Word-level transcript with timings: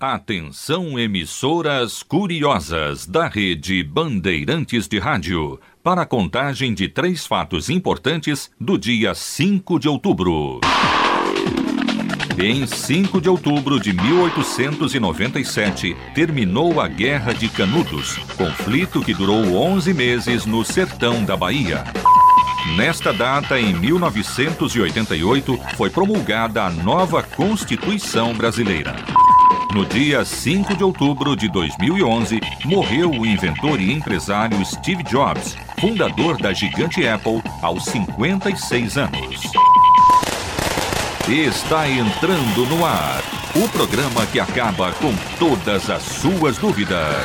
Atenção 0.00 0.98
emissoras 0.98 2.02
curiosas 2.02 3.04
da 3.04 3.28
rede 3.28 3.84
Bandeirantes 3.84 4.88
de 4.88 4.98
Rádio 4.98 5.60
para 5.82 6.00
a 6.00 6.06
contagem 6.06 6.72
de 6.72 6.88
três 6.88 7.26
fatos 7.26 7.68
importantes 7.68 8.50
do 8.58 8.78
dia 8.78 9.14
5 9.14 9.78
de 9.78 9.90
outubro. 9.90 10.58
Em 12.42 12.66
5 12.66 13.20
de 13.20 13.28
outubro 13.28 13.78
de 13.78 13.92
1897, 13.92 15.94
terminou 16.14 16.80
a 16.80 16.88
Guerra 16.88 17.34
de 17.34 17.50
Canudos, 17.50 18.16
conflito 18.38 19.02
que 19.02 19.12
durou 19.12 19.54
11 19.54 19.92
meses 19.92 20.46
no 20.46 20.64
sertão 20.64 21.22
da 21.22 21.36
Bahia. 21.36 21.84
Nesta 22.74 23.12
data, 23.12 23.60
em 23.60 23.74
1988, 23.74 25.60
foi 25.76 25.90
promulgada 25.90 26.64
a 26.64 26.70
nova 26.70 27.22
Constituição 27.22 28.32
Brasileira. 28.32 28.96
No 29.72 29.86
dia 29.86 30.24
5 30.24 30.76
de 30.76 30.82
outubro 30.82 31.36
de 31.36 31.48
2011, 31.48 32.40
morreu 32.64 33.08
o 33.08 33.24
inventor 33.24 33.80
e 33.80 33.92
empresário 33.92 34.64
Steve 34.64 35.04
Jobs, 35.04 35.56
fundador 35.78 36.36
da 36.42 36.52
gigante 36.52 37.06
Apple, 37.06 37.40
aos 37.62 37.84
56 37.84 38.98
anos. 38.98 39.40
Está 41.28 41.88
entrando 41.88 42.66
no 42.68 42.84
ar 42.84 43.22
o 43.54 43.68
programa 43.68 44.26
que 44.26 44.40
acaba 44.40 44.90
com 44.94 45.14
todas 45.38 45.88
as 45.88 46.02
suas 46.02 46.58
dúvidas. 46.58 47.24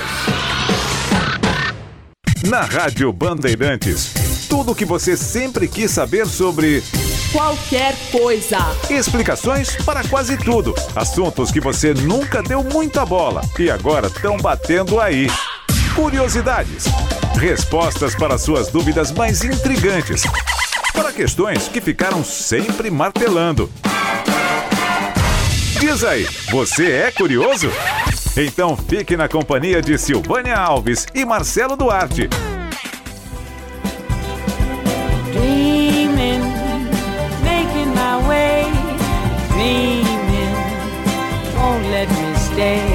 Na 2.47 2.61
Rádio 2.61 3.11
Bandeirantes, 3.11 4.24
tudo 4.47 4.71
o 4.71 4.75
que 4.75 4.85
você 4.85 5.17
sempre 5.17 5.67
quis 5.67 5.91
saber 5.91 6.25
sobre 6.25 6.83
qualquer 7.31 7.95
coisa. 8.11 8.57
Explicações 8.89 9.75
para 9.83 10.03
quase 10.07 10.37
tudo. 10.37 10.73
Assuntos 10.95 11.51
que 11.51 11.59
você 11.59 11.93
nunca 11.93 12.41
deu 12.41 12.63
muita 12.63 13.05
bola 13.05 13.41
e 13.59 13.69
agora 13.69 14.07
estão 14.07 14.37
batendo 14.37 14.99
aí. 14.99 15.27
Curiosidades. 15.95 16.85
Respostas 17.39 18.15
para 18.15 18.37
suas 18.37 18.69
dúvidas 18.69 19.11
mais 19.11 19.43
intrigantes. 19.43 20.23
Para 20.93 21.11
questões 21.11 21.67
que 21.67 21.81
ficaram 21.81 22.23
sempre 22.23 22.89
martelando. 22.89 23.69
Diz 25.79 26.03
aí, 26.03 26.25
você 26.49 26.91
é 26.91 27.11
curioso? 27.11 27.69
Então 28.37 28.77
fique 28.77 29.17
na 29.17 29.27
companhia 29.27 29.81
de 29.81 29.97
Silvânia 29.97 30.55
Alves 30.55 31.05
e 31.13 31.25
Marcelo 31.25 31.75
Duarte. 31.75 32.29
day. 42.55 42.94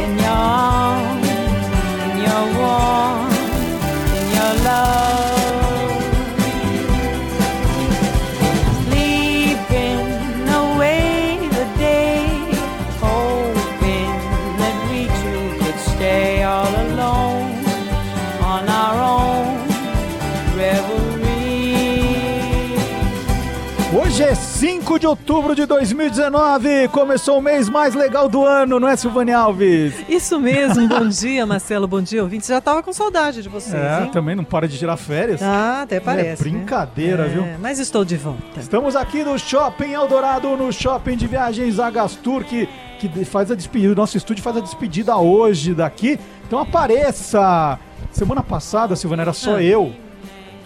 De 25.00 25.06
outubro 25.06 25.54
de 25.56 25.64
2019, 25.64 26.88
começou 26.88 27.38
o 27.38 27.42
mês 27.42 27.70
mais 27.70 27.94
legal 27.94 28.28
do 28.28 28.44
ano, 28.44 28.78
não 28.78 28.86
é, 28.86 28.94
Silvânia 28.96 29.38
Alves? 29.38 29.94
Isso 30.06 30.38
mesmo, 30.38 30.86
bom 30.88 31.08
dia, 31.08 31.46
Marcelo, 31.46 31.88
bom 31.88 32.02
dia, 32.02 32.22
ouvinte. 32.22 32.46
Já 32.46 32.60
tava 32.60 32.82
com 32.82 32.92
saudade 32.92 33.42
de 33.42 33.48
vocês, 33.48 33.74
É, 33.74 34.02
hein? 34.02 34.10
também 34.12 34.36
não 34.36 34.44
para 34.44 34.68
de 34.68 34.76
tirar 34.78 34.98
férias. 34.98 35.42
Ah, 35.42 35.80
até 35.82 35.98
parece. 36.00 36.42
É 36.46 36.50
brincadeira, 36.50 37.22
né? 37.24 37.28
viu? 37.30 37.42
É, 37.44 37.56
Mas 37.58 37.78
estou 37.78 38.04
de 38.04 38.16
volta. 38.18 38.60
Estamos 38.60 38.94
aqui 38.94 39.24
no 39.24 39.38
Shopping 39.38 39.90
Eldorado, 39.92 40.54
no 40.54 40.70
Shopping 40.70 41.16
de 41.16 41.26
Viagens 41.26 41.78
Agastur, 41.80 42.44
que, 42.44 42.68
que 42.98 43.24
faz 43.24 43.50
a 43.50 43.54
despedida, 43.54 43.94
o 43.94 43.96
nosso 43.96 44.18
estúdio 44.18 44.44
faz 44.44 44.58
a 44.58 44.60
despedida 44.60 45.16
hoje 45.16 45.72
daqui. 45.72 46.20
Então 46.46 46.58
apareça! 46.58 47.78
Semana 48.12 48.42
passada, 48.42 48.94
Silvana, 48.94 49.22
era 49.22 49.32
só 49.32 49.56
Ah. 49.56 49.62
eu. 49.62 49.92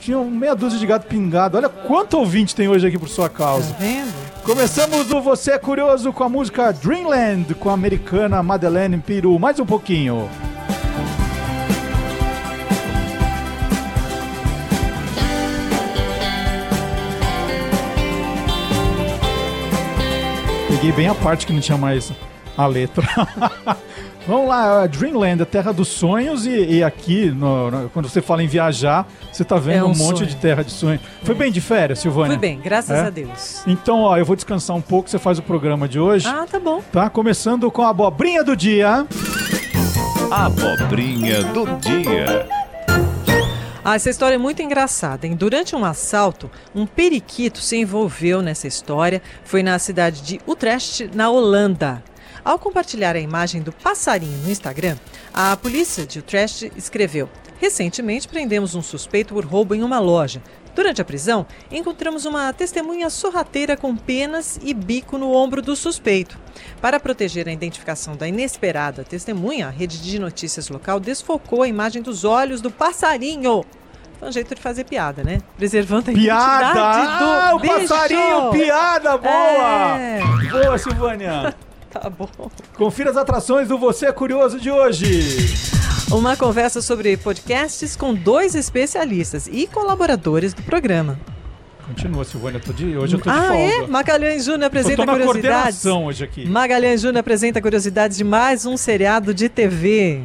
Tinha 0.01 0.19
meia 0.19 0.55
dúzia 0.55 0.79
de 0.79 0.87
gato 0.87 1.07
pingado. 1.07 1.57
Olha 1.57 1.69
quanto 1.69 2.19
ouvinte 2.19 2.55
tem 2.55 2.69
hoje 2.69 2.87
aqui 2.87 2.99
por 2.99 3.09
sua 3.09 3.29
causa. 3.31 3.73
Tá 3.73 3.79
vendo? 3.81 4.24
Começamos 4.45 5.11
o 5.11 5.23
Você 5.23 5.53
é 5.53 5.59
Curioso 5.59 6.13
com 6.13 6.23
a 6.23 6.29
música 6.29 6.71
Dreamland, 6.71 7.55
com 7.55 7.71
a 7.71 7.73
americana 7.73 8.43
Madeleine 8.43 8.99
Peru. 8.99 9.39
Mais 9.39 9.59
um 9.59 9.65
pouquinho. 9.65 10.29
Peguei 20.69 20.93
bem 20.93 21.09
a 21.09 21.15
parte 21.15 21.47
que 21.47 21.53
não 21.55 21.61
tinha 21.61 21.79
mais 21.79 22.13
a 22.55 22.67
letra. 22.67 23.07
Vamos 24.27 24.49
lá, 24.49 24.87
Dreamland, 24.87 25.43
a 25.43 25.45
terra 25.47 25.71
dos 25.71 25.89
sonhos, 25.89 26.47
e, 26.47 26.51
e 26.77 26.83
aqui, 26.83 27.27
no- 27.31 27.71
no- 27.71 27.91
quando 27.91 28.09
você 28.09 28.23
fala 28.23 28.43
em 28.43 28.47
viajar, 28.47 29.07
você 29.31 29.45
tá 29.45 29.57
vendo 29.57 29.77
É 29.79 29.85
um, 29.85 29.91
um 29.91 29.95
monte 29.95 30.25
de 30.25 30.35
terra 30.37 30.65
de 30.65 30.71
sonho. 30.73 30.99
Foi 31.23 31.35
bem 31.35 31.53
de 31.53 31.61
férias, 31.61 31.99
Silvânia? 31.99 32.31
Fui 32.31 32.39
bem, 32.39 32.59
graças 32.59 32.97
É? 32.97 33.01
a 33.07 33.11
Deus. 33.11 33.63
Então, 33.67 34.01
ó, 34.01 34.17
eu 34.17 34.25
vou 34.25 34.35
descansar 34.35 34.75
um 34.75 34.81
pouco, 34.81 35.11
você 35.11 35.19
faz 35.19 35.39
o 35.39 35.43
programa 35.43 35.87
de 35.87 36.01
hoje, 36.01 36.27
Ah, 36.27 36.47
tá 36.51 36.59
bom. 36.59 36.81
tá? 36.91 37.11
Começando 37.11 37.71
com 37.71 37.83
a 37.83 37.91
abobrinha 37.91 38.43
do 38.43 38.57
dia. 38.57 39.07
Abobrinha 40.31 41.43
do 41.45 41.67
dia. 41.77 42.49
Ah, 43.85 43.97
essa 43.97 44.09
história 44.09 44.37
é 44.37 44.39
muito 44.39 44.63
engraçada, 44.63 45.27
hein? 45.27 45.37
Durante 45.37 45.77
um 45.77 45.85
assalto, 45.85 46.51
um 46.75 46.87
periquito 46.87 47.59
se 47.59 47.77
envolveu 47.77 48.41
nessa 48.41 48.67
história. 48.67 49.21
Foi 49.45 49.63
na 49.63 49.79
cidade 49.79 50.23
de 50.23 50.41
Utrecht, 50.47 51.11
na 51.15 51.29
Holanda. 51.29 52.03
Ao 52.45 52.59
compartilhar 52.59 53.17
a 53.17 53.21
imagem 53.21 53.63
do 53.63 53.73
passarinho 53.73 54.37
no 54.39 54.51
Instagram, 54.51 54.97
a 55.33 55.57
polícia 55.57 56.05
de 56.07 56.19
Utrecht 56.19 56.71
escreveu: 56.77 57.29
Recentemente 57.59 58.29
prendemos 58.29 58.75
um 58.75 58.83
suspeito 58.83 59.33
por 59.35 59.45
roubo 59.47 59.75
em 59.75 59.83
uma 59.83 59.99
loja. 59.99 60.43
Durante 60.75 61.01
a 61.01 61.05
prisão, 61.05 61.47
encontramos 61.71 62.25
uma 62.27 62.53
testemunha 62.53 63.09
sorrateira 63.09 63.77
com 63.77 63.97
penas 63.97 64.59
e 64.63 64.75
bico 64.75 65.17
no 65.17 65.33
ombro 65.33 65.63
do 65.63 65.77
suspeito. 65.77 66.37
Para 66.83 66.99
proteger 66.99 67.49
a 67.49 67.53
identificação 67.53 68.17
da 68.17 68.27
inesperada 68.27 69.05
testemunha, 69.05 69.69
a 69.69 69.71
rede 69.71 70.03
de 70.03 70.19
notícias 70.19 70.69
local 70.69 70.99
desfocou 70.99 71.63
a 71.63 71.69
imagem 71.69 72.03
dos 72.03 72.25
olhos 72.25 72.61
do 72.61 72.73
passarinho. 72.73 73.65
Foi 74.19 74.29
um 74.29 74.33
jeito 74.33 74.55
de 74.55 74.61
fazer 74.61 74.85
piada, 74.85 75.23
né? 75.23 75.41
Preservando 75.57 76.11
a 76.11 76.15
Piada! 76.15 76.65
identidade 76.65 77.19
do 77.19 77.25
Ah, 77.25 77.53
o 77.55 77.59
bicho. 77.61 77.75
passarinho, 77.89 78.51
piada 78.51 79.17
boa! 79.17 79.99
É, 79.99 80.21
Boa, 80.51 80.79
Silvânia. 80.79 81.55
Tá 82.01 82.11
bom. 82.11 82.29
Confira 82.77 83.11
as 83.11 83.17
atrações 83.17 83.69
do 83.69 83.79
Você 83.79 84.07
é 84.07 84.13
Curioso 84.13 84.59
de 84.59 84.71
hoje. 84.71 85.55
Uma 86.11 86.37
conversa 86.37 86.83
sobre 86.83 87.17
podcasts 87.17 87.97
com 87.97 88.15
dois 88.15 88.55
especialistas 88.55 89.49
e 89.51 89.67
colaboradores 89.67 90.53
do 90.53 90.63
programa. 90.63 91.19
Continua, 91.87 92.25
Silvânia, 92.25 92.59
eu 92.59 92.63
tô 92.63 92.73
de, 92.73 92.97
hoje 92.97 93.17
eu 93.17 93.21
tô 93.21 93.31
de 93.31 93.37
ah, 93.37 93.43
folga. 93.49 93.59
é? 93.59 93.87
Magalhães 93.87 94.45
Júnior 94.45 94.63
Eu 94.63 94.67
apresenta 94.69 94.97
tô 94.97 95.05
na 95.07 95.13
curiosidades. 95.13 95.85
hoje 95.85 96.25
aqui. 96.25 96.47
Magalhães 96.49 97.01
Júnior 97.03 97.19
apresenta 97.21 97.61
curiosidades 97.61 98.17
de 98.17 98.25
mais 98.25 98.65
um 98.65 98.77
seriado 98.77 99.35
de 99.35 99.49
TV. 99.49 100.23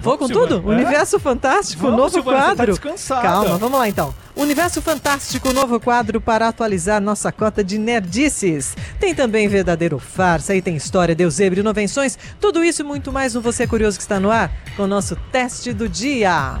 Vou 0.00 0.16
com 0.18 0.26
Silvana. 0.26 0.48
tudo? 0.60 0.72
É? 0.72 0.74
Universo 0.76 1.18
Fantástico, 1.18 1.82
Vamos, 1.82 1.96
novo 1.98 2.10
Silvana, 2.10 2.38
tá 2.38 2.44
quadro. 2.56 2.72
descansada. 2.72 3.22
Calma, 3.22 3.58
vamos 3.58 3.78
lá 3.78 3.88
então. 3.88 4.14
Universo 4.36 4.82
Fantástico, 4.82 5.52
novo 5.52 5.78
quadro 5.78 6.20
para 6.20 6.48
atualizar 6.48 7.00
nossa 7.00 7.30
cota 7.30 7.62
de 7.62 7.78
nerdices. 7.78 8.76
Tem 8.98 9.14
também 9.14 9.46
verdadeiro 9.46 9.98
farsa 9.98 10.54
e 10.54 10.60
tem 10.60 10.74
história, 10.74 11.14
Deus 11.14 11.38
e 11.38 11.46
inovenções. 11.46 12.18
Tudo 12.40 12.64
isso 12.64 12.82
e 12.82 12.84
muito 12.84 13.12
mais 13.12 13.34
no 13.34 13.40
Você 13.40 13.66
Curioso 13.66 13.96
que 13.96 14.02
está 14.02 14.18
no 14.18 14.30
ar 14.30 14.50
com 14.76 14.82
o 14.82 14.88
nosso 14.88 15.14
teste 15.30 15.72
do 15.72 15.88
dia. 15.88 16.58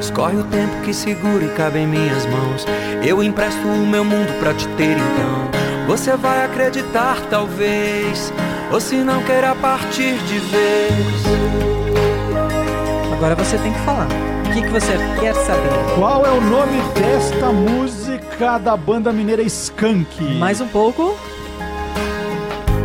Escorre 0.00 0.36
o 0.36 0.44
tempo 0.44 0.80
que 0.82 0.94
segura 0.94 1.44
e 1.44 1.48
cabe 1.50 1.80
em 1.80 1.86
minhas 1.86 2.24
mãos. 2.26 2.64
Eu 3.04 3.22
empresto 3.22 3.60
o 3.66 3.86
meu 3.86 4.04
mundo 4.04 4.32
pra 4.38 4.54
te 4.54 4.68
ter 4.76 4.96
então. 4.96 5.50
Você 5.88 6.16
vai 6.16 6.44
acreditar, 6.44 7.20
talvez. 7.28 8.32
Ou 8.72 8.80
se 8.80 8.96
não 8.96 9.22
queira 9.24 9.54
partir 9.56 10.16
de 10.24 10.38
vez. 10.38 11.22
Agora 13.12 13.34
você 13.34 13.58
tem 13.58 13.72
que 13.72 13.80
falar. 13.80 14.31
O 14.52 14.54
que, 14.54 14.60
que 14.62 14.68
você 14.68 14.92
quer 15.18 15.34
saber? 15.34 15.94
Qual 15.94 16.26
é 16.26 16.30
o 16.30 16.40
nome 16.40 16.78
desta 16.94 17.50
música 17.50 18.58
da 18.58 18.76
banda 18.76 19.10
mineira 19.10 19.40
Skank? 19.42 20.22
Mais 20.38 20.60
um 20.60 20.68
pouco. 20.68 21.16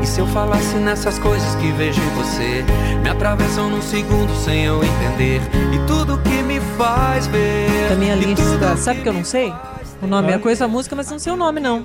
E 0.01 0.05
se 0.05 0.21
eu 0.21 0.27
falasse 0.27 0.75
nessas 0.77 1.19
coisas 1.19 1.55
que 1.55 1.69
vejo 1.73 1.99
em 2.01 2.09
você? 2.11 2.63
Me 3.03 3.09
atravessam 3.09 3.69
num 3.69 3.81
segundo 3.81 4.33
sem 4.45 4.63
eu 4.63 4.81
entender. 4.81 5.41
E 5.73 5.79
tudo 5.85 6.17
que 6.19 6.41
me 6.41 6.61
faz 6.77 7.27
ver. 7.27 7.89
Da 7.89 7.95
minha 7.95 8.15
e 8.15 8.19
lista. 8.23 8.77
Sabe 8.77 9.01
que 9.01 9.09
eu 9.09 9.13
não 9.13 9.25
sei? 9.25 9.53
O 10.01 10.07
nome 10.07 10.31
é 10.31 10.35
Ah. 10.35 10.39
coisa 10.39 10.65
da 10.65 10.71
música, 10.71 10.95
mas 10.95 11.11
não 11.11 11.19
sei 11.19 11.33
o 11.33 11.37
nome, 11.37 11.59
não. 11.59 11.83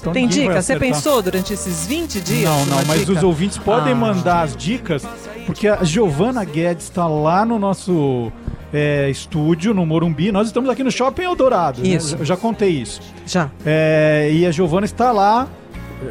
Então 0.00 0.12
Tem 0.12 0.28
dica? 0.28 0.62
Você 0.62 0.76
pensou 0.78 1.20
durante 1.22 1.52
esses 1.52 1.86
20 1.86 2.20
dias? 2.20 2.48
Não, 2.48 2.66
não, 2.66 2.84
mas 2.86 3.00
dica? 3.00 3.12
os 3.12 3.22
ouvintes 3.24 3.58
podem 3.58 3.92
Ah. 3.94 3.96
mandar 3.96 4.42
as 4.42 4.56
dicas, 4.56 5.04
porque 5.44 5.66
a 5.66 5.82
Giovana 5.82 6.44
Guedes 6.44 6.84
está 6.84 7.06
lá 7.08 7.44
no 7.44 7.58
nosso 7.58 8.30
é, 8.72 9.08
estúdio, 9.10 9.72
no 9.74 9.84
Morumbi. 9.86 10.32
Nós 10.32 10.46
estamos 10.48 10.68
aqui 10.70 10.82
no 10.82 10.90
Shopping 10.90 11.22
Eldorado. 11.24 11.80
né? 11.82 11.88
Isso. 11.88 12.16
Eu 12.18 12.24
já 12.24 12.36
contei 12.36 12.70
isso. 12.70 13.00
Já. 13.26 13.50
É, 13.66 14.30
e 14.32 14.46
a 14.46 14.50
Giovana 14.50 14.86
está 14.86 15.12
lá 15.12 15.46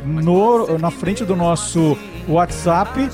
no- 0.06 0.78
na 0.78 0.92
frente 0.92 1.26
do 1.26 1.36
nosso 1.36 1.98
WhatsApp, 2.28 3.10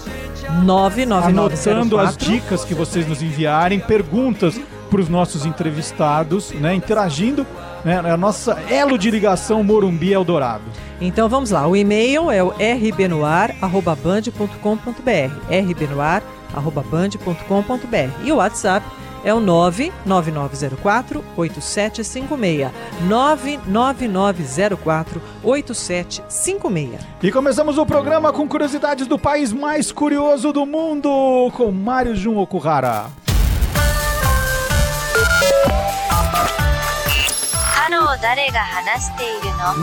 99904. 0.63 1.71
anotando 1.79 1.97
as 1.99 2.17
dicas 2.17 2.63
que 2.65 2.73
vocês 2.75 3.07
nos 3.07 3.21
enviarem, 3.23 3.79
perguntas 3.79 4.59
para 4.89 5.01
os 5.01 5.09
nossos 5.09 5.45
entrevistados, 5.45 6.51
né, 6.51 6.73
interagindo. 6.75 7.45
Né, 7.83 8.01
é 8.05 8.11
a 8.11 8.17
nossa 8.17 8.57
elo 8.69 8.97
de 8.97 9.09
ligação 9.11 9.61
Morumbi 9.63 10.11
Eldorado. 10.13 10.63
Então 10.99 11.29
vamos 11.29 11.51
lá. 11.51 11.67
O 11.67 11.75
e-mail 11.75 12.31
é 12.31 12.41
o 12.43 12.51
rbnoar@band.com.br. 12.57 15.31
rbnoar@band.com.br. 15.49 18.09
E 18.23 18.31
o 18.31 18.35
WhatsApp 18.37 18.85
é 19.27 19.33
o 19.33 19.41
99904 19.41 21.21
8756. 21.35 22.71
99904 23.01 25.21
8756. 25.43 27.01
E 27.21 27.29
começamos 27.29 27.77
o 27.77 27.85
programa 27.85 28.31
com 28.31 28.47
curiosidades 28.47 29.05
do 29.05 29.19
país 29.19 29.51
mais 29.51 29.91
curioso 29.91 30.53
do 30.53 30.65
mundo, 30.65 31.51
com 31.53 31.69
Mário 31.73 32.15
Jun 32.15 32.37
Okuhara. 32.37 33.07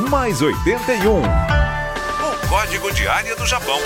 Mais 0.08 0.40
81. 0.40 1.20
O 1.20 1.25
código 2.49 2.90
de 2.94 3.06
área 3.06 3.37
do 3.37 3.44
Japão. 3.44 3.79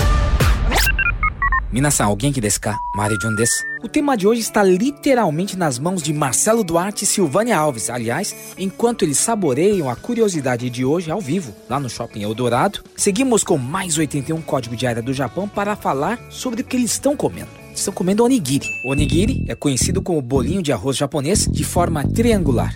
Minasan, 1.71 2.07
alguém 2.07 2.33
que 2.33 2.41
desu 2.41 2.61
ka? 2.61 2.79
Mario 2.95 3.21
Jun 3.21 3.35
desu. 3.35 3.63
O 3.83 3.89
tema 3.89 4.17
de 4.17 4.27
hoje 4.27 4.41
está 4.41 4.63
literalmente 4.63 5.55
nas 5.55 5.79
mãos 5.79 6.03
de 6.03 6.15
Marcelo 6.15 6.65
Duarte 6.65 7.05
e 7.05 7.07
Silvânia 7.07 7.59
Alves. 7.59 7.91
Aliás, 7.91 8.55
enquanto 8.57 9.05
eles 9.05 9.19
saboreiam 9.19 9.91
a 9.91 9.95
curiosidade 9.95 10.71
de 10.71 10.85
hoje 10.85 11.11
ao 11.11 11.21
vivo, 11.21 11.55
lá 11.69 11.79
no 11.79 11.91
Shopping 11.91 12.23
Eldorado, 12.23 12.81
seguimos 12.97 13.45
com 13.45 13.59
mais 13.59 13.99
81 13.99 14.41
Código 14.41 14.75
de 14.75 14.87
Área 14.87 15.03
do 15.03 15.13
Japão 15.13 15.47
para 15.47 15.77
falar 15.77 16.19
sobre 16.31 16.63
o 16.63 16.65
que 16.65 16.77
eles 16.77 16.93
estão 16.93 17.15
comendo. 17.15 17.51
Estão 17.75 17.93
comendo 17.93 18.25
onigiri. 18.25 18.67
Onigiri 18.85 19.45
é 19.47 19.55
conhecido 19.55 20.01
como 20.01 20.23
bolinho 20.23 20.63
de 20.63 20.73
arroz 20.73 20.97
japonês 20.97 21.47
de 21.47 21.65
forma 21.65 22.03
triangular. 22.03 22.75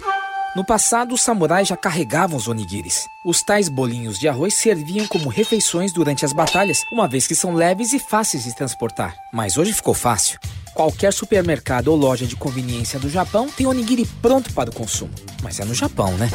No 0.54 0.62
passado, 0.62 1.14
os 1.14 1.22
samurais 1.22 1.68
já 1.68 1.78
carregavam 1.78 2.36
os 2.36 2.46
onigiris. 2.46 3.08
Os 3.24 3.42
tais 3.42 3.70
bolinhos 3.70 4.18
de 4.18 4.28
arroz 4.28 4.52
serviam 4.52 5.06
como 5.06 5.30
refeições 5.30 5.94
durante 5.94 6.26
as 6.26 6.34
batalhas, 6.34 6.82
uma 6.92 7.08
vez 7.08 7.26
que 7.26 7.34
são 7.34 7.54
leves 7.54 7.94
e 7.94 7.98
fáceis 7.98 8.44
de 8.44 8.54
transportar. 8.54 9.16
Mas 9.32 9.56
hoje 9.56 9.72
ficou 9.72 9.94
fácil. 9.94 10.38
Qualquer 10.74 11.10
supermercado 11.14 11.88
ou 11.88 11.96
loja 11.96 12.26
de 12.26 12.36
conveniência 12.36 12.98
do 12.98 13.08
Japão 13.08 13.48
tem 13.48 13.66
onigiri 13.66 14.04
pronto 14.20 14.52
para 14.52 14.68
o 14.68 14.74
consumo. 14.74 15.10
Mas 15.42 15.58
é 15.58 15.64
no 15.64 15.74
Japão, 15.74 16.12
né? 16.18 16.30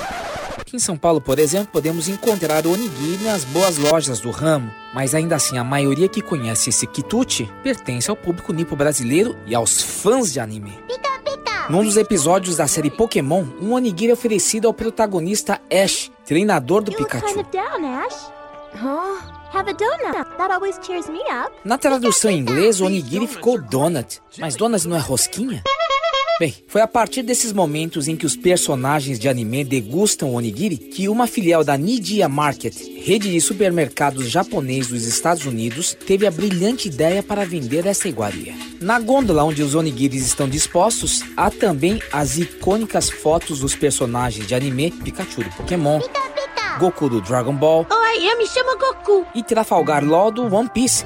Aqui 0.57 0.75
em 0.75 0.79
São 0.79 0.97
Paulo, 0.97 1.21
por 1.21 1.37
exemplo, 1.37 1.69
podemos 1.71 2.09
encontrar 2.09 2.65
o 2.65 2.73
onigiri 2.73 3.23
nas 3.23 3.43
boas 3.43 3.77
lojas 3.77 4.19
do 4.19 4.31
ramo, 4.31 4.71
mas 4.95 5.13
ainda 5.13 5.35
assim 5.35 5.59
a 5.59 5.63
maioria 5.63 6.09
que 6.09 6.23
conhece 6.23 6.71
esse 6.71 6.87
quitute 6.87 7.47
pertence 7.61 8.09
ao 8.09 8.15
público 8.15 8.51
nipo 8.51 8.75
brasileiro 8.75 9.37
e 9.45 9.53
aos 9.53 9.79
fãs 9.79 10.33
de 10.33 10.39
anime. 10.39 10.73
Num 11.69 11.83
dos 11.83 11.97
episódios 11.97 12.55
da 12.55 12.65
série 12.65 12.89
Pokémon, 12.89 13.43
um 13.61 13.73
onigiri 13.73 14.11
é 14.11 14.13
oferecido 14.13 14.67
ao 14.67 14.73
protagonista 14.73 15.59
Ash, 15.71 16.09
treinador 16.25 16.81
do 16.81 16.93
Pikachu. 16.93 17.25
Na 21.65 21.77
tradução 21.77 22.31
em 22.31 22.39
inglês, 22.39 22.79
o 22.79 22.85
onigiri 22.85 23.27
ficou 23.27 23.61
donut, 23.61 24.21
mas 24.39 24.55
donut 24.55 24.87
não 24.87 24.95
é 24.95 24.99
rosquinha? 24.99 25.61
Bem, 26.39 26.53
foi 26.67 26.81
a 26.81 26.87
partir 26.87 27.23
desses 27.23 27.51
momentos 27.51 28.07
em 28.07 28.15
que 28.15 28.25
os 28.25 28.35
personagens 28.35 29.17
de 29.17 29.27
anime 29.27 29.63
degustam 29.63 30.29
o 30.29 30.33
onigiri 30.33 30.77
que 30.77 31.09
uma 31.09 31.25
filial 31.25 31.63
da 31.63 31.75
Nijiya 31.75 32.29
Market, 32.29 32.75
rede 33.03 33.31
de 33.31 33.41
supermercados 33.41 34.29
japonês 34.29 34.87
dos 34.87 35.05
Estados 35.05 35.47
Unidos, 35.47 35.97
teve 36.05 36.27
a 36.27 36.31
brilhante 36.31 36.89
ideia 36.89 37.23
para 37.23 37.43
vender 37.43 37.87
essa 37.87 38.07
iguaria. 38.07 38.53
Na 38.79 38.99
gôndola 38.99 39.43
onde 39.43 39.63
os 39.63 39.73
onigiris 39.73 40.27
estão 40.27 40.47
dispostos, 40.47 41.23
há 41.35 41.49
também 41.49 41.99
as 42.13 42.37
icônicas 42.37 43.09
fotos 43.09 43.61
dos 43.61 43.75
personagens 43.75 44.45
de 44.45 44.53
anime 44.53 44.91
Pikachu 44.91 45.43
do 45.43 45.49
Pokémon, 45.55 45.99
Goku 46.77 47.09
do 47.09 47.19
Dragon 47.21 47.53
Ball 47.53 47.87
Oi, 47.89 48.23
eu 48.31 48.37
me 48.37 48.45
chamo 48.45 48.77
Goku. 48.77 49.25
e 49.33 49.41
Trafalgar 49.41 50.05
Law 50.05 50.29
do 50.29 50.43
One 50.53 50.69
Piece. 50.69 51.03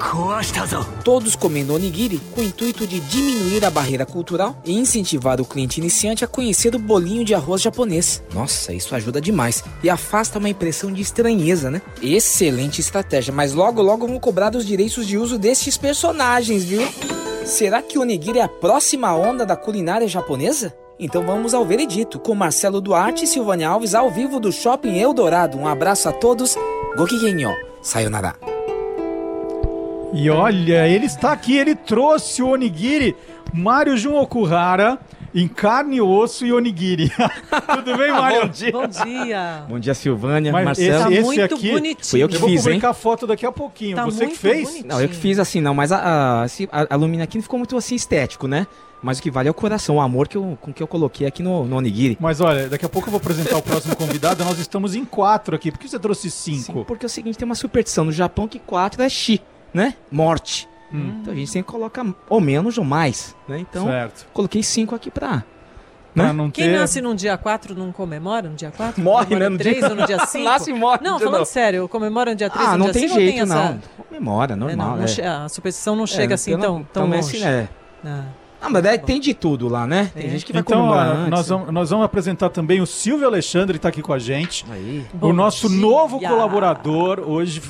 Todos 1.04 1.36
comendo 1.36 1.74
onigiri 1.74 2.20
com 2.34 2.42
o 2.42 2.44
intuito 2.44 2.86
de 2.86 3.00
diminuir 3.00 3.64
a 3.64 3.70
barreira 3.70 4.06
cultural 4.06 4.56
e 4.66 4.78
incentivar 4.78 5.40
o 5.40 5.46
cliente 5.46 5.80
iniciante 5.80 6.26
a 6.26 6.28
conhecer 6.28 6.76
o 6.76 6.80
bolinho 6.80 7.24
de 7.24 7.34
arroz 7.34 7.62
japonês. 7.62 8.22
Nossa, 8.34 8.74
isso 8.74 8.94
ajuda 8.94 9.22
demais 9.22 9.64
e 9.82 9.90
afasta 9.90 10.40
uma 10.40 10.50
impressão 10.50 10.92
de 10.92 11.02
estranheza, 11.02 11.72
né? 11.72 11.82
Excelente 12.02 12.82
estratégia, 12.82 13.34
mas 13.34 13.54
logo 13.54 13.82
logo 13.82 14.08
vão 14.08 14.20
cobrar 14.20 14.54
os 14.56 14.66
direitos 14.66 15.08
de 15.08 15.18
uso 15.18 15.38
destes 15.38 15.78
personagens, 15.78 16.66
viu? 16.66 16.82
Será 17.46 17.82
que 17.82 17.98
o 17.98 18.02
onigiri 18.02 18.40
é 18.40 18.44
a 18.44 18.48
próxima 18.50 19.16
onda 19.16 19.46
da 19.46 19.56
culinária 19.56 20.08
japonesa? 20.08 20.74
Então 21.04 21.24
vamos 21.24 21.56
ao 21.56 21.66
veredito 21.66 22.20
com 22.20 22.36
Marcelo 22.36 22.80
Duarte 22.80 23.24
e 23.24 23.28
Silvânia 23.28 23.70
Alves 23.70 23.96
ao 23.96 24.12
vivo 24.12 24.40
do 24.40 24.52
Shopping 24.52 25.00
Eldorado. 25.00 25.58
Um 25.58 25.68
abraço 25.68 26.08
a 26.08 26.12
todos. 26.12 26.56
Gokigenyo. 26.96 27.50
Sayonara. 27.82 28.36
E 30.14 30.30
olha, 30.30 30.88
ele 30.88 31.08
está 31.08 31.32
aqui, 31.32 31.58
ele 31.58 31.74
trouxe 31.74 32.44
o 32.44 32.50
onigiri 32.50 33.16
Mário 33.52 33.98
Jun 33.98 34.16
Okuhara 34.16 35.00
em 35.34 35.48
carne, 35.48 36.00
osso 36.00 36.46
e 36.46 36.54
onigiri. 36.54 37.12
Tudo 37.74 37.98
bem, 37.98 38.12
Mário? 38.14 38.52
Bom 38.72 38.88
dia. 38.88 39.66
Bom 39.68 39.80
dia, 39.80 39.96
Silvânia, 39.96 40.52
Mas 40.52 40.66
Marcelo. 40.66 41.04
Tá 41.06 41.12
esse 41.12 41.24
muito 41.24 41.42
aqui 41.42 41.72
bonitinho. 41.72 42.06
fui 42.06 42.22
eu 42.22 42.30
que 42.30 42.36
Eu 42.36 42.40
vou 42.42 42.50
fiz, 42.50 42.62
publicar 42.62 42.88
hein? 42.88 42.92
a 42.92 42.94
foto 42.94 43.26
daqui 43.26 43.46
a 43.48 43.52
pouquinho. 43.52 43.96
Tá 43.96 44.06
Você 44.06 44.28
que 44.28 44.38
fez? 44.38 44.70
bonito. 44.70 44.88
Não, 44.88 45.02
eu 45.02 45.10
que 45.10 45.16
fiz 45.16 45.40
assim, 45.40 45.62
não, 45.62 45.74
mas 45.74 45.92
a, 45.92 45.98
a, 45.98 46.44
a, 46.44 46.46
a 46.46 47.24
aqui 47.24 47.38
não 47.38 47.42
ficou 47.42 47.58
muito 47.58 47.76
assim 47.76 47.96
estético, 47.96 48.48
né? 48.48 48.68
Mas 49.04 49.18
o 49.18 49.22
que 49.22 49.32
vale 49.32 49.48
é 49.48 49.52
o 49.52 49.54
coração, 49.54 49.96
o 49.96 50.02
amor 50.02 50.28
que 50.28 50.38
eu, 50.38 50.58
com 50.62 50.72
que 50.72 50.82
eu 50.84 50.88
coloquei 50.88 51.26
aqui 51.26 51.42
no, 51.42 51.66
no 51.66 51.76
onigiri. 51.78 52.18
Mas 52.20 52.40
olha, 52.40 52.70
daqui 52.70 52.86
a 52.86 52.90
pouco 52.90 53.08
eu 53.08 53.12
vou 53.12 53.18
apresentar 53.20 53.58
o 53.58 53.62
próximo 53.62 53.96
convidado. 53.96 54.46
Nós 54.46 54.60
estamos 54.60 54.94
em 54.94 55.04
quatro 55.04 55.56
aqui. 55.56 55.72
Por 55.72 55.80
que 55.80 55.88
você 55.90 55.98
trouxe 55.98 56.30
Sim, 56.30 56.60
cinco? 56.60 56.86
porque 56.86 57.06
é 57.06 57.08
o 57.08 57.10
seguinte, 57.10 57.38
tem 57.38 57.46
uma 57.46 57.56
superstição 57.56 58.06
no 58.06 58.12
Japão 58.12 58.48
que 58.48 58.60
quatro 58.60 59.02
é 59.02 59.10
chi, 59.10 59.42
né? 59.74 59.96
Morte. 60.12 60.68
Então 60.94 61.32
a 61.32 61.36
gente 61.36 61.50
sempre 61.50 61.72
coloca 61.72 62.06
ou 62.30 62.42
menos 62.42 62.78
ou 62.78 62.84
mais, 62.84 63.34
né? 63.48 63.58
Então 63.60 63.86
certo. 63.86 64.28
coloquei 64.34 64.62
cinco 64.62 64.94
aqui 64.94 65.10
pra... 65.10 65.44
Né? 66.14 66.34
não 66.34 66.52
Quem 66.52 66.66
ter... 66.66 66.78
nasce 66.78 67.00
num 67.00 67.16
dia 67.16 67.38
4 67.38 67.74
não 67.74 67.90
comemora 67.94 68.50
no 68.50 68.56
dia 68.56 68.70
4? 68.76 69.02
Morre, 69.02 69.34
né, 69.38 69.46
no 69.48 69.52
no 69.52 69.58
3 69.58 69.78
dia- 69.78 69.88
ou 69.90 69.96
no 69.96 70.06
dia 70.06 70.20
5? 70.26 70.44
Nasce 70.44 70.70
e 70.70 70.74
morre 70.74 71.00
Não, 71.02 71.14
no 71.14 71.18
dia 71.20 71.26
falando 71.28 71.40
não. 71.40 71.46
sério, 71.46 71.88
comemora 71.88 72.32
no 72.32 72.36
dia 72.36 72.50
3 72.50 72.68
Ah, 72.68 72.72
ou 72.74 72.78
no 72.78 72.84
não 72.86 72.92
dia 72.92 72.94
tem 72.94 73.02
5 73.08 73.14
ou 73.14 73.20
jeito, 73.26 73.44
essa... 73.44 73.56
não. 73.56 73.82
Comemora, 74.10 74.52
É, 74.52 74.56
não, 74.58 74.68
normal, 74.68 74.98
não 74.98 75.06
é. 75.06 75.28
A 75.46 75.48
superstição 75.48 75.96
não 75.96 76.04
É, 76.04 76.08
chega 76.08 76.36
assim 76.36 76.52
pelo- 76.52 76.62
tão, 76.62 76.84
tão 76.84 77.08
então, 77.08 77.18
longe. 77.22 77.38
assim, 77.38 77.46
é. 77.46 77.70
Ah. 78.06 78.26
Ah, 78.62 78.70
mas 78.70 78.84
daí 78.84 79.00
tem 79.00 79.20
de 79.20 79.34
tudo 79.34 79.68
lá, 79.68 79.88
né? 79.88 80.12
Tem 80.14 80.28
É. 80.28 80.30
gente 80.30 80.46
que 80.46 80.54
vai 80.54 80.62
Então, 80.62 80.78
comemorar 80.78 81.08
ó, 81.10 81.14
antes. 81.20 81.30
nós, 81.32 81.48
vamos, 81.50 81.74
nós 81.74 81.90
vamos 81.90 82.06
apresentar 82.06 82.50
também 82.50 82.80
o 82.80 82.86
Silvio 82.86 83.26
Alexandre, 83.28 83.78
está 83.78 83.90
aqui 83.90 84.02
com 84.04 84.14
a 84.14 84.20
gente. 84.20 84.66
Aí. 84.70 85.04
o 85.14 85.18
Bom 85.18 85.34
nosso 85.34 85.68
dia. 85.68 85.80
novo 85.80 86.20
colaborador. 86.20 87.20
Hoje, 87.26 87.62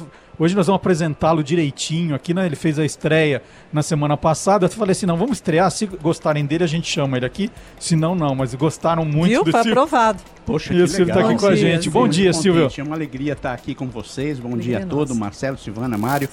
hoje 0.43 0.55
nós 0.55 0.65
vamos 0.67 0.77
apresentá-lo 0.79 1.43
direitinho 1.43 2.15
aqui, 2.15 2.33
né? 2.33 2.45
Ele 2.45 2.55
fez 2.55 2.79
a 2.79 2.85
estreia 2.85 3.41
na 3.71 3.81
semana 3.83 4.17
passada. 4.17 4.65
Eu 4.65 4.69
falei 4.69 4.91
assim: 4.93 5.05
não, 5.05 5.15
vamos 5.17 5.37
estrear. 5.37 5.69
Se 5.71 5.85
gostarem 5.85 6.45
dele, 6.45 6.63
a 6.63 6.67
gente 6.67 6.89
chama 6.91 7.17
ele 7.17 7.25
aqui. 7.25 7.49
Se 7.79 7.95
não, 7.95 8.15
não. 8.15 8.33
Mas 8.35 8.53
gostaram 8.55 9.05
muito 9.05 9.29
Viu? 9.29 9.43
do 9.43 9.51
Foi 9.51 9.61
Silvio. 9.63 9.71
aprovado. 9.83 10.19
Poxa, 10.43 10.73
E 10.73 10.77
que 10.77 10.81
o 10.83 10.87
Silvio 10.87 11.05
legal. 11.13 11.23
tá 11.23 11.29
aqui 11.29 11.39
com 11.39 11.45
a 11.45 11.49
Bom 11.49 11.55
dia, 11.55 11.71
gente. 11.75 11.89
Bom 11.89 12.07
dia, 12.07 12.31
Muito 12.31 12.41
Silvio. 12.41 12.61
contente, 12.63 12.81
É 12.81 12.83
uma 12.83 12.95
alegria 12.95 13.33
estar 13.33 13.53
aqui 13.53 13.75
com 13.75 13.87
vocês. 13.87 14.39
Bom 14.39 14.57
dia 14.57 14.79
a 14.79 14.85
todo. 14.85 15.13
Marcelo, 15.13 15.57
Silvana, 15.57 15.97
Mário, 15.99 16.27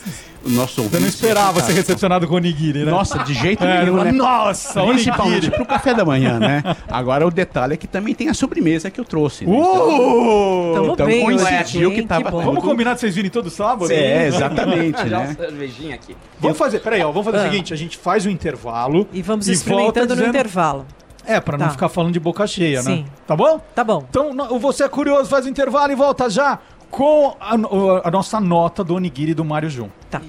o 0.45 0.49
nosso 0.49 0.81
ouvinte. 0.83 1.01
não 1.03 1.09
esperava 1.09 1.61
ser 1.61 1.73
recepcionado 1.75 2.27
com 2.27 2.35
o 2.37 2.39
Nigiri, 2.39 2.85
né? 2.85 2.91
Nossa, 2.91 3.19
de 3.19 3.35
jeito 3.35 3.63
É, 3.69 3.85
nenhum, 3.85 4.03
né? 4.03 4.11
Nossa, 4.11 4.83
Principalmente 4.83 5.33
onigiri. 5.35 5.57
pro 5.57 5.67
café 5.67 5.93
da 5.93 6.05
manhã, 6.07 6.39
né? 6.41 6.63
Agora 6.89 7.27
o 7.27 7.31
detalhe 7.31 7.75
é 7.75 7.77
que 7.77 7.87
também 7.87 8.15
tem 8.15 8.31
a 8.31 8.35
sobremesa 8.35 8.91
que 8.91 8.99
eu 8.99 9.05
trouxe. 9.05 9.45
né? 9.45 9.53
Uh! 9.53 10.73
Tamo 10.75 10.93
então 10.95 11.07
bem 11.07 11.25
coincidiu 11.25 11.91
que 11.93 12.03
tava 12.03 12.25
Que 12.25 12.31
bom. 12.31 12.43
Vamos 12.43 12.65
combinar 12.65 12.95
de 12.95 13.01
vocês 13.01 13.15
virem 13.15 13.31
todo 13.31 13.51
sábado? 13.51 13.89
É, 13.99 14.27
exatamente, 14.29 15.09
Já 15.09 15.19
uma 15.19 15.27
né? 15.29 15.35
cervejinha 15.39 15.95
aqui. 15.95 16.17
Vamos 16.41 16.57
fazer, 16.59 16.81
peraí, 16.81 17.03
ó, 17.03 17.11
vamos 17.13 17.25
fazer 17.25 17.39
Ah. 17.39 17.49
o 17.49 17.51
seguinte, 17.51 17.73
a 17.73 17.77
gente 17.77 17.97
faz 17.99 18.25
o 18.27 18.31
intervalo 18.31 19.07
E 19.13 19.23
vamos 19.23 19.47
volta 19.47 19.53
experimentando 19.59 20.09
no 20.09 20.15
dizendo- 20.17 20.29
intervalo. 20.29 20.87
É, 21.27 21.39
pra 21.41 21.59
não 21.59 21.67
Tá. 21.67 21.73
ficar 21.73 21.89
falando 21.91 22.13
de 22.15 22.21
boca 22.21 22.47
cheia, 22.47 22.83
né? 22.83 22.91
Sim. 22.91 23.05
Tá 23.27 23.37
bom? 23.37 23.61
Tá 23.75 23.85
bom. 23.85 24.05
Então, 24.09 24.35
você 24.59 24.85
é 24.85 24.89
curioso, 24.89 25.29
faz 25.29 25.45
o 25.45 25.49
intervalo 25.49 25.93
e 25.93 25.95
volta 25.95 26.31
já 26.31 26.59
com 26.91 27.37
a, 27.39 27.55
o- 27.57 28.01
a 28.03 28.11
nossa 28.11 28.41
nota 28.41 28.83
do 28.83 28.95
Onigiri 28.95 29.35
do 29.35 29.45
Mário 29.45 29.69
Jun. 29.69 29.89
Tá. 30.11 30.23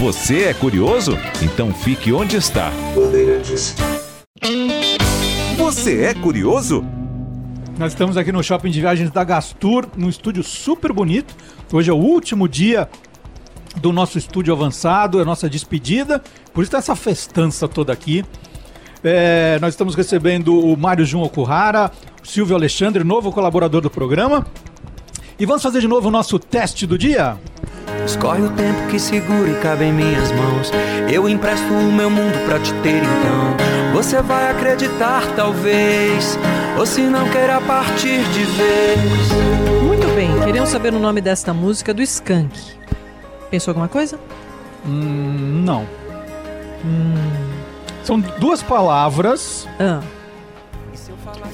Você 0.00 0.44
é 0.44 0.54
curioso? 0.54 1.18
Então 1.42 1.72
fique 1.72 2.12
onde 2.12 2.36
está. 2.36 2.70
Você 5.56 6.02
é 6.04 6.14
curioso? 6.14 6.84
Nós 7.78 7.92
estamos 7.92 8.16
aqui 8.16 8.30
no 8.32 8.42
Shopping 8.42 8.70
de 8.70 8.80
Viagens 8.80 9.10
da 9.10 9.24
Gastur, 9.24 9.86
num 9.96 10.08
estúdio 10.08 10.42
super 10.42 10.92
bonito. 10.92 11.34
Hoje 11.74 11.90
é 11.90 11.92
o 11.92 11.96
último 11.96 12.48
dia 12.48 12.88
do 13.78 13.92
nosso 13.92 14.16
estúdio 14.16 14.54
avançado, 14.54 15.18
é 15.18 15.22
a 15.22 15.24
nossa 15.24 15.50
despedida. 15.50 16.22
Por 16.52 16.62
isso 16.62 16.70
tá 16.70 16.78
essa 16.78 16.94
festança 16.94 17.66
toda 17.66 17.92
aqui. 17.92 18.24
É, 19.02 19.58
nós 19.60 19.74
estamos 19.74 19.96
recebendo 19.96 20.56
o 20.56 20.76
Mário 20.76 21.04
Jun 21.04 21.22
Okuhara, 21.22 21.90
o 22.22 22.28
Silvio 22.28 22.54
Alexandre, 22.54 23.02
novo 23.02 23.32
colaborador 23.32 23.80
do 23.80 23.90
programa. 23.90 24.46
E 25.36 25.44
vamos 25.44 25.64
fazer 25.64 25.80
de 25.80 25.88
novo 25.88 26.06
o 26.06 26.12
nosso 26.12 26.38
teste 26.38 26.86
do 26.86 26.96
dia? 26.96 27.36
Escorre 28.06 28.42
o 28.42 28.50
tempo 28.50 28.86
que 28.88 29.00
segura 29.00 29.50
e 29.50 29.54
cabe 29.60 29.86
em 29.86 29.92
minhas 29.92 30.30
mãos. 30.30 30.70
Eu 31.12 31.28
empresto 31.28 31.66
o 31.72 31.92
meu 31.92 32.08
mundo 32.08 32.38
pra 32.46 32.60
te 32.60 32.72
ter 32.84 33.02
então. 33.02 33.73
Você 34.04 34.20
vai 34.20 34.50
acreditar, 34.50 35.22
talvez. 35.34 36.38
Ou 36.78 36.84
se 36.84 37.00
não 37.00 37.26
queira 37.30 37.58
partir 37.62 38.22
de 38.34 38.44
vez. 38.44 39.32
Muito 39.82 40.06
bem, 40.14 40.28
queriam 40.44 40.66
saber 40.66 40.92
o 40.92 40.98
nome 40.98 41.22
desta 41.22 41.54
música 41.54 41.94
do 41.94 42.02
Skank. 42.02 42.54
Pensou 43.50 43.72
alguma 43.72 43.88
coisa? 43.88 44.20
Hum, 44.86 45.62
não. 45.64 45.86
São 48.02 48.20
duas 48.20 48.62
palavras. 48.62 49.66
Ah. 49.80 50.02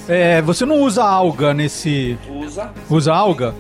É, 0.09 0.43
você 0.43 0.67
não 0.67 0.81
usa 0.81 1.05
alga 1.05 1.55
nesse. 1.55 2.19
Usa. 2.29 2.73
Usa 2.91 3.15
alga? 3.15 3.55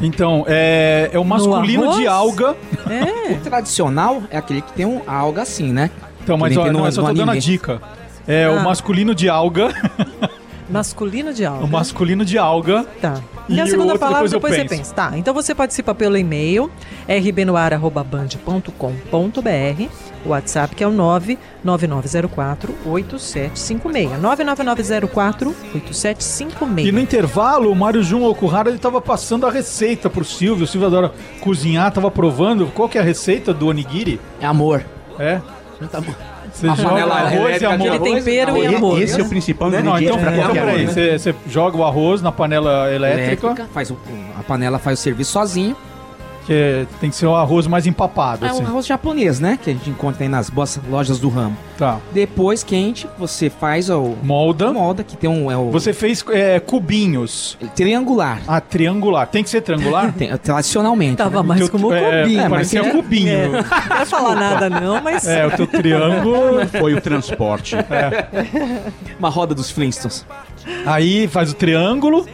Então, 0.00 0.46
é, 0.48 1.10
é 1.12 1.18
o 1.18 1.24
masculino 1.26 1.94
de 1.98 2.06
alga. 2.06 2.56
É. 2.88 3.34
O 3.34 3.40
tradicional 3.40 4.22
é 4.30 4.38
aquele 4.38 4.62
que 4.62 4.72
tem 4.72 4.86
um 4.86 5.02
alga 5.06 5.42
assim, 5.42 5.74
né? 5.74 5.90
Então, 6.22 6.38
mas 6.38 6.56
ó, 6.56 6.72
não, 6.72 6.86
eu 6.86 6.92
só 6.92 7.02
tô 7.02 7.12
dando 7.12 7.32
a 7.32 7.36
dica. 7.36 7.97
É 8.28 8.44
Ah. 8.44 8.52
o 8.52 8.62
masculino 8.62 9.14
de 9.14 9.28
alga. 9.28 9.70
Masculino 10.70 11.32
de 11.32 11.46
alga. 11.46 11.64
o 11.64 11.66
masculino 11.66 12.26
de 12.26 12.36
alga. 12.36 12.84
Tá. 13.00 13.22
E 13.48 13.54
E 13.54 13.60
a 13.60 13.64
segunda 13.64 13.84
outro 13.94 14.00
palavra 14.00 14.28
depois 14.28 14.52
depois, 14.54 14.68
você 14.70 14.76
pensa. 14.76 14.92
Tá, 14.94 15.12
então 15.16 15.32
você 15.32 15.54
participa 15.54 15.94
pelo 15.94 16.14
e-mail 16.14 16.70
rbnoar.band.com.br, 17.08 19.88
o 20.26 20.28
WhatsApp 20.28 20.74
que 20.74 20.84
é 20.84 20.86
o 20.86 20.90
99904 20.90 22.74
8756. 22.84 24.20
99904 24.20 25.54
8756. 25.74 26.88
E 26.88 26.92
no 26.92 27.00
intervalo, 27.00 27.72
o 27.72 27.74
Mário 27.74 28.02
Jun 28.02 28.24
Okuhara 28.24 28.68
ele 28.68 28.78
tava 28.78 29.00
passando 29.00 29.46
a 29.46 29.50
receita 29.50 30.10
pro 30.10 30.22
Silvio. 30.24 30.64
O 30.64 30.66
Silvio 30.66 30.88
adora 30.88 31.12
cozinhar, 31.40 31.90
tava 31.92 32.10
provando. 32.10 32.66
Qual 32.74 32.88
que 32.90 32.98
é 32.98 33.00
a 33.00 33.04
receita 33.04 33.54
do 33.54 33.68
onigiri? 33.68 34.20
É 34.40 34.44
amor. 34.46 34.84
É? 35.18 35.40
Tá 35.90 36.00
bom. 36.00 36.12
Você 36.58 36.66
joga 36.66 36.88
panela 36.88 37.14
arroz 37.14 37.62
e 37.62 37.66
amor. 37.66 37.92
Aquele 37.92 38.14
tempero 38.14 38.56
e 38.56 38.66
amor. 38.74 39.00
Esse 39.00 39.20
é 39.20 39.22
o 39.22 39.28
principal 39.28 39.70
Não, 39.70 39.78
ingrediente 39.78 40.04
então, 40.04 40.18
pra 40.18 40.32
então 40.32 40.44
qualquer 40.44 40.64
peraí, 40.64 40.86
você, 40.86 41.18
você 41.18 41.34
joga 41.48 41.76
o 41.76 41.84
arroz 41.84 42.20
na 42.20 42.32
panela 42.32 42.92
elétrica, 42.92 43.46
Elétrica, 43.46 43.68
faz 43.72 43.90
o, 43.90 43.98
a 44.38 44.42
panela 44.42 44.78
faz 44.78 44.98
o 44.98 45.02
serviço 45.02 45.32
sozinho. 45.32 45.76
Que 46.48 46.52
é- 46.54 46.86
tem 46.98 47.10
que 47.10 47.16
ser 47.16 47.26
o 47.26 47.34
arroz 47.34 47.66
mais 47.66 47.86
empapado. 47.86 48.46
É 48.46 48.48
assim. 48.48 48.62
um 48.62 48.66
arroz 48.66 48.86
japonês, 48.86 49.38
né? 49.38 49.58
Que 49.62 49.68
a 49.68 49.72
gente 49.74 49.90
encontra 49.90 50.22
aí 50.24 50.28
nas 50.30 50.48
boas 50.48 50.80
lojas 50.90 51.20
do 51.20 51.28
ramo. 51.28 51.54
Tá. 51.76 51.98
Depois, 52.12 52.64
quente, 52.64 53.06
você 53.18 53.50
faz 53.50 53.90
o 53.90 54.14
Molda. 54.22 54.72
molda, 54.72 55.04
que 55.04 55.14
tem 55.16 55.28
um... 55.28 55.50
É 55.50 55.56
o 55.58 55.70
Você 55.70 55.92
fez 55.92 56.24
é, 56.30 56.58
cubinhos. 56.58 57.56
triangular. 57.76 58.40
Ah, 58.48 58.60
triangular. 58.62 59.26
Tem 59.28 59.44
que 59.44 59.50
ser 59.50 59.60
triangular? 59.60 60.10
Tem- 60.16 60.34
tradicionalmente. 60.38 61.16
Tava 61.18 61.42
né? 61.42 61.48
mais 61.48 61.60
Teu- 61.60 61.68
como 61.70 61.92
é, 61.92 62.22
cubinho. 62.22 62.40
mas 62.40 62.50
parecia 62.50 62.80
é- 62.80 62.90
cubinho. 62.90 63.52
Não 63.52 63.62
quero 63.62 64.06
falar 64.06 64.34
nada 64.34 64.70
não, 64.70 65.02
mas... 65.02 65.28
É, 65.28 65.46
o 65.46 65.50
teu 65.50 65.66
triângulo. 65.68 66.66
Foi 66.78 66.94
o 66.94 67.00
transporte. 67.02 67.76
Uma 69.18 69.28
roda 69.28 69.54
dos 69.54 69.70
Flintstones. 69.70 70.24
aí 70.86 71.28
faz 71.28 71.50
o 71.50 71.54
triângulo. 71.54 72.26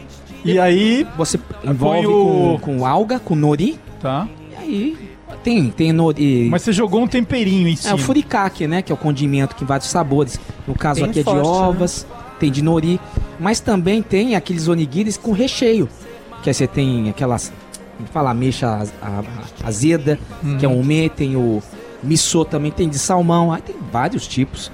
E 0.43 0.59
aí. 0.59 1.05
Você 1.17 1.39
envolve 1.63 2.07
o- 2.07 2.59
com, 2.61 2.77
com 2.79 2.85
alga, 2.85 3.19
com 3.19 3.35
nori. 3.35 3.79
Tá. 4.05 4.27
E 4.51 4.55
aí 4.55 4.97
tem, 5.43 5.69
tem 5.71 5.91
nori... 5.91 6.47
Mas 6.49 6.61
você 6.61 6.71
jogou 6.71 7.01
um 7.01 7.07
temperinho 7.07 7.67
em 7.67 7.73
É 7.73 7.75
cima. 7.75 7.95
o 7.95 7.97
furikake, 7.97 8.67
né? 8.67 8.81
Que 8.83 8.91
é 8.91 8.95
o 8.95 8.97
condimento 8.97 9.53
que 9.55 9.59
tem 9.59 9.67
vários 9.67 9.89
sabores. 9.89 10.39
No 10.67 10.75
caso 10.75 11.01
Bem 11.01 11.09
aqui 11.09 11.19
é 11.19 11.23
de 11.23 11.29
forte, 11.29 11.41
né? 11.47 11.53
ovas, 11.67 12.07
tem 12.39 12.51
de 12.51 12.61
nori. 12.61 12.99
Mas 13.39 13.59
também 13.59 14.01
tem 14.03 14.35
aqueles 14.35 14.67
onigiris 14.67 15.17
com 15.17 15.31
recheio. 15.31 15.89
Que 16.43 16.49
aí 16.49 16.53
você 16.53 16.67
tem 16.67 17.09
aquelas... 17.09 17.51
Como 17.97 18.07
fala? 18.09 18.29
Ameixa 18.31 18.75
az- 18.75 18.93
a- 19.01 19.21
a- 19.21 19.67
azeda, 19.67 20.19
Uhum. 20.43 20.57
que 20.57 20.65
é 20.65 20.69
o 20.69 20.73
umê. 20.79 21.09
Tem 21.09 21.35
o 21.35 21.63
miso 22.03 22.45
também, 22.45 22.69
tem 22.71 22.87
de 22.87 22.99
salmão. 22.99 23.51
Aí 23.51 23.61
tem 23.61 23.75
vários 23.91 24.27
tipos. 24.27 24.71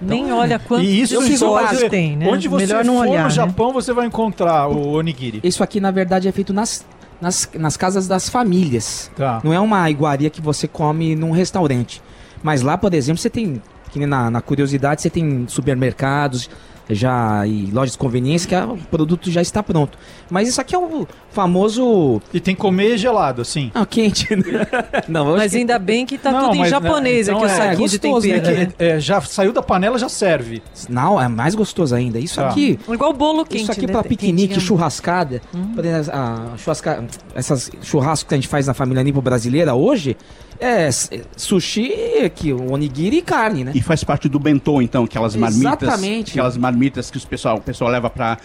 Nem 0.00 0.30
olha 0.32 0.58
quanto 0.58 0.84
E 0.84 1.00
isso 1.00 1.14
Eu 1.14 1.22
fiz 1.22 1.38
só 1.38 1.48
o 1.54 1.58
você- 1.58 1.74
sódio 1.76 1.90
tem, 1.90 2.16
né? 2.16 2.28
Onde 2.28 2.46
você 2.48 2.66
Melhor 2.66 2.84
não 2.84 2.96
for 2.98 3.08
olhar, 3.08 3.22
no 3.22 3.28
né? 3.28 3.34
Japão, 3.34 3.72
você 3.72 3.92
vai 3.92 4.06
encontrar 4.06 4.68
o 4.68 4.92
onigiri. 4.92 5.40
Isso 5.42 5.62
aqui, 5.62 5.80
na 5.80 5.90
verdade, 5.90 6.28
é 6.28 6.32
feito 6.32 6.52
nas, 6.52 6.84
nas, 7.20 7.48
nas 7.54 7.76
casas 7.76 8.06
das 8.06 8.28
famílias. 8.28 9.10
Tá. 9.16 9.40
Não 9.42 9.52
é 9.52 9.60
uma 9.60 9.88
iguaria 9.90 10.30
que 10.30 10.40
você 10.40 10.66
come 10.68 11.14
num 11.14 11.30
restaurante. 11.30 12.02
Mas 12.42 12.62
lá, 12.62 12.76
por 12.76 12.92
exemplo, 12.92 13.20
você 13.20 13.30
tem, 13.30 13.62
que 13.90 14.04
na, 14.06 14.30
na 14.30 14.40
curiosidade, 14.40 15.02
você 15.02 15.10
tem 15.10 15.46
supermercados 15.48 16.50
já 16.88 17.46
e 17.46 17.70
lojas 17.72 17.92
de 17.92 17.98
conveniência 17.98 18.48
que 18.48 18.54
a- 18.54 18.66
o 18.66 18.76
produto 18.76 19.30
já 19.30 19.40
está 19.40 19.62
pronto. 19.62 19.96
Mas 20.30 20.48
isso 20.48 20.60
aqui 20.60 20.74
é 20.74 20.78
o 20.78 21.06
famoso... 21.30 22.20
E 22.32 22.40
tem 22.40 22.54
que 22.54 22.60
comer 22.60 22.96
gelado, 22.98 23.42
assim. 23.42 23.70
Ah, 23.74 23.86
quente. 23.86 24.34
né? 24.36 24.42
Não, 25.08 25.36
Mas 25.36 25.52
que- 25.52 25.58
ainda 25.58 25.78
bem 25.78 26.04
que 26.06 26.16
tá 26.18 26.30
Não, 26.30 26.40
tudo 26.44 26.54
em 26.56 26.58
mas, 26.60 26.70
né, 26.72 26.80
japonês 26.80 27.28
então 27.28 27.38
aqui, 27.42 27.46
o 27.46 27.50
é 27.50 27.56
saquinho 27.56 27.88
de 27.88 27.98
gostoso, 27.98 28.26
né, 28.28 28.34
tempero. 28.40 28.54
que- 28.72 28.84
né? 28.84 28.90
É, 28.90 29.00
já 29.00 29.20
saiu 29.20 29.52
da 29.52 29.62
panela, 29.62 29.98
já 29.98 30.08
serve. 30.08 30.62
Não, 30.88 31.20
é 31.20 31.28
mais 31.28 31.54
gostoso 31.54 31.94
ainda. 31.94 32.18
Isso 32.18 32.36
Tá. 32.36 32.48
aqui... 32.48 32.78
Igual 32.88 33.12
bolo 33.12 33.44
quente, 33.44 33.62
Isso 33.62 33.72
aqui 33.72 33.86
né? 33.86 33.92
pra 33.92 34.02
piquenique, 34.02 34.60
churrascada, 34.60 35.40
por 35.74 35.84
exemplo, 35.84 36.12
a 36.18 36.56
churrasca, 36.58 37.04
essas 37.34 37.70
churrascos 37.82 38.28
que 38.28 38.34
a 38.34 38.36
gente 38.36 38.48
faz 38.48 38.66
na 38.66 38.74
família 38.74 39.02
nipo 39.02 39.20
brasileira 39.22 39.74
hoje, 39.74 40.16
é 40.60 40.88
sushi, 41.36 41.92
que, 42.34 42.52
o 42.52 42.72
onigiri 42.72 43.18
e 43.18 43.22
carne, 43.22 43.64
né? 43.64 43.72
E 43.74 43.82
faz 43.82 44.02
parte 44.04 44.28
do 44.28 44.38
bentô, 44.38 44.80
então, 44.80 45.04
aquelas 45.04 45.34
marmitas. 45.36 45.82
Exatamente. 45.82 46.30
Aquelas 46.30 46.56
marmitas 46.56 47.10
que 47.10 47.16
os 47.16 47.24
pessoal, 47.24 47.56
o 47.56 47.60
pessoal 47.60 47.90
leva 47.90 48.08
para 48.10 48.38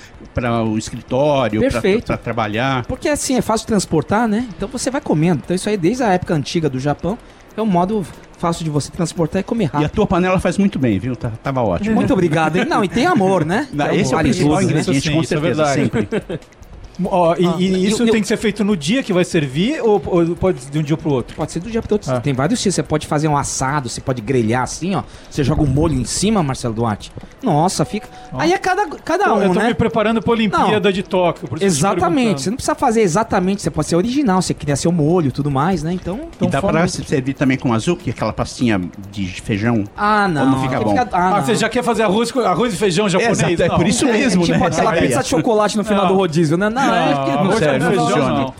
o 0.65 0.77
escritório, 0.77 1.61
para 2.05 2.17
trabalhar. 2.17 2.85
Porque 2.85 3.07
assim, 3.09 3.35
é 3.37 3.41
fácil 3.41 3.67
transportar, 3.67 4.27
né? 4.27 4.47
Então 4.55 4.67
você 4.67 4.89
vai 4.91 5.01
comendo. 5.01 5.41
Então 5.43 5.55
isso 5.55 5.69
aí 5.69 5.77
desde 5.77 6.03
a 6.03 6.09
época 6.11 6.33
antiga 6.33 6.69
do 6.69 6.79
Japão, 6.79 7.17
é 7.55 7.61
um 7.61 7.65
modo 7.65 8.05
fácil 8.37 8.63
de 8.63 8.69
você 8.69 8.89
transportar 8.89 9.41
e 9.41 9.43
comer 9.43 9.65
E 9.65 9.67
rápido. 9.67 9.85
a 9.85 9.89
tua 9.89 10.07
panela 10.07 10.39
faz 10.39 10.57
muito 10.57 10.79
bem, 10.79 10.97
viu? 10.97 11.15
Tá- 11.15 11.31
tava 11.43 11.61
ótimo. 11.61 11.93
Muito 11.95 12.13
obrigado, 12.13 12.55
hein? 12.55 12.65
Não, 12.65 12.83
e 12.83 12.87
tem 12.87 13.05
amor, 13.05 13.43
né? 13.45 13.67
Não, 13.73 13.85
Então, 13.85 13.97
esse 13.97 14.13
é 14.13 14.17
o 14.17 14.19
principal 14.21 14.55
né? 14.57 14.63
ingrediente, 14.63 15.11
com 15.11 15.21
isso 15.21 15.33
é 15.33 15.37
certeza, 15.39 15.63
verdade. 15.65 15.81
sempre. 15.81 16.39
Ó, 17.05 17.35
e, 17.37 17.45
Ah, 17.47 17.55
e 17.57 17.87
isso 17.87 18.03
eu- 18.03 18.11
tem 18.11 18.21
que 18.21 18.27
ser 18.27 18.37
feito 18.37 18.63
no 18.63 18.75
dia 18.75 19.01
que 19.01 19.13
vai 19.13 19.23
servir 19.23 19.81
ou, 19.81 20.01
ou 20.05 20.35
pode 20.35 20.65
de 20.65 20.79
um 20.79 20.83
dia 20.83 20.97
pro 20.97 21.11
outro? 21.11 21.35
Pode 21.35 21.51
ser 21.51 21.59
do 21.59 21.69
dia 21.71 21.81
pro 21.81 21.95
outro. 21.95 22.11
Ah. 22.11 22.19
Tem 22.19 22.33
vários 22.33 22.59
tipos. 22.61 22.75
Você 22.75 22.83
pode 22.83 23.07
fazer 23.07 23.27
um 23.27 23.37
assado, 23.37 23.87
você 23.89 24.01
pode 24.01 24.21
grelhar 24.21 24.63
assim, 24.63 24.95
ó. 24.95 25.03
Você 25.29 25.43
joga 25.43 25.61
um 25.61 25.67
molho 25.67 25.93
em 25.95 26.03
cima, 26.05 26.43
Marcelo 26.43 26.73
Duarte. 26.73 27.11
Nossa, 27.41 27.85
fica. 27.85 28.07
Aí 28.33 28.51
é 28.53 28.57
cada, 28.57 28.85
cada 29.03 29.27
Não, 29.27 29.37
um, 29.37 29.41
eu 29.43 29.53
tô 29.53 29.59
né? 29.59 29.67
me 29.69 29.73
preparando 29.73 30.21
pra 30.21 30.31
Olimpíada 30.33 30.91
de 30.91 31.01
Tóquio. 31.03 31.47
por 31.47 31.57
isso 31.61 31.79
que 31.79 31.85
eu 31.85 31.89
tô 31.89 31.95
te 31.95 31.99
Exatamente. 31.99 32.41
Você 32.41 32.49
não 32.49 32.57
precisa 32.57 32.75
fazer 32.75 33.01
exatamente. 33.01 33.61
Você 33.61 33.69
pode 33.71 33.87
ser 33.87 33.95
original. 33.95 34.41
Você 34.41 34.53
cria 34.53 34.75
seu 34.75 34.91
molho 34.91 35.29
e 35.29 35.31
tudo 35.31 35.49
mais, 35.49 35.81
né? 35.83 35.93
Então. 35.93 36.19
E 36.41 36.47
dá 36.47 36.59
fala 36.61 36.73
pra 36.73 36.87
servir 36.87 37.33
também 37.33 37.57
com 37.57 37.73
azuki, 37.73 38.09
aquela 38.09 38.33
pastinha 38.33 38.79
de 39.11 39.25
feijão. 39.41 39.83
Ah, 39.95 40.27
não. 40.27 40.41
Ou 40.43 40.47
não 40.49 40.61
fica 40.61 40.79
bom? 40.81 40.95
ah, 40.97 41.07
Ah, 41.11 41.29
não. 41.37 41.45
você 41.45 41.55
já 41.55 41.69
quer 41.69 41.83
fazer 41.83 42.03
arroz, 42.03 42.35
arroz 42.37 42.73
e 42.73 42.77
feijão 42.77 43.07
japonês? 43.07 43.39
Exato, 43.39 43.63
é 43.63 43.67
Não. 43.69 43.75
por 43.77 43.87
isso 43.87 44.05
mesmo, 44.05 44.43
tipo 44.43 44.57
né? 44.59 44.67
aquela 44.67 44.95
É. 44.95 45.01
pizza 45.01 45.21
de 45.23 45.29
chocolate 45.29 45.77
no 45.77 45.83
final 45.83 46.03
Não. 46.03 46.11
do 46.11 46.17
rodízio, 46.17 46.57
né? 46.57 46.69
Não, 46.69 46.81
é 46.81 46.88
Não, 46.89 47.43
não 47.45 47.51
serve, 47.57 47.59
serve, 47.59 47.79
não 47.79 47.91
não. 47.95 48.05
funciona. 48.07 48.29
não. 48.39 48.53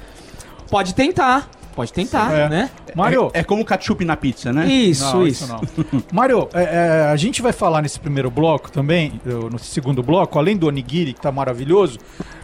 Pode 0.69 0.93
tentar. 0.93 1.49
Pode 1.75 1.93
tentar, 1.93 2.33
É. 2.33 2.49
né? 2.49 2.69
Mário, 2.93 3.31
É, 3.33 3.39
é 3.39 3.43
como 3.43 3.63
ketchup 3.63 4.03
na 4.03 4.17
pizza, 4.17 4.51
né? 4.51 4.67
Isso, 4.67 5.15
Não, 5.15 5.25
isso. 5.27 5.47
não. 5.47 5.61
Mário, 6.11 6.49
é, 6.53 6.63
é, 6.63 7.09
a 7.11 7.15
gente 7.15 7.41
vai 7.41 7.53
falar 7.53 7.81
nesse 7.81 7.99
primeiro 7.99 8.29
bloco 8.29 8.69
também, 8.69 9.19
no 9.23 9.57
segundo 9.57 10.03
bloco, 10.03 10.37
além 10.37 10.57
do 10.57 10.67
Onigiri, 10.67 11.13
que 11.13 11.21
tá 11.21 11.31
maravilhoso, 11.31 11.97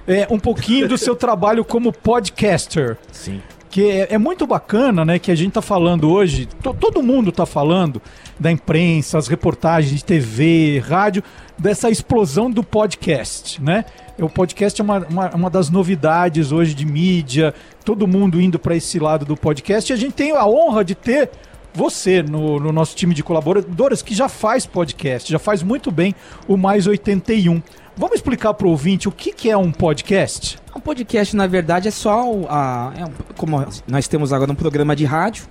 é, 0.08 0.26
um 0.30 0.40
pouquinho 0.40 0.88
do 0.88 0.98
seu 0.98 1.16
trabalho 1.16 1.66
como 1.66 1.92
podcaster. 1.92 2.98
Sim. 3.12 3.42
Que 3.70 3.90
é, 3.92 4.08
é 4.14 4.18
muito 4.18 4.48
bacana, 4.48 5.04
né? 5.04 5.20
Que 5.20 5.32
a 5.32 5.36
gente 5.36 5.52
tá 5.52 5.62
falando 5.62 6.10
hoje, 6.10 6.46
to- 6.64 6.74
todo 6.80 7.04
mundo 7.04 7.30
tá 7.30 7.46
falando 7.46 8.02
da 8.40 8.50
imprensa, 8.50 9.18
as 9.18 9.28
reportagens 9.28 9.98
de 10.00 10.06
TV, 10.06 10.80
rádio, 10.88 11.22
dessa 11.58 11.90
explosão 11.90 12.50
do 12.50 12.64
podcast, 12.64 13.62
né? 13.62 13.84
O 14.18 14.30
podcast 14.30 14.80
é 14.80 14.84
uma, 14.84 15.00
uma, 15.10 15.30
uma 15.36 15.50
das 15.50 15.70
novidades 15.70 16.52
hoje 16.52 16.74
de 16.74 16.86
mídia, 16.86 17.54
todo 17.84 18.08
mundo 18.08 18.40
indo 18.40 18.58
para 18.58 18.76
esse 18.76 18.98
lado 18.98 19.26
do 19.26 19.36
podcast, 19.36 19.92
e 19.92 19.94
a 19.94 19.98
gente 19.98 20.14
tem 20.14 20.32
a 20.32 20.46
honra 20.48 20.86
de 20.86 20.96
ter 20.96 21.30
você 21.74 22.24
no, 22.24 22.58
no 22.58 22.72
nosso 22.72 22.96
time 22.96 23.14
de 23.14 23.22
colaboradores 23.22 24.02
que 24.02 24.16
já 24.16 24.30
faz 24.30 24.66
podcast, 24.66 25.30
já 25.30 25.38
faz 25.40 25.62
muito 25.62 25.92
bem 25.92 26.16
o 26.48 26.56
Mais 26.56 26.88
81. 26.88 27.62
Vamos 27.98 28.16
explicar 28.16 28.54
para 28.54 28.66
o 28.68 28.70
ouvinte 28.70 29.10
o 29.10 29.12
que, 29.12 29.34
que 29.34 29.50
é 29.50 29.58
um 29.58 29.70
podcast? 29.72 30.58
Um 30.74 30.80
podcast, 30.80 31.36
na 31.36 31.48
verdade, 31.48 31.90
é 31.90 31.92
só 31.92 32.22
a, 32.48 32.94
é 32.98 33.04
um- 33.06 33.12
como 33.36 33.66
nós 33.86 34.08
temos 34.08 34.32
agora 34.32 34.50
um 34.50 34.56
programa 34.56 34.96
de 34.96 35.04
rádio, 35.04 35.46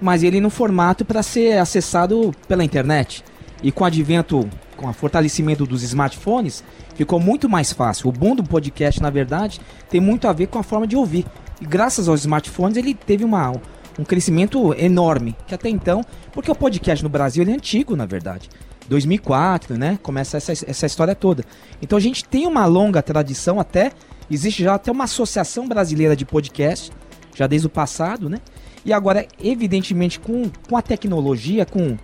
mas 0.00 0.22
ele 0.22 0.40
no 0.40 0.50
formato 0.50 1.06
para 1.06 1.22
ser 1.22 1.58
acessado 1.58 2.32
pela 2.46 2.62
internet. 2.62 3.24
E 3.62 3.72
com 3.72 3.84
o 3.84 3.86
advento 3.86 4.46
com 4.76 4.88
o 4.88 4.92
fortalecimento 4.92 5.64
dos 5.64 5.82
smartphones, 5.82 6.62
ficou 6.94 7.20
muito 7.20 7.48
mais 7.48 7.72
fácil. 7.72 8.08
O 8.08 8.12
bom 8.12 8.34
do 8.34 8.42
podcast, 8.42 9.00
na 9.02 9.10
verdade, 9.10 9.60
tem 9.88 10.00
muito 10.00 10.28
a 10.28 10.32
ver 10.32 10.46
com 10.46 10.58
a 10.58 10.62
forma 10.62 10.86
de 10.86 10.96
ouvir. 10.96 11.26
E 11.60 11.64
graças 11.64 12.08
aos 12.08 12.20
smartphones, 12.20 12.76
ele 12.76 12.94
teve 12.94 13.24
uma, 13.24 13.52
um 13.98 14.04
crescimento 14.04 14.74
enorme, 14.74 15.36
que 15.46 15.54
até 15.54 15.68
então, 15.68 16.02
porque 16.32 16.50
o 16.50 16.54
podcast 16.54 17.02
no 17.02 17.08
Brasil 17.08 17.42
ele 17.42 17.52
é 17.52 17.54
antigo, 17.54 17.96
na 17.96 18.06
verdade. 18.06 18.48
2004, 18.88 19.78
né? 19.78 19.98
Começa 20.02 20.36
essa, 20.36 20.52
essa 20.52 20.86
história 20.86 21.14
toda. 21.14 21.44
Então 21.80 21.96
a 21.96 22.00
gente 22.00 22.24
tem 22.24 22.46
uma 22.46 22.66
longa 22.66 23.02
tradição 23.02 23.58
até, 23.58 23.92
existe 24.30 24.62
já 24.62 24.74
até 24.74 24.92
uma 24.92 25.04
associação 25.04 25.66
brasileira 25.66 26.14
de 26.14 26.24
podcast, 26.24 26.92
já 27.34 27.46
desde 27.46 27.66
o 27.66 27.70
passado, 27.70 28.28
né? 28.28 28.38
E 28.84 28.92
agora, 28.92 29.26
evidentemente, 29.42 30.20
com, 30.20 30.50
com 30.68 30.76
a 30.76 30.82
tecnologia, 30.82 31.64
com, 31.64 31.96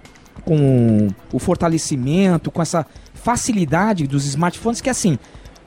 com 0.42 1.08
o 1.30 1.38
fortalecimento, 1.38 2.50
com 2.50 2.62
essa 2.62 2.86
facilidade 3.22 4.06
dos 4.06 4.24
smartphones, 4.26 4.80
que 4.80 4.90
assim, 4.90 5.18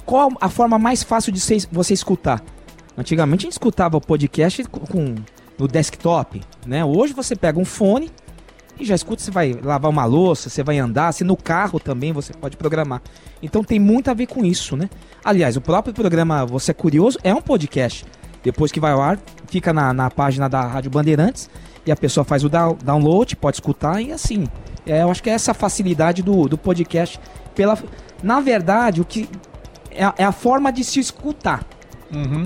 qual 0.05 0.29
a 0.41 0.49
forma 0.49 0.77
mais 0.77 1.03
fácil 1.03 1.31
de 1.31 1.39
você, 1.71 1.93
escutar? 1.93 2.43
Antigamente 2.97 3.41
a 3.41 3.45
gente 3.45 3.53
escutava 3.53 3.97
o 3.97 4.01
podcast 4.01 4.63
com, 4.65 5.15
no 5.57 5.67
desktop, 5.67 6.41
né? 6.65 6.83
Hoje 6.83 7.13
você 7.13 7.35
pega 7.35 7.59
um 7.59 7.65
fone 7.65 8.11
e 8.79 8.85
já 8.85 8.95
escuta, 8.95 9.21
você 9.21 9.31
vai 9.31 9.53
lavar 9.53 9.89
uma 9.89 10.05
louça, 10.05 10.49
você 10.49 10.63
vai 10.63 10.79
andar, 10.79 11.11
se 11.13 11.23
no 11.23 11.37
carro 11.37 11.79
também 11.79 12.11
você 12.11 12.33
pode 12.33 12.57
programar. 12.57 13.01
Então 13.41 13.63
tem 13.63 13.79
muito 13.79 14.09
a 14.09 14.13
ver 14.13 14.27
com 14.27 14.43
isso, 14.43 14.75
né? 14.75 14.89
Aliás, 15.23 15.55
o 15.55 15.61
próprio 15.61 15.93
programa 15.93 16.45
Você 16.45 16.71
é 16.71 16.73
Curioso 16.73 17.17
é 17.23 17.33
um 17.33 17.41
podcast. 17.41 18.05
Depois 18.43 18.71
que 18.71 18.79
vai 18.79 18.91
ao 18.91 19.01
ar, 19.01 19.19
fica 19.47 19.71
na, 19.71 19.93
na 19.93 20.09
página 20.11 20.49
da 20.49 20.61
Rádio 20.61 20.91
Bandeirantes 20.91 21.49
e 21.85 21.91
a 21.91 21.95
pessoa 21.95 22.23
faz 22.23 22.43
o 22.43 22.49
down- 22.49 22.77
download, 22.83 23.35
pode 23.35 23.57
escutar 23.57 24.01
e 24.01 24.11
assim. 24.11 24.47
É, 24.85 25.01
eu 25.01 25.09
acho 25.09 25.23
que 25.23 25.29
é 25.29 25.33
essa 25.33 25.53
facilidade 25.53 26.21
do, 26.21 26.47
do 26.47 26.57
podcast. 26.57 27.19
Pela, 27.55 27.77
na 28.21 28.39
verdade, 28.39 29.01
o 29.01 29.05
que 29.05 29.29
é, 29.91 30.03
a- 30.03 30.13
é 30.17 30.23
a 30.23 30.31
forma 30.31 30.71
de 30.71 30.83
se 30.83 30.99
escutar. 30.99 31.63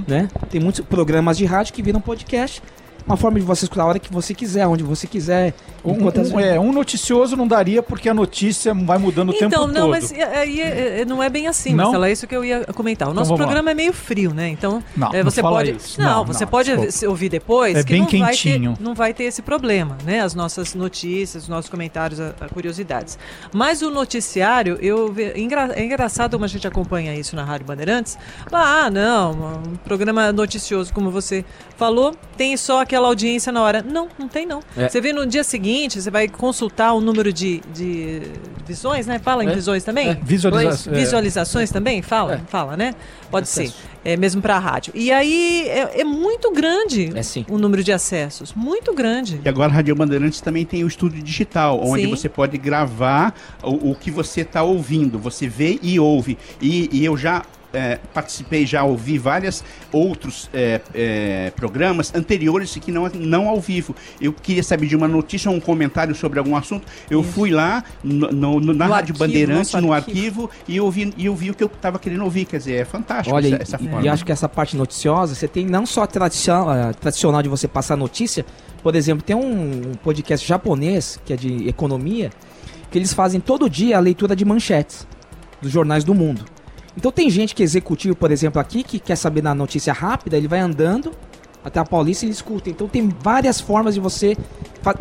Né? 0.08 0.30
Tem 0.50 0.62
muitos 0.62 0.82
programas 0.86 1.38
de 1.38 1.46
rádio 1.46 1.74
que 1.74 1.82
viram 1.82 2.00
podcast. 2.00 2.62
Uma 3.08 3.16
forma 3.16 3.40
de 3.40 3.46
você 3.46 3.64
escutar 3.66 3.84
a 3.84 3.86
hora 3.86 4.00
que 4.00 4.12
você 4.12 4.34
quiser, 4.34 4.68
onde 4.68 4.84
você 4.84 5.08
quiser. 5.08 5.54
Um, 5.84 5.94
um- 5.94 6.40
é, 6.40 6.60
um 6.60 6.74
noticioso 6.74 7.38
não 7.38 7.48
daria 7.48 7.82
porque 7.82 8.10
a 8.10 8.14
notícia 8.14 8.74
vai 8.74 8.98
mudando 8.98 9.30
o 9.30 9.32
tempo 9.34 9.46
Então, 9.46 9.66
não, 9.66 9.74
todo. 9.84 9.90
mas 9.92 10.12
aí 10.12 10.60
é, 10.60 11.02
é, 11.02 11.06
não 11.06 11.24
é 11.24 11.30
bem 11.30 11.48
assim, 11.48 11.70
Não? 11.74 11.86
Marcelo, 11.86 12.04
é 12.06 12.12
isso 12.12 12.28
que 12.28 12.36
eu 12.36 12.44
ia 12.44 12.66
comentar. 12.76 13.08
O 13.08 13.12
Então 13.12 13.22
nosso 13.22 13.32
lá. 13.32 13.38
programa 13.38 13.72
é 13.72 13.74
meio 13.74 13.94
frio, 13.94 14.34
né? 14.34 14.50
Então, 14.50 14.84
Não, 14.96 15.14
é, 15.14 15.24
não 15.24 15.32
você 15.32 15.42
fala 15.42 15.56
pode. 15.58 15.72
isso. 15.72 16.02
Não, 16.02 16.18
Não, 16.18 16.26
você 16.26 16.44
não, 16.44 16.52
pode 16.52 16.76
desculpa. 16.76 17.10
ouvir 17.10 17.30
depois 17.30 17.78
É 17.78 17.84
que 17.84 17.94
bem 17.94 18.02
não, 18.02 18.08
vai 18.20 18.32
quentinho. 18.36 18.76
ter, 18.76 18.84
não 18.84 18.94
vai 18.94 19.14
ter 19.14 19.24
esse 19.24 19.42
problema, 19.42 19.98
né? 20.04 20.20
As 20.20 20.36
nossas 20.36 20.74
notícias, 20.76 21.44
os 21.44 21.50
nossos 21.50 21.70
comentários, 21.72 22.20
a, 22.20 22.34
a 22.42 22.50
curiosidades. 22.50 23.18
Mas 23.54 23.82
o 23.82 23.90
noticiário, 23.90 24.78
eu 24.82 25.16
engra- 25.36 25.72
é 25.74 25.86
engraçado 25.86 26.34
como 26.34 26.44
a 26.44 26.48
gente 26.50 26.68
acompanha 26.68 27.16
isso 27.16 27.34
na 27.38 27.46
Rádio 27.46 27.66
Bandeirantes. 27.66 28.18
Ah, 28.52 28.90
não, 28.92 29.32
um 29.32 29.76
programa 29.78 30.34
noticioso, 30.34 30.92
como 30.94 31.10
você 31.10 31.46
falou, 31.78 32.14
tem 32.36 32.58
só 32.58 32.82
aquela 32.82 32.97
audiência 33.06 33.52
na 33.52 33.62
hora. 33.62 33.84
Não, 33.88 34.08
não 34.18 34.28
tem 34.28 34.46
não. 34.46 34.62
É. 34.76 34.90
Você 34.90 35.00
vê 35.00 35.14
no 35.14 35.26
dia 35.28 35.44
seguinte, 35.44 36.02
você 36.02 36.10
vai 36.10 36.28
consultar 36.28 36.94
o 36.94 37.02
número 37.02 37.32
de, 37.32 37.62
de 37.74 38.24
visões, 38.66 39.06
né? 39.06 39.20
Fala 39.20 39.44
em 39.44 39.50
É. 39.50 39.54
visões 39.54 39.84
também? 39.84 40.10
É. 40.10 40.14
Visualiza- 40.24 40.70
Pois, 40.70 40.88
é. 40.88 40.92
Visualizações 41.00 41.70
também? 41.72 42.02
Fala, 42.02 42.36
É. 42.36 42.38
fala, 42.50 42.76
né? 42.76 42.96
Pode 43.30 43.44
Acesso. 43.44 43.74
ser. 43.74 43.98
É 44.06 44.16
mesmo 44.16 44.42
para 44.42 44.56
a 44.56 44.60
rádio. 44.60 44.94
E 44.96 45.12
aí 45.12 45.68
é, 45.68 46.00
é 46.02 46.04
muito 46.06 46.50
grande 46.54 47.12
É 47.14 47.22
o 47.54 47.58
número 47.58 47.84
de 47.84 47.92
acessos. 47.92 48.54
Muito 48.54 48.94
grande. 48.94 49.42
E 49.44 49.50
agora 49.50 49.70
a 49.70 49.76
Rádio 49.76 49.94
Bandeirantes 49.96 50.40
também 50.40 50.66
tem 50.66 50.82
o 50.86 50.88
estúdio 50.88 51.22
digital, 51.22 51.82
onde 51.84 52.04
Sim. 52.04 52.10
você 52.10 52.30
pode 52.30 52.58
gravar 52.58 53.34
o, 53.62 53.92
o 53.92 53.96
que 53.96 54.10
você 54.10 54.42
está 54.42 54.64
ouvindo. 54.64 55.20
Você 55.20 55.46
vê 55.50 55.78
e 55.84 56.00
ouve. 56.00 56.38
E, 56.62 56.90
e 56.94 57.04
eu 57.04 57.18
já 57.18 57.44
é, 57.74 58.00
participei, 58.14 58.66
já 58.66 58.84
ouvi 58.84 59.18
vários 59.18 59.64
outros 59.92 60.50
é, 60.54 60.82
é, 60.94 61.52
programas 61.56 62.14
anteriores 62.16 62.76
que 62.76 62.92
não, 62.92 63.08
não 63.10 63.48
ao 63.50 63.60
vivo. 63.60 63.96
Eu 64.22 64.32
queria 64.34 64.64
saber 64.64 64.88
de 64.88 64.96
uma 64.96 65.08
notícia 65.08 65.50
ou 65.52 65.58
um 65.58 65.60
comentário 65.60 66.16
sobre 66.16 66.40
algum 66.40 66.56
assunto. 66.56 66.86
Eu 67.10 67.22
fui 67.24 67.52
lá 67.52 67.84
no, 68.04 68.32
no- 68.32 68.60
no- 68.60 68.74
na 68.74 68.88
No 68.88 68.94
Rádio 68.94 69.14
arquivo, 69.14 69.20
Bandeirantes, 69.20 69.74
no 69.74 69.92
arquivo. 69.94 70.50
e 70.68 70.80
ouvi, 70.80 71.14
e 71.18 71.28
ouvi 71.30 71.52
o 71.52 71.54
que 71.54 71.64
eu 71.64 71.68
estava 71.68 72.00
querendo 72.00 72.24
ouvir. 72.24 72.46
Quer 72.46 72.58
dizer, 72.58 72.74
é 72.76 72.86
fantástico 72.86 73.36
Olha, 73.36 73.48
essa, 73.48 73.56
e- 73.58 73.62
essa 73.62 73.76
e, 73.82 73.88
forma. 73.88 74.06
e 74.06 74.10
acho 74.10 74.26
que 74.26 74.32
essa 74.32 74.48
parte 74.50 74.76
noticiosa, 74.78 75.36
você 75.36 75.48
tem 75.48 75.66
não 75.66 75.86
só 75.86 76.04
a 76.04 76.08
tradição, 76.08 76.68
tradicional 77.00 77.42
de 77.44 77.50
você 77.50 77.68
passar 77.68 77.96
notícia, 77.98 78.46
por 78.82 78.96
exemplo, 78.96 79.24
tem 79.24 79.36
um, 79.36 79.90
um 79.92 79.94
podcast 80.04 80.48
japonês, 80.48 81.20
que 81.26 81.34
é 81.34 81.36
de 81.36 81.68
economia, 81.68 82.30
que 82.90 82.98
eles 82.98 83.14
fazem 83.14 83.40
todo 83.42 83.70
dia 83.70 83.98
a 83.98 84.00
leitura 84.00 84.36
de 84.36 84.46
manchetes 84.46 85.06
dos 85.62 85.72
jornais 85.72 86.04
do 86.06 86.14
mundo. 86.14 86.46
Então 86.98 87.12
tem 87.12 87.30
gente 87.30 87.54
que 87.54 87.62
é 87.62 87.66
executivo, 87.66 88.16
por 88.16 88.32
exemplo, 88.32 88.60
aqui, 88.60 88.84
que 88.84 88.98
quer 88.98 89.16
saber 89.16 89.42
da 89.42 89.54
notícia 89.54 89.94
rápida, 89.94 90.36
ele 90.36 90.48
vai 90.48 90.60
andando 90.60 91.12
até 91.64 91.80
a 91.80 91.86
Paulista 91.86 92.26
e 92.26 92.28
ele 92.28 92.34
escuta. 92.34 92.72
Então 92.72 92.88
tem 92.88 93.08
várias 93.22 93.62
formas 93.62 93.94
de 93.94 94.00
você. 94.00 94.36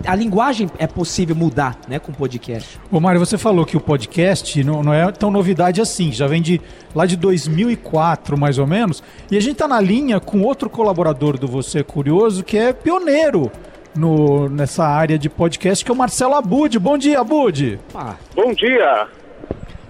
A 0.05 0.15
linguagem 0.15 0.69
é 0.79 0.87
possível 0.87 1.35
mudar, 1.35 1.79
né, 1.89 1.99
com 1.99 2.13
podcast. 2.13 2.79
Ô 2.91 3.01
Mário, 3.01 3.19
você 3.19 3.39
falou 3.39 3.65
que 3.65 3.77
o 3.77 3.81
podcast 3.81 4.63
não, 4.63 4.83
não 4.83 4.93
é 4.93 5.11
tão 5.11 5.31
novidade 5.31 5.81
assim, 5.81 6.13
já 6.13 6.27
vem 6.27 6.43
de 6.43 6.61
lá 6.95 7.07
de 7.07 7.17
2004, 7.17 8.37
mais 8.37 8.59
ou 8.59 8.67
menos, 8.67 9.03
e 9.31 9.37
a 9.37 9.41
gente 9.41 9.57
tá 9.57 9.69
na 9.69 9.81
linha 9.81 10.19
com 10.21 10.43
outro 10.43 10.69
colaborador 10.69 11.39
do 11.39 11.47
Você 11.47 11.83
Curioso, 11.83 12.43
que 12.43 12.59
é 12.59 12.73
pioneiro 12.73 13.51
no, 13.95 14.49
nessa 14.49 14.85
área 14.85 15.19
de 15.19 15.31
podcast, 15.31 15.85
que 15.85 15.91
é 15.91 15.95
o 15.95 15.97
Marcelo 15.97 16.35
Abud. 16.35 16.79
Bom 16.79 16.99
dia, 16.99 17.21
Abud! 17.21 17.79
Bom 18.35 18.53
dia. 18.53 19.07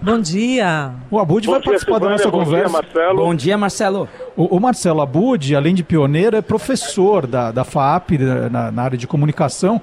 Bom 0.07 0.21
dia. 0.21 0.93
O 1.11 1.19
Abud 1.19 1.45
vai 1.49 1.59
dia, 1.59 1.65
participar 1.65 1.99
da 1.99 2.11
nossa 2.11 2.31
Bom 2.31 2.39
dia, 2.39 2.45
conversa. 2.45 2.73
Marcelo. 2.73 3.17
Bom 3.17 3.35
dia, 3.35 3.59
Marcelo. 3.59 4.09
O, 4.37 4.57
o 4.57 4.61
Marcelo 4.61 5.01
Abud, 5.01 5.57
além 5.57 5.75
de 5.75 5.83
pioneiro, 5.83 6.37
é 6.37 6.41
professor 6.41 7.27
da, 7.27 7.51
da 7.51 7.65
FAP, 7.65 8.13
na, 8.49 8.71
na 8.71 8.83
área 8.85 8.97
de 8.97 9.05
comunicação, 9.05 9.81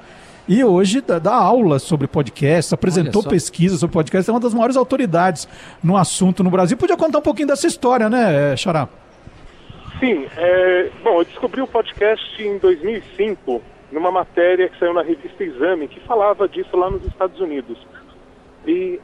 e 0.48 0.64
hoje 0.64 1.02
dá, 1.02 1.20
dá 1.20 1.36
aula 1.36 1.78
sobre 1.78 2.08
podcast, 2.08 2.74
apresentou 2.74 3.22
pesquisa 3.22 3.76
sobre 3.76 3.96
podcast, 3.96 4.30
é 4.30 4.34
uma 4.34 4.40
das 4.40 4.54
maiores 4.54 4.78
autoridades 4.78 5.46
no 5.84 5.98
assunto 5.98 6.42
no 6.42 6.50
Brasil. 6.50 6.78
Podia 6.78 6.96
contar 6.96 7.18
um 7.18 7.22
pouquinho 7.22 7.50
dessa 7.50 7.68
história, 7.68 8.10
né, 8.10 8.56
Xará? 8.56 8.88
Sim, 10.00 10.26
é, 10.38 10.90
bom, 11.04 11.20
eu 11.20 11.26
descobri 11.26 11.60
o 11.60 11.68
podcast 11.68 12.42
em 12.42 12.58
2005, 12.60 13.62
numa 13.92 14.10
matéria 14.10 14.70
que 14.70 14.80
saiu 14.80 14.94
na 14.94 15.04
revista 15.04 15.44
Exame, 15.44 15.90
que 15.90 16.00
falava 16.00 16.48
disso 16.48 16.78
lá 16.78 16.90
nos 16.90 17.06
Estados 17.06 17.42
Unidos. 17.42 17.78
E, 18.66 19.02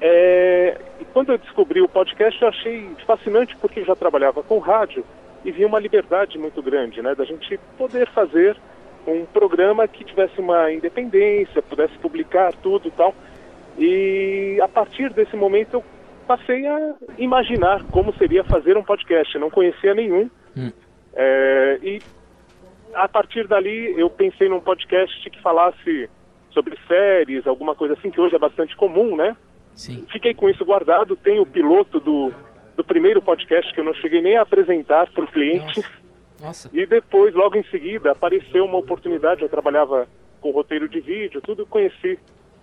é, 0.00 0.76
e 1.00 1.04
quando 1.06 1.32
eu 1.32 1.38
descobri 1.38 1.80
o 1.80 1.88
podcast, 1.88 2.40
eu 2.40 2.48
achei 2.48 2.88
fascinante 3.06 3.56
porque 3.56 3.80
eu 3.80 3.84
já 3.84 3.96
trabalhava 3.96 4.42
com 4.42 4.58
rádio 4.58 5.04
e 5.44 5.50
vi 5.50 5.64
uma 5.64 5.78
liberdade 5.78 6.38
muito 6.38 6.62
grande, 6.62 7.02
né, 7.02 7.14
da 7.14 7.24
gente 7.24 7.58
poder 7.76 8.08
fazer 8.10 8.56
um 9.06 9.24
programa 9.24 9.88
que 9.88 10.04
tivesse 10.04 10.38
uma 10.38 10.70
independência, 10.72 11.62
pudesse 11.62 11.96
publicar 11.98 12.52
tudo 12.56 12.88
e 12.88 12.90
tal. 12.90 13.14
E 13.78 14.60
a 14.60 14.68
partir 14.68 15.12
desse 15.12 15.36
momento 15.36 15.74
eu 15.74 15.84
passei 16.26 16.66
a 16.66 16.94
imaginar 17.16 17.82
como 17.84 18.12
seria 18.14 18.44
fazer 18.44 18.76
um 18.76 18.82
podcast. 18.82 19.34
Eu 19.34 19.40
não 19.40 19.50
conhecia 19.50 19.94
nenhum. 19.94 20.28
É, 21.14 21.78
e 21.82 22.02
a 22.94 23.08
partir 23.08 23.46
dali 23.46 23.98
eu 23.98 24.10
pensei 24.10 24.48
num 24.48 24.60
podcast 24.60 25.30
que 25.30 25.40
falasse 25.40 26.10
sobre 26.50 26.76
séries, 26.86 27.46
alguma 27.46 27.74
coisa 27.74 27.94
assim, 27.94 28.10
que 28.10 28.20
hoje 28.20 28.34
é 28.34 28.38
bastante 28.38 28.76
comum, 28.76 29.16
né? 29.16 29.36
Sim. 29.78 30.04
Fiquei 30.10 30.34
com 30.34 30.50
isso 30.50 30.64
guardado. 30.64 31.14
Tem 31.14 31.38
o 31.38 31.46
piloto 31.46 32.00
do, 32.00 32.32
do 32.76 32.82
primeiro 32.82 33.22
podcast 33.22 33.72
que 33.72 33.78
eu 33.78 33.84
não 33.84 33.94
cheguei 33.94 34.20
nem 34.20 34.36
a 34.36 34.42
apresentar 34.42 35.08
para 35.12 35.22
o 35.22 35.30
cliente. 35.30 35.84
Nossa. 36.42 36.68
E 36.72 36.84
depois, 36.84 37.32
logo 37.32 37.56
em 37.56 37.62
seguida, 37.64 38.10
apareceu 38.10 38.64
uma 38.64 38.76
oportunidade. 38.76 39.42
Eu 39.42 39.48
trabalhava 39.48 40.08
com 40.40 40.50
roteiro 40.50 40.88
de 40.88 40.98
vídeo, 40.98 41.40
tudo. 41.40 41.64
Conheci 41.64 42.18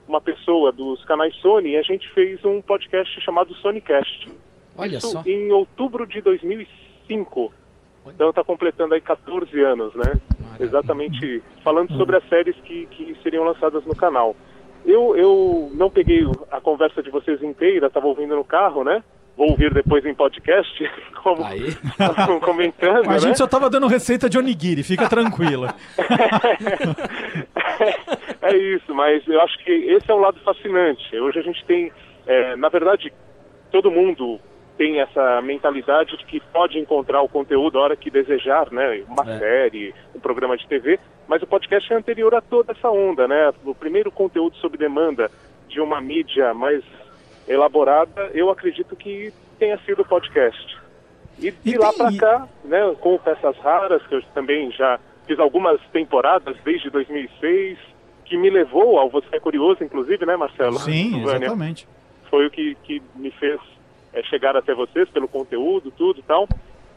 uma 0.06 0.20
pessoa 0.20 0.74
dos 0.74 1.06
canais 1.06 1.34
Sony 1.38 1.70
e 1.70 1.78
a 1.78 1.82
gente 1.82 2.08
fez 2.10 2.44
um 2.44 2.62
podcast 2.62 3.22
chamado 3.22 3.56
Sonicast. 3.56 4.30
Olha 4.78 4.98
Isso 4.98 5.12
só. 5.12 5.24
em 5.26 5.54
outubro 5.54 6.06
de 6.06 6.20
2005. 6.20 7.54
Então 8.08 8.30
está 8.30 8.44
completando 8.44 8.94
aí 8.94 9.00
14 9.00 9.58
anos, 9.62 9.96
né? 9.96 10.20
Exatamente 10.60 11.42
falando 11.64 11.96
sobre 11.96 12.18
as 12.18 12.28
séries 12.28 12.56
que, 12.58 12.86
que 12.88 13.18
seriam 13.24 13.46
lançadas 13.46 13.86
no 13.86 13.96
canal. 13.96 14.36
Eu, 14.86 15.18
eu 15.18 15.72
não 15.74 15.90
peguei 15.90 16.22
a 16.52 16.62
conversa 16.62 17.02
de 17.02 17.10
vocês 17.10 17.42
inteira, 17.42 17.88
estava 17.88 18.08
ouvindo 18.08 18.36
no 18.36 18.44
carro, 18.44 18.84
né? 18.84 19.04
Vou 19.36 19.50
ouvir 19.50 19.74
depois 19.74 20.06
em 20.06 20.14
podcast, 20.14 20.92
como 21.22 21.44
estavam 21.54 22.40
comentando, 22.40 23.10
A 23.10 23.14
né? 23.14 23.20
gente 23.20 23.38
só 23.38 23.48
tava 23.48 23.70
dando 23.70 23.88
receita 23.88 24.30
de 24.30 24.38
onigiri, 24.38 24.84
fica 24.84 25.10
tranquila. 25.10 25.76
é 28.42 28.56
isso, 28.56 28.96
mas 28.96 29.28
eu 29.28 29.42
acho 29.42 29.58
que 29.64 29.72
esse 29.72 30.10
é 30.10 30.14
um 30.14 30.20
lado 30.20 30.40
fascinante. 30.40 31.20
Hoje 31.20 31.40
a 31.40 31.42
gente 31.42 31.66
tem, 31.66 31.92
é, 32.26 32.56
na 32.56 32.70
verdade, 32.70 33.12
todo 33.72 33.92
mundo 33.92 34.40
tem 34.78 35.00
essa 35.00 35.42
mentalidade 35.42 36.18
de 36.18 36.26
que 36.26 36.40
pode 36.40 36.78
encontrar 36.78 37.22
o 37.22 37.30
conteúdo 37.30 37.78
a 37.80 37.82
hora 37.84 37.96
que 37.96 38.10
desejar, 38.12 38.72
né? 38.72 39.04
Uma 39.08 39.24
É. 39.34 39.40
série, 39.40 39.96
um 40.14 40.20
programa 40.20 40.58
de 40.58 40.68
TV, 40.68 41.00
mas 41.28 41.42
o 41.42 41.48
podcast 41.48 41.92
é 41.92 41.96
anterior 41.96 42.36
a 42.36 42.42
toda 42.42 42.74
essa 42.74 42.90
onda, 42.90 43.28
né? 43.28 43.54
O 43.64 43.74
primeiro 43.74 44.12
conteúdo 44.12 44.56
sob 44.58 44.78
demanda 44.78 45.32
de 45.70 45.80
uma 45.80 46.02
mídia 46.02 46.54
mais 46.54 46.84
elaborada, 47.48 48.30
eu 48.34 48.50
acredito 48.50 48.96
que 48.96 49.32
tenha 49.60 49.78
sido 49.80 50.02
o 50.02 50.06
podcast. 50.06 50.78
E 51.40 51.52
de 51.52 51.78
lá 51.78 51.92
para 51.94 52.16
cá, 52.18 52.48
né, 52.64 52.96
com 53.00 53.18
peças 53.18 53.58
raras, 53.58 54.06
que 54.08 54.16
eu 54.16 54.22
também 54.34 54.72
já 54.72 55.00
fiz 55.28 55.38
algumas 55.40 55.80
temporadas 55.92 56.56
desde 56.64 56.90
2006, 56.90 57.78
que 58.26 58.38
me 58.38 58.50
levou 58.50 58.98
ao 58.98 59.10
Você 59.10 59.28
é 59.36 59.40
Curioso, 59.40 59.84
inclusive, 59.84 60.26
né, 60.26 60.36
Marcelo? 60.36 60.80
Sim, 60.80 61.22
exatamente. 61.24 61.88
Foi 62.30 62.46
o 62.48 62.50
que, 62.50 62.76
que 62.84 63.02
me 63.16 63.32
fez 63.32 63.60
é, 64.16 64.24
chegar 64.24 64.56
até 64.56 64.74
vocês 64.74 65.08
pelo 65.10 65.28
conteúdo, 65.28 65.92
tudo 65.92 66.20
e 66.20 66.24
tal. 66.24 66.48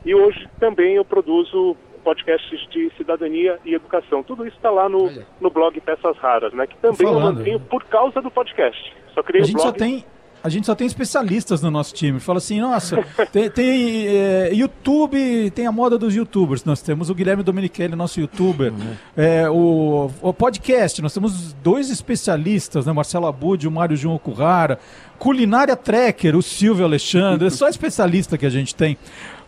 E 0.05 0.15
hoje 0.15 0.49
também 0.59 0.95
eu 0.95 1.05
produzo 1.05 1.77
podcasts 2.05 2.67
de 2.71 2.91
cidadania 2.97 3.59
e 3.65 3.75
educação. 3.75 4.23
Tudo 4.23 4.47
isso 4.47 4.57
está 4.57 4.71
lá 4.71 4.89
no, 4.89 5.11
no 5.41 5.51
blog 5.51 5.79
Peças 5.81 6.17
Raras, 6.19 6.53
né? 6.55 6.67
Que 6.67 6.77
também 6.79 7.07
eu 7.07 7.21
mantenho 7.21 7.61
por 7.61 7.85
causa 7.85 8.23
do 8.23 8.31
podcast. 8.31 8.95
Só 9.13 9.23
criei 9.23 9.43
A 9.43 9.47
gente 9.47 9.57
blog. 9.57 9.67
só 9.69 9.73
tem. 9.73 10.05
A 10.43 10.49
gente 10.49 10.67
só 10.67 10.75
tem 10.75 10.87
especialistas 10.87 11.61
no 11.63 11.71
nosso 11.71 11.93
time. 11.93 12.21
Fala 12.21 12.39
assim, 12.39 12.61
nossa, 12.61 13.05
tem, 13.33 13.51
tem, 13.51 14.07
é, 14.07 14.51
YouTube, 14.55 15.51
tem 15.51 15.67
a 15.67 15.73
moda 15.73 15.99
dos 15.99 16.15
youtubers. 16.15 16.65
Nós 16.65 16.81
temos 16.81 17.11
o 17.11 17.15
Guilherme 17.15 17.43
Domenichelli, 17.43 17.97
nosso 17.97 18.21
youtuber. 18.21 18.73
É, 19.17 19.51
o, 19.51 20.11
o 20.23 20.33
podcast, 20.33 21.03
nós 21.03 21.13
temos 21.13 21.53
dois 21.55 21.91
especialistas, 21.91 22.87
né? 22.87 22.93
Marcelo 22.93 23.27
Abud 23.27 23.65
e 23.65 23.69
o 23.69 23.71
Mário 23.71 23.97
João 23.97 24.15
Okuhara. 24.15 24.79
Culinária 25.19 25.75
Tracker, 25.77 26.37
o 26.37 26.43
Silvio 26.43 26.85
Alexandre. 26.85 27.49
É 27.49 27.51
só 27.51 27.69
especialista 27.69 28.39
que 28.39 28.47
a 28.47 28.51
gente 28.51 28.75
tem. 28.75 28.97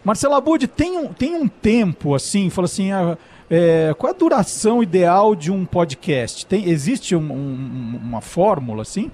Marcelo 0.05 0.35
Abud, 0.35 0.67
tem 0.67 0.99
um, 0.99 1.09
tem 1.13 1.35
um 1.37 1.47
tempo, 1.47 2.15
assim, 2.15 2.49
fala 2.51 2.65
assim, 2.65 2.91
ah, 2.91 3.17
é, 3.51 3.95
qual 3.99 4.13
a 4.13 4.17
duração 4.17 4.83
ideal 4.83 5.35
de 5.37 5.53
um 5.53 5.65
podcast? 5.67 6.47
Tem, 6.47 6.69
existe 6.69 7.15
um- 7.15 7.21
um- 7.33 8.01
uma 8.03 8.21
fórmula, 8.21 8.83
assim? 8.83 9.11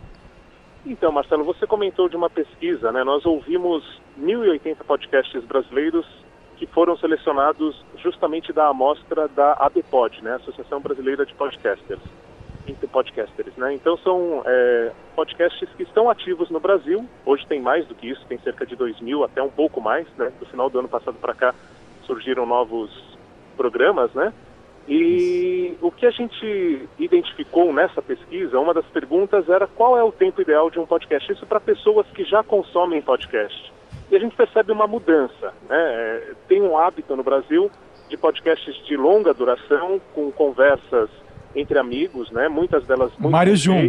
Então, 0.86 1.10
Marcelo, 1.10 1.42
você 1.42 1.66
comentou 1.66 2.08
de 2.08 2.14
uma 2.16 2.30
pesquisa, 2.30 2.92
né? 2.92 3.02
Nós 3.02 3.26
ouvimos 3.26 3.82
1.080 4.20 4.76
podcasts 4.86 5.44
brasileiros 5.44 6.06
que 6.56 6.66
foram 6.66 6.96
selecionados 6.96 7.84
justamente 7.98 8.52
da 8.52 8.68
amostra 8.68 9.26
da 9.26 9.54
ABPOD, 9.54 10.22
né? 10.22 10.36
Associação 10.36 10.80
Brasileira 10.80 11.26
de 11.26 11.34
Podcasters. 11.34 12.00
Entre 12.68 12.86
podcasters, 12.86 13.56
né? 13.56 13.74
Então 13.74 13.96
são 13.98 14.42
é, 14.46 14.92
podcasts 15.16 15.68
que 15.76 15.82
estão 15.82 16.08
ativos 16.08 16.50
no 16.50 16.60
Brasil. 16.60 17.04
Hoje 17.24 17.44
tem 17.48 17.60
mais 17.60 17.84
do 17.86 17.94
que 17.94 18.08
isso, 18.08 18.24
tem 18.26 18.38
cerca 18.38 18.64
de 18.64 18.76
2 18.76 19.00
mil, 19.00 19.24
até 19.24 19.42
um 19.42 19.50
pouco 19.50 19.80
mais, 19.80 20.06
né? 20.16 20.32
Do 20.38 20.46
final 20.46 20.70
do 20.70 20.78
ano 20.78 20.88
passado 20.88 21.16
para 21.20 21.34
cá 21.34 21.52
surgiram 22.06 22.46
novos 22.46 22.90
programas, 23.56 24.12
né? 24.14 24.32
E 24.88 25.74
o 25.80 25.90
que 25.90 26.06
a 26.06 26.10
gente 26.10 26.88
identificou 26.98 27.72
nessa 27.72 28.00
pesquisa, 28.00 28.58
uma 28.58 28.72
das 28.72 28.84
perguntas 28.86 29.48
era 29.48 29.66
qual 29.66 29.98
é 29.98 30.02
o 30.02 30.12
tempo 30.12 30.40
ideal 30.40 30.70
de 30.70 30.78
um 30.78 30.86
podcast. 30.86 31.32
Isso 31.32 31.44
para 31.46 31.58
pessoas 31.58 32.06
que 32.14 32.24
já 32.24 32.42
consomem 32.44 33.02
podcast. 33.02 33.72
E 34.10 34.16
a 34.16 34.20
gente 34.20 34.36
percebe 34.36 34.70
uma 34.70 34.86
mudança. 34.86 35.52
Né? 35.68 35.76
É, 35.76 36.32
Tem 36.46 36.62
um 36.62 36.78
hábito 36.78 37.16
no 37.16 37.24
Brasil 37.24 37.70
de 38.08 38.16
podcasts 38.16 38.76
de 38.86 38.96
longa 38.96 39.34
duração, 39.34 40.00
com 40.14 40.30
conversas 40.30 41.10
entre 41.56 41.78
amigos, 41.78 42.30
né? 42.30 42.48
muitas 42.48 42.84
delas 42.86 43.10
muito 43.18 43.30
Mário 43.32 43.56
Jun. 43.56 43.88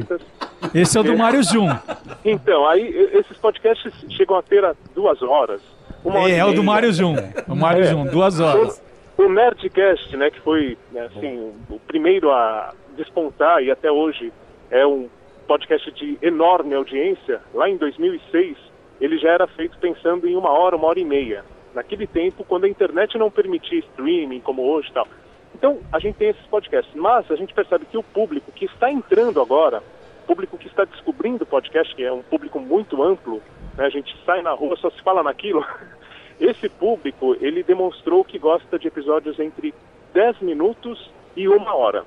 Esse 0.73 0.97
é 0.97 1.01
o 1.01 1.03
do 1.03 1.15
Mário 1.17 1.43
Jun. 1.43 1.67
Então, 2.25 2.67
aí 2.67 2.85
esses 3.13 3.37
podcasts 3.37 3.93
chegam 4.09 4.35
a 4.35 4.41
ter 4.41 4.65
a 4.65 4.75
duas 4.93 5.21
horas. 5.21 5.61
Uma 6.03 6.27
É, 6.29 6.37
é 6.39 6.45
o 6.45 6.51
do. 6.51 6.61
Mário 6.63 6.91
Jun. 6.91 7.15
O 7.47 7.55
Mário 7.55 7.83
É. 7.83 7.87
Jun, 7.87 8.05
duas 8.05 8.39
horas. 8.39 8.81
O, 9.17 9.29
Nerdcast, 9.29 10.15
né, 10.15 10.29
que 10.29 10.39
foi 10.41 10.77
né, 10.91 11.09
assim, 11.13 11.53
o 11.69 11.79
primeiro 11.79 12.31
a 12.31 12.73
despontar 12.95 13.63
e 13.63 13.71
até 13.71 13.91
hoje 13.91 14.31
é 14.69 14.85
um 14.85 15.09
podcast 15.47 15.91
de 15.91 16.17
enorme 16.21 16.75
audiência, 16.75 17.41
lá 17.53 17.69
em 17.69 17.77
2006 17.77 18.57
ele 18.99 19.17
já 19.17 19.29
era 19.29 19.47
feito 19.47 19.77
pensando 19.77 20.27
em 20.27 20.35
uma 20.35 20.51
hora, 20.51 20.75
uma 20.75 20.87
hora 20.87 20.99
e 20.99 21.05
meia. 21.05 21.43
Naquele 21.73 22.07
tempo, 22.07 22.43
quando 22.43 22.65
a 22.65 22.69
internet 22.69 23.17
não 23.17 23.29
permitia 23.29 23.79
streaming 23.79 24.39
como 24.39 24.63
hoje 24.63 24.89
e 24.89 24.93
tal. 24.93 25.07
Então, 25.53 25.79
a 25.91 25.99
gente 25.99 26.15
tem 26.15 26.29
esses 26.29 26.45
podcasts. 26.47 26.93
Mas 26.95 27.29
a 27.31 27.35
gente 27.35 27.53
percebe 27.53 27.85
que 27.85 27.97
o 27.97 28.03
público 28.03 28.51
que 28.51 28.65
está 28.65 28.91
entrando 28.91 29.39
agora, 29.39 29.83
público 30.25 30.57
que 30.57 30.67
está 30.67 30.83
descobrindo 30.85 31.43
o 31.43 31.47
podcast, 31.47 31.95
que 31.95 32.03
é 32.03 32.11
um 32.11 32.23
público 32.23 32.59
muito 32.59 33.03
amplo, 33.03 33.41
né, 33.77 33.85
a 33.85 33.89
gente 33.89 34.15
sai 34.25 34.41
na 34.41 34.51
rua, 34.51 34.75
só 34.77 34.89
se 34.89 35.01
fala 35.01 35.21
naquilo. 35.21 35.63
Esse 36.39 36.69
público, 36.69 37.35
ele 37.39 37.63
demonstrou 37.63 38.23
que 38.23 38.37
gosta 38.37 38.77
de 38.77 38.87
episódios 38.87 39.39
entre 39.39 39.73
10 40.13 40.41
minutos 40.41 41.09
e 41.35 41.47
uma 41.47 41.75
hora. 41.75 42.03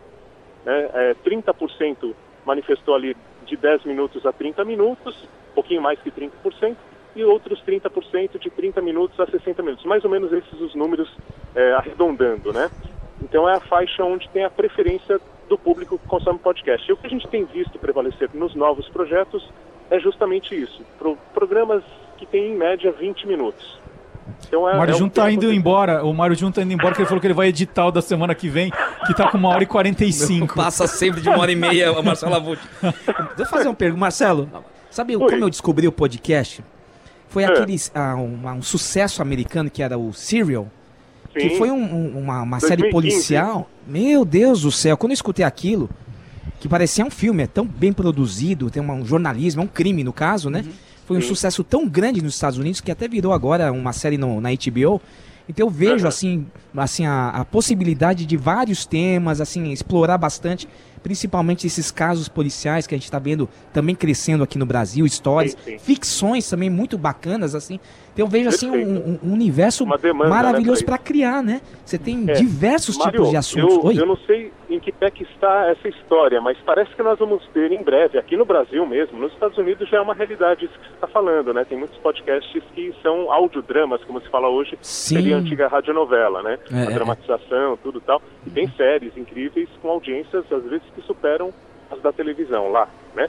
Né? 0.65 0.91
É, 0.93 1.15
30% 1.25 2.15
manifestou 2.45 2.95
ali 2.95 3.17
de 3.45 3.57
10 3.57 3.85
minutos 3.85 4.25
a 4.25 4.33
30 4.33 4.65
minutos, 4.65 5.17
um 5.51 5.55
pouquinho 5.55 5.83
mais 5.83 5.99
que 6.01 6.11
30%, 6.11 6.77
e 7.17 7.25
outros 7.25 7.61
30% 7.65 8.39
de 8.39 8.51
30 8.51 8.81
minutos 8.81 9.19
a 9.19 9.27
60 9.27 9.63
minutos. 9.63 9.85
Mais 9.85 10.05
ou 10.05 10.11
menos 10.11 10.33
esses 10.33 10.61
os 10.61 10.75
números 10.75 11.13
é, 11.55 11.73
arredondando, 11.73 12.53
né? 12.53 12.71
Então 13.21 13.49
é 13.49 13.57
a 13.57 13.61
faixa 13.61 14.05
onde 14.05 14.29
tem 14.29 14.45
a 14.45 14.51
preferência 14.51 15.21
do 15.49 15.59
público 15.59 15.99
que 15.99 16.07
consome 16.07 16.39
podcast. 16.39 16.89
E 16.89 16.93
o 16.93 16.97
que 16.97 17.07
a 17.07 17.11
gente 17.11 17.27
tem 17.29 17.45
visto 17.45 17.79
prevalecer 17.79 18.31
nos 18.33 18.55
novos 18.55 18.89
projetos 18.89 19.47
é 19.91 19.99
justamente 19.99 20.55
isso. 20.55 20.85
Pro, 20.99 21.19
programas 21.35 21.83
que 22.17 22.25
têm 22.25 22.53
em 22.53 22.57
média 22.57 22.93
20 22.93 23.27
minutos. 23.27 23.80
Então 24.49 24.69
é, 24.69 24.75
O 24.75 24.79
Mário 24.79 24.95
é 24.95 24.99
Jun 24.99 25.09
tá 25.09 25.31
indo 25.31 25.53
embora. 25.53 26.05
O 26.05 26.13
Mário 26.13 26.37
Jun 26.37 26.51
tá 26.51 26.63
indo 26.63 26.73
embora 26.73 26.89
porque 26.91 27.03
ele 27.03 27.09
falou 27.09 27.21
que 27.21 27.27
ele 27.27 27.35
vai 27.35 27.49
editar 27.49 27.87
o 27.87 27.91
da 27.91 28.03
semana 28.03 28.35
que 28.35 28.49
vem, 28.49 28.71
que 29.07 29.15
tá 29.15 29.29
com 29.31 29.39
uma 29.39 29.49
hora 29.51 29.63
e 29.63 29.67
45. 29.67 30.55
Passa 30.57 30.87
sempre 30.87 31.21
de 31.21 31.29
uma 31.29 31.39
hora 31.39 31.53
e 31.53 31.57
meia, 31.57 31.93
o 31.93 32.03
Marcelo 32.05 32.35
Avut. 32.35 32.61
Deixa 32.81 32.95
eu 33.39 33.47
fazer 33.47 33.69
uma 33.69 33.75
pergunta. 33.75 34.01
Marcelo, 34.01 34.49
sabe 34.91 35.15
como 35.17 35.31
eu 35.35 35.51
descobri 35.51 35.87
o 35.89 35.93
podcast? 35.93 36.65
Foi 37.29 37.45
É. 37.45 37.47
aquele, 37.47 37.77
ah, 37.95 38.17
um, 38.17 38.41
um 38.59 38.63
sucesso 38.63 39.23
americano 39.23 39.71
que 39.71 39.83
era 39.83 39.97
o 39.97 40.13
Serial. 40.13 40.67
Que 41.33 41.51
Sim. 41.51 41.59
foi 41.59 41.71
um- 41.71 41.77
um- 41.95 42.19
uma, 42.19 42.43
uma 42.43 42.59
série 42.59 42.83
2015. 42.83 42.93
policial. 42.93 43.71
Meu 43.87 44.25
Deus 44.25 44.63
do 44.63 44.73
céu, 44.73 44.97
quando 44.97 45.13
eu 45.13 45.15
escutei 45.15 45.45
aquilo, 45.45 45.89
que 46.59 46.69
parecia 46.69 47.05
um 47.05 47.11
filme, 47.11 47.45
é 47.45 47.47
tão 47.47 47.65
bem 47.65 47.93
produzido, 47.93 48.69
tem 48.69 48.83
uma- 48.83 48.95
um 48.95 49.05
jornalismo, 49.07 49.63
é 49.63 49.65
um 49.65 49.69
crime 49.69 50.03
no 50.03 50.13
caso, 50.13 50.51
né? 50.51 50.65
Foi 51.11 51.19
um 51.19 51.21
Sim. 51.21 51.27
sucesso 51.27 51.65
tão 51.65 51.89
grande 51.89 52.23
nos 52.23 52.35
Estados 52.35 52.57
Unidos 52.57 52.81
que 52.81 52.89
até 52.89 53.09
virou 53.09 53.33
agora 53.33 53.73
uma 53.73 53.93
série 53.93 54.17
no- 54.17 54.41
na 54.41 54.51
HBO. 54.53 55.01
Então 55.49 55.67
eu 55.67 55.69
vejo 55.69 56.07
assim, 56.07 56.47
assim 56.77 57.05
a, 57.05 57.31
a 57.31 57.45
possibilidade 57.45 58.25
de 58.25 58.37
vários 58.37 58.87
temas, 58.87 59.41
assim 59.41 59.73
explorar 59.73 60.17
bastante, 60.19 60.69
principalmente 61.03 61.67
esses 61.67 61.91
casos 61.91 62.29
policiais 62.29 62.87
que 62.87 62.95
a 62.95 62.99
gente 62.99 63.05
está 63.05 63.19
vendo 63.19 63.49
também 63.73 63.95
crescendo 63.95 64.43
aqui 64.45 64.59
no 64.59 64.67
Brasil, 64.67 65.05
histórias, 65.07 65.53
Sim, 65.65 65.73
sim. 65.73 65.79
ficções 65.79 66.49
também 66.49 66.71
muito 66.71 66.97
bacanas 66.99 67.55
assim. 67.55 67.81
Então 68.13 68.27
eu 68.27 68.29
vejo 68.29 68.49
assim 68.49 68.69
um, 68.69 69.19
um- 69.25 69.33
universo 69.33 69.85
demanda, 69.85 70.25
né, 70.25 70.31
maravilhoso 70.31 70.85
pra 70.85 70.97
para 70.97 71.05
criar, 71.05 71.43
né? 71.43 71.61
Você 71.85 71.97
tem 71.97 72.29
É. 72.29 72.33
diversos 72.33 72.99
Mário, 72.99 73.13
tipos 73.13 73.31
de 73.31 73.37
assuntos. 73.37 73.77
Eu, 73.77 73.85
Oi. 73.85 73.99
eu 73.99 74.07
não 74.07 74.17
sei 74.17 74.53
em 74.69 74.81
que 74.81 74.91
pé 74.91 75.11
que 75.11 75.23
está 75.23 75.71
essa 75.71 75.89
história, 75.89 76.41
mas 76.41 76.59
parece 76.67 76.95
que 76.95 77.03
nós 77.03 77.19
vamos 77.19 77.45
ter 77.55 77.71
em 77.71 77.83
breve, 77.83 78.19
aqui 78.19 78.37
no 78.37 78.45
Brasil 78.45 78.85
mesmo, 78.85 79.19
nos 79.19 79.33
Estados 79.33 79.57
Unidos 79.57 79.89
já 79.89 79.99
é 79.99 80.01
uma 80.01 80.15
realidade 80.15 80.65
isso 80.65 80.75
que 80.79 80.87
você 80.89 80.95
está 80.95 81.07
falando, 81.07 81.55
né? 81.55 81.65
Tem 81.65 81.79
muitos 81.79 81.97
podcasts 81.99 82.63
que 82.75 82.93
são 83.03 83.31
audiodramas, 83.33 84.03
como 84.05 84.21
se 84.21 84.29
fala 84.29 84.49
hoje, 84.49 84.77
Sim. 84.83 85.17
seria 85.17 85.37
a 85.37 85.39
antiga 85.39 85.69
radionovela, 85.69 86.43
né? 86.43 86.59
É, 86.73 86.77
a 86.89 86.91
é, 86.91 86.95
dramatização, 86.95 87.79
tudo 87.83 88.01
tal. 88.01 88.21
E 88.47 88.51
tem 88.51 88.69
séries 88.77 89.17
incríveis 89.17 89.69
com 89.81 89.89
audiências, 89.89 90.45
às 90.53 90.65
vezes, 90.65 90.83
que 91.01 91.07
superam 91.07 91.53
as 91.91 92.01
da 92.03 92.13
televisão 92.13 92.71
lá, 92.71 92.89
né? 93.15 93.27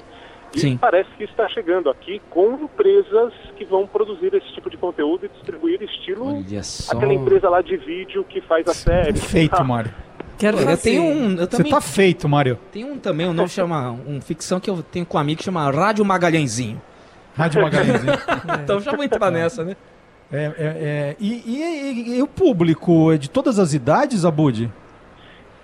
E 0.53 0.59
Sim. 0.59 0.77
parece 0.77 1.09
que 1.17 1.23
está 1.23 1.47
chegando 1.47 1.89
aqui 1.89 2.21
com 2.29 2.53
empresas 2.55 3.31
que 3.55 3.63
vão 3.63 3.87
produzir 3.87 4.33
esse 4.35 4.51
tipo 4.53 4.69
de 4.69 4.75
conteúdo 4.75 5.25
e 5.25 5.29
distribuir 5.29 5.81
estilo 5.81 6.35
Olha 6.43 6.61
só. 6.63 6.95
aquela 6.95 7.13
empresa 7.13 7.49
lá 7.49 7.61
de 7.61 7.77
vídeo 7.77 8.23
que 8.25 8.41
faz 8.41 8.67
a 8.67 8.73
série. 8.73 9.17
Feito, 9.17 9.63
Mário. 9.63 9.93
Quero 10.37 10.57
eu 10.57 10.65
fazer. 10.65 10.81
tenho 10.89 11.03
um, 11.03 11.31
eu 11.31 11.37
Você 11.37 11.47
também 11.47 11.71
tá 11.71 11.79
feito, 11.79 12.27
Mário. 12.27 12.59
tem 12.71 12.83
um 12.83 12.97
também, 12.97 13.27
um 13.27 13.33
nome 13.33 13.47
chama 13.47 13.91
um 14.05 14.19
ficção 14.19 14.59
que 14.59 14.69
eu 14.69 14.83
tenho 14.83 15.05
com 15.05 15.17
um 15.17 15.21
amigo 15.21 15.37
que 15.37 15.45
chama 15.45 15.69
Rádio 15.71 16.03
Magalhãezinho. 16.03 16.81
Rádio 17.33 17.61
Magalhães. 17.61 18.03
hein? 18.03 18.13
Então 18.63 18.79
já 18.81 18.91
vou 18.91 19.05
entrar 19.05 19.31
nessa, 19.31 19.63
né? 19.63 19.77
É, 20.33 20.43
é, 20.43 20.51
é, 20.57 21.15
e, 21.19 21.29
e- 21.45 22.13
e- 22.13 22.17
e 22.17 22.21
o 22.21 22.27
público 22.27 23.11
é 23.11 23.17
de 23.17 23.29
todas 23.29 23.57
as 23.59 23.73
idades, 23.73 24.25
Abud? 24.25 24.69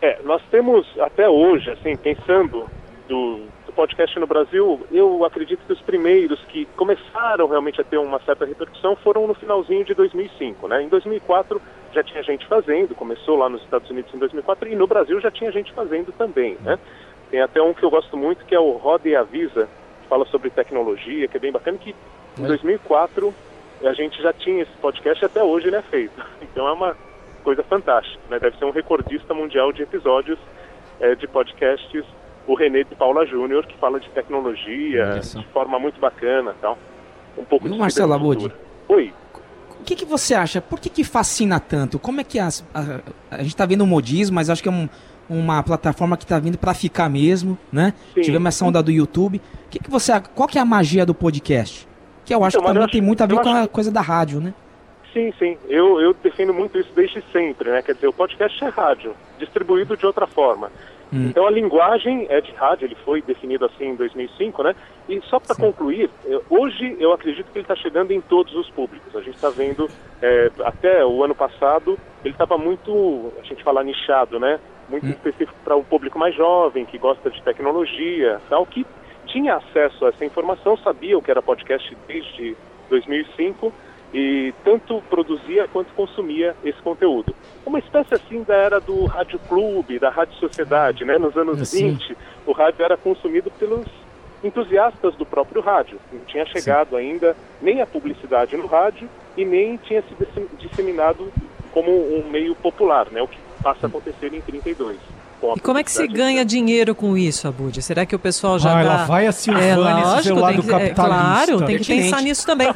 É, 0.08 0.20
nós 0.24 0.42
temos 0.50 0.88
até 1.02 1.28
hoje, 1.28 1.70
assim, 1.70 1.98
pensando 1.98 2.66
do, 3.10 3.42
do 3.66 3.74
podcast 3.74 4.18
no 4.18 4.26
Brasil, 4.26 4.80
eu 4.90 5.26
acredito 5.26 5.60
que 5.68 5.74
os 5.74 5.82
primeiros 5.82 6.40
que 6.46 6.66
começaram 6.78 7.46
realmente 7.46 7.82
a 7.82 7.84
ter 7.84 7.98
uma 7.98 8.18
certa 8.22 8.46
repercussão 8.46 8.96
foram 8.96 9.28
no 9.28 9.34
finalzinho 9.34 9.84
de 9.84 9.94
2005, 9.94 10.66
né? 10.70 10.82
Em 10.82 10.88
2004 10.88 11.62
já 11.92 12.02
tinha 12.04 12.24
gente 12.24 12.46
fazendo, 12.46 12.96
começou 12.96 13.38
lá 13.38 13.50
nos 13.50 13.62
Estados 13.64 13.90
Unidos 13.90 14.14
em 14.14 14.18
2004 14.18 14.70
e 14.70 14.76
no 14.78 14.88
Brasil 14.88 15.20
já 15.20 15.30
tinha 15.30 15.52
gente 15.52 15.74
fazendo 15.74 16.14
também, 16.14 16.58
né? 16.62 16.80
Tem 17.30 17.42
até 17.42 17.62
um 17.62 17.74
que 17.74 17.84
eu 17.84 17.90
gosto 17.90 18.16
muito 18.16 18.46
que 18.46 18.56
é 18.56 18.60
o 18.60 18.78
Roda 18.78 19.10
e 19.10 19.16
Avisa, 19.16 19.68
que 20.04 20.08
fala 20.08 20.24
sobre 20.28 20.50
tecnologia, 20.50 21.28
que 21.28 21.36
é 21.36 21.40
bem 21.42 21.52
bacana, 21.52 21.78
que 21.78 21.94
em 22.40 22.44
2004 22.44 23.34
a 23.84 23.92
gente 23.92 24.22
já 24.22 24.32
tinha 24.32 24.64
esse 24.64 24.78
podcast 24.78 25.22
e 25.22 25.26
até 25.26 25.44
hoje 25.44 25.68
ele 25.68 25.76
é 25.76 25.82
feito. 25.82 26.16
Então 26.42 26.66
é 26.66 26.72
uma 26.72 26.96
coisa 27.48 27.64
fantástica, 27.64 28.20
né? 28.30 28.38
Deve 28.40 28.58
ser 28.58 28.66
um 28.66 28.72
recordista 28.72 29.34
mundial 29.34 29.72
de 29.72 29.82
episódios 29.82 30.38
eh, 31.00 31.16
de 31.16 31.26
podcasts 31.28 32.04
o 32.46 32.54
René 32.56 32.84
de 32.84 32.94
Paula 32.94 33.26
Júnior, 33.26 33.66
que 33.66 33.78
fala 33.78 34.00
de 34.02 34.10
tecnologia 34.10 35.20
de 35.20 35.46
forma 35.54 35.80
muito 35.80 35.98
bacana 36.00 36.54
tal. 36.62 36.78
Um 37.38 37.46
pouco 37.46 37.66
o 37.68 37.72
de 37.72 37.78
Marcelo 37.78 38.12
Abud? 38.14 38.52
Oi. 38.90 39.14
O 39.80 39.84
que, 39.86 39.96
que 39.96 40.04
você 40.06 40.34
acha? 40.34 40.60
Por 40.60 40.78
que, 40.80 40.90
que 40.90 41.06
fascina 41.06 41.58
tanto? 41.60 41.98
Como 42.00 42.20
é 42.20 42.24
que 42.26 42.38
as, 42.38 42.66
a, 42.74 43.00
a 43.38 43.44
gente 43.44 43.56
tá 43.56 43.66
vendo 43.66 43.82
o 43.86 43.88
modismo, 43.88 44.36
mas 44.36 44.50
acho 44.50 44.62
que 44.62 44.68
é 44.68 44.72
um- 44.72 44.90
uma 45.30 45.62
plataforma 45.64 46.18
que 46.18 46.26
tá 46.26 46.40
vindo 46.40 46.58
para 46.58 46.74
ficar 46.74 47.10
mesmo, 47.10 47.58
né? 47.72 47.94
Sim. 48.14 48.22
Tivemos 48.22 48.48
essa 48.48 48.66
onda 48.66 48.82
do 48.84 48.92
YouTube. 48.92 49.38
O 49.38 49.70
que, 49.70 49.80
que 49.80 49.90
você, 49.90 50.12
qual 50.36 50.48
que 50.50 50.58
é 50.58 50.62
a 50.62 50.66
magia 50.66 51.06
do 51.06 51.14
podcast? 51.14 51.88
Que 52.26 52.34
eu 52.34 52.44
acho 52.44 52.58
Então, 52.58 52.62
que 52.62 52.68
também 52.74 52.84
eu 52.84 52.92
tem 52.92 53.00
acho- 53.02 53.08
muito 53.08 53.22
a 53.24 53.26
ver 53.26 53.40
com 53.42 53.50
a 53.50 53.60
acho- 53.62 53.70
coisa 53.70 53.90
da 53.92 54.02
rádio, 54.02 54.40
né? 54.42 54.54
Sim, 55.18 55.34
sim. 55.40 55.58
Eu, 55.68 56.00
eu 56.00 56.14
defendo 56.14 56.54
muito 56.54 56.78
isso 56.78 56.92
desde 56.96 57.24
sempre, 57.32 57.72
né? 57.72 57.82
Quer 57.82 57.96
dizer, 57.96 58.08
o 58.08 58.14
podcast 58.14 58.64
é 58.64 58.68
rádio, 58.68 59.16
distribuído 59.40 59.98
de 59.98 60.06
outra 60.06 60.28
forma. 60.28 60.72
Hum. 61.12 61.30
Então 61.30 61.48
a 61.48 61.50
linguagem 61.50 62.28
é 62.30 62.40
de 62.40 62.52
rádio, 62.52 62.86
ele 62.86 62.96
foi 63.04 63.24
definido 63.24 63.66
assim 63.66 63.86
em 63.86 63.96
2005, 63.96 64.62
né? 64.62 64.76
E 65.10 65.20
só 65.22 65.40
para 65.40 65.56
concluir, 65.56 66.12
hoje 66.48 66.96
eu 67.00 67.14
acredito 67.14 67.48
que 67.52 67.58
ele 67.58 67.64
está 67.64 67.76
chegando 67.76 68.12
em 68.12 68.22
todos 68.22 68.54
os 68.54 68.70
públicos. 68.70 69.16
A 69.16 69.22
gente 69.22 69.34
está 69.34 69.50
vendo, 69.50 69.90
é, 70.22 70.52
até 70.64 71.04
o 71.04 71.24
ano 71.24 71.34
passado, 71.34 71.98
ele 72.24 72.36
estava 72.36 72.56
muito, 72.56 73.34
a 73.40 73.44
gente 73.44 73.64
fala 73.64 73.84
nichado, 73.84 74.40
né? 74.40 74.60
Muito 74.88 75.08
específico 75.08 75.58
para 75.64 75.76
um 75.76 75.84
público 75.84 76.20
mais 76.20 76.36
jovem, 76.36 76.86
que 76.86 77.00
gosta 77.00 77.32
de 77.32 77.42
tecnologia, 77.42 78.40
tal, 78.50 78.68
que 78.68 78.86
tinha 79.26 79.56
acesso 79.56 80.06
a 80.06 80.10
essa 80.10 80.24
informação, 80.24 80.78
sabia 80.78 81.18
o 81.18 81.24
que 81.24 81.32
era 81.32 81.42
podcast 81.42 81.98
desde 82.08 82.56
2005 82.88 83.74
e 84.14 84.54
tanto 84.64 85.02
produzia 85.10 85.68
quanto 85.68 85.94
consumia 85.94 86.56
esse 86.64 86.82
conteúdo. 86.82 87.36
Uma 87.66 87.80
espécie 87.80 88.14
assim 88.14 88.44
da 88.44 88.56
era 88.56 88.80
do 88.80 89.06
rádio 89.06 89.40
clube, 89.50 90.00
da 90.00 90.10
rádio 90.10 90.36
sociedade, 90.36 91.04
né? 91.04 91.18
Nos 91.18 91.36
anos 91.36 91.68
Sim. 91.68 91.92
20, 91.92 92.18
o 92.46 92.52
rádio 92.54 92.84
era 92.86 92.96
consumido 92.96 93.52
pelos 93.52 93.86
entusiastas 94.44 95.16
do 95.16 95.26
próprio 95.26 95.62
rádio. 95.62 96.00
Não 96.12 96.20
tinha 96.22 96.46
chegado 96.46 96.96
ainda 96.96 97.36
nem 97.62 97.82
a 97.82 97.86
publicidade 97.86 98.56
no 98.56 98.66
rádio 98.68 99.10
e 99.36 99.44
nem 99.44 99.78
tinha 99.78 100.02
se 100.04 100.14
disse- 100.16 100.50
disseminado 100.58 101.32
como 101.72 101.92
um 101.92 102.28
meio 102.30 102.56
popular, 102.56 103.08
né? 103.12 103.22
O 103.22 103.28
que 103.28 103.38
passa 103.62 103.88
a 103.88 103.90
acontecer 103.90 104.34
em 104.34 104.42
32. 104.42 104.98
E 105.56 105.60
como 105.60 105.78
é 105.78 105.84
que 105.84 105.92
se 105.92 106.08
ganha 106.08 106.44
dinheiro 106.44 106.96
com 106.96 107.16
isso, 107.18 107.48
Abud? 107.48 107.82
Será 107.82 108.06
que 108.06 108.16
o 108.16 108.20
pessoal 108.20 108.58
já 108.58 108.80
Ah, 108.80 108.84
tá... 108.84 108.90
lá 108.90 109.06
vai 109.06 109.28
a 109.28 109.32
Silvânia, 109.32 109.66
é, 109.68 109.72
esse 109.72 109.80
lógico, 109.80 110.24
celular 110.24 110.48
tem 110.48 110.56
do 110.58 110.64
que, 110.64 110.70
é, 110.70 110.72
capitalista. 110.72 111.16
Claro, 111.16 111.66
tem 111.66 111.78
que 111.78 111.86
pensar 111.86 112.22
nisso 112.22 112.46
também. 112.46 112.68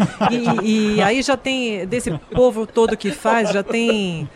E, 0.64 0.96
e 0.98 1.02
aí 1.02 1.22
já 1.22 1.36
tem, 1.36 1.86
desse 1.88 2.12
povo 2.34 2.68
todo 2.68 2.96
que 2.96 3.12
faz, 3.12 3.50
já 3.52 3.64
tem 3.64 4.30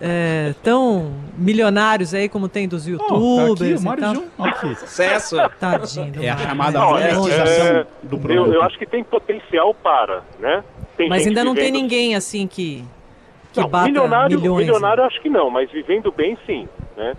é, 0.00 0.54
tão 0.62 1.12
milionários 1.36 2.14
aí 2.14 2.28
como 2.28 2.48
tem 2.48 2.68
dos 2.68 2.86
Oh, 2.86 2.96
tá 2.96 3.04
youtubers 3.14 3.60
aqui, 3.60 3.74
o 3.74 3.78
e 3.80 3.84
Mário. 3.84 4.24
Aqui. 4.38 4.74
Sucesso! 4.76 5.36
Tadinho 5.58 6.22
É 6.22 6.30
a 6.30 6.36
chamada 6.36 6.78
Não, 6.78 6.90
monetização 6.90 7.66
é, 7.66 7.86
do 8.02 8.16
Eu, 8.16 8.20
produto. 8.20 8.52
eu 8.54 8.62
acho 8.62 8.78
que 8.78 8.86
tem 8.86 9.02
potencial 9.02 9.74
para, 9.74 10.22
né? 10.38 10.62
Tem 10.96 11.08
Mas 11.08 11.26
ainda 11.26 11.42
não 11.42 11.54
tem 11.54 11.64
vivendo- 11.64 11.82
ninguém 11.82 12.14
assim 12.14 12.46
que, 12.46 12.84
que 13.52 13.60
Não, 13.60 13.68
bata 13.68 13.86
milionário, 13.86 14.38
milhões. 14.38 14.64
milionário 14.66 15.02
acho 15.04 15.20
que 15.20 15.28
não, 15.28 15.50
mas 15.50 15.70
vivendo 15.72 16.12
bem 16.12 16.38
sim, 16.46 16.68
né? 16.96 17.14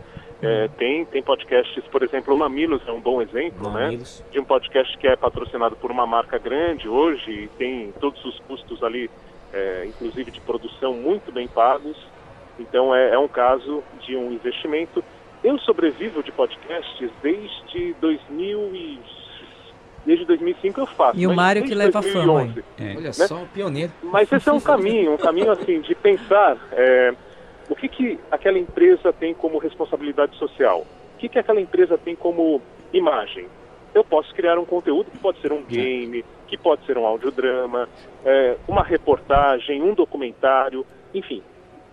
É, 0.45 0.67
tem, 0.77 1.05
tem 1.05 1.23
podcasts, 1.23 1.83
por 1.91 2.03
exemplo, 2.03 2.33
o 2.33 2.37
Mamilos 2.37 2.81
é 2.87 2.91
um 2.91 3.01
bom 3.01 3.21
exemplo, 3.21 3.69
Mamilos. 3.69 4.19
né? 4.19 4.25
De 4.31 4.39
um 4.39 4.43
podcast 4.43 4.97
que 4.97 5.07
é 5.07 5.15
patrocinado 5.15 5.75
por 5.75 5.91
uma 5.91 6.05
marca 6.05 6.37
grande 6.37 6.87
hoje 6.87 7.31
e 7.31 7.47
tem 7.57 7.93
todos 7.99 8.23
os 8.23 8.39
custos 8.41 8.83
ali, 8.83 9.09
é, 9.53 9.85
inclusive 9.87 10.31
de 10.31 10.41
produção, 10.41 10.93
muito 10.93 11.31
bem 11.31 11.47
pagos. 11.47 11.97
Então 12.59 12.93
é, 12.95 13.13
é 13.13 13.19
um 13.19 13.27
caso 13.27 13.83
de 14.01 14.15
um 14.15 14.31
investimento. 14.31 15.03
Eu 15.43 15.57
sobrevivo 15.59 16.23
de 16.23 16.31
podcasts 16.31 17.09
desde 17.21 17.93
2000 17.99 18.75
e... 18.75 18.99
Desde 20.05 20.23
2005 20.25 20.79
eu 20.79 20.85
faço. 20.85 21.19
E 21.19 21.25
o 21.25 21.33
Mário 21.33 21.63
que 21.63 21.73
leva 21.73 21.97
a 21.97 22.01
fama 22.03 22.41
aí. 22.41 22.51
2011. 22.77 22.97
Olha 22.97 23.07
né? 23.07 23.11
só, 23.11 23.41
o 23.41 23.47
pioneiro. 23.47 23.91
Mas 24.03 24.31
esse 24.31 24.47
é 24.47 24.53
um 24.53 24.59
caminho, 24.59 25.13
um 25.15 25.17
caminho 25.17 25.51
assim 25.51 25.81
de 25.81 25.95
pensar 25.95 26.57
é, 26.71 27.15
o 27.69 27.75
que, 27.75 27.87
que 27.87 28.19
aquela 28.31 28.59
empresa 28.59 29.11
tem 29.11 29.33
como 29.33 29.57
responsabilidade 29.57 30.35
social, 30.37 30.85
o 31.15 31.17
que, 31.17 31.29
que 31.29 31.39
aquela 31.39 31.59
empresa 31.59 31.97
tem 31.97 32.15
como 32.15 32.61
imagem. 32.93 33.47
Eu 33.93 34.03
posso 34.03 34.33
criar 34.35 34.59
um 34.59 34.65
conteúdo 34.65 35.09
que 35.09 35.17
pode 35.17 35.39
ser 35.39 35.53
um 35.53 35.63
game, 35.63 36.23
que 36.47 36.57
pode 36.57 36.85
ser 36.85 36.97
um 36.97 37.05
audiodrama, 37.05 37.87
é, 38.25 38.57
uma 38.67 38.83
reportagem, 38.83 39.81
um 39.81 39.93
documentário, 39.93 40.85
enfim, 41.13 41.41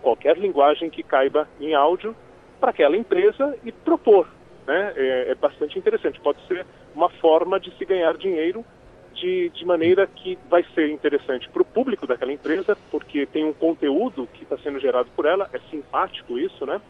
qualquer 0.01 0.37
linguagem 0.37 0.89
que 0.89 1.01
caiba 1.01 1.47
em 1.59 1.73
áudio 1.73 2.15
para 2.59 2.71
aquela 2.71 2.97
empresa 2.97 3.57
e 3.63 3.71
propor. 3.71 4.27
Né? 4.67 4.93
É, 4.95 5.31
é 5.31 5.35
bastante 5.35 5.79
interessante. 5.79 6.19
Pode 6.19 6.45
ser 6.47 6.65
uma 6.93 7.09
forma 7.09 7.59
de 7.59 7.75
se 7.77 7.85
ganhar 7.85 8.15
dinheiro 8.17 8.63
de, 9.13 9.49
de 9.49 9.65
maneira 9.65 10.07
que 10.07 10.37
vai 10.49 10.63
ser 10.75 10.89
interessante 10.89 11.49
para 11.49 11.61
o 11.61 11.65
público 11.65 12.07
daquela 12.07 12.31
empresa, 12.31 12.77
porque 12.91 13.25
tem 13.25 13.45
um 13.45 13.53
conteúdo 13.53 14.27
que 14.33 14.43
está 14.43 14.57
sendo 14.57 14.79
gerado 14.79 15.09
por 15.15 15.25
ela, 15.25 15.49
é 15.53 15.59
simpático 15.69 16.37
isso, 16.37 16.65
né? 16.65 16.81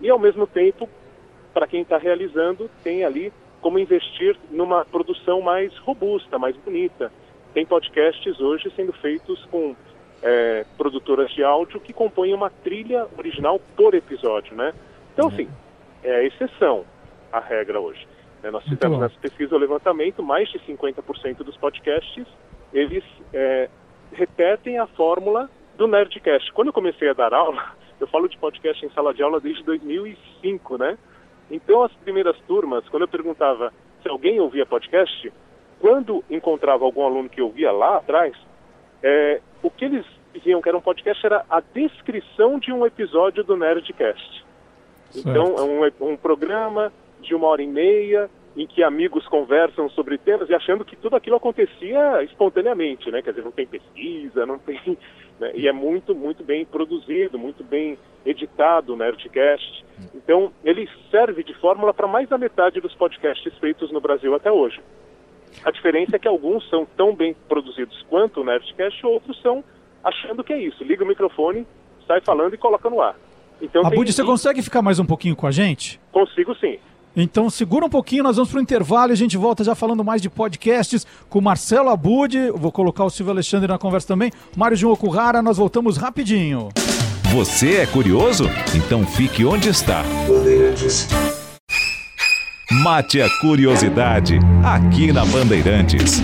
E 0.00 0.08
ao 0.08 0.18
mesmo 0.18 0.46
tempo, 0.46 0.88
para 1.52 1.66
quem 1.66 1.82
está 1.82 1.98
realizando, 1.98 2.70
tem 2.82 3.04
ali 3.04 3.32
como 3.60 3.78
investir 3.78 4.36
numa 4.50 4.84
produção 4.84 5.40
mais 5.40 5.76
robusta, 5.78 6.38
mais 6.38 6.56
bonita. 6.56 7.12
Tem 7.52 7.66
podcasts 7.66 8.40
hoje 8.40 8.72
sendo 8.76 8.92
feitos 8.92 9.44
com 9.46 9.74
é, 10.22 10.64
produtoras 10.76 11.30
de 11.32 11.42
áudio 11.42 11.80
que 11.80 11.92
compõem 11.92 12.32
uma 12.32 12.50
trilha 12.50 13.06
original 13.16 13.60
por 13.76 13.94
episódio, 13.94 14.54
né? 14.54 14.72
Então, 15.12 15.28
assim, 15.28 15.48
é 16.02 16.16
a 16.16 16.24
exceção 16.24 16.84
a 17.32 17.40
regra 17.40 17.80
hoje. 17.80 18.06
Né? 18.42 18.50
Nós 18.50 18.64
fizemos 18.64 18.98
nessa 18.98 19.18
pesquisa 19.20 19.54
o 19.54 19.58
levantamento, 19.58 20.22
mais 20.22 20.48
de 20.50 20.58
50% 20.60 21.38
dos 21.38 21.56
podcasts, 21.56 22.26
eles 22.72 23.04
é, 23.32 23.68
repetem 24.12 24.78
a 24.78 24.86
fórmula 24.86 25.50
do 25.76 25.86
Nerdcast. 25.86 26.52
Quando 26.52 26.68
eu 26.68 26.72
comecei 26.72 27.08
a 27.08 27.12
dar 27.12 27.32
aula, 27.32 27.72
eu 27.98 28.06
falo 28.06 28.28
de 28.28 28.36
podcast 28.38 28.84
em 28.84 28.90
sala 28.90 29.14
de 29.14 29.22
aula 29.22 29.40
desde 29.40 29.62
2005, 29.64 30.78
né? 30.78 30.98
Então, 31.50 31.82
as 31.82 31.92
primeiras 31.92 32.36
turmas, 32.46 32.86
quando 32.88 33.02
eu 33.02 33.08
perguntava 33.08 33.72
se 34.02 34.08
alguém 34.08 34.38
ouvia 34.38 34.66
podcast, 34.66 35.32
quando 35.80 36.22
encontrava 36.28 36.84
algum 36.84 37.04
aluno 37.04 37.28
que 37.28 37.40
ouvia 37.40 37.72
lá 37.72 37.96
atrás, 37.96 38.36
é, 39.02 39.40
o 39.62 39.70
que 39.70 39.84
eles 39.84 40.04
diziam 40.34 40.60
que 40.60 40.68
era 40.68 40.76
um 40.76 40.82
podcast 40.82 41.24
era 41.24 41.44
a 41.48 41.60
descrição 41.60 42.58
de 42.58 42.72
um 42.72 42.84
episódio 42.84 43.42
do 43.42 43.56
Nerdcast. 43.56 44.44
Então, 45.14 45.54
é 45.56 45.62
um, 45.62 46.10
um 46.12 46.16
programa 46.16 46.92
de 47.20 47.34
uma 47.34 47.46
hora 47.48 47.62
e 47.62 47.66
meia 47.66 48.30
em 48.56 48.66
que 48.66 48.82
amigos 48.82 49.26
conversam 49.28 49.88
sobre 49.90 50.18
temas 50.18 50.48
e 50.50 50.54
achando 50.54 50.84
que 50.84 50.96
tudo 50.96 51.14
aquilo 51.14 51.36
acontecia 51.36 52.22
espontaneamente, 52.24 53.08
né? 53.10 53.22
Quer 53.22 53.30
dizer, 53.30 53.44
não 53.44 53.52
tem 53.52 53.66
pesquisa, 53.66 54.44
não 54.44 54.58
tem... 54.58 54.98
né? 55.38 55.52
E 55.54 55.68
é 55.68 55.72
muito, 55.72 56.14
muito 56.14 56.42
bem 56.42 56.64
produzido, 56.64 57.38
muito 57.38 57.62
bem 57.62 57.96
editado 58.26 58.92
o 58.92 58.96
Nerdcast. 58.96 59.84
Então, 60.14 60.52
ele 60.64 60.88
serve 61.10 61.44
de 61.44 61.54
fórmula 61.54 61.94
para 61.94 62.08
mais 62.08 62.28
da 62.28 62.36
metade 62.36 62.80
dos 62.80 62.94
podcasts 62.94 63.56
feitos 63.58 63.92
no 63.92 64.00
Brasil 64.00 64.34
até 64.34 64.50
hoje. 64.50 64.80
A 65.64 65.70
diferença 65.70 66.16
é 66.16 66.18
que 66.18 66.28
alguns 66.28 66.68
são 66.68 66.84
tão 66.96 67.14
bem 67.14 67.34
produzidos 67.48 68.04
quanto 68.08 68.40
o 68.40 68.44
Nerdcast, 68.44 69.06
outros 69.06 69.40
são 69.40 69.62
achando 70.02 70.42
que 70.42 70.52
é 70.52 70.58
isso. 70.60 70.82
Liga 70.82 71.04
o 71.04 71.06
microfone, 71.06 71.66
sai 72.06 72.20
falando 72.20 72.54
e 72.54 72.58
coloca 72.58 72.90
no 72.90 73.00
ar. 73.00 73.16
Então, 73.60 73.82
tem- 73.82 73.92
Abud, 73.92 74.12
você 74.12 74.24
consegue 74.24 74.62
ficar 74.62 74.82
mais 74.82 74.98
um 74.98 75.06
pouquinho 75.06 75.36
com 75.36 75.46
a 75.46 75.50
gente? 75.50 76.00
Consigo 76.12 76.54
sim. 76.56 76.78
Então 77.16 77.50
segura 77.50 77.84
um 77.84 77.88
pouquinho, 77.88 78.22
nós 78.22 78.36
vamos 78.36 78.50
pro 78.50 78.60
intervalo 78.60 79.10
e 79.10 79.14
a 79.14 79.16
gente 79.16 79.36
volta 79.36 79.64
já 79.64 79.74
falando 79.74 80.04
mais 80.04 80.22
de 80.22 80.30
podcasts 80.30 81.06
com 81.28 81.38
o 81.38 81.42
Marcelo 81.42 81.88
Abud. 81.88 82.50
Vou 82.52 82.70
colocar 82.70 83.04
o 83.04 83.10
Silvio 83.10 83.32
Alexandre 83.32 83.68
na 83.68 83.78
conversa 83.78 84.06
também. 84.06 84.30
Mário 84.56 84.76
João 84.76 84.92
Okuhara, 84.92 85.42
nós 85.42 85.56
voltamos 85.56 85.96
rapidinho. 85.96 86.68
Você 87.32 87.76
é 87.76 87.86
curioso? 87.86 88.44
Então 88.74 89.04
fique 89.04 89.44
onde 89.44 89.68
está. 89.68 90.02
Mate 92.82 93.20
a 93.20 93.28
curiosidade 93.40 94.38
aqui 94.64 95.12
na 95.12 95.24
Bandeirantes. 95.24 96.22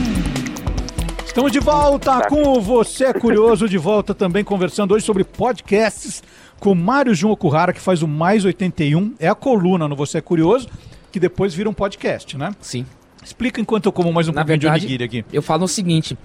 Estamos 1.35 1.51
de 1.51 1.59
volta 1.59 2.29
com 2.29 2.44
o 2.44 2.61
Você 2.61 3.07
é 3.07 3.12
Curioso, 3.12 3.68
de 3.68 3.77
volta 3.77 4.14
também 4.14 4.44
conversando 4.44 4.94
hoje 4.94 5.05
sobre 5.05 5.25
podcasts 5.25 6.23
com 6.61 6.70
o 6.70 6.77
Mário 6.77 7.12
João 7.12 7.33
Okuhara, 7.33 7.73
que 7.73 7.81
faz 7.81 8.03
o 8.03 8.07
Mais 8.07 8.44
81. 8.44 9.16
É 9.18 9.27
a 9.27 9.35
coluna 9.35 9.88
no 9.88 9.97
Você 9.97 10.18
é 10.18 10.20
Curioso, 10.20 10.68
que 11.11 11.18
depois 11.18 11.53
vira 11.53 11.68
um 11.68 11.75
podcast, 11.75 12.38
né? 12.38 12.55
Sim. 12.61 12.87
Explica 13.20 13.61
enquanto 13.61 13.87
eu 13.87 13.92
como 13.92 14.12
mais 14.12 14.29
um 14.29 14.31
Na 14.31 14.42
pouquinho 14.42 14.61
verdade, 14.61 14.87
de 14.87 14.87
onigiri 14.87 15.03
aqui. 15.03 15.25
eu 15.33 15.42
falo 15.42 15.64
o 15.64 15.68
seguinte: 15.68 16.16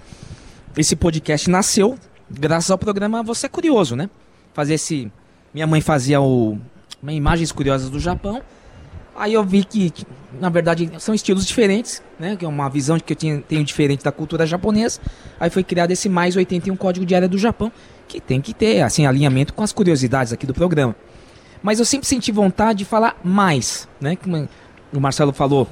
esse 0.76 0.94
podcast 0.94 1.50
nasceu 1.50 1.98
graças 2.30 2.70
ao 2.70 2.78
programa 2.78 3.20
Você 3.24 3.46
é 3.46 3.48
Curioso, 3.48 3.96
né? 3.96 4.08
Fazer 4.54 4.74
esse. 4.74 5.10
Minha 5.52 5.66
mãe 5.66 5.80
fazia 5.80 6.20
o. 6.20 6.56
Imagens 7.02 7.50
Curiosas 7.50 7.90
do 7.90 7.98
Japão. 7.98 8.40
Aí 9.20 9.34
eu 9.34 9.44
vi 9.44 9.62
que, 9.64 9.90
que, 9.90 10.06
na 10.40 10.48
verdade, 10.48 10.90
são 10.98 11.14
estilos 11.14 11.44
diferentes, 11.46 12.02
né? 12.18 12.36
Que 12.36 12.44
é 12.44 12.48
uma 12.48 12.68
visão 12.70 12.98
que 12.98 13.12
eu 13.12 13.16
tinha- 13.16 13.40
tenho 13.46 13.62
diferente 13.62 14.02
da 14.02 14.10
cultura 14.10 14.46
japonesa. 14.46 14.98
Aí 15.38 15.50
foi 15.50 15.62
criado 15.62 15.90
esse 15.90 16.08
mais 16.08 16.36
81 16.36 16.74
Código 16.76 17.04
de 17.04 17.14
Área 17.14 17.28
do 17.28 17.36
Japão, 17.36 17.70
que 18.08 18.20
tem 18.20 18.40
que 18.40 18.54
ter, 18.54 18.80
assim, 18.80 19.04
alinhamento 19.06 19.52
com 19.52 19.62
as 19.62 19.72
curiosidades 19.72 20.32
aqui 20.32 20.46
do 20.46 20.54
programa. 20.54 20.96
Mas 21.62 21.78
eu 21.78 21.84
sempre 21.84 22.06
senti 22.08 22.32
vontade 22.32 22.78
de 22.80 22.84
falar 22.86 23.16
mais, 23.22 23.86
né? 24.00 24.16
Como- 24.16 24.48
o 24.92 24.98
Marcelo 25.00 25.32
falou 25.32 25.68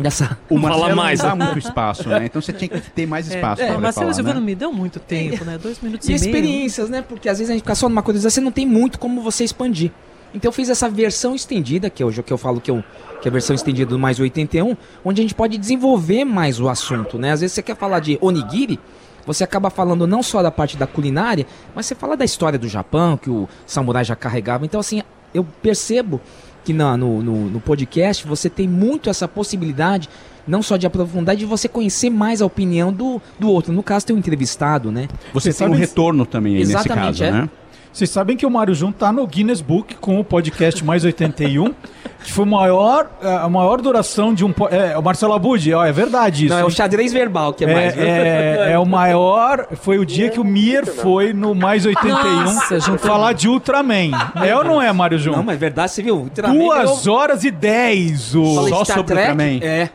dessa. 0.00 0.38
O 0.48 0.56
Marcelo 0.58 0.82
Fala 0.84 0.94
mais. 0.94 1.20
não 1.22 1.36
dá 1.36 1.44
muito 1.46 1.58
espaço, 1.58 2.08
né? 2.08 2.26
Então 2.26 2.40
você 2.40 2.52
tinha 2.52 2.68
que 2.68 2.80
ter 2.92 3.06
mais 3.06 3.26
espaço 3.26 3.60
É, 3.62 3.66
para 3.66 3.78
Marcelo 3.78 4.14
Silvano 4.14 4.38
né? 4.40 4.46
me 4.46 4.54
deu 4.54 4.72
muito 4.72 5.00
tempo, 5.00 5.44
né? 5.44 5.58
Dois 5.60 5.80
minutos 5.80 6.08
E 6.08 6.12
e, 6.12 6.14
meio. 6.14 6.24
experiências, 6.24 6.88
né? 6.88 7.02
Porque 7.02 7.28
às 7.28 7.38
vezes 7.38 7.50
a 7.50 7.54
gente 7.54 7.62
fica 7.62 7.74
só 7.74 7.88
numa 7.88 8.02
coisa, 8.02 8.30
você 8.30 8.40
não 8.40 8.52
tem 8.52 8.64
muito 8.64 8.98
como 9.00 9.20
você 9.20 9.42
expandir. 9.42 9.90
Então 10.34 10.48
eu 10.48 10.52
fiz 10.52 10.68
essa 10.68 10.88
versão 10.88 11.34
estendida, 11.34 11.88
que 11.88 12.02
é 12.02 12.06
hoje 12.06 12.20
o 12.20 12.22
que 12.22 12.32
eu 12.32 12.38
falo 12.38 12.60
que, 12.60 12.70
eu, 12.70 12.84
que 13.20 13.28
é 13.28 13.30
a 13.30 13.32
versão 13.32 13.54
estendida 13.54 13.90
do 13.90 13.98
mais 13.98 14.20
81, 14.20 14.76
onde 15.04 15.20
a 15.20 15.24
gente 15.24 15.34
pode 15.34 15.56
desenvolver 15.56 16.24
mais 16.24 16.60
o 16.60 16.68
assunto, 16.68 17.18
né? 17.18 17.32
Às 17.32 17.40
vezes 17.40 17.54
você 17.54 17.62
quer 17.62 17.76
falar 17.76 18.00
de 18.00 18.18
onigiri, 18.20 18.78
você 19.26 19.42
acaba 19.44 19.70
falando 19.70 20.06
não 20.06 20.22
só 20.22 20.42
da 20.42 20.50
parte 20.50 20.76
da 20.76 20.86
culinária, 20.86 21.46
mas 21.74 21.86
você 21.86 21.94
fala 21.94 22.16
da 22.16 22.24
história 22.24 22.58
do 22.58 22.68
Japão, 22.68 23.16
que 23.16 23.30
o 23.30 23.48
samurai 23.66 24.04
já 24.04 24.14
carregava. 24.16 24.64
Então, 24.64 24.80
assim, 24.80 25.02
eu 25.34 25.44
percebo 25.62 26.20
que 26.64 26.72
na- 26.72 26.96
no, 26.96 27.22
no, 27.22 27.50
no 27.50 27.60
podcast 27.60 28.26
você 28.26 28.50
tem 28.50 28.68
muito 28.68 29.08
essa 29.08 29.26
possibilidade, 29.26 30.08
não 30.46 30.62
só 30.62 30.76
de 30.76 30.86
aprofundar, 30.86 31.36
de 31.36 31.44
você 31.46 31.68
conhecer 31.68 32.10
mais 32.10 32.40
a 32.42 32.46
opinião 32.46 32.92
do, 32.92 33.20
do 33.38 33.50
outro. 33.50 33.72
No 33.72 33.82
caso, 33.82 34.06
tem 34.06 34.16
um 34.16 34.18
entrevistado, 34.18 34.90
né? 34.92 35.08
Você 35.32 35.52
tem 35.52 35.68
um 35.68 35.72
retorno 35.74 36.24
também 36.26 36.54
aí 36.54 36.60
nesse 36.60 36.72
Exatamente, 36.72 37.06
caso, 37.20 37.24
é. 37.24 37.30
né? 37.32 37.50
Vocês 37.98 38.10
sabem 38.10 38.36
que 38.36 38.46
o 38.46 38.50
Mário 38.50 38.72
Jun 38.76 38.92
tá 38.92 39.12
no 39.12 39.26
Guinness 39.26 39.60
Book 39.60 39.96
com 39.96 40.20
o 40.20 40.22
podcast 40.22 40.84
Mais 40.84 41.04
81, 41.04 41.74
que 42.22 42.30
foi 42.30 42.44
o 42.44 42.48
maior, 42.48 43.10
a 43.20 43.48
maior 43.48 43.80
duração 43.80 44.32
de 44.32 44.44
um. 44.44 44.54
É, 44.70 44.96
o 44.96 45.02
Marcelo 45.02 45.32
Abud, 45.32 45.74
ó, 45.74 45.84
é 45.84 45.90
verdade 45.90 46.46
isso. 46.46 46.54
Não, 46.54 46.60
é 46.60 46.64
o 46.64 46.70
xadrez 46.70 47.12
verbal 47.12 47.52
que 47.52 47.64
é, 47.64 47.68
É, 47.68 47.74
mais. 47.74 47.94
viu? 47.96 48.04
é, 48.06 48.72
é 48.74 48.78
o 48.78 48.86
maior. 48.86 49.66
Foi 49.82 49.98
o 49.98 50.06
dia 50.06 50.30
que 50.30 50.38
o 50.38 50.44
Mier 50.44 50.86
foi 50.86 51.32
no 51.32 51.56
Mais 51.56 51.84
81 51.84 52.44
Nossa, 52.44 52.98
falar 52.98 53.32
de 53.32 53.48
Ultraman. 53.48 54.12
É 54.44 54.54
ou 54.54 54.62
não 54.62 54.80
é, 54.80 54.92
Mário 54.92 55.18
Jun? 55.18 55.32
Não, 55.32 55.42
mas 55.42 55.56
é 55.56 55.58
verdade, 55.58 55.90
você 55.90 56.00
viu? 56.00 56.18
Ultraman 56.18 56.56
Duas 56.56 57.08
horas 57.08 57.42
e 57.42 57.50
dez. 57.50 58.32
O... 58.32 58.44
Só 58.68 58.84
Star 58.84 58.98
sobre 58.98 59.14
Trek, 59.16 59.30
Ultraman. 59.30 59.58
É. 59.60 59.90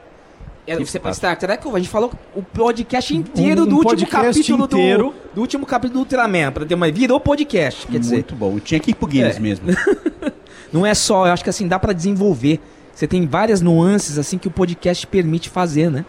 É, 0.66 0.78
você 0.78 1.00
Star 1.14 1.38
Trek, 1.38 1.68
a 1.68 1.78
gente 1.78 1.90
falou 1.90 2.12
o 2.34 2.42
podcast 2.42 3.16
inteiro 3.16 3.64
Um 3.64 3.68
do 3.68 3.76
último 3.76 3.90
podcast 4.00 4.40
capítulo 4.40 4.64
inteiro. 4.66 5.14
do, 5.32 5.36
do 5.36 5.42
último 5.42 5.66
capítulo 5.66 6.00
do 6.00 6.00
Ultraman, 6.06 6.52
pra 6.54 6.66
ter 6.66 6.74
uma 6.74 6.90
virou 6.90 7.20
podcast, 7.20 7.86
quer 7.88 8.00
dizer. 8.00 8.16
Muito 8.16 8.36
bom. 8.36 8.60
Tinha 8.60 8.80
que 8.80 8.92
ir 8.92 8.94
pro 8.94 9.08
Guinness 9.08 9.38
É. 9.38 9.40
mesmo. 9.42 9.68
Não 10.72 10.86
é 10.86 10.94
só, 10.94 11.28
eu 11.28 11.34
acho 11.34 11.44
que 11.44 11.50
assim 11.50 11.68
dá 11.68 11.78
pra 11.78 11.92
desenvolver. 11.92 12.60
Você 12.96 13.06
tem 13.08 13.26
várias 13.28 13.60
nuances 13.60 14.18
assim 14.18 14.38
que 14.38 14.48
o 14.48 14.52
podcast 14.52 15.06
permite 15.08 15.50
fazer, 15.50 15.92
né? 15.92 16.06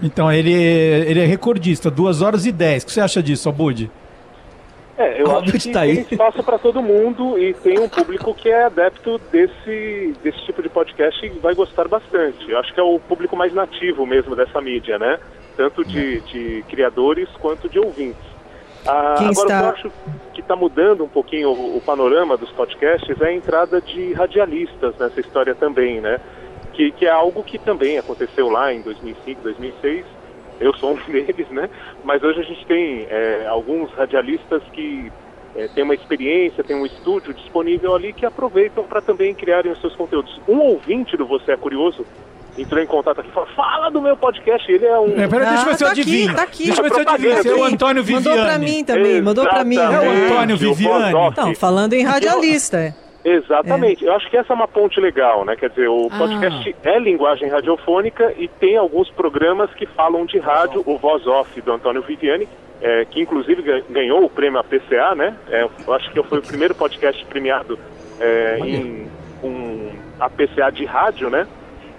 Então, 0.00 0.30
ele, 0.30 0.52
ele 0.52 1.20
é 1.20 1.24
recordista, 1.26 1.90
2 1.90 2.20
horas 2.22 2.44
e 2.46 2.52
10. 2.52 2.82
O 2.82 2.86
que 2.86 2.92
você 2.92 3.00
acha 3.00 3.22
disso, 3.22 3.48
Abud? 3.48 3.90
É, 4.98 5.20
eu 5.20 5.26
acho 5.38 5.52
que 5.52 5.72
tá 5.72 5.80
aí. 5.80 5.96
tem 6.04 6.06
espaço 6.12 6.42
para 6.42 6.58
todo 6.58 6.82
mundo 6.82 7.38
e 7.38 7.52
tem 7.54 7.78
um 7.78 7.88
público 7.88 8.32
que 8.34 8.48
é 8.48 8.64
adepto 8.64 9.20
desse, 9.30 10.14
desse 10.22 10.38
tipo 10.46 10.62
de 10.62 10.68
podcast 10.70 11.24
e 11.24 11.28
vai 11.38 11.54
gostar 11.54 11.86
bastante. 11.86 12.50
Eu 12.50 12.58
acho 12.58 12.72
que 12.72 12.80
é 12.80 12.82
o 12.82 12.98
público 12.98 13.36
mais 13.36 13.52
nativo 13.52 14.06
mesmo 14.06 14.34
dessa 14.34 14.60
mídia, 14.60 14.98
né? 14.98 15.18
Tanto 15.56 15.84
de, 15.84 16.20
de 16.22 16.64
criadores 16.68 17.28
quanto 17.40 17.68
de 17.68 17.78
ouvintes. 17.78 18.24
Ah, 18.86 19.14
agora, 19.18 19.30
está- 19.30 19.42
o 19.42 19.46
que 19.46 19.52
eu 19.52 19.68
acho 19.90 19.92
que 20.32 20.40
está 20.40 20.56
mudando 20.56 21.04
um 21.04 21.08
pouquinho 21.08 21.50
o, 21.50 21.76
o 21.76 21.80
panorama 21.80 22.36
dos 22.36 22.50
podcasts 22.52 23.20
é 23.20 23.26
a 23.26 23.32
entrada 23.34 23.80
de 23.80 24.12
radialistas 24.14 24.94
nessa 24.98 25.20
história 25.20 25.54
também, 25.54 26.00
né? 26.00 26.20
Que, 26.72 26.90
que 26.92 27.04
é 27.06 27.10
algo 27.10 27.42
que 27.42 27.58
também 27.58 27.98
aconteceu 27.98 28.48
lá 28.48 28.72
em 28.72 28.80
2005, 28.82 29.42
2006. 29.42 30.04
Eu 30.60 30.74
sou 30.76 30.92
um 30.92 30.96
deles, 31.10 31.48
né? 31.50 31.68
Mas 32.04 32.22
hoje 32.22 32.40
a 32.40 32.44
gente 32.44 32.64
tem 32.66 33.06
é, 33.08 33.46
alguns 33.48 33.90
radialistas 33.92 34.62
que 34.72 35.10
é, 35.54 35.68
têm 35.68 35.84
uma 35.84 35.94
experiência, 35.94 36.62
têm 36.64 36.76
um 36.76 36.86
estúdio 36.86 37.32
disponível 37.32 37.94
ali 37.94 38.12
que 38.12 38.26
aproveitam 38.26 38.84
para 38.84 39.00
também 39.00 39.34
criarem 39.34 39.72
os 39.72 39.80
seus 39.80 39.94
conteúdos. 39.96 40.40
Um 40.48 40.58
ouvinte 40.58 41.16
do 41.16 41.26
Você 41.26 41.52
é 41.52 41.56
Curioso 41.56 42.04
entrou 42.58 42.82
em 42.82 42.86
contato 42.86 43.20
aqui 43.20 43.28
e 43.28 43.32
falou, 43.32 43.48
fala 43.54 43.90
do 43.90 44.00
meu 44.00 44.16
podcast, 44.16 44.70
ele 44.70 44.86
é 44.86 44.98
um... 44.98 45.20
É, 45.20 45.28
peraí, 45.28 45.48
deixa 45.48 45.62
eu 45.62 45.66
ver 45.66 45.76
se 45.76 45.84
eu 45.84 45.88
tá 45.88 45.92
aqui, 45.92 46.00
adivinho. 46.00 46.34
tá 46.34 46.42
aqui. 46.42 46.64
Deixa 46.64 46.80
eu 46.80 46.84
ver 46.84 46.92
se 46.94 47.00
eu 47.00 47.08
adivinho. 47.08 47.38
Esse 47.38 47.48
é 47.48 47.54
o 47.54 47.64
Antônio 47.64 48.02
Viviani. 48.02 48.28
Mandou 48.28 48.44
pra 48.46 48.58
mim 48.58 48.84
também, 48.84 49.22
mandou 49.22 49.44
pra 49.44 49.64
mim. 49.64 49.76
É 49.76 50.00
o 50.00 50.10
Antônio 50.10 50.56
Viviani. 50.56 51.18
Então, 51.32 51.54
falando 51.54 51.92
em 51.92 52.02
radialista. 52.02 52.94
É. 53.26 53.36
Exatamente. 53.36 54.04
Eu 54.04 54.14
acho 54.14 54.28
que 54.30 54.36
essa 54.36 54.52
é 54.52 54.56
uma 54.56 54.68
ponte 54.68 55.00
legal, 55.00 55.44
né? 55.44 55.56
Quer 55.56 55.70
dizer, 55.70 55.88
o 55.88 56.08
Ah. 56.12 56.18
podcast 56.18 56.76
é 56.84 56.98
linguagem 56.98 57.48
radiofônica 57.48 58.32
e 58.38 58.48
tem 58.48 58.76
alguns 58.76 59.10
programas 59.10 59.72
que 59.74 59.86
falam 59.86 60.24
de 60.26 60.38
rádio. 60.38 60.82
O 60.86 60.96
Voz 60.96 61.26
Off 61.26 61.60
do 61.60 61.72
Antônio 61.72 62.02
Viviani, 62.02 62.48
é, 62.80 63.04
que 63.04 63.20
inclusive 63.20 63.62
gan- 63.62 63.82
ganhou 63.90 64.24
o 64.24 64.30
prêmio 64.30 64.60
APCA, 64.60 65.14
né? 65.14 65.34
É, 65.50 65.66
eu 65.86 65.92
acho 65.94 66.10
que 66.12 66.22
foi 66.22 66.38
o 66.38 66.42
primeiro 66.42 66.74
podcast 66.74 67.24
premiado 67.26 67.78
é, 68.20 68.58
em 68.62 69.06
um 69.42 69.90
APCA 70.20 70.70
de 70.70 70.84
rádio, 70.84 71.28
né? 71.30 71.46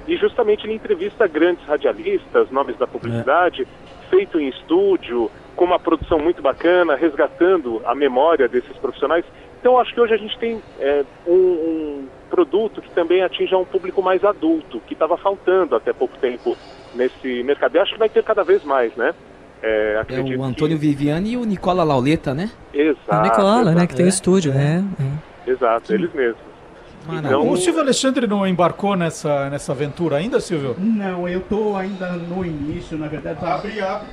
E 0.07 0.15
justamente 0.15 0.65
ele 0.65 0.73
entrevista 0.73 1.27
grandes 1.27 1.65
radialistas, 1.65 2.49
nomes 2.49 2.77
da 2.77 2.87
publicidade, 2.87 3.67
feito 4.09 4.39
em 4.39 4.47
estúdio, 4.47 5.29
com 5.55 5.65
uma 5.65 5.77
produção 5.79 6.17
muito 6.19 6.41
bacana, 6.41 6.95
resgatando 6.95 7.81
a 7.85 7.93
memória 7.93 8.47
desses 8.47 8.75
profissionais. 8.77 9.25
Então 9.59 9.79
acho 9.79 9.93
que 9.93 9.99
hoje 9.99 10.13
a 10.13 10.17
gente 10.17 10.37
tem 10.37 10.61
é, 10.79 11.03
um, 11.25 11.33
um 11.33 12.07
produto 12.29 12.81
que 12.81 12.89
também 12.91 13.23
atinja 13.23 13.57
um 13.57 13.65
público 13.65 14.01
mais 14.01 14.23
adulto, 14.23 14.79
que 14.81 14.93
estava 14.93 15.17
faltando 15.17 15.75
até 15.75 15.91
pouco 15.93 16.17
tempo 16.17 16.55
nesse 16.93 17.43
mercado. 17.43 17.75
Eu 17.75 17.81
acho 17.81 17.93
que 17.93 17.99
vai 17.99 18.09
ter 18.09 18.23
cada 18.23 18.43
vez 18.43 18.63
mais, 18.63 18.95
né? 18.95 19.13
É, 19.61 20.03
É 20.09 20.37
o 20.37 20.43
Antônio 20.43 20.77
Viviani 20.77 21.31
e 21.31 21.37
o 21.37 21.43
Nicola 21.43 21.83
Lauleta, 21.83 22.33
né? 22.33 22.51
que... 22.71 22.79
Exato, 22.79 23.11
A 23.11 23.21
Nicola, 23.23 23.63
né? 23.65 23.71
exato, 23.71 23.87
Que 23.87 23.95
tem 23.95 24.05
o 24.05 24.09
estúdio, 24.09 24.53
né? 24.53 24.85
Exato, 25.47 25.93
eles 25.93 26.13
mesmos. 26.13 26.47
Então, 27.09 27.49
O 27.49 27.55
Silvio 27.57 27.81
Alexandre 27.81 28.27
não 28.27 28.45
embarcou 28.45 28.95
nessa, 28.95 29.49
nessa 29.49 29.71
aventura 29.71 30.17
ainda, 30.17 30.39
Silvio? 30.41 30.75
Não, 30.77 31.27
eu 31.27 31.39
tô 31.41 31.75
ainda 31.75 32.11
no 32.11 32.45
início, 32.45 32.97
na 32.97 33.07
verdade. 33.07 33.39
Tá... 33.39 33.55
Abre, 33.55 33.79
abre. 33.81 34.07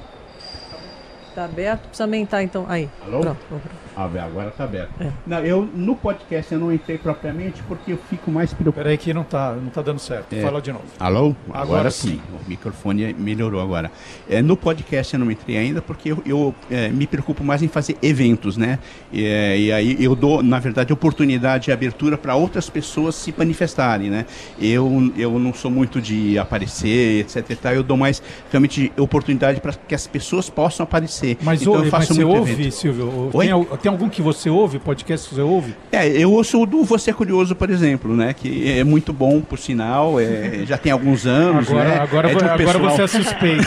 Tá 1.34 1.44
aberto, 1.46 1.80
precisa 1.88 2.04
aumentar 2.04 2.42
então. 2.44 2.64
Aí. 2.68 2.88
Alô? 3.04 3.20
Pronto. 3.20 3.83
Ah, 3.96 4.08
agora 4.24 4.50
tá 4.50 4.64
aberto. 4.64 4.90
É. 5.00 5.10
Não, 5.26 5.38
eu 5.38 5.68
no 5.74 5.94
podcast 5.94 6.52
eu 6.52 6.58
não 6.58 6.72
entrei 6.72 6.98
propriamente 6.98 7.62
porque 7.68 7.92
eu 7.92 7.98
fico 8.10 8.30
mais 8.30 8.52
preocupado. 8.52 8.84
Peraí 8.84 8.98
que 8.98 9.14
não 9.14 9.22
tá, 9.22 9.52
não 9.52 9.70
tá 9.70 9.82
dando 9.82 9.98
certo. 9.98 10.32
É. 10.32 10.40
Fala 10.40 10.60
de 10.60 10.72
novo. 10.72 10.84
Alô? 10.98 11.34
Agora, 11.48 11.62
Agora 11.62 11.90
sim. 11.90 12.20
O 12.32 12.48
microfone 12.48 13.14
melhorou 13.14 13.60
agora. 13.60 13.90
É, 14.28 14.42
no 14.42 14.56
podcast 14.56 15.14
eu 15.14 15.20
não 15.20 15.30
entrei 15.30 15.56
ainda 15.56 15.80
porque 15.80 16.10
eu, 16.12 16.22
eu, 16.26 16.54
é, 16.70 16.88
me 16.88 17.06
preocupo 17.06 17.44
mais 17.44 17.62
em 17.62 17.68
fazer 17.68 17.96
eventos, 18.02 18.56
né? 18.56 18.78
E, 19.12 19.24
é, 19.24 19.58
e 19.58 19.72
aí 19.72 19.96
eu 20.02 20.16
dou, 20.16 20.42
na 20.42 20.58
verdade, 20.58 20.92
oportunidade 20.92 21.70
e 21.70 21.72
abertura 21.72 22.18
para 22.18 22.34
outras 22.34 22.68
pessoas 22.68 23.14
se 23.14 23.32
manifestarem, 23.36 24.10
né? 24.10 24.26
Eu, 24.60 25.12
eu 25.16 25.38
não 25.38 25.54
sou 25.54 25.70
muito 25.70 26.00
de 26.00 26.38
aparecer, 26.38 27.20
etc 27.20 27.50
e 27.50 27.56
tal. 27.56 27.72
Eu 27.72 27.82
dou 27.82 27.96
mais, 27.96 28.22
realmente, 28.50 28.92
oportunidade 28.96 29.60
para 29.60 29.72
que 29.72 29.94
as 29.94 30.06
pessoas 30.06 30.50
possam 30.50 30.84
aparecer. 30.84 31.36
Mas, 31.42 31.62
então 31.62 31.74
ouve, 31.74 31.86
eu 31.86 31.90
faço 31.90 32.08
mas 32.08 32.16
você 32.16 32.24
muito 32.24 32.38
ouve, 32.38 32.52
evento. 32.52 32.74
Silvio? 32.74 33.30
Oi? 33.32 33.46
Tem, 33.80 33.83
tem 33.84 33.92
algum 33.92 34.08
que 34.08 34.22
você 34.22 34.48
ouve? 34.48 34.78
Podcast 34.78 35.28
que 35.28 35.34
você 35.34 35.42
ouve? 35.42 35.76
É, 35.92 36.08
eu 36.08 36.32
ouço 36.32 36.58
o 36.58 36.64
do 36.64 36.82
Você 36.84 37.10
é 37.10 37.12
Curioso, 37.12 37.54
por 37.54 37.68
exemplo, 37.68 38.16
né? 38.16 38.32
Que 38.32 38.78
é 38.78 38.82
muito 38.82 39.12
bom, 39.12 39.42
por 39.42 39.58
sinal, 39.58 40.18
é, 40.18 40.64
já 40.66 40.78
tem 40.78 40.90
alguns 40.90 41.26
anos, 41.26 41.68
Agora, 41.68 41.88
né? 41.90 41.98
agora, 41.98 42.30
É 42.30 42.34
um 42.34 42.38
agora 42.38 42.56
pessoal- 42.56 42.90
você 42.90 43.02
é 43.02 43.06
suspeito. 43.06 43.66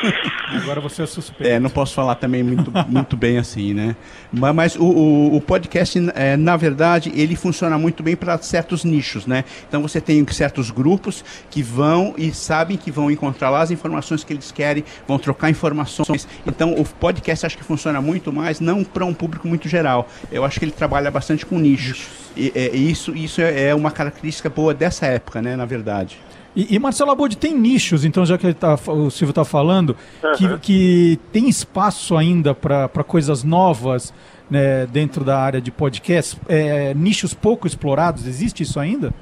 agora 0.62 0.80
você 0.80 1.02
é 1.02 1.06
suspeito. 1.06 1.52
É, 1.52 1.60
não 1.60 1.68
posso 1.68 1.92
falar 1.92 2.14
também 2.14 2.42
muito, 2.42 2.72
muito 2.88 3.18
bem 3.18 3.36
assim, 3.36 3.74
né? 3.74 3.94
Ma- 4.32 4.50
Mas, 4.54 4.76
o, 4.76 4.82
o, 4.84 5.36
o 5.36 5.40
podcast, 5.42 5.98
é, 6.14 6.38
na 6.38 6.56
verdade, 6.56 7.12
ele 7.14 7.36
funciona 7.36 7.76
muito 7.76 8.02
bem 8.02 8.16
para 8.16 8.38
certos 8.38 8.82
nichos, 8.82 9.26
né? 9.26 9.44
Então 9.68 9.82
você 9.82 10.00
tem 10.00 10.26
certos 10.30 10.70
grupos 10.70 11.22
que 11.50 11.62
vão 11.62 12.14
e 12.16 12.32
sabem 12.32 12.78
que 12.78 12.90
vão 12.90 13.10
encontrar 13.10 13.50
lá 13.50 13.60
as 13.60 13.70
informações 13.70 14.24
que 14.24 14.32
eles 14.32 14.50
querem, 14.50 14.82
vão 15.06 15.18
trocar 15.18 15.50
informações. 15.50 16.26
Então 16.46 16.72
o 16.72 16.84
podcast 16.84 17.44
acho 17.44 17.58
que 17.58 17.64
funciona 17.64 18.00
muito 18.00 18.32
mais, 18.32 18.58
não 18.58 18.82
para 18.82 19.04
um 19.04 19.12
público 19.12 19.49
muito 19.50 19.68
geral. 19.68 20.08
Eu 20.32 20.44
acho 20.44 20.58
que 20.58 20.64
ele 20.64 20.72
trabalha 20.72 21.10
bastante 21.10 21.44
com 21.44 21.58
nichos. 21.58 22.08
E, 22.36 22.52
é, 22.54 22.74
isso, 22.74 23.14
isso 23.14 23.42
é 23.42 23.68
é 23.68 23.74
uma 23.74 23.90
característica 23.90 24.48
boa 24.48 24.72
dessa 24.72 25.06
época, 25.06 25.42
né? 25.42 25.56
Na 25.56 25.66
verdade. 25.66 26.18
E, 26.54 26.74
e 26.74 26.78
Marcelo 26.78 27.10
Abud, 27.10 27.36
tem 27.36 27.54
nichos, 27.56 28.04
então, 28.04 28.26
já 28.26 28.36
que 28.36 28.46
ele 28.46 28.54
tá, 28.54 28.74
o 28.74 29.10
Silvio 29.10 29.30
está 29.30 29.44
falando, 29.44 29.96
que, 30.36 30.46
Aham. 30.46 30.58
que 30.58 31.18
tem 31.32 31.48
espaço 31.48 32.16
ainda 32.16 32.54
para 32.54 32.88
coisas 33.06 33.44
novas 33.44 34.12
né, 34.50 34.84
dentro 34.86 35.24
da 35.24 35.38
área 35.38 35.60
de 35.60 35.70
podcast? 35.70 36.36
É, 36.48 36.92
nichos 36.94 37.32
pouco 37.34 37.66
explorados, 37.66 38.26
existe 38.26 38.64
isso 38.64 38.80
ainda? 38.80 39.14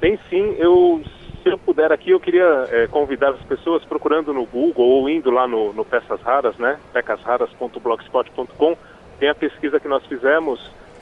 Tem 0.00 0.18
sim. 0.28 0.54
Eu, 0.58 1.02
se 1.42 1.48
eu 1.48 1.56
puder 1.56 1.92
aqui, 1.92 2.10
eu 2.10 2.20
queria 2.20 2.66
eh, 2.70 2.88
convidar 2.88 3.30
as 3.30 3.42
pessoas 3.44 3.84
procurando 3.84 4.34
no 4.34 4.44
Google 4.44 4.84
ou 4.84 5.08
indo 5.08 5.30
lá 5.30 5.46
no, 5.48 5.72
no 5.72 5.84
Peças 5.84 6.20
Raras, 6.20 6.58
né? 6.58 6.76
pecasraras.blogspot.com. 6.92 8.76
Tem 9.18 9.28
a 9.28 9.34
pesquisa 9.34 9.80
que 9.80 9.88
nós 9.88 10.04
fizemos, 10.06 10.60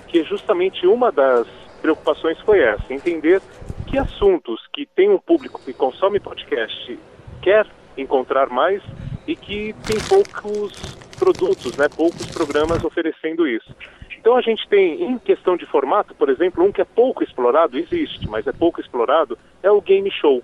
que 0.08 0.22
justamente 0.24 0.86
uma 0.86 1.10
das 1.10 1.46
preocupações 1.82 2.38
foi 2.40 2.60
essa, 2.60 2.92
entender 2.92 3.42
que 3.86 3.98
assuntos 3.98 4.60
que 4.72 4.86
tem 4.86 5.10
um 5.10 5.18
público 5.18 5.60
que 5.64 5.72
consome 5.72 6.18
podcast 6.18 6.98
quer 7.42 7.66
encontrar 7.96 8.48
mais 8.48 8.82
e 9.26 9.36
que 9.36 9.74
tem 9.86 9.98
poucos 10.08 10.72
produtos, 11.18 11.76
né? 11.76 11.88
Poucos 11.94 12.26
programas 12.26 12.84
oferecendo 12.84 13.46
isso. 13.46 13.74
Então 14.18 14.36
a 14.36 14.40
gente 14.40 14.66
tem, 14.68 15.02
em 15.02 15.18
questão 15.18 15.56
de 15.56 15.66
formato, 15.66 16.14
por 16.14 16.28
exemplo, 16.28 16.64
um 16.64 16.72
que 16.72 16.80
é 16.80 16.84
pouco 16.84 17.22
explorado, 17.22 17.78
existe, 17.78 18.26
mas 18.28 18.46
é 18.46 18.52
pouco 18.52 18.80
explorado, 18.80 19.38
é 19.62 19.70
o 19.70 19.80
game 19.80 20.10
show. 20.10 20.42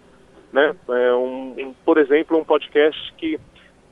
Né? 0.53 0.75
É 0.89 1.15
um, 1.15 1.55
um, 1.59 1.75
por 1.85 1.97
exemplo, 1.97 2.39
um 2.39 2.45
podcast 2.45 3.13
que 3.15 3.41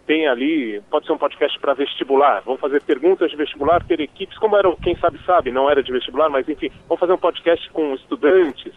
tem 0.09 0.27
ali, 0.27 0.81
pode 0.91 1.05
ser 1.05 1.13
um 1.13 1.19
podcast 1.19 1.59
para 1.61 1.75
vestibular, 1.75 2.41
vamos 2.41 2.63
fazer 2.63 2.81
perguntas 2.81 3.31
de 3.31 3.37
vestibular, 3.37 3.85
ter 3.85 4.01
equipes, 4.01 4.39
como 4.39 4.57
era 4.57 4.75
Quem 4.77 4.97
Sabe 4.97 5.21
Sabe, 5.27 5.53
não 5.53 5.69
era 5.69 5.83
de 5.83 5.93
vestibular, 5.93 6.31
mas 6.31 6.49
enfim, 6.49 6.73
vamos 6.89 6.99
fazer 6.99 7.13
um 7.13 7.19
podcast 7.19 7.71
com 7.73 7.95
estudantes, 7.95 8.73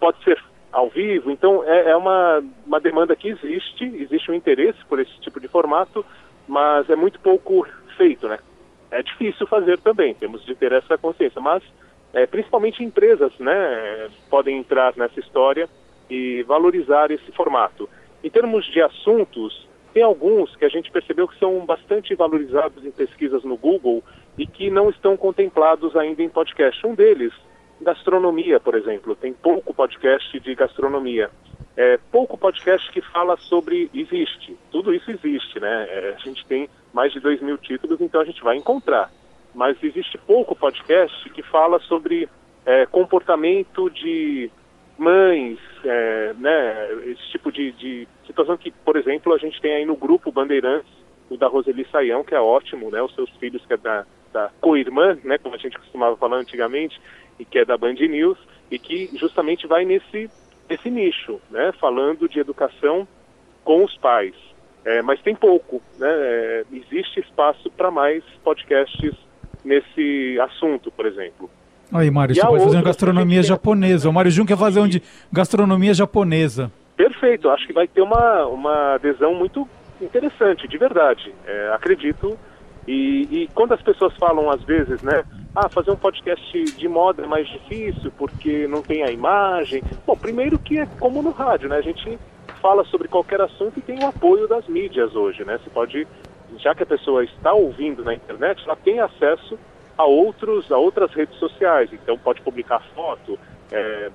pode 0.00 0.20
ser 0.24 0.36
ao 0.72 0.88
vivo, 0.88 1.30
então 1.30 1.62
é, 1.62 1.90
é 1.90 1.96
uma, 1.96 2.42
uma 2.66 2.80
demanda 2.80 3.14
que 3.14 3.28
existe, 3.28 3.84
existe 3.84 4.28
um 4.32 4.34
interesse 4.34 4.84
por 4.86 4.98
esse 4.98 5.16
tipo 5.20 5.38
de 5.38 5.46
formato, 5.46 6.04
mas 6.48 6.90
é 6.90 6.96
muito 6.96 7.20
pouco 7.20 7.64
feito, 7.96 8.26
né? 8.26 8.40
É 8.90 9.00
difícil 9.00 9.46
fazer 9.46 9.78
também, 9.78 10.12
temos 10.14 10.44
de 10.44 10.56
ter 10.56 10.72
essa 10.72 10.98
consciência, 10.98 11.40
mas 11.40 11.62
é, 12.12 12.26
principalmente 12.26 12.82
empresas, 12.82 13.32
né, 13.38 14.08
podem 14.28 14.58
entrar 14.58 14.92
nessa 14.96 15.20
história 15.20 15.68
e 16.10 16.42
valorizar 16.42 17.12
esse 17.12 17.30
formato. 17.30 17.88
Em 18.24 18.30
termos 18.30 18.66
de 18.66 18.82
assuntos, 18.82 19.68
tem 19.94 20.02
alguns 20.02 20.54
que 20.56 20.64
a 20.64 20.68
gente 20.68 20.90
percebeu 20.90 21.28
que 21.28 21.38
são 21.38 21.64
bastante 21.64 22.16
valorizados 22.16 22.84
em 22.84 22.90
pesquisas 22.90 23.44
no 23.44 23.56
Google 23.56 24.02
e 24.36 24.44
que 24.44 24.68
não 24.68 24.90
estão 24.90 25.16
contemplados 25.16 25.94
ainda 25.94 26.20
em 26.20 26.28
podcast. 26.28 26.84
Um 26.84 26.96
deles, 26.96 27.32
gastronomia, 27.80 28.58
por 28.58 28.74
exemplo. 28.74 29.14
Tem 29.14 29.32
pouco 29.32 29.72
podcast 29.72 30.40
de 30.40 30.52
gastronomia. 30.56 31.30
É, 31.76 31.96
pouco 32.10 32.36
podcast 32.36 32.90
que 32.90 33.00
fala 33.00 33.36
sobre 33.36 33.88
existe. 33.94 34.56
Tudo 34.72 34.92
isso 34.92 35.12
existe, 35.12 35.60
né? 35.60 35.86
É, 35.88 36.14
a 36.16 36.18
gente 36.18 36.44
tem 36.46 36.68
mais 36.92 37.12
de 37.12 37.20
2 37.20 37.40
mil 37.40 37.56
títulos, 37.56 38.00
então 38.00 38.20
a 38.20 38.24
gente 38.24 38.42
vai 38.42 38.56
encontrar. 38.56 39.12
Mas 39.54 39.80
existe 39.80 40.18
pouco 40.18 40.56
podcast 40.56 41.30
que 41.30 41.42
fala 41.42 41.78
sobre 41.78 42.28
é, 42.66 42.84
comportamento 42.86 43.88
de 43.90 44.50
mães, 44.98 45.58
é, 45.84 46.34
né, 46.34 46.88
esse 47.06 47.30
tipo 47.30 47.50
de, 47.50 47.72
de, 47.72 48.08
situação 48.26 48.56
que, 48.56 48.70
por 48.70 48.96
exemplo, 48.96 49.32
a 49.32 49.38
gente 49.38 49.60
tem 49.60 49.74
aí 49.74 49.84
no 49.84 49.96
grupo 49.96 50.32
Bandeirantes, 50.32 50.90
o 51.28 51.36
da 51.36 51.48
Roseli 51.48 51.86
Saião, 51.90 52.22
que 52.22 52.34
é 52.34 52.40
ótimo, 52.40 52.90
né, 52.90 53.02
os 53.02 53.14
seus 53.14 53.30
filhos, 53.36 53.64
que 53.66 53.72
é 53.72 53.76
da, 53.76 54.06
da 54.32 54.50
co-irmã, 54.60 55.18
né, 55.24 55.38
como 55.38 55.54
a 55.54 55.58
gente 55.58 55.78
costumava 55.78 56.16
falar 56.16 56.36
antigamente, 56.36 57.00
e 57.38 57.44
que 57.44 57.58
é 57.58 57.64
da 57.64 57.76
Band 57.76 57.94
News, 57.94 58.38
e 58.70 58.78
que 58.78 59.10
justamente 59.16 59.66
vai 59.66 59.84
nesse, 59.84 60.30
nesse 60.68 60.90
nicho, 60.90 61.40
né, 61.50 61.72
falando 61.80 62.28
de 62.28 62.38
educação 62.38 63.06
com 63.64 63.84
os 63.84 63.96
pais. 63.96 64.34
É, 64.84 65.00
mas 65.00 65.20
tem 65.22 65.34
pouco, 65.34 65.82
né, 65.98 66.08
é, 66.10 66.64
existe 66.72 67.20
espaço 67.20 67.70
para 67.70 67.90
mais 67.90 68.22
podcasts 68.44 69.14
nesse 69.64 70.38
assunto, 70.40 70.90
por 70.92 71.06
exemplo. 71.06 71.50
Aí, 71.94 72.10
Mário, 72.10 72.34
você 72.34 72.40
pode 72.40 72.64
fazer 72.64 72.76
uma 72.76 72.82
gastronomia 72.82 73.40
japonesa. 73.40 74.10
O 74.10 74.12
Mário 74.12 74.28
Jun 74.28 74.44
quer 74.44 74.58
fazer 74.58 74.80
um 74.80 74.88
de 74.88 75.00
gastronomia 75.32 75.94
japonesa. 75.94 76.68
Perfeito, 76.96 77.48
acho 77.48 77.68
que 77.68 77.72
vai 77.72 77.86
ter 77.86 78.02
uma, 78.02 78.46
uma 78.46 78.94
adesão 78.94 79.32
muito 79.36 79.68
interessante, 80.02 80.66
de 80.66 80.76
verdade. 80.76 81.32
É, 81.46 81.70
acredito. 81.72 82.36
E, 82.88 83.28
e, 83.30 83.48
quando 83.54 83.74
as 83.74 83.80
pessoas 83.80 84.12
falam, 84.16 84.50
às 84.50 84.60
vezes, 84.64 85.02
né? 85.02 85.22
Ah, 85.54 85.68
fazer 85.68 85.92
um 85.92 85.96
podcast 85.96 86.64
de 86.64 86.88
moda 86.88 87.22
é 87.22 87.26
mais 87.28 87.46
difícil 87.48 88.10
porque 88.18 88.66
não 88.66 88.82
tem 88.82 89.04
a 89.04 89.12
imagem. 89.12 89.80
Bom, 90.04 90.16
primeiro 90.16 90.58
que 90.58 90.80
é 90.80 90.86
como 90.98 91.22
no 91.22 91.30
rádio, 91.30 91.68
né? 91.68 91.76
A 91.76 91.80
gente 91.80 92.18
fala 92.60 92.84
sobre 92.86 93.06
qualquer 93.06 93.40
assunto 93.40 93.78
e 93.78 93.80
tem 93.80 94.02
o 94.02 94.08
apoio 94.08 94.48
das 94.48 94.66
mídias 94.66 95.14
hoje, 95.14 95.44
né? 95.44 95.60
Você 95.62 95.70
pode, 95.70 96.08
já 96.58 96.74
que 96.74 96.82
a 96.82 96.86
pessoa 96.86 97.22
está 97.22 97.52
ouvindo 97.52 98.02
na 98.02 98.14
internet, 98.14 98.64
ela 98.66 98.74
tem 98.74 98.98
acesso 98.98 99.56
a 99.96 100.04
outros 100.04 100.70
a 100.70 100.78
outras 100.78 101.12
redes 101.12 101.36
sociais. 101.38 101.90
Então 101.92 102.18
pode 102.18 102.40
publicar 102.40 102.80
foto, 102.94 103.38
é, 103.70 104.10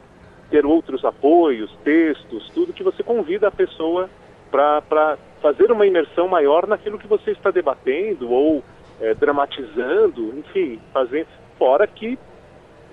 ter 0.49 0.65
outros 0.65 1.05
apoios, 1.05 1.71
textos, 1.84 2.49
tudo 2.53 2.73
que 2.73 2.84
você 2.84 3.03
convida 3.03 3.47
a 3.47 3.51
pessoa 3.51 4.09
para 4.51 5.17
fazer 5.41 5.71
uma 5.71 5.86
imersão 5.86 6.27
maior 6.27 6.67
naquilo 6.67 6.97
que 6.97 7.07
você 7.07 7.32
está 7.32 7.51
debatendo 7.51 8.32
ou 8.32 8.63
é, 8.99 9.13
dramatizando, 9.13 10.38
enfim, 10.38 10.80
fazer 10.91 11.25
fora 11.57 11.86
que 11.88 12.17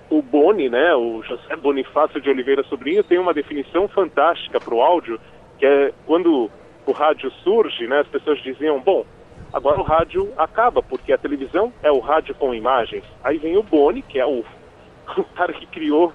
o 0.09 0.21
Boni, 0.21 0.69
né, 0.69 0.95
o 0.95 1.21
José 1.23 1.55
Bonifácio 1.55 2.21
de 2.21 2.29
Oliveira 2.29 2.63
Sobrinho 2.63 3.03
tem 3.03 3.17
uma 3.17 3.33
definição 3.33 3.87
fantástica 3.87 4.59
para 4.59 4.73
o 4.73 4.81
áudio, 4.81 5.19
que 5.57 5.65
é 5.65 5.93
quando 6.05 6.49
o 6.85 6.91
rádio 6.91 7.29
surge, 7.43 7.87
né, 7.87 7.99
as 7.99 8.07
pessoas 8.07 8.41
diziam, 8.41 8.79
bom, 8.79 9.05
Agora 9.53 9.79
o 9.79 9.83
rádio 9.83 10.31
acaba, 10.37 10.83
porque 10.83 11.13
a 11.13 11.17
televisão 11.17 11.71
é 11.81 11.91
o 11.91 11.99
rádio 11.99 12.35
com 12.35 12.53
imagens. 12.53 13.03
Aí 13.23 13.37
vem 13.37 13.57
o 13.57 13.63
Boni, 13.63 14.01
que 14.01 14.19
é 14.19 14.25
o, 14.25 14.43
o 15.17 15.23
cara 15.35 15.53
que 15.53 15.65
criou 15.65 16.13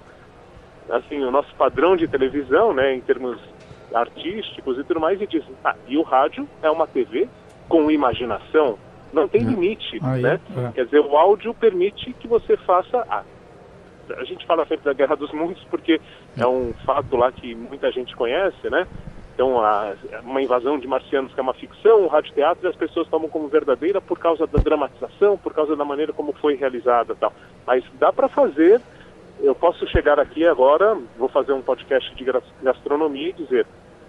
assim, 0.89 1.22
o 1.22 1.30
nosso 1.30 1.55
padrão 1.55 1.97
de 1.97 2.09
televisão, 2.09 2.72
né, 2.72 2.95
em 2.95 3.01
termos 3.01 3.39
artísticos 3.95 4.78
e 4.78 4.85
tudo 4.85 5.01
mais, 5.01 5.20
e 5.20 5.26
diz, 5.26 5.45
ah, 5.64 5.76
e 5.87 5.97
o 5.97 6.03
rádio 6.03 6.49
é 6.62 6.70
uma 6.70 6.87
TV 6.87 7.28
com 7.68 7.91
imaginação, 7.91 8.78
não 9.12 9.28
tem 9.28 9.43
é. 9.43 9.45
limite, 9.45 10.03
né? 10.03 10.41
É. 10.57 10.72
Quer 10.72 10.85
dizer, 10.87 11.01
o 11.01 11.16
áudio 11.16 11.55
permite 11.55 12.12
que 12.14 12.26
você 12.26 12.57
faça... 12.57 13.05
Ah, 13.09 13.22
a 14.16 14.24
gente 14.24 14.45
fala 14.47 14.66
sempre 14.66 14.85
da 14.85 14.93
Guerra 14.93 15.14
dos 15.14 15.33
Mundos 15.33 15.62
porque 15.70 16.01
é 16.37 16.47
um 16.47 16.72
fato 16.85 17.16
lá 17.16 17.30
que 17.30 17.55
muita 17.55 17.91
gente 17.93 18.14
conhece, 18.16 18.68
né? 18.68 18.87
Então, 19.43 19.59
a, 19.59 19.97
uma 20.22 20.40
invasão 20.40 20.78
de 20.78 20.86
marcianos 20.86 21.34
que 21.34 21.40
é 21.40 21.43
uma 21.43 21.53
ficção, 21.53 22.05
o 22.05 22.07
radioteatro 22.07 22.68
as 22.68 22.76
pessoas 22.76 23.09
tomam 23.09 23.28
como 23.28 23.49
verdadeira 23.49 24.01
por 24.01 24.16
causa 24.16 24.47
da 24.47 24.61
dramatização, 24.61 25.36
por 25.36 25.53
causa 25.53 25.74
da 25.74 25.84
maneira 25.84 26.12
como 26.12 26.32
foi 26.34 26.55
realizada 26.55 27.16
tal. 27.16 27.32
Mas 27.66 27.82
dá 27.99 28.12
para 28.12 28.28
fazer, 28.28 28.80
eu 29.40 29.53
posso 29.53 29.84
chegar 29.88 30.20
aqui 30.20 30.47
agora, 30.47 30.97
vou 31.18 31.28
fazer 31.28 31.53
um 31.55 31.61
podcast 31.61 32.14
de 32.14 32.24
gastronomia 32.62 33.30
e 33.30 33.32
dizer, 33.32 33.66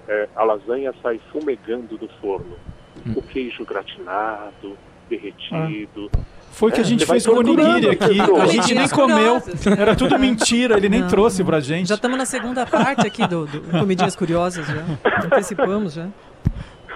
é, 0.07 0.29
a 0.35 0.43
lasanha 0.43 0.93
sai 1.01 1.19
fumegando 1.31 1.97
do 1.97 2.07
forno, 2.21 2.55
hum. 3.03 3.13
o 3.15 3.21
queijo 3.23 3.65
gratinado, 3.65 4.77
derretido, 5.09 6.11
ah. 6.15 6.19
Foi 6.53 6.71
que 6.71 6.79
a 6.79 6.83
é, 6.83 6.85
gente 6.85 7.03
fez 7.03 7.25
com 7.25 7.33
o 7.33 7.39
Onigiri 7.39 7.89
aqui. 7.89 8.19
A 8.21 8.45
gente 8.45 8.75
nem 8.75 8.87
comeu. 8.87 9.41
Era 9.75 9.95
tudo 9.95 10.19
mentira, 10.19 10.77
ele 10.77 10.87
nem 10.87 11.01
não, 11.01 11.07
trouxe 11.07 11.43
pra 11.43 11.59
gente. 11.59 11.89
Já 11.89 11.95
estamos 11.95 12.15
na 12.15 12.27
segunda 12.27 12.63
parte 12.63 13.07
aqui 13.07 13.25
do, 13.27 13.47
do 13.47 13.61
Comidinhas 13.79 14.15
Curiosas 14.15 14.65
já. 14.67 14.83
Antecipamos 15.25 15.93
já. 15.93 16.07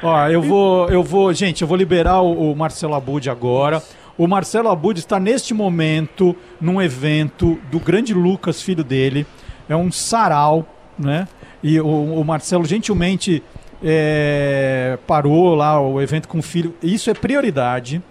Ó, 0.03 0.27
eu 0.27 0.43
vou, 0.43 0.87
eu 0.89 1.01
vou, 1.01 1.33
gente, 1.33 1.63
eu 1.63 1.67
vou 1.67 1.75
liberar 1.75 2.21
o, 2.21 2.51
o 2.51 2.55
Marcelo 2.55 2.93
Abud 2.93 3.27
agora. 3.31 3.81
O 4.15 4.27
Marcelo 4.27 4.69
Abud 4.69 4.99
está 4.99 5.19
neste 5.19 5.55
momento 5.55 6.35
num 6.61 6.79
evento 6.79 7.59
do 7.71 7.79
grande 7.79 8.13
Lucas, 8.13 8.61
filho 8.61 8.83
dele. 8.83 9.25
É 9.67 9.75
um 9.75 9.91
sarau, 9.91 10.67
né? 10.99 11.27
E 11.63 11.81
o, 11.81 11.87
o 11.87 12.23
Marcelo 12.23 12.63
gentilmente 12.63 13.41
é, 13.83 14.99
parou 15.07 15.55
lá 15.55 15.81
o 15.81 15.99
evento 15.99 16.27
com 16.27 16.37
o 16.37 16.43
filho. 16.43 16.75
Isso 16.83 17.09
é 17.09 17.15
prioridade 17.15 18.03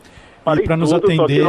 para 0.65 0.77
nos 0.77 0.91
tudo, 0.91 1.05
atender. 1.05 1.45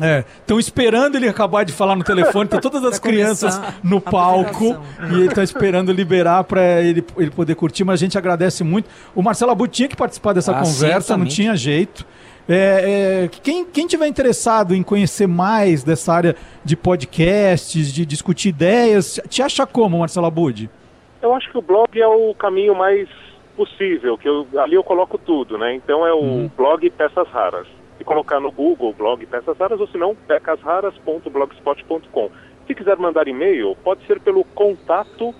É. 0.00 0.24
Estão 0.40 0.56
é. 0.56 0.60
esperando 0.60 1.16
ele 1.16 1.28
acabar 1.28 1.64
de 1.64 1.72
falar 1.72 1.96
no 1.96 2.04
telefone, 2.04 2.48
tá 2.48 2.60
todas 2.60 2.84
as 2.84 2.98
crianças 2.98 3.60
no 3.82 4.00
palco 4.00 4.80
e 5.10 5.14
ele 5.14 5.26
está 5.26 5.42
esperando 5.42 5.92
liberar 5.92 6.44
para 6.44 6.80
ele, 6.80 7.04
ele 7.18 7.30
poder 7.30 7.54
curtir, 7.54 7.84
mas 7.84 7.94
a 8.00 8.04
gente 8.04 8.16
agradece 8.16 8.62
muito. 8.62 8.88
O 9.14 9.22
Marcelo 9.22 9.50
Abu 9.50 9.66
tinha 9.66 9.88
que 9.88 9.96
participar 9.96 10.32
dessa 10.32 10.52
ah, 10.52 10.60
conversa, 10.60 11.16
não 11.16 11.26
tinha 11.26 11.56
jeito. 11.56 12.06
É, 12.48 13.24
é, 13.24 13.28
quem, 13.42 13.64
quem 13.64 13.86
tiver 13.86 14.06
interessado 14.06 14.74
em 14.74 14.82
conhecer 14.82 15.28
mais 15.28 15.84
dessa 15.84 16.12
área 16.12 16.36
de 16.64 16.76
podcasts, 16.76 17.92
de 17.92 18.04
discutir 18.04 18.48
ideias, 18.48 19.20
te 19.28 19.42
acha 19.42 19.64
como, 19.66 19.98
Marcelo 19.98 20.26
Abud? 20.26 20.68
Eu 21.20 21.32
acho 21.34 21.50
que 21.50 21.58
o 21.58 21.62
blog 21.62 22.00
é 22.00 22.06
o 22.06 22.34
caminho 22.34 22.74
mais 22.74 23.08
possível, 23.56 24.18
que 24.18 24.28
eu, 24.28 24.46
ali 24.58 24.74
eu 24.74 24.84
coloco 24.84 25.16
tudo, 25.18 25.58
né? 25.58 25.74
Então 25.74 26.06
é 26.06 26.12
o 26.12 26.20
uhum. 26.20 26.50
blog 26.56 26.88
Peças 26.90 27.28
Raras. 27.28 27.66
Se 27.98 28.04
colocar 28.04 28.40
no 28.40 28.50
Google 28.50 28.92
blog 28.92 29.24
Peças 29.26 29.58
Raras 29.58 29.78
ou 29.80 29.86
se 29.86 29.98
não, 29.98 30.14
pecasraras.blogspot.com. 30.14 32.30
Se 32.66 32.74
quiser 32.74 32.96
mandar 32.96 33.28
e-mail, 33.28 33.76
pode 33.82 34.06
ser 34.06 34.20
pelo 34.20 34.44
contato 34.44 35.34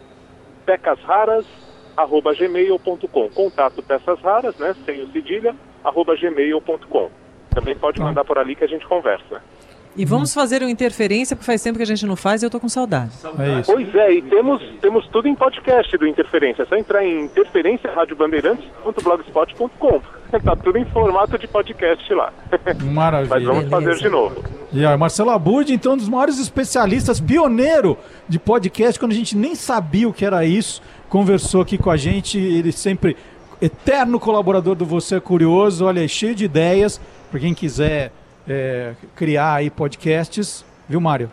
pecasraras@gmail.com. 0.67 3.29
Contato 3.31 3.83
Peças 3.83 4.21
Raras, 4.21 4.59
né, 4.59 4.75
sem 4.85 5.03
o 5.03 5.11
cedilha, 5.13 5.57
arroba 5.83 6.15
gmail.com. 6.17 7.11
Também 7.51 7.75
pode 7.77 7.99
tá. 7.99 8.05
mandar 8.05 8.25
por 8.25 8.39
ali 8.39 8.55
que 8.55 8.63
a 8.65 8.69
gente 8.69 8.87
conversa. 8.87 9.43
E 9.95 10.07
vamos 10.07 10.33
fazer 10.33 10.63
uma 10.63 10.71
interferência, 10.71 11.37
porque 11.37 11.45
faz 11.45 11.63
tempo 11.63 11.77
que 11.77 11.83
a 11.83 11.87
gente 11.87 12.07
não 12.07 12.17
faz 12.17 12.43
e 12.43 12.47
eu 12.47 12.51
tô 12.51 12.59
com 12.59 12.67
saudade. 12.69 13.11
É 13.39 13.61
isso. 13.61 13.71
Pois 13.73 13.95
é, 13.95 14.15
e 14.15 14.23
temos, 14.23 14.63
temos 14.81 15.07
tudo 15.09 15.29
em 15.29 15.35
podcast 15.35 15.95
do 15.99 16.07
Interferência. 16.07 16.63
É 16.63 16.67
só 16.67 16.77
entrar 16.77 17.05
em 17.05 17.25
interferência 17.25 17.93
radiobandeirantes.blogspot.com. 17.93 20.01
Tá 20.43 20.57
tudo 20.57 20.79
em 20.79 20.87
formato 20.87 21.37
de 21.37 21.47
podcast 21.47 22.15
lá. 22.15 22.33
Maravilha. 22.83 23.35
Mas 23.35 23.45
vamos 23.45 23.65
Beleza. 23.65 23.87
fazer 23.87 24.03
de 24.03 24.09
novo. 24.09 24.43
E 24.73 24.87
aí, 24.87 24.97
Marcelo 24.97 25.31
Abud, 25.31 25.71
então, 25.71 25.93
um 25.93 25.97
dos 25.99 26.09
maiores 26.09 26.39
especialistas, 26.39 27.21
pioneiro 27.21 27.99
de 28.27 28.39
podcast, 28.39 28.99
quando 28.99 29.13
a 29.13 29.15
gente 29.15 29.37
nem 29.37 29.55
sabia 29.55 30.09
o 30.09 30.13
que 30.13 30.25
era 30.25 30.43
isso, 30.47 30.81
conversou 31.11 31.61
aqui 31.61 31.77
com 31.77 31.91
a 31.91 31.99
gente, 31.99 32.39
ele 32.39 32.73
sempre 32.73 33.15
eterno 33.61 34.19
colaborador 34.19 34.75
do 34.75 34.87
Você 34.87 35.17
é 35.17 35.21
Curioso, 35.21 35.85
olha, 35.85 36.09
cheio 36.09 36.35
de 36.35 36.47
ideias, 36.47 36.99
para 37.31 37.39
quem 37.39 37.53
quiser 37.53 38.11
é, 38.49 38.95
criar 39.15 39.55
aí 39.55 39.71
podcasts, 39.71 40.65
viu, 40.89 41.01
Mário? 41.01 41.31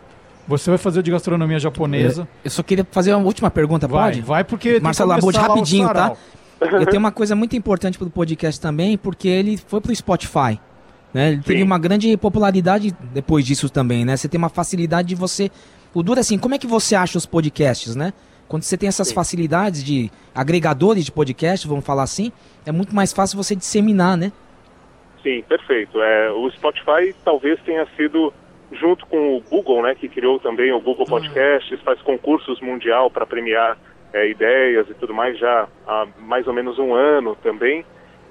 Você 0.48 0.68
vai 0.70 0.78
fazer 0.78 1.00
o 1.00 1.02
de 1.02 1.10
gastronomia 1.10 1.58
japonesa. 1.60 2.26
Eu 2.44 2.50
só 2.50 2.62
queria 2.62 2.86
fazer 2.90 3.14
uma 3.14 3.24
última 3.24 3.50
pergunta, 3.50 3.86
Vai, 3.86 4.10
pode? 4.12 4.22
vai, 4.22 4.44
porque 4.44 4.80
Marcelo 4.80 5.12
o 5.12 5.30
rapidinho, 5.30 5.88
tá? 5.92 6.16
Eu 6.60 6.86
tenho 6.86 6.98
uma 6.98 7.12
coisa 7.12 7.34
muito 7.34 7.56
importante 7.56 7.96
pro 7.96 8.10
podcast 8.10 8.60
também, 8.60 8.98
porque 8.98 9.28
ele 9.28 9.56
foi 9.56 9.80
pro 9.80 9.94
Spotify. 9.94 10.60
Né? 11.14 11.32
Ele 11.32 11.42
teve 11.42 11.62
uma 11.62 11.78
grande 11.78 12.16
popularidade 12.16 12.94
depois 13.12 13.44
disso 13.44 13.68
também, 13.68 14.04
né? 14.04 14.16
Você 14.16 14.28
tem 14.28 14.38
uma 14.38 14.48
facilidade 14.48 15.08
de 15.08 15.14
você. 15.14 15.50
O 15.94 16.02
duro 16.02 16.18
é 16.18 16.22
assim, 16.22 16.38
como 16.38 16.54
é 16.54 16.58
que 16.58 16.66
você 16.66 16.94
acha 16.94 17.16
os 17.16 17.26
podcasts, 17.26 17.96
né? 17.96 18.12
Quando 18.46 18.64
você 18.64 18.76
tem 18.76 18.88
essas 18.88 19.12
facilidades 19.12 19.82
de 19.82 20.10
agregadores 20.34 21.04
de 21.04 21.12
podcast, 21.12 21.66
vamos 21.66 21.84
falar 21.84 22.02
assim, 22.02 22.32
é 22.66 22.72
muito 22.72 22.94
mais 22.94 23.12
fácil 23.12 23.36
você 23.36 23.54
disseminar, 23.54 24.16
né? 24.16 24.32
Sim, 25.22 25.42
perfeito. 25.42 26.00
É, 26.00 26.30
o 26.30 26.50
Spotify 26.50 27.14
talvez 27.24 27.60
tenha 27.62 27.86
sido, 27.96 28.32
junto 28.72 29.06
com 29.06 29.36
o 29.36 29.40
Google, 29.40 29.82
né, 29.82 29.94
que 29.94 30.08
criou 30.08 30.38
também 30.38 30.72
o 30.72 30.80
Google 30.80 31.06
Podcasts, 31.06 31.80
faz 31.82 32.00
concursos 32.02 32.60
mundial 32.60 33.10
para 33.10 33.26
premiar 33.26 33.76
é, 34.12 34.28
ideias 34.28 34.88
e 34.88 34.94
tudo 34.94 35.14
mais 35.14 35.38
já 35.38 35.68
há 35.86 36.06
mais 36.18 36.46
ou 36.46 36.52
menos 36.52 36.78
um 36.78 36.94
ano 36.94 37.36
também. 37.42 37.84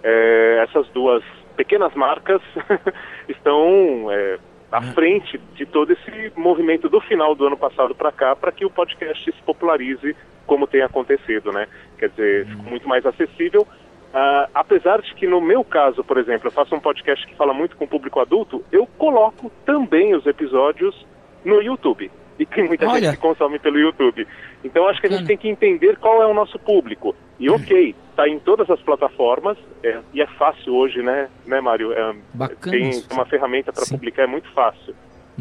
É, 0.04 0.66
essas 0.68 0.88
duas 0.90 1.24
pequenas 1.56 1.94
marcas 1.94 2.42
estão 3.28 4.08
é, 4.10 4.40
à 4.72 4.82
frente 4.82 5.38
de 5.56 5.66
todo 5.66 5.92
esse 5.92 6.32
movimento 6.36 6.88
do 6.88 7.02
final 7.02 7.36
do 7.36 7.46
ano 7.46 7.58
passado 7.58 7.94
para 7.94 8.12
cá, 8.12 8.36
para 8.36 8.52
que 8.52 8.66
o 8.66 8.70
podcast 8.70 9.32
se 9.32 9.42
popularize 9.44 10.16
como 10.46 10.66
tem 10.66 10.82
acontecido, 10.82 11.52
né? 11.52 11.68
Quer 11.98 12.10
dizer, 12.10 12.48
ficou 12.48 12.66
muito 12.66 12.88
mais 12.88 13.06
acessível. 13.06 13.68
Ah, 14.14 14.50
apesar 14.54 15.02
de 15.02 15.14
que 15.14 15.28
no 15.28 15.40
meu 15.40 15.64
caso, 15.64 16.04
por 16.04 16.18
exemplo, 16.18 16.48
eu 16.48 16.52
faço 16.52 16.76
um 16.76 16.80
podcast 16.80 17.26
que 17.28 17.36
fala 17.36 17.54
muito 17.54 17.76
com 17.78 17.86
o 17.86 17.88
público 17.88 18.20
adulto, 18.20 18.64
eu 18.72 18.88
coloco 18.98 19.52
também 19.66 20.16
os 20.16 20.26
episódios 20.26 21.06
no 21.46 21.62
YouTube. 21.62 22.12
E 22.40 22.46
tem 22.46 22.66
muita 22.68 22.88
Olha. 22.88 23.02
gente 23.02 23.16
que 23.16 23.22
consome 23.22 23.60
pelo 23.60 23.78
YouTube. 23.78 24.26
Então 24.64 24.88
acho 24.88 25.02
que 25.02 25.08
a 25.08 25.10
gente 25.10 25.26
tem 25.26 25.38
que 25.38 25.50
entender 25.50 25.98
qual 25.98 26.24
é 26.24 26.26
o 26.26 26.34
nosso 26.34 26.58
público. 26.58 27.14
E 27.38 27.50
ok, 27.50 27.96
tá 28.16 28.28
em 28.28 28.40
todas 28.40 28.70
as 28.70 28.82
plataformas, 28.82 29.58
é, 29.84 30.00
e 30.14 30.22
é 30.22 30.28
fácil 30.28 30.74
hoje, 30.74 31.02
né, 31.02 31.30
né 31.46 31.62
Mário? 31.62 31.94
É, 31.94 32.16
Bacana 32.34 32.78
tem 32.78 32.90
isso. 32.90 33.08
uma 33.14 33.26
ferramenta 33.26 33.72
para 33.72 33.86
publicar, 33.86 34.24
é 34.24 34.28
muito 34.28 34.50
fácil. 34.52 34.96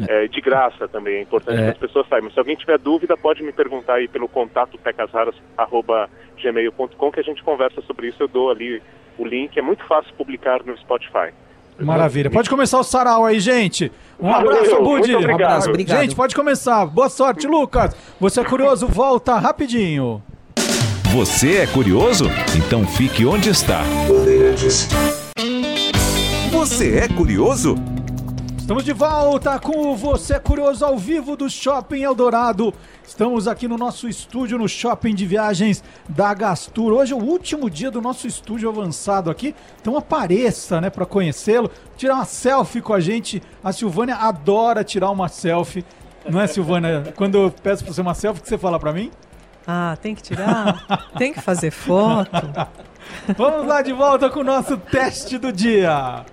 É, 0.07 0.27
de 0.27 0.41
graça 0.41 0.87
também, 0.87 1.15
é 1.15 1.21
importante 1.21 1.59
É. 1.59 1.63
que 1.65 1.71
as 1.71 1.77
pessoas 1.77 2.07
saibam. 2.07 2.31
Se 2.31 2.39
alguém 2.39 2.55
tiver 2.55 2.77
dúvida, 2.77 3.17
pode 3.17 3.43
me 3.43 3.51
perguntar 3.51 3.95
aí 3.95 4.07
pelo 4.07 4.27
contato 4.27 4.77
pecasraras.gmail.com 4.77 7.11
que 7.11 7.19
a 7.19 7.23
gente 7.23 7.43
conversa 7.43 7.81
sobre 7.81 8.07
isso. 8.07 8.21
Eu 8.23 8.27
dou 8.27 8.49
ali 8.51 8.81
o 9.17 9.25
link. 9.25 9.57
É 9.57 9.61
muito 9.61 9.83
fácil 9.85 10.13
publicar 10.15 10.61
no 10.65 10.77
Spotify. 10.77 11.33
Maravilha. 11.79 12.29
Pode 12.29 12.49
começar 12.49 12.77
o 12.79 12.83
sarau 12.83 13.25
aí, 13.25 13.39
gente. 13.39 13.89
Um 14.19 14.29
Valeu, 14.29 14.51
abraço, 14.51 14.83
Budi. 14.83 15.15
Um 15.15 15.33
abraço, 15.33 15.69
obrigado. 15.69 16.01
Gente, 16.01 16.15
pode 16.15 16.35
começar. 16.35 16.85
Boa 16.85 17.07
sorte, 17.07 17.47
Lucas. 17.47 17.95
Você 18.19 18.41
é 18.41 18.43
curioso? 18.43 18.85
Volta 18.87 19.37
rapidinho. 19.37 20.21
Você 21.13 21.59
é 21.59 21.67
curioso? 21.67 22.25
Então 22.57 22.85
fique 22.85 23.25
onde 23.25 23.49
está. 23.49 23.81
Você 26.51 26.97
é 26.97 27.07
curioso? 27.07 27.75
Estamos 28.69 28.85
de 28.85 28.93
volta 28.93 29.57
com 29.57 29.87
o 29.87 29.95
Você 29.95 30.35
é 30.35 30.39
Curioso 30.39 30.85
ao 30.85 30.95
vivo 30.95 31.35
do 31.35 31.49
Shopping 31.49 32.03
Eldorado. 32.03 32.71
Estamos 33.03 33.47
aqui 33.47 33.67
no 33.67 33.79
nosso 33.79 34.07
estúdio, 34.07 34.59
no 34.59 34.69
Shopping 34.69 35.15
de 35.15 35.25
Viagens 35.25 35.83
da 36.07 36.31
Gastur. 36.35 36.93
Hoje 36.93 37.11
é 37.11 37.15
o 37.15 37.19
último 37.19 37.67
dia 37.67 37.89
do 37.89 37.99
nosso 37.99 38.27
estúdio 38.27 38.69
avançado 38.69 39.31
aqui. 39.31 39.55
Então 39.81 39.97
apareça, 39.97 40.79
né, 40.79 40.91
para 40.91 41.03
conhecê-lo, 41.03 41.71
tirar 41.97 42.13
uma 42.13 42.25
selfie 42.25 42.79
com 42.79 42.93
a 42.93 42.99
gente. 42.99 43.41
A 43.63 43.73
Silvânia 43.73 44.17
adora 44.17 44.83
tirar 44.83 45.09
uma 45.09 45.29
selfie. 45.29 45.83
Não 46.29 46.39
é, 46.39 46.45
Silvânia? 46.45 47.11
Quando 47.15 47.39
eu 47.39 47.51
peço 47.63 47.83
pra 47.83 47.91
você 47.91 48.01
uma 48.01 48.13
selfie, 48.13 48.39
o 48.39 48.43
que 48.43 48.49
você 48.49 48.57
fala 48.59 48.79
pra 48.79 48.93
mim? 48.93 49.09
Ah, 49.65 49.97
tem 49.99 50.13
que 50.13 50.21
tirar? 50.21 51.09
tem 51.17 51.33
que 51.33 51.41
fazer 51.41 51.71
foto? 51.71 52.29
Vamos 53.35 53.65
lá 53.65 53.81
de 53.81 53.93
volta 53.93 54.29
com 54.29 54.41
o 54.41 54.43
nosso 54.43 54.77
teste 54.77 55.39
do 55.39 55.51
dia. 55.51 56.23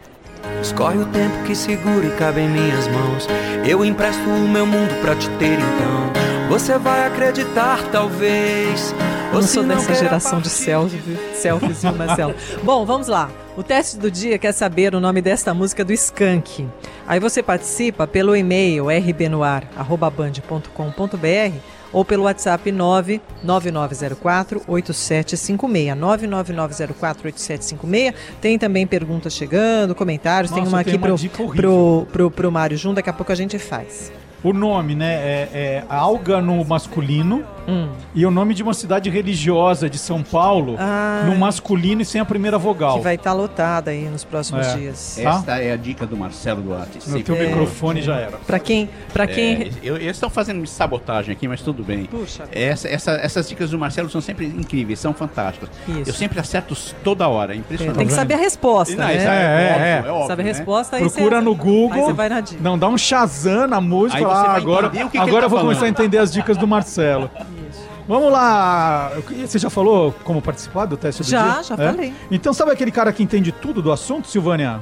Escorre 0.62 0.98
o 0.98 1.06
tempo 1.06 1.42
que 1.44 1.54
segura 1.54 2.06
e 2.06 2.10
cabe 2.16 2.40
em 2.40 2.48
minhas 2.48 2.88
mãos. 2.88 3.28
Eu 3.66 3.84
empresto 3.84 4.28
o 4.28 4.48
meu 4.48 4.66
mundo 4.66 5.00
pra 5.00 5.14
te 5.14 5.28
ter 5.38 5.54
então. 5.54 6.48
Você 6.48 6.78
vai 6.78 7.06
acreditar, 7.06 7.82
talvez. 7.90 8.94
Eu 9.32 9.40
não 9.40 9.42
sou 9.42 9.64
dessa 9.64 9.94
geração 9.94 10.40
de 10.40 10.48
selfie, 10.48 11.18
selfies, 11.34 11.82
viu, 11.82 11.92
Marcelo? 11.92 12.34
Bom, 12.62 12.86
vamos 12.86 13.08
lá. 13.08 13.28
O 13.56 13.62
teste 13.62 13.98
do 13.98 14.10
dia 14.10 14.38
quer 14.38 14.52
saber 14.52 14.94
o 14.94 15.00
nome 15.00 15.20
desta 15.20 15.52
música 15.52 15.84
do 15.84 15.92
Skank. 15.92 16.68
Aí 17.06 17.18
você 17.18 17.42
participa 17.42 18.06
pelo 18.06 18.36
e-mail 18.36 18.90
rbnoar.band.com.br 18.90 21.75
ou 21.92 22.04
pelo 22.04 22.24
WhatsApp 22.24 22.70
99904 22.72 24.62
8756. 24.66 25.96
99904 25.96 27.26
8756. 27.26 28.14
Tem 28.40 28.58
também 28.58 28.86
perguntas 28.86 29.32
chegando, 29.32 29.94
comentários. 29.94 30.50
tem 30.50 30.62
Nossa, 30.62 30.76
uma 30.76 30.84
tem 30.84 30.94
aqui 30.94 31.06
uma 31.06 31.16
pro, 31.16 31.48
pro, 31.54 32.06
pro, 32.12 32.30
pro 32.30 32.52
Mário 32.52 32.76
Jun, 32.76 32.94
daqui 32.94 33.10
a 33.10 33.12
pouco 33.12 33.32
a 33.32 33.34
gente 33.34 33.58
faz. 33.58 34.12
O 34.44 34.52
nome, 34.52 34.94
né, 34.94 35.14
é, 35.14 35.48
é 35.52 35.84
alga 35.88 36.40
no 36.40 36.64
masculino 36.64 37.42
Hum. 37.66 37.88
e 38.14 38.24
o 38.24 38.30
nome 38.30 38.54
de 38.54 38.62
uma 38.62 38.74
cidade 38.74 39.10
religiosa 39.10 39.90
de 39.90 39.98
São 39.98 40.22
Paulo 40.22 40.76
Ah. 40.78 41.24
no 41.26 41.34
masculino 41.34 42.00
e 42.02 42.04
sem 42.04 42.20
a 42.20 42.24
primeira 42.24 42.56
vogal. 42.58 42.98
Que 42.98 43.02
vai 43.02 43.16
estar 43.16 43.32
lotada 43.32 43.90
aí 43.90 44.04
nos 44.08 44.22
próximos 44.22 44.64
É. 44.68 44.76
dias. 44.76 45.18
Esta 45.18 45.58
é 45.58 45.72
a 45.72 45.76
dica 45.76 46.06
do 46.06 46.16
Marcelo 46.16 46.62
Duarte. 46.62 46.98
No 47.08 47.20
teu 47.24 47.34
É. 47.34 47.46
microfone 47.46 48.02
já 48.02 48.14
era. 48.16 48.36
Pra 48.46 48.60
quem, 48.60 48.88
pra 49.12 49.26
quem 49.26 49.62
É, 49.62 49.70
eu- 49.82 49.96
eles 49.96 50.12
estão 50.16 50.30
fazendo 50.30 50.64
sabotagem 50.66 51.32
aqui, 51.32 51.48
mas 51.48 51.60
tudo 51.60 51.82
bem. 51.82 52.04
Puxa. 52.04 52.44
Essa- 52.52 52.88
essa- 52.88 53.12
essas 53.20 53.48
dicas 53.48 53.70
do 53.70 53.78
Marcelo 53.80 54.08
são 54.10 54.20
sempre 54.20 54.46
incríveis, 54.46 55.00
são 55.00 55.12
fantásticas. 55.12 55.68
Isso. 55.88 56.10
Eu 56.10 56.14
sempre 56.14 56.38
acerto 56.38 56.76
toda 57.02 57.26
hora, 57.26 57.52
é 57.52 57.56
impressionante. 57.56 57.98
Tem 57.98 58.06
que 58.06 58.12
saber 58.12 58.34
a 58.34 58.38
resposta, 58.38 58.94
Não, 58.94 59.04
né? 59.06 59.14
é, 59.14 59.18
É, 59.18 59.22
é, 59.24 59.72
óbvio, 59.72 60.08
é. 60.08 60.12
óbvio, 60.12 60.26
Sabe 60.28 60.42
a 60.42 60.44
né? 60.44 60.50
resposta 60.52 60.96
aí 60.96 61.02
Procura 61.02 61.38
você- 61.38 61.44
no 61.44 61.54
Google. 61.56 61.92
Aí 61.94 62.00
você 62.02 62.12
vai 62.12 62.28
na 62.28 62.40
dica. 62.40 62.60
Não, 62.62 62.78
dá 62.78 62.86
um 62.86 62.96
Shazam 62.96 63.66
na 63.66 63.80
música. 63.80 64.18
Aí 64.20 64.24
ah, 64.30 64.34
você 64.42 64.46
vai 64.48 64.56
agora 64.60 64.90
que 64.90 65.08
que 65.10 65.18
agora 65.18 65.30
tá 65.40 65.46
eu 65.46 65.48
vou 65.50 65.58
falando. 65.58 65.64
começar 65.68 65.86
a 65.86 65.88
entender 65.88 66.18
as 66.18 66.32
dicas 66.32 66.56
do 66.56 66.66
Marcelo. 66.66 67.30
Vamos 68.08 68.30
lá. 68.30 69.10
Você 69.44 69.58
já 69.58 69.68
falou 69.68 70.14
como 70.22 70.40
participar 70.40 70.84
do 70.86 70.96
teste 70.96 71.22
do 71.24 71.28
Já, 71.28 71.54
dia? 71.54 71.62
já 71.64 71.74
É? 71.74 71.92
falei. 71.92 72.14
Então 72.30 72.52
sabe 72.54 72.70
aquele 72.70 72.92
cara 72.92 73.12
que 73.12 73.20
entende 73.22 73.50
tudo 73.50 73.82
do 73.82 73.90
assunto, 73.90 74.28
Silvânia? 74.28 74.80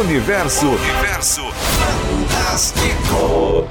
Universo. 0.00 0.66
Universo. 0.68 1.42
Fantástico. 2.30 3.68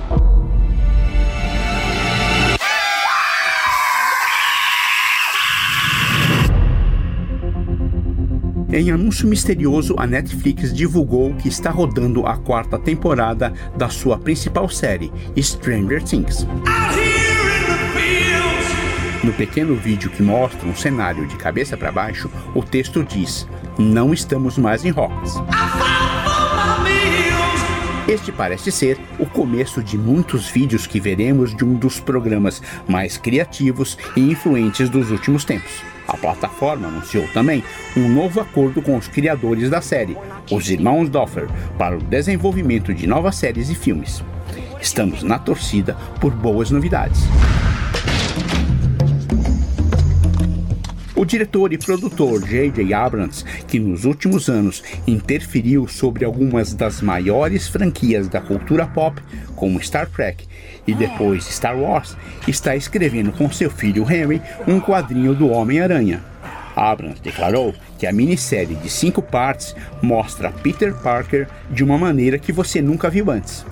Em 8.74 8.90
anúncio 8.90 9.28
misterioso, 9.28 9.96
a 9.98 10.08
Netflix 10.08 10.74
divulgou 10.74 11.34
que 11.34 11.50
está 11.50 11.70
rodando 11.70 12.26
a 12.26 12.38
quarta 12.38 12.80
temporada 12.80 13.52
da 13.76 13.90
sua 13.90 14.18
principal 14.18 14.70
série, 14.70 15.12
Stranger 15.38 16.02
Things. 16.02 16.48
No 19.22 19.34
pequeno 19.34 19.76
vídeo 19.76 20.10
que 20.10 20.24
mostra 20.24 20.68
um 20.68 20.76
cenário 20.76 21.28
de 21.28 21.36
cabeça 21.36 21.76
para 21.76 21.92
baixo, 21.92 22.32
o 22.56 22.64
texto 22.64 23.04
diz: 23.04 23.46
Não 23.78 24.14
estamos 24.14 24.58
mais 24.58 24.86
em 24.86 24.90
Hawkins. 24.90 25.36
Este 28.08 28.32
parece 28.32 28.72
ser 28.72 29.00
o 29.20 29.26
começo 29.28 29.84
de 29.84 29.98
muitos 29.98 30.50
vídeos 30.50 30.88
que 30.88 31.00
veremos 31.00 31.56
de 31.56 31.64
um 31.64 31.76
dos 31.76 32.00
programas 32.00 32.62
mais 32.88 33.16
criativos 33.16 33.98
e 34.16 34.22
influentes 34.22 34.90
dos 34.90 35.12
últimos 35.12 35.46
tempos. 35.46 35.84
A 36.08 36.18
plataforma 36.18 36.88
anunciou 36.88 37.28
também 37.28 37.64
um 37.96 38.10
novo 38.10 38.42
acordo 38.42 38.82
com 38.82 38.98
os 38.98 39.08
criadores 39.08 39.70
da 39.70 39.82
série, 39.82 40.18
os 40.52 40.70
irmãos 40.70 41.10
Doffer, 41.10 41.48
para 41.78 41.96
o 41.96 42.02
desenvolvimento 42.02 42.94
de 42.94 43.06
novas 43.06 43.36
séries 43.36 43.70
e 43.70 43.76
filmes. 43.76 44.24
Estamos 44.82 45.22
na 45.22 45.38
torcida 45.38 45.96
por 46.20 46.34
boas 46.34 46.72
novidades. 46.72 47.22
O 51.22 51.26
diretor 51.26 51.72
e 51.72 51.78
produtor 51.78 52.44
J.J. 52.44 52.96
Abrams, 52.96 53.46
que 53.68 53.78
nos 53.78 54.06
últimos 54.06 54.50
anos 54.50 54.82
interferiu 55.06 55.88
sobre 55.88 56.26
algumas 56.26 56.74
das 56.74 57.00
maiores 57.00 57.68
franquias 57.68 58.28
da 58.28 58.42
cultura 58.42 58.88
pop, 58.88 59.22
como 59.56 59.80
Star 59.80 60.10
Trek 60.10 60.48
e 60.88 60.96
depois 60.96 61.46
Star 61.46 61.78
Wars, 61.78 62.18
está 62.48 62.76
escrevendo 62.76 63.32
com 63.32 63.52
seu 63.52 63.70
filho 63.70 64.12
Henry 64.12 64.42
um 64.68 64.80
quadrinho 64.80 65.36
do 65.36 65.48
Homem-Aranha. 65.48 66.24
Abrams 66.76 67.22
declarou 67.22 67.76
que 68.00 68.08
a 68.08 68.12
minissérie 68.12 68.76
de 68.78 68.90
cinco 68.90 69.22
partes 69.22 69.76
mostra 70.02 70.50
Peter 70.50 70.92
Parker 70.92 71.48
de 71.70 71.84
uma 71.84 72.00
maneira 72.00 72.40
que 72.40 72.52
você 72.52 72.82
nunca 72.82 73.12
viu 73.12 73.30
antes. 73.30 73.64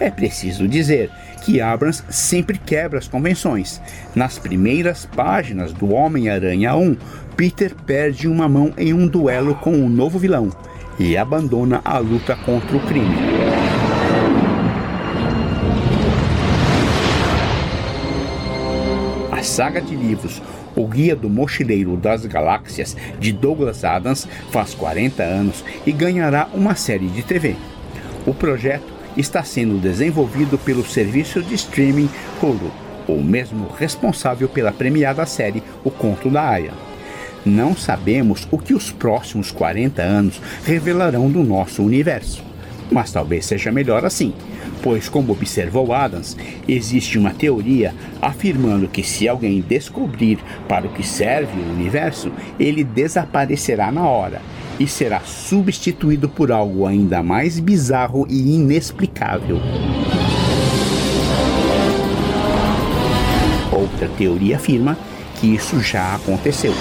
É 0.00 0.10
preciso 0.10 0.66
dizer 0.66 1.10
que 1.44 1.60
Abrams 1.60 2.02
sempre 2.08 2.58
quebra 2.58 2.98
as 2.98 3.06
convenções. 3.06 3.80
Nas 4.14 4.38
primeiras 4.38 5.04
páginas 5.04 5.72
do 5.72 5.92
Homem-Aranha 5.92 6.74
1, 6.74 6.96
Peter 7.36 7.74
perde 7.86 8.26
uma 8.26 8.48
mão 8.48 8.72
em 8.78 8.94
um 8.94 9.06
duelo 9.06 9.54
com 9.56 9.72
o 9.84 9.88
novo 9.88 10.18
vilão 10.18 10.50
e 10.98 11.16
abandona 11.16 11.82
a 11.84 11.98
luta 11.98 12.34
contra 12.34 12.76
o 12.76 12.80
crime. 12.80 13.14
A 19.30 19.42
saga 19.42 19.82
de 19.82 19.94
livros 19.94 20.40
O 20.74 20.86
Guia 20.86 21.14
do 21.14 21.28
Mochileiro 21.28 21.96
das 21.96 22.24
Galáxias, 22.24 22.96
de 23.20 23.32
Douglas 23.32 23.84
Adams, 23.84 24.26
faz 24.50 24.72
40 24.72 25.22
anos 25.22 25.64
e 25.84 25.92
ganhará 25.92 26.48
uma 26.54 26.74
série 26.74 27.08
de 27.08 27.22
TV. 27.22 27.54
O 28.26 28.32
projeto 28.32 28.93
está 29.16 29.42
sendo 29.42 29.80
desenvolvido 29.80 30.58
pelo 30.58 30.84
serviço 30.84 31.42
de 31.42 31.54
streaming 31.54 32.08
Hulu, 32.42 32.70
o 33.06 33.22
mesmo 33.22 33.68
responsável 33.78 34.48
pela 34.48 34.72
premiada 34.72 35.24
série 35.26 35.62
O 35.82 35.90
Conto 35.90 36.30
da 36.30 36.48
Aya. 36.48 36.72
Não 37.44 37.76
sabemos 37.76 38.48
o 38.50 38.58
que 38.58 38.72
os 38.72 38.90
próximos 38.90 39.50
40 39.50 40.00
anos 40.00 40.40
revelarão 40.64 41.30
do 41.30 41.44
nosso 41.44 41.82
universo, 41.82 42.42
mas 42.94 43.10
talvez 43.10 43.44
seja 43.44 43.72
melhor 43.72 44.04
assim, 44.04 44.32
pois, 44.80 45.08
como 45.08 45.32
observou 45.32 45.92
Adams, 45.92 46.36
existe 46.68 47.18
uma 47.18 47.32
teoria 47.32 47.92
afirmando 48.22 48.86
que 48.86 49.02
se 49.02 49.28
alguém 49.28 49.60
descobrir 49.60 50.38
para 50.68 50.86
o 50.86 50.92
que 50.92 51.04
serve 51.04 51.60
o 51.60 51.72
universo, 51.72 52.30
ele 52.58 52.84
desaparecerá 52.84 53.90
na 53.90 54.06
hora 54.06 54.40
e 54.78 54.86
será 54.86 55.20
substituído 55.20 56.28
por 56.28 56.52
algo 56.52 56.86
ainda 56.86 57.20
mais 57.20 57.58
bizarro 57.58 58.26
e 58.30 58.54
inexplicável. 58.54 59.58
Outra 63.72 64.08
teoria 64.16 64.54
afirma 64.54 64.96
que 65.40 65.48
isso 65.48 65.80
já 65.80 66.14
aconteceu. 66.14 66.72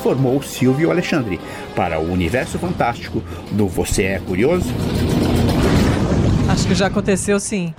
Informou 0.00 0.42
Silvio 0.42 0.90
Alexandre 0.90 1.38
para 1.76 2.00
o 2.00 2.10
Universo 2.10 2.58
Fantástico 2.58 3.22
do 3.50 3.68
Você 3.68 4.04
é 4.04 4.18
Curioso? 4.18 4.72
Acho 6.48 6.66
que 6.66 6.74
já 6.74 6.86
aconteceu 6.86 7.38
sim. 7.38 7.74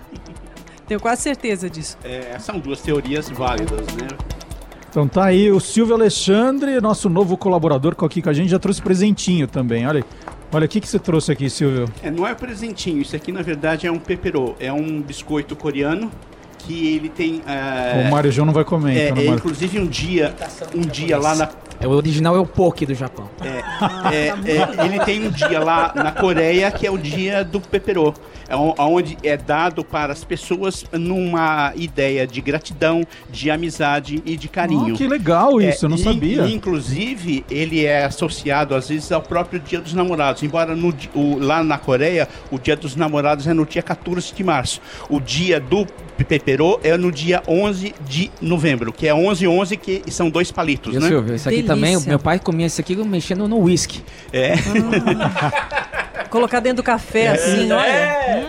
Tenho 0.88 0.98
quase 0.98 1.20
certeza 1.20 1.68
disso. 1.68 1.98
É, 2.02 2.38
são 2.38 2.58
duas 2.58 2.80
teorias 2.80 3.28
válidas, 3.28 3.86
né? 3.88 4.08
Então 4.88 5.06
tá 5.06 5.26
aí 5.26 5.52
o 5.52 5.60
Silvio 5.60 5.94
Alexandre, 5.94 6.80
nosso 6.80 7.10
novo 7.10 7.36
colaborador 7.36 7.94
aqui 8.02 8.22
com 8.22 8.30
a 8.30 8.32
gente, 8.32 8.48
já 8.48 8.58
trouxe 8.58 8.80
presentinho 8.80 9.46
também. 9.46 9.86
Olha. 9.86 10.02
Olha, 10.50 10.64
o 10.64 10.68
que, 10.68 10.80
que 10.80 10.88
você 10.88 10.98
trouxe 10.98 11.30
aqui, 11.30 11.50
Silvio? 11.50 11.86
É, 12.02 12.10
não 12.10 12.26
é 12.26 12.34
presentinho, 12.34 13.02
isso 13.02 13.14
aqui 13.14 13.32
na 13.32 13.42
verdade 13.42 13.86
é 13.86 13.92
um 13.92 13.98
peperô, 13.98 14.54
é 14.58 14.72
um 14.72 15.02
biscoito 15.02 15.54
coreano 15.54 16.10
que 16.66 16.94
ele 16.96 17.08
tem. 17.08 17.42
é, 17.46 18.06
O 18.06 18.10
Mário 18.10 18.30
João 18.32 18.46
não 18.46 18.52
vai 18.52 18.64
comer, 18.64 18.96
é, 18.96 19.04
então, 19.06 19.16
é, 19.16 19.20
né, 19.20 19.26
Mário? 19.26 19.38
inclusive 19.38 19.78
um 19.78 19.86
dia, 19.86 20.34
um 20.74 20.80
dia 20.80 21.18
lá 21.18 21.34
na 21.34 21.44
É, 21.44 21.48
o 21.82 21.88
original 21.88 22.36
é 22.36 22.38
o 22.38 22.46
poke 22.46 22.86
do 22.86 22.94
Japão. 22.94 23.28
É, 23.42 24.28
é, 24.28 24.84
ele 24.84 25.00
tem 25.04 25.26
um 25.26 25.30
dia 25.30 25.60
lá 25.60 25.92
na 25.94 26.12
Coreia 26.12 26.70
que 26.70 26.86
é 26.86 26.90
o 26.90 26.96
dia 26.98 27.44
do 27.44 27.60
peperô, 27.60 28.14
é 28.48 28.54
onde 28.56 29.16
é 29.22 29.36
dado 29.36 29.84
para 29.84 30.12
as 30.12 30.24
pessoas 30.24 30.84
numa 30.92 31.72
ideia 31.76 32.26
de 32.26 32.40
gratidão, 32.40 33.02
de 33.30 33.50
amizade 33.50 34.22
e 34.24 34.36
de 34.36 34.48
carinho. 34.48 34.94
Ah, 34.94 34.96
que 34.96 35.06
legal 35.06 35.60
isso, 35.60 35.84
eu 35.86 35.88
não 35.90 35.96
e- 35.96 36.02
sabia. 36.02 36.42
e, 36.44 36.54
inclusive, 36.54 37.44
ele 37.50 37.84
é 37.84 38.04
associado 38.04 38.74
às 38.74 38.88
vezes 38.88 39.10
ao 39.12 39.22
próprio 39.22 39.60
Dia 39.60 39.80
dos 39.80 39.94
Namorados, 39.94 40.42
embora 40.42 40.74
no 40.76 40.94
o- 41.14 41.38
lá 41.38 41.62
na 41.62 41.78
Coreia 41.78 42.28
o 42.50 42.58
Dia 42.58 42.76
dos 42.76 42.96
Namorados 42.96 43.46
é 43.46 43.52
no 43.54 43.64
dia 43.66 43.82
14 43.82 44.32
de 44.34 44.44
março. 44.44 44.80
O 45.08 45.20
dia 45.20 45.58
do 45.60 45.86
peperô 46.16 46.78
é 46.82 46.96
no 46.96 47.10
dia 47.10 47.42
11 47.48 47.94
de 48.06 48.30
novembro, 48.40 48.92
que 48.92 49.06
é 49.08 49.14
11 49.14 49.76
que 49.76 50.02
são 50.10 50.30
dois 50.30 50.50
palitos, 50.52 50.92
Viu, 50.92 51.00
né? 51.00 51.08
Silvio? 51.08 51.34
Isso 51.34 51.48
aqui 51.48 51.62
também, 51.64 51.96
o 51.96 52.00
meu 52.02 52.18
pai 52.18 52.38
comia 52.38 52.66
isso 52.66 52.80
aqui 52.80 52.96
mexendo 52.96 53.48
no 53.48 53.58
whisky. 53.58 54.02
É. 54.32 54.54
Colocar 56.30 56.60
dentro 56.60 56.78
do 56.78 56.82
café, 56.82 57.28
assim, 57.28 57.70
olha. 57.70 58.44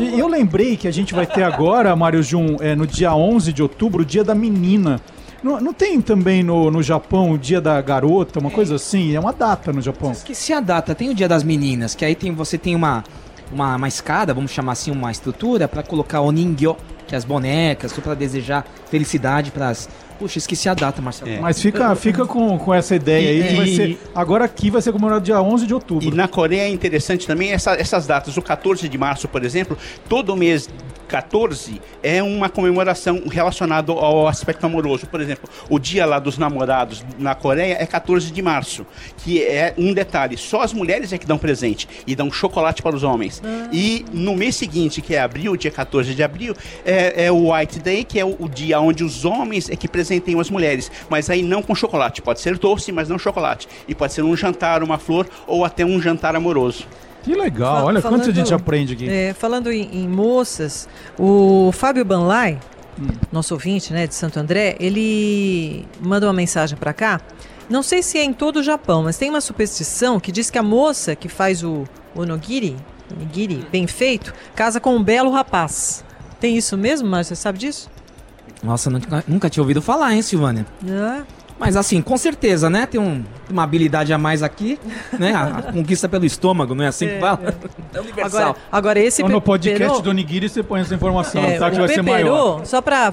E 0.00 0.18
e 0.18 0.18
eu 0.18 0.28
lembrei 0.28 0.76
que 0.76 0.86
a 0.88 0.90
gente 0.90 1.14
vai 1.14 1.26
ter 1.26 1.42
agora, 1.42 1.94
Mário 1.94 2.22
Jun, 2.22 2.56
é, 2.60 2.74
no 2.74 2.86
dia 2.86 3.14
11 3.14 3.52
de 3.52 3.62
outubro, 3.62 4.02
o 4.02 4.04
dia 4.04 4.24
da 4.24 4.34
menina. 4.34 5.00
Não, 5.42 5.60
não 5.60 5.72
tem 5.72 6.00
também 6.00 6.42
no, 6.42 6.70
no 6.70 6.82
Japão 6.82 7.32
o 7.32 7.38
dia 7.38 7.60
da 7.60 7.80
garota, 7.80 8.40
uma 8.40 8.50
coisa 8.50 8.76
assim? 8.76 9.14
É 9.14 9.20
uma 9.20 9.32
data 9.32 9.72
no 9.72 9.80
Japão. 9.80 10.12
Esqueci 10.12 10.52
a 10.52 10.60
data, 10.60 10.94
tem 10.94 11.10
o 11.10 11.14
dia 11.14 11.28
das 11.28 11.42
meninas, 11.42 11.94
que 11.94 12.04
aí 12.04 12.14
tem, 12.14 12.32
você 12.32 12.58
tem 12.58 12.74
uma, 12.74 13.04
uma, 13.52 13.76
uma 13.76 13.88
escada, 13.88 14.34
vamos 14.34 14.50
chamar 14.50 14.72
assim, 14.72 14.90
uma 14.90 15.10
estrutura 15.12 15.68
para 15.68 15.82
colocar 15.82 16.20
o 16.20 16.32
ningyo, 16.32 16.76
que 17.06 17.14
é 17.14 17.18
as 17.18 17.24
bonecas, 17.24 17.92
para 17.92 18.14
desejar 18.14 18.66
felicidade 18.90 19.50
para 19.50 19.68
as. 19.68 19.88
Puxa, 20.18 20.38
esqueci 20.38 20.68
a 20.68 20.74
data, 20.74 21.00
Marcelo. 21.00 21.40
Mas 21.40 21.60
fica, 21.62 21.94
fica 21.94 22.26
com, 22.26 22.58
com 22.58 22.74
essa 22.74 22.96
ideia 22.96 23.30
aí 23.30 23.48
que 23.50 23.54
vai 23.56 23.66
E- 23.68 23.76
ser. 23.76 23.98
Agora 24.14 24.44
aqui 24.44 24.68
vai 24.70 24.82
ser 24.82 24.90
comemorado 24.92 25.24
dia 25.24 25.40
11 25.40 25.66
de 25.66 25.72
outubro. 25.74 26.06
E 26.08 26.10
na 26.10 26.26
Coreia 26.26 26.62
é 26.62 26.68
interessante 26.68 27.26
também 27.26 27.52
essa- 27.52 27.74
essas 27.74 28.06
datas. 28.06 28.36
O 28.36 28.42
14 28.42 28.88
de 28.88 28.98
março, 28.98 29.28
por 29.28 29.44
exemplo, 29.44 29.78
todo 30.08 30.36
mês 30.36 30.68
14 31.08 31.80
é 32.02 32.22
uma 32.22 32.48
comemoração 32.48 33.22
relacionada 33.28 33.90
ao 33.90 34.28
aspecto 34.28 34.64
amoroso. 34.66 35.06
Por 35.06 35.20
exemplo, 35.20 35.48
o 35.68 35.78
dia 35.78 36.04
lá 36.04 36.18
dos 36.18 36.38
namorados 36.38 37.04
na 37.18 37.34
Coreia 37.34 37.76
é 37.80 37.86
14 37.86 38.30
de 38.30 38.42
março, 38.42 38.86
que 39.16 39.42
é 39.42 39.74
um 39.76 39.92
detalhe, 39.92 40.36
só 40.36 40.62
as 40.62 40.72
mulheres 40.72 41.12
é 41.12 41.18
que 41.18 41.26
dão 41.26 41.38
presente 41.38 41.88
e 42.06 42.14
dão 42.14 42.30
chocolate 42.30 42.82
para 42.82 42.94
os 42.94 43.02
homens. 43.02 43.42
E 43.72 44.04
no 44.12 44.36
mês 44.36 44.54
seguinte, 44.54 45.00
que 45.00 45.14
é 45.14 45.20
abril, 45.20 45.56
dia 45.56 45.70
14 45.70 46.14
de 46.14 46.22
abril, 46.22 46.54
é, 46.84 47.24
é 47.26 47.32
o 47.32 47.52
White 47.52 47.78
Day, 47.80 48.04
que 48.04 48.20
é 48.20 48.24
o, 48.24 48.36
o 48.38 48.48
dia 48.48 48.78
onde 48.78 49.02
os 49.02 49.24
homens 49.24 49.70
é 49.70 49.76
que 49.76 49.88
presenteiam 49.88 50.40
as 50.40 50.50
mulheres, 50.50 50.92
mas 51.08 51.30
aí 51.30 51.42
não 51.42 51.62
com 51.62 51.74
chocolate, 51.74 52.20
pode 52.20 52.40
ser 52.40 52.58
doce, 52.58 52.92
mas 52.92 53.08
não 53.08 53.18
chocolate. 53.18 53.66
E 53.88 53.94
pode 53.94 54.12
ser 54.12 54.22
um 54.22 54.36
jantar, 54.36 54.82
uma 54.82 54.98
flor 54.98 55.26
ou 55.46 55.64
até 55.64 55.84
um 55.84 56.00
jantar 56.00 56.36
amoroso. 56.36 56.86
Que 57.22 57.34
legal, 57.34 57.84
olha 57.86 58.00
quanto 58.00 58.14
a 58.14 58.18
falando- 58.20 58.34
gente 58.34 58.54
aprende 58.54 58.92
aqui. 58.94 59.08
É, 59.08 59.34
falando 59.34 59.70
em, 59.70 59.88
em 60.04 60.08
moças, 60.08 60.88
o 61.18 61.70
Fábio 61.72 62.04
Banlai, 62.04 62.58
nosso 63.30 63.54
ouvinte, 63.54 63.92
né, 63.92 64.06
de 64.06 64.14
Santo 64.14 64.38
André, 64.38 64.76
ele 64.80 65.84
manda 66.00 66.26
uma 66.26 66.32
mensagem 66.32 66.76
para 66.78 66.92
cá. 66.92 67.20
Não 67.68 67.82
sei 67.82 68.02
se 68.02 68.16
é 68.18 68.24
em 68.24 68.32
todo 68.32 68.58
o 68.60 68.62
Japão, 68.62 69.02
mas 69.02 69.18
tem 69.18 69.28
uma 69.28 69.40
superstição 69.42 70.18
que 70.18 70.32
diz 70.32 70.48
que 70.50 70.56
a 70.58 70.62
moça 70.62 71.14
que 71.14 71.28
faz 71.28 71.62
o 71.62 71.84
onigiri, 72.16 72.74
onigiri 73.14 73.66
bem 73.70 73.86
feito, 73.86 74.32
casa 74.54 74.80
com 74.80 74.96
um 74.96 75.02
belo 75.02 75.30
rapaz. 75.30 76.02
Tem 76.40 76.56
isso 76.56 76.78
mesmo, 76.78 77.06
Márcio? 77.08 77.36
Você 77.36 77.42
sabe 77.42 77.58
disso? 77.58 77.90
Nossa, 78.62 78.88
nunca, 78.88 79.24
nunca 79.28 79.50
tinha 79.50 79.62
ouvido 79.62 79.82
falar, 79.82 80.14
hein, 80.14 80.22
Silvânia? 80.22 80.64
Ah, 80.88 81.22
Mas 81.58 81.76
assim, 81.76 82.00
com 82.00 82.16
certeza, 82.16 82.70
né? 82.70 82.86
Tem 82.86 83.00
um- 83.00 83.24
uma 83.50 83.64
habilidade 83.64 84.12
a 84.12 84.18
mais 84.18 84.42
aqui, 84.42 84.78
né? 85.18 85.32
A, 85.34 85.44
a 85.58 85.72
conquista 85.72 86.08
pelo 86.08 86.24
estômago, 86.24 86.74
não 86.74 86.84
é 86.84 86.88
assim 86.88 87.06
que 87.08 87.14
É, 87.14 87.20
fala? 87.20 87.54
É 87.94 88.00
universal. 88.00 88.40
Agora, 88.40 88.56
agora 88.70 89.00
esse 89.00 89.22
Então, 89.22 89.34
no 89.34 89.40
podcast 89.40 90.02
do 90.02 90.10
Onigiri 90.10 90.48
você 90.48 90.62
põe 90.62 90.80
essa 90.80 90.94
informação, 90.94 91.42
É, 91.42 91.58
tá? 91.58 91.70
Que 91.70 91.78
vai 91.78 91.88
ser 91.88 92.02
maior. 92.02 92.64
só 92.64 92.80
para 92.80 93.12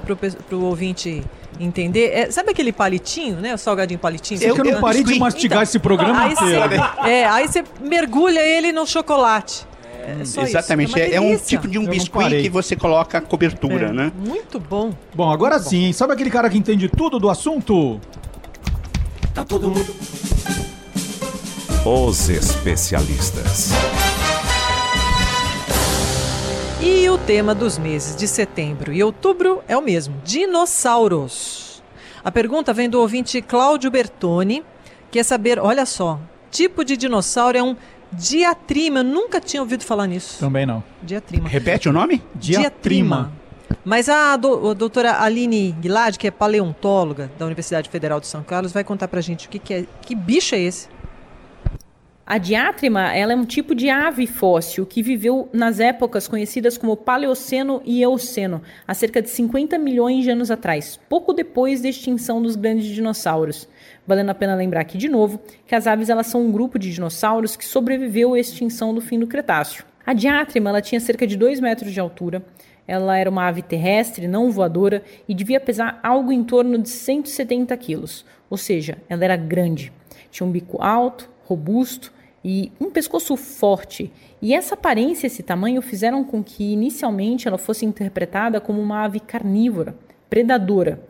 o 0.52 0.58
ouvinte 0.64 1.24
entender, 1.60 2.12
é, 2.14 2.30
sabe 2.32 2.52
aquele 2.52 2.72
palitinho, 2.72 3.38
né? 3.38 3.54
O 3.54 3.58
salgadinho 3.58 4.00
palitinho? 4.00 4.40
Que 4.40 4.46
eu 4.48 4.56
não 4.64 4.82
parei 4.82 5.04
de 5.04 5.18
mastigar 5.18 5.64
esse 5.64 5.80
programa 5.80 6.22
aí 6.26 6.34
inteiro. 6.34 6.70
Você, 6.70 7.10
é, 7.10 7.26
aí 7.26 7.48
você 7.48 7.64
mergulha 7.82 8.42
ele 8.42 8.72
no 8.72 8.86
chocolate. 8.86 9.66
É 10.08 10.22
isso. 10.22 10.40
Exatamente, 10.40 10.92
uma 10.94 11.00
é, 11.00 11.16
é 11.16 11.20
um 11.22 11.36
tipo 11.36 11.68
de 11.68 11.80
um 11.80 11.92
Eu 11.92 12.06
parei. 12.12 12.44
que 12.44 12.50
você 12.50 12.76
coloca 12.76 13.20
cobertura, 13.22 13.88
É, 13.88 13.92
né? 13.92 14.12
Muito 14.16 14.60
bom. 14.60 14.92
Bom, 15.16 15.32
agora 15.32 15.58
sim? 15.58 15.92
Sabe 15.94 16.14
aquele 16.14 16.30
cara 16.30 16.48
que 16.48 16.58
entende 16.60 16.88
tudo 16.88 17.18
do 17.18 17.28
assunto? 17.28 18.00
Tá 19.36 19.44
todo 19.44 19.70
mundo. 19.70 19.94
Os 21.86 22.30
especialistas. 22.30 23.72
E 26.82 27.10
o 27.10 27.18
tema 27.18 27.54
dos 27.54 27.78
meses 27.78 28.16
de 28.16 28.30
setembro 28.30 28.94
e 28.94 29.04
outubro 29.04 29.62
é 29.68 29.76
o 29.76 29.82
mesmo: 29.82 30.16
dinossauros. 30.24 31.84
A 32.24 32.32
pergunta 32.32 32.72
vem 32.72 32.90
do 32.90 33.02
ouvinte 33.02 33.42
Cláudio 33.42 33.92
Bertoni, 33.92 34.64
quer 35.12 35.26
saber, 35.26 35.60
olha 35.60 35.86
só, 35.86 36.18
tipo 36.50 36.86
de 36.86 36.96
dinossauro 36.96 37.58
é 37.58 37.62
um 37.62 37.76
diatrima. 38.14 39.00
Eu 39.00 39.04
nunca 39.04 39.42
tinha 39.42 39.62
ouvido 39.62 39.84
falar 39.84 40.08
nisso. 40.08 40.40
Também 40.40 40.66
não. 40.66 40.82
Diatrima. 41.04 41.50
Repete 41.50 41.90
o 41.90 41.92
nome? 41.92 42.24
Diatrima. 42.36 43.34
Mas 43.86 44.10
a, 44.10 44.36
do- 44.36 44.72
a 44.72 44.74
doutora 44.74 45.22
Aline 45.22 45.72
Guilard, 45.80 46.18
que 46.18 46.28
é 46.28 46.32
paleontóloga 46.32 47.30
da 47.38 47.46
Universidade 47.46 47.88
Federal 47.88 48.20
de 48.20 48.26
São 48.28 48.42
Carlos, 48.44 48.72
vai 48.74 48.84
contar 48.84 49.08
pra 49.08 49.22
gente 49.22 49.46
o 49.46 49.50
que, 49.50 49.60
que 49.60 49.74
é. 49.74 49.86
Que 50.02 50.16
bicho 50.16 50.56
é 50.56 50.60
esse? 50.60 50.88
A 52.26 52.40
diátrima 52.40 53.14
ela 53.14 53.34
é 53.34 53.36
um 53.36 53.46
tipo 53.46 53.76
de 53.76 53.88
ave 53.88 54.26
fóssil 54.26 54.84
que 54.84 55.04
viveu 55.04 55.48
nas 55.54 55.80
épocas 55.80 56.28
conhecidas 56.28 56.76
como 56.76 56.98
Paleoceno 56.98 57.84
e 57.86 58.02
Eoceno, 58.02 58.64
há 58.88 58.96
cerca 58.96 59.22
de 59.22 59.30
50 59.30 59.78
milhões 59.78 60.24
de 60.24 60.32
anos 60.32 60.50
atrás, 60.50 61.00
pouco 61.08 61.34
depois 61.34 61.84
da 61.84 61.90
extinção 61.90 62.42
dos 62.42 62.56
grandes 62.56 62.88
dinossauros. 62.88 63.70
Valendo 64.08 64.32
a 64.32 64.34
pena 64.34 64.56
lembrar 64.56 64.82
aqui 64.82 64.98
de 64.98 65.08
novo 65.08 65.40
que 65.68 65.76
as 65.76 65.86
aves 65.86 66.10
elas 66.10 66.26
são 66.26 66.42
um 66.42 66.52
grupo 66.52 66.80
de 66.80 66.92
dinossauros 66.92 67.56
que 67.56 67.64
sobreviveu 67.66 68.34
à 68.34 68.40
extinção 68.40 68.92
do 68.92 69.02
fim 69.02 69.20
do 69.20 69.28
Cretáceo. 69.28 69.86
A 70.04 70.14
diátrima 70.14 70.72
ela 70.72 70.82
tinha 70.82 71.00
cerca 71.00 71.28
de 71.28 71.38
2 71.38 71.60
metros 71.60 71.92
de 71.92 72.00
altura. 72.00 72.42
Ela 72.88 73.18
era 73.18 73.30
uma 73.30 73.48
ave 73.48 73.62
terrestre, 73.62 74.28
não 74.28 74.52
voadora, 74.52 75.04
e 75.28 75.34
devia 75.34 75.60
pesar 75.60 76.00
algo 76.04 76.32
em 76.32 76.44
torno 76.44 76.78
de 76.78 76.90
170 76.90 77.76
quilos. 77.78 78.26
Ou 78.50 78.58
seja, 78.58 78.98
ela 79.10 79.24
era 79.24 79.36
grande. 79.36 79.92
Tinha 80.30 80.46
um 80.46 80.52
bico 80.52 80.82
alto, 80.82 81.30
robusto 81.46 82.14
e 82.44 82.72
um 82.80 82.92
pescoço 82.92 83.36
forte. 83.36 84.12
E 84.42 84.54
essa 84.54 84.76
aparência, 84.76 85.28
esse 85.28 85.42
tamanho, 85.42 85.82
fizeram 85.82 86.24
com 86.24 86.44
que 86.44 86.74
inicialmente 86.74 87.48
ela 87.48 87.58
fosse 87.58 87.86
interpretada 87.86 88.62
como 88.62 88.80
uma 88.80 89.04
ave 89.04 89.20
carnívora, 89.20 89.96
predadora, 90.30 91.02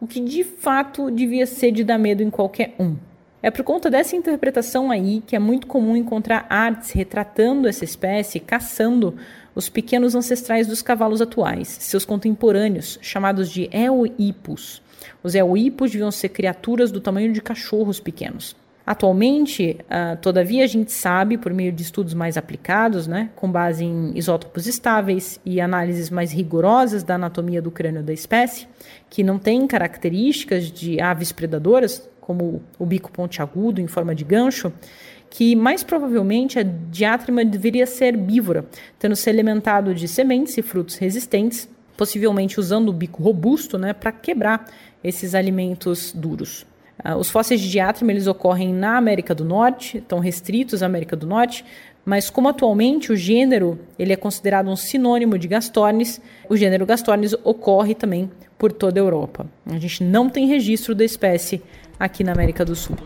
o 0.00 0.06
que 0.06 0.20
de 0.20 0.44
fato 0.44 1.10
devia 1.10 1.46
ser 1.46 1.72
de 1.72 1.82
dar 1.82 1.98
medo 1.98 2.22
em 2.22 2.30
qualquer 2.30 2.74
um. 2.78 2.96
É 3.42 3.50
por 3.50 3.62
conta 3.62 3.90
dessa 3.90 4.16
interpretação 4.16 4.90
aí 4.90 5.22
que 5.26 5.36
é 5.36 5.38
muito 5.38 5.66
comum 5.66 5.96
encontrar 5.96 6.46
artes 6.48 6.92
retratando 6.92 7.68
essa 7.68 7.84
espécie 7.84 8.40
caçando 8.40 9.16
os 9.54 9.68
pequenos 9.68 10.14
ancestrais 10.14 10.66
dos 10.66 10.82
cavalos 10.82 11.20
atuais, 11.20 11.68
seus 11.80 12.04
contemporâneos, 12.04 12.98
chamados 13.00 13.50
de 13.50 13.68
eoipos. 13.72 14.82
Os 15.22 15.34
eoipos 15.34 15.90
deviam 15.90 16.10
ser 16.10 16.30
criaturas 16.30 16.90
do 16.90 17.00
tamanho 17.00 17.32
de 17.32 17.40
cachorros 17.40 18.00
pequenos. 18.00 18.56
Atualmente, 18.86 19.78
uh, 19.84 20.16
todavia, 20.18 20.62
a 20.62 20.66
gente 20.66 20.92
sabe, 20.92 21.38
por 21.38 21.54
meio 21.54 21.72
de 21.72 21.82
estudos 21.82 22.12
mais 22.12 22.36
aplicados, 22.36 23.06
né, 23.06 23.30
com 23.34 23.50
base 23.50 23.82
em 23.82 24.12
isótopos 24.14 24.66
estáveis 24.66 25.40
e 25.44 25.58
análises 25.58 26.10
mais 26.10 26.32
rigorosas 26.32 27.02
da 27.02 27.14
anatomia 27.14 27.62
do 27.62 27.70
crânio 27.70 28.02
da 28.02 28.12
espécie, 28.12 28.68
que 29.08 29.22
não 29.22 29.38
tem 29.38 29.66
características 29.66 30.70
de 30.70 31.00
aves 31.00 31.32
predadoras, 31.32 32.06
como 32.20 32.62
o 32.78 32.84
bico 32.84 33.10
pontiagudo 33.10 33.80
em 33.80 33.86
forma 33.86 34.14
de 34.14 34.24
gancho, 34.24 34.70
que 35.34 35.56
mais 35.56 35.82
provavelmente 35.82 36.60
a 36.60 36.62
diátrima 36.62 37.44
deveria 37.44 37.86
ser 37.86 38.14
herbívora, 38.14 38.66
tendo 39.00 39.16
se 39.16 39.28
alimentado 39.28 39.92
de 39.92 40.06
sementes 40.06 40.56
e 40.56 40.62
frutos 40.62 40.94
resistentes, 40.94 41.68
possivelmente 41.96 42.60
usando 42.60 42.90
o 42.90 42.92
bico 42.92 43.20
robusto 43.20 43.76
né, 43.76 43.92
para 43.92 44.12
quebrar 44.12 44.64
esses 45.02 45.34
alimentos 45.34 46.12
duros. 46.12 46.64
Uh, 47.04 47.16
os 47.16 47.30
fósseis 47.30 47.60
de 47.60 47.68
diátrima 47.68 48.12
eles 48.12 48.28
ocorrem 48.28 48.72
na 48.72 48.96
América 48.96 49.34
do 49.34 49.44
Norte, 49.44 49.98
estão 49.98 50.20
restritos 50.20 50.84
à 50.84 50.86
América 50.86 51.16
do 51.16 51.26
Norte, 51.26 51.64
mas 52.04 52.30
como 52.30 52.48
atualmente 52.48 53.10
o 53.10 53.16
gênero 53.16 53.80
ele 53.98 54.12
é 54.12 54.16
considerado 54.16 54.70
um 54.70 54.76
sinônimo 54.76 55.36
de 55.36 55.48
Gastornis, 55.48 56.20
o 56.48 56.56
gênero 56.56 56.86
Gastornis 56.86 57.34
ocorre 57.42 57.96
também 57.96 58.30
por 58.56 58.70
toda 58.70 59.00
a 59.00 59.02
Europa. 59.02 59.50
A 59.66 59.80
gente 59.80 60.04
não 60.04 60.30
tem 60.30 60.46
registro 60.46 60.94
da 60.94 61.04
espécie 61.04 61.60
aqui 61.98 62.22
na 62.22 62.30
América 62.30 62.64
do 62.64 62.76
Sul. 62.76 62.96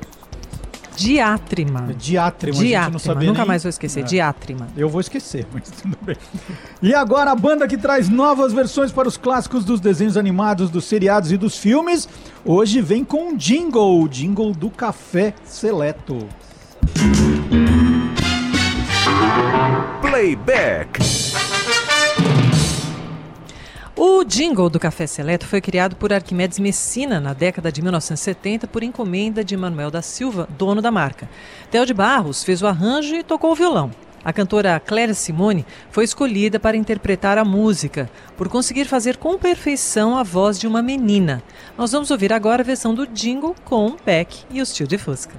Diátrima. 0.99 1.95
Diátrima, 1.97 2.59
Diátrima. 2.59 2.59
a 2.59 2.83
gente 2.85 2.93
não 2.93 2.99
sabia 2.99 3.29
Nunca 3.29 3.41
nem- 3.41 3.49
mais 3.49 3.63
vou 3.63 3.71
esquecer. 3.71 4.01
É. 4.01 4.03
Diátrima. 4.03 4.69
Eu 4.77 4.89
vou 4.89 5.01
esquecer, 5.01 5.47
mas 5.55 5.71
tudo 5.71 5.97
bem. 6.03 6.17
E 6.83 6.95
agora 6.95 7.31
a 7.31 7.37
banda 7.37 7.69
que 7.69 7.77
traz 7.79 8.09
novas 8.09 8.53
versões 8.53 8.91
para 8.91 9.07
os 9.07 9.17
clássicos 9.17 9.65
dos 9.65 9.81
desenhos 9.81 10.17
animados, 10.17 10.71
dos 10.71 10.85
seriados 10.85 11.31
e 11.33 11.37
dos 11.37 11.57
filmes, 11.57 12.09
hoje 12.45 12.81
vem 12.81 13.05
com 13.05 13.29
um 13.29 13.37
jingle, 13.37 14.03
o 14.03 14.09
jingle 14.09 14.53
do 14.53 14.71
Café 14.71 15.35
Seleto. 15.45 16.27
Playback. 20.01 21.01
O 24.01 24.23
jingle 24.23 24.71
do 24.71 24.79
Café 24.79 25.09
Seleto 25.09 25.45
foi 25.45 25.61
criado 25.61 25.97
por 25.97 26.13
Arquimedes 26.13 26.61
Messina 26.61 27.19
na 27.19 27.33
década 27.33 27.73
de 27.73 27.83
1970 27.83 28.69
por 28.69 28.85
encomenda 28.85 29.43
de 29.43 29.57
Manuel 29.57 29.91
da 29.91 30.01
Silva, 30.01 30.49
dono 30.57 30.81
da 30.81 30.93
marca. 30.93 31.29
Theo 31.69 31.85
de 31.85 31.93
Barros 31.93 32.45
fez 32.45 32.63
o 32.63 32.69
arranjo 32.69 33.17
e 33.17 33.25
tocou 33.25 33.51
o 33.51 33.57
violão. 33.57 33.91
A 34.25 34.33
cantora 34.33 34.79
Clélia 34.79 35.15
Simone 35.15 35.67
foi 35.91 36.05
escolhida 36.05 36.61
para 36.61 36.77
interpretar 36.77 37.39
a 37.39 37.45
música, 37.45 38.09
por 38.37 38.49
conseguir 38.49 38.85
fazer 38.85 39.17
com 39.17 39.37
perfeição 39.37 40.17
a 40.17 40.23
voz 40.23 40.61
de 40.61 40.69
uma 40.69 40.81
menina. 40.81 41.43
Nós 41.77 41.91
vamos 41.91 42.13
ouvir 42.13 42.33
agora 42.33 42.63
a 42.63 42.65
versão 42.65 42.95
do 42.95 43.05
jingle 43.05 43.57
com 43.65 43.97
Beck 44.07 44.45
e 44.49 44.63
os 44.63 44.73
Tio 44.73 44.87
de 44.87 44.97
Fusca. 44.97 45.35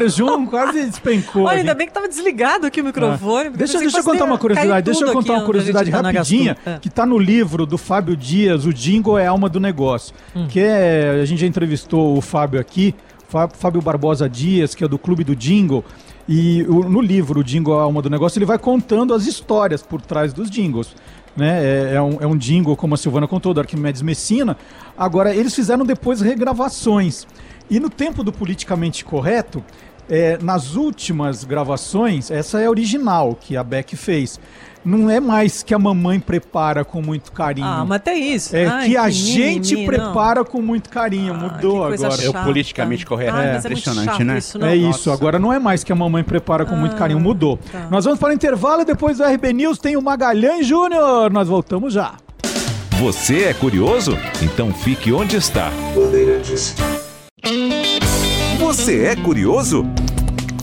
Mário 0.00 0.08
Jun 0.08 0.46
quase 0.46 0.86
despencou. 0.86 1.44
Olha, 1.44 1.58
ainda 1.58 1.74
bem 1.74 1.86
que 1.86 1.90
estava 1.90 2.08
desligado 2.08 2.66
aqui 2.66 2.80
o 2.80 2.84
microfone. 2.84 3.48
Ah. 3.48 3.56
Deixa, 3.56 3.78
deixa 3.78 3.98
eu 3.98 4.04
contar 4.04 4.24
uma 4.24 4.38
curiosidade. 4.38 4.84
Deixa 4.84 5.04
eu 5.04 5.12
contar 5.12 5.32
uma 5.34 5.44
curiosidade 5.44 5.90
tá 5.90 6.02
na 6.02 6.10
rapidinha. 6.10 6.56
É. 6.64 6.78
que 6.78 6.88
tá 6.88 7.04
no 7.04 7.18
livro 7.18 7.66
do 7.66 7.76
Fábio 7.76 8.16
Dias, 8.16 8.64
o 8.64 8.72
Jingle 8.72 9.18
é 9.18 9.26
alma 9.26 9.48
do 9.48 9.60
negócio. 9.60 10.14
Hum. 10.34 10.46
Que 10.48 10.60
é, 10.60 11.20
a 11.22 11.24
gente 11.24 11.40
já 11.40 11.46
entrevistou 11.46 12.16
o 12.16 12.20
Fábio 12.20 12.58
aqui, 12.60 12.94
Fá- 13.28 13.48
Fábio 13.48 13.82
Barbosa 13.82 14.28
Dias, 14.28 14.74
que 14.74 14.82
é 14.82 14.88
do 14.88 14.98
Clube 14.98 15.22
do 15.24 15.36
Jingle. 15.36 15.84
E 16.28 16.62
no 16.64 17.00
livro, 17.00 17.40
o 17.40 17.44
Jingle 17.44 17.74
é 17.78 17.82
alma 17.82 18.00
do 18.00 18.08
negócio, 18.08 18.38
ele 18.38 18.46
vai 18.46 18.58
contando 18.58 19.12
as 19.12 19.26
histórias 19.26 19.82
por 19.82 20.00
trás 20.00 20.32
dos 20.32 20.48
jingles. 20.48 20.94
Né? 21.36 21.90
É, 21.92 21.94
é 21.94 22.02
um, 22.02 22.18
é 22.20 22.26
um 22.26 22.36
jingle, 22.36 22.76
como 22.76 22.94
a 22.94 22.96
Silvana 22.96 23.26
contou, 23.26 23.52
do 23.54 23.60
Arquimedes 23.60 24.02
Messina. 24.02 24.56
Agora, 24.96 25.34
eles 25.34 25.54
fizeram 25.54 25.84
depois 25.84 26.20
regravações. 26.20 27.26
E 27.70 27.78
no 27.78 27.88
tempo 27.88 28.24
do 28.24 28.32
politicamente 28.32 29.04
correto, 29.04 29.64
é, 30.10 30.36
nas 30.42 30.74
últimas 30.74 31.44
gravações, 31.44 32.30
essa 32.30 32.60
é 32.60 32.66
a 32.66 32.70
original 32.70 33.38
que 33.40 33.56
a 33.56 33.62
Beck 33.62 33.96
fez. 33.96 34.40
Não 34.82 35.10
é 35.10 35.20
mais 35.20 35.62
que 35.62 35.74
a 35.74 35.78
mamãe 35.78 36.18
prepara 36.18 36.86
com 36.86 37.02
muito 37.02 37.32
carinho. 37.32 37.66
Ah, 37.66 37.84
mas 37.86 37.96
até 37.96 38.14
isso. 38.14 38.56
É 38.56 38.66
Ai, 38.66 38.88
que 38.88 38.96
a 38.96 39.10
gente 39.10 39.76
não. 39.76 39.84
prepara 39.84 40.42
com 40.42 40.62
muito 40.62 40.88
carinho. 40.88 41.34
Mudou 41.34 41.82
que 41.82 41.88
coisa 41.88 42.06
agora. 42.06 42.22
chata. 42.22 42.38
É 42.38 42.40
o 42.40 42.44
politicamente 42.44 43.04
correto, 43.04 43.36
Ai, 43.36 43.46
é 43.50 43.54
é 43.54 43.58
impressionante, 43.58 44.24
né? 44.24 44.38
isso, 44.38 44.58
não. 44.58 44.66
É 44.66 44.74
isso, 44.76 45.10
agora 45.12 45.38
não 45.38 45.52
é 45.52 45.58
mais 45.58 45.84
que 45.84 45.92
a 45.92 45.94
mamãe 45.94 46.24
prepara 46.24 46.64
com 46.64 46.74
muito 46.76 46.96
carinho, 46.96 47.20
mudou. 47.20 47.58
tá. 47.70 47.88
Nós 47.90 48.06
vamos 48.06 48.18
para 48.18 48.30
o 48.30 48.32
intervalo 48.32 48.80
e 48.80 48.84
depois 48.86 49.18
do 49.18 49.24
RB 49.24 49.52
News 49.52 49.78
tem 49.78 49.98
o 49.98 50.02
Magalhães 50.02 50.66
Júnior. 50.66 51.30
Nós 51.30 51.46
voltamos 51.46 51.92
já. 51.92 52.14
Você 52.98 53.44
é 53.44 53.52
curioso? 53.54 54.16
Então 54.42 54.72
fique 54.72 55.12
onde 55.12 55.36
está. 55.36 55.70
Você 58.70 59.02
é 59.02 59.16
curioso? 59.16 59.84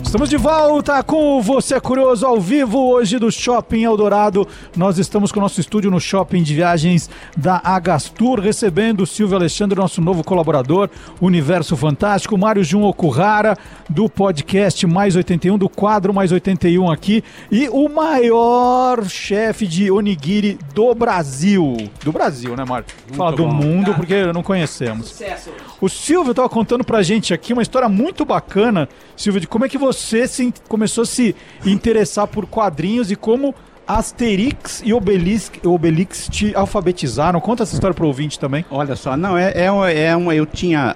Estamos 0.07 0.29
de 0.29 0.37
volta 0.37 1.03
com 1.03 1.37
o 1.37 1.41
Você 1.41 1.75
é 1.75 1.81
Curioso 1.81 2.25
ao 2.25 2.39
vivo 2.39 2.79
hoje 2.79 3.19
do 3.19 3.29
Shopping 3.29 3.83
Eldorado. 3.83 4.47
Nós 4.73 4.97
estamos 4.97 5.33
com 5.33 5.39
o 5.39 5.43
nosso 5.43 5.59
estúdio 5.59 5.91
no 5.91 5.99
Shopping 5.99 6.41
de 6.41 6.55
Viagens 6.55 7.09
da 7.35 7.59
Agastur, 7.61 8.39
recebendo 8.39 9.01
o 9.01 9.05
Silvio 9.05 9.35
Alexandre, 9.35 9.77
nosso 9.77 9.99
novo 9.99 10.23
colaborador, 10.23 10.89
Universo 11.19 11.75
Fantástico, 11.75 12.37
Mário 12.37 12.63
Jun 12.63 12.83
Okuhara, 12.83 13.57
do 13.89 14.07
podcast 14.07 14.87
Mais 14.87 15.17
81, 15.17 15.57
do 15.57 15.67
quadro 15.67 16.13
Mais 16.13 16.31
81 16.31 16.89
aqui, 16.89 17.21
e 17.51 17.67
o 17.67 17.89
maior 17.89 19.03
chefe 19.09 19.67
de 19.67 19.91
onigiri 19.91 20.57
do 20.73 20.95
Brasil. 20.95 21.75
Do 22.01 22.13
Brasil, 22.13 22.55
né, 22.55 22.63
Mário? 22.63 22.85
Fala 23.11 23.35
do 23.35 23.43
bom. 23.43 23.53
mundo, 23.53 23.93
porque 23.93 24.31
não 24.31 24.41
conhecemos. 24.41 25.09
Sucesso. 25.09 25.49
O 25.81 25.89
Silvio 25.89 26.31
estava 26.31 26.47
contando 26.47 26.85
pra 26.85 27.03
gente 27.03 27.33
aqui 27.33 27.51
uma 27.51 27.61
história 27.61 27.89
muito 27.89 28.23
bacana, 28.23 28.87
Silvio, 29.17 29.41
de 29.41 29.47
como 29.47 29.65
é 29.65 29.69
que 29.69 29.77
você 29.77 29.96
se 29.97 30.43
in- 30.43 30.53
começou 30.67 31.01
a 31.03 31.05
se 31.05 31.35
interessar 31.65 32.27
por 32.27 32.45
quadrinhos 32.45 33.11
e 33.11 33.15
como 33.15 33.53
Asterix 33.87 34.81
e 34.85 34.93
Obelix, 34.93 35.49
Obelix 35.63 36.27
te 36.29 36.53
alfabetizaram. 36.55 37.39
Conta 37.39 37.63
essa 37.63 37.73
história 37.73 37.93
pro 37.93 38.05
ouvinte 38.07 38.37
também. 38.39 38.65
Olha 38.69 38.95
só, 38.95 39.15
não, 39.15 39.37
é, 39.37 39.51
é, 39.55 39.65
é 40.05 40.15
uma. 40.15 40.35
Eu 40.35 40.45
tinha 40.45 40.95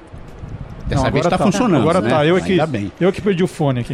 Dessa 0.92 1.06
Não, 1.06 1.12
vez 1.12 1.26
agora 1.26 1.36
está 1.36 1.38
tá. 1.38 1.44
funcionando. 1.46 1.82
Agora 1.82 2.02
né? 2.02 2.10
tá. 2.10 2.26
Eu 2.26 2.38
é 2.38 2.42
que, 2.42 2.66
bem. 2.68 2.92
eu 3.00 3.14
que 3.14 3.22
perdi 3.22 3.42
o 3.42 3.48
fone 3.48 3.80
aqui. 3.80 3.94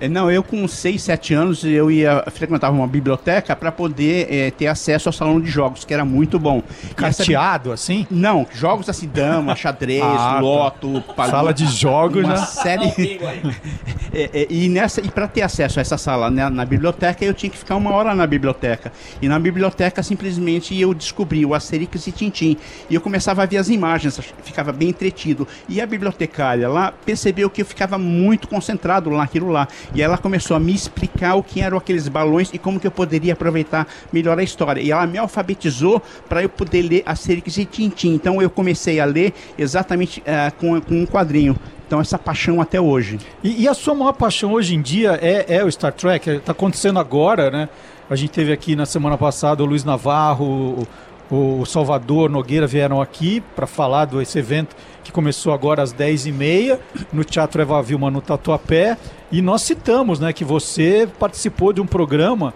É, 0.00 0.06
não, 0.08 0.30
eu 0.30 0.44
com 0.44 0.66
6, 0.68 1.02
7 1.02 1.34
anos 1.34 1.64
eu 1.64 1.90
ia 1.90 2.24
frequentava 2.30 2.74
uma 2.74 2.86
biblioteca 2.86 3.56
para 3.56 3.72
poder 3.72 4.32
é, 4.32 4.50
ter 4.52 4.68
acesso 4.68 5.08
ao 5.08 5.12
salão 5.12 5.40
de 5.40 5.50
jogos, 5.50 5.84
que 5.84 5.92
era 5.92 6.04
muito 6.04 6.38
bom. 6.38 6.62
Carteado, 6.94 7.72
assim? 7.72 8.06
Não, 8.08 8.46
jogos 8.54 8.88
assim, 8.88 9.10
dama, 9.12 9.56
xadrez, 9.56 10.04
Ah, 10.04 10.34
tá. 10.34 10.40
loto, 10.40 11.02
palito, 11.16 11.36
Sala 11.36 11.52
de 11.52 11.66
jogos, 11.66 12.24
uma 12.24 12.34
né? 12.34 12.46
série. 12.46 12.94
É, 14.16 14.30
é, 14.32 14.46
e 14.48 14.68
nessa 14.68 15.00
e 15.00 15.08
para 15.08 15.26
ter 15.26 15.42
acesso 15.42 15.80
a 15.80 15.82
essa 15.82 15.98
sala 15.98 16.30
né, 16.30 16.48
na 16.48 16.64
biblioteca, 16.64 17.24
eu 17.24 17.34
tinha 17.34 17.50
que 17.50 17.58
ficar 17.58 17.74
uma 17.74 17.90
hora 17.90 18.14
na 18.14 18.24
biblioteca. 18.24 18.92
E 19.20 19.26
na 19.26 19.40
biblioteca 19.40 20.04
simplesmente 20.04 20.78
eu 20.80 20.94
descobri 20.94 21.44
o 21.44 21.52
Asterix 21.52 22.06
e 22.06 22.12
Tintim. 22.12 22.56
E 22.88 22.94
eu 22.94 23.00
começava 23.00 23.42
a 23.42 23.46
ver 23.46 23.56
as 23.56 23.68
imagens, 23.68 24.20
ficava 24.44 24.70
bem 24.70 24.90
entretido. 24.90 25.48
E 25.68 25.80
a 25.80 25.86
bibliotecária 26.04 26.68
lá 26.68 26.92
percebeu 27.04 27.48
que 27.48 27.62
eu 27.62 27.66
ficava 27.66 27.98
muito 27.98 28.48
concentrado 28.48 29.10
naquilo 29.10 29.50
lá. 29.50 29.68
E 29.94 30.02
ela 30.02 30.18
começou 30.18 30.56
a 30.56 30.60
me 30.60 30.74
explicar 30.74 31.34
o 31.34 31.42
que 31.42 31.60
eram 31.60 31.78
aqueles 31.78 32.08
balões 32.08 32.50
e 32.52 32.58
como 32.58 32.78
que 32.78 32.86
eu 32.86 32.90
poderia 32.90 33.32
aproveitar 33.32 33.86
melhor 34.12 34.38
a 34.38 34.42
história. 34.42 34.80
E 34.80 34.90
ela 34.90 35.06
me 35.06 35.18
alfabetizou 35.18 36.02
para 36.28 36.42
eu 36.42 36.48
poder 36.48 36.82
ler 36.82 37.02
Asterix 37.06 37.56
e 37.56 37.64
Tintim. 37.64 38.14
Então 38.14 38.40
eu 38.40 38.50
comecei 38.50 39.00
a 39.00 39.04
ler 39.04 39.32
exatamente 39.58 40.22
eh, 40.26 40.52
com, 40.58 40.80
com 40.80 40.94
um 40.94 41.06
quadrinho. 41.06 41.56
Então 41.86 42.00
essa 42.00 42.18
paixão 42.18 42.60
até 42.60 42.80
hoje. 42.80 43.18
E, 43.42 43.62
e 43.62 43.68
a 43.68 43.74
sua 43.74 43.94
maior 43.94 44.12
paixão 44.12 44.52
hoje 44.52 44.74
em 44.74 44.82
dia 44.82 45.18
é, 45.20 45.56
é 45.56 45.64
o 45.64 45.70
Star 45.70 45.92
Trek? 45.92 46.28
Está 46.28 46.52
acontecendo 46.52 46.98
agora, 46.98 47.50
né? 47.50 47.68
A 48.08 48.16
gente 48.16 48.30
teve 48.30 48.52
aqui 48.52 48.76
na 48.76 48.84
semana 48.84 49.16
passada 49.16 49.62
o 49.62 49.66
Luiz 49.66 49.82
Navarro, 49.82 50.86
o, 51.30 51.60
o 51.60 51.64
Salvador 51.64 52.28
Nogueira 52.28 52.66
vieram 52.66 53.00
aqui 53.00 53.42
para 53.56 53.66
falar 53.66 54.04
desse 54.04 54.38
evento 54.38 54.76
que 55.04 55.12
começou 55.12 55.52
agora 55.52 55.82
às 55.82 55.94
10h30 55.94 56.78
no 57.12 57.22
Teatro 57.22 57.62
Eva 57.62 57.80
Vilma 57.82 58.10
no 58.10 58.20
Tatuapé. 58.20 58.96
E 59.30 59.40
nós 59.40 59.62
citamos 59.62 60.18
né, 60.18 60.32
que 60.32 60.44
você 60.44 61.08
participou 61.18 61.72
de 61.72 61.80
um 61.80 61.86
programa 61.86 62.54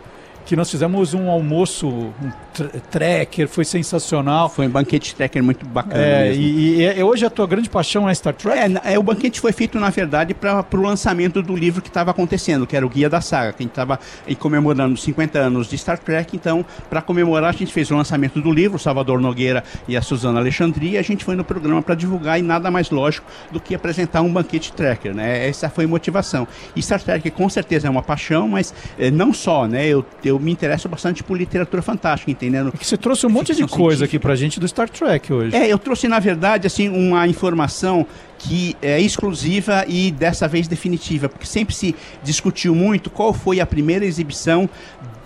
que 0.49 0.57
nós 0.57 0.71
fizemos 0.71 1.13
um 1.13 1.29
almoço, 1.29 1.87
um 1.87 2.31
tr- 2.55 2.79
tracker, 2.91 3.47
foi 3.47 3.67
sensacional. 3.67 4.49
Foi 4.49 4.67
um 4.67 4.71
banquete 4.71 5.15
tracker 5.15 5.45
muito 5.45 5.67
bacana. 5.67 6.03
É, 6.03 6.35
e, 6.35 6.81
e 6.83 7.03
hoje 7.03 7.27
a 7.27 7.29
tua 7.29 7.47
grande 7.47 7.69
paixão 7.69 8.09
é 8.09 8.15
Star 8.15 8.33
Trek? 8.33 8.59
É, 8.83 8.95
é, 8.95 8.99
o 8.99 9.03
banquete 9.03 9.43
foi 9.43 9.53
feito, 9.53 9.79
na 9.79 9.91
verdade, 9.91 10.33
para 10.33 10.65
o 10.73 10.81
lançamento 10.81 11.43
do 11.43 11.55
livro 11.55 11.83
que 11.83 11.89
estava 11.89 12.13
acontecendo, 12.13 12.67
que 12.67 12.75
era 12.75 12.87
o 12.87 12.89
Guia 12.89 13.11
da 13.11 13.21
Saga, 13.21 13.53
que 13.53 13.63
a 13.63 13.65
gente 13.65 13.73
estava 13.73 14.01
comemorando 14.39 14.95
os 14.95 15.03
50 15.03 15.39
anos 15.39 15.69
de 15.69 15.77
Star 15.77 15.99
Trek. 15.99 16.35
Então, 16.35 16.65
para 16.89 17.03
comemorar, 17.03 17.51
a 17.51 17.53
gente 17.53 17.71
fez 17.71 17.91
o 17.91 17.95
lançamento 17.95 18.41
do 18.41 18.51
livro, 18.51 18.77
o 18.79 18.81
Salvador 18.81 19.21
Nogueira 19.21 19.63
e 19.87 19.99
a 19.99 20.01
Suzana 20.01 20.41
Alexandria. 20.41 20.93
E 20.93 20.97
a 20.99 21.03
gente 21.03 21.27
foi 21.27 21.37
no 21.37 21.45
programa 21.45 21.83
para 21.83 21.95
divulgar 21.95 22.39
e 22.39 22.43
nada 22.43 22.71
mais 22.71 22.91
lógico 22.91 23.27
do 23.53 23.61
que 23.61 23.75
apresentar 23.75 24.23
um 24.23 24.33
banquete 24.33 24.73
tracker, 24.73 25.15
né? 25.15 25.47
Essa 25.47 25.69
foi 25.69 25.85
a 25.85 25.89
motivação. 25.89 26.49
E 26.75 26.81
Star 26.81 27.03
Trek, 27.03 27.31
com 27.33 27.51
certeza, 27.51 27.87
é 27.87 27.91
uma 27.91 28.03
paixão, 28.03 28.49
mas 28.49 28.73
eh, 28.99 29.11
não 29.11 29.35
só, 29.35 29.67
né? 29.67 29.87
Eu, 29.87 30.03
eu 30.25 30.38
me 30.39 30.53
interesso 30.53 30.89
bastante 30.89 31.23
por 31.23 31.37
literatura 31.37 31.83
fantástica, 31.83 32.31
entendendo? 32.31 32.73
Que 32.73 32.87
você 32.87 32.97
trouxe 32.97 33.27
um 33.27 33.31
monte 33.31 33.55
de 33.55 33.67
coisa 33.67 34.05
aqui 34.05 34.19
pra 34.19 34.35
gente 34.35 34.59
do 34.59 34.67
Star 34.67 34.89
Trek 34.89 35.33
hoje. 35.33 35.57
É, 35.57 35.67
eu 35.67 35.79
trouxe, 35.79 36.09
na 36.09 36.19
verdade, 36.19 36.67
assim, 36.67 36.89
uma 36.89 37.27
informação 37.27 38.07
que 38.39 38.77
é 38.81 39.01
exclusiva 39.01 39.85
e 39.89 40.11
dessa 40.11 40.47
vez 40.47 40.69
definitiva, 40.69 41.29
porque 41.29 41.47
sempre 41.47 41.75
se 41.75 41.95
discutiu 42.23 42.75
muito 42.75 43.11
qual 43.11 43.33
foi 43.33 43.61
a 43.61 43.67
primeira 43.67 44.05
exibição 44.05 44.69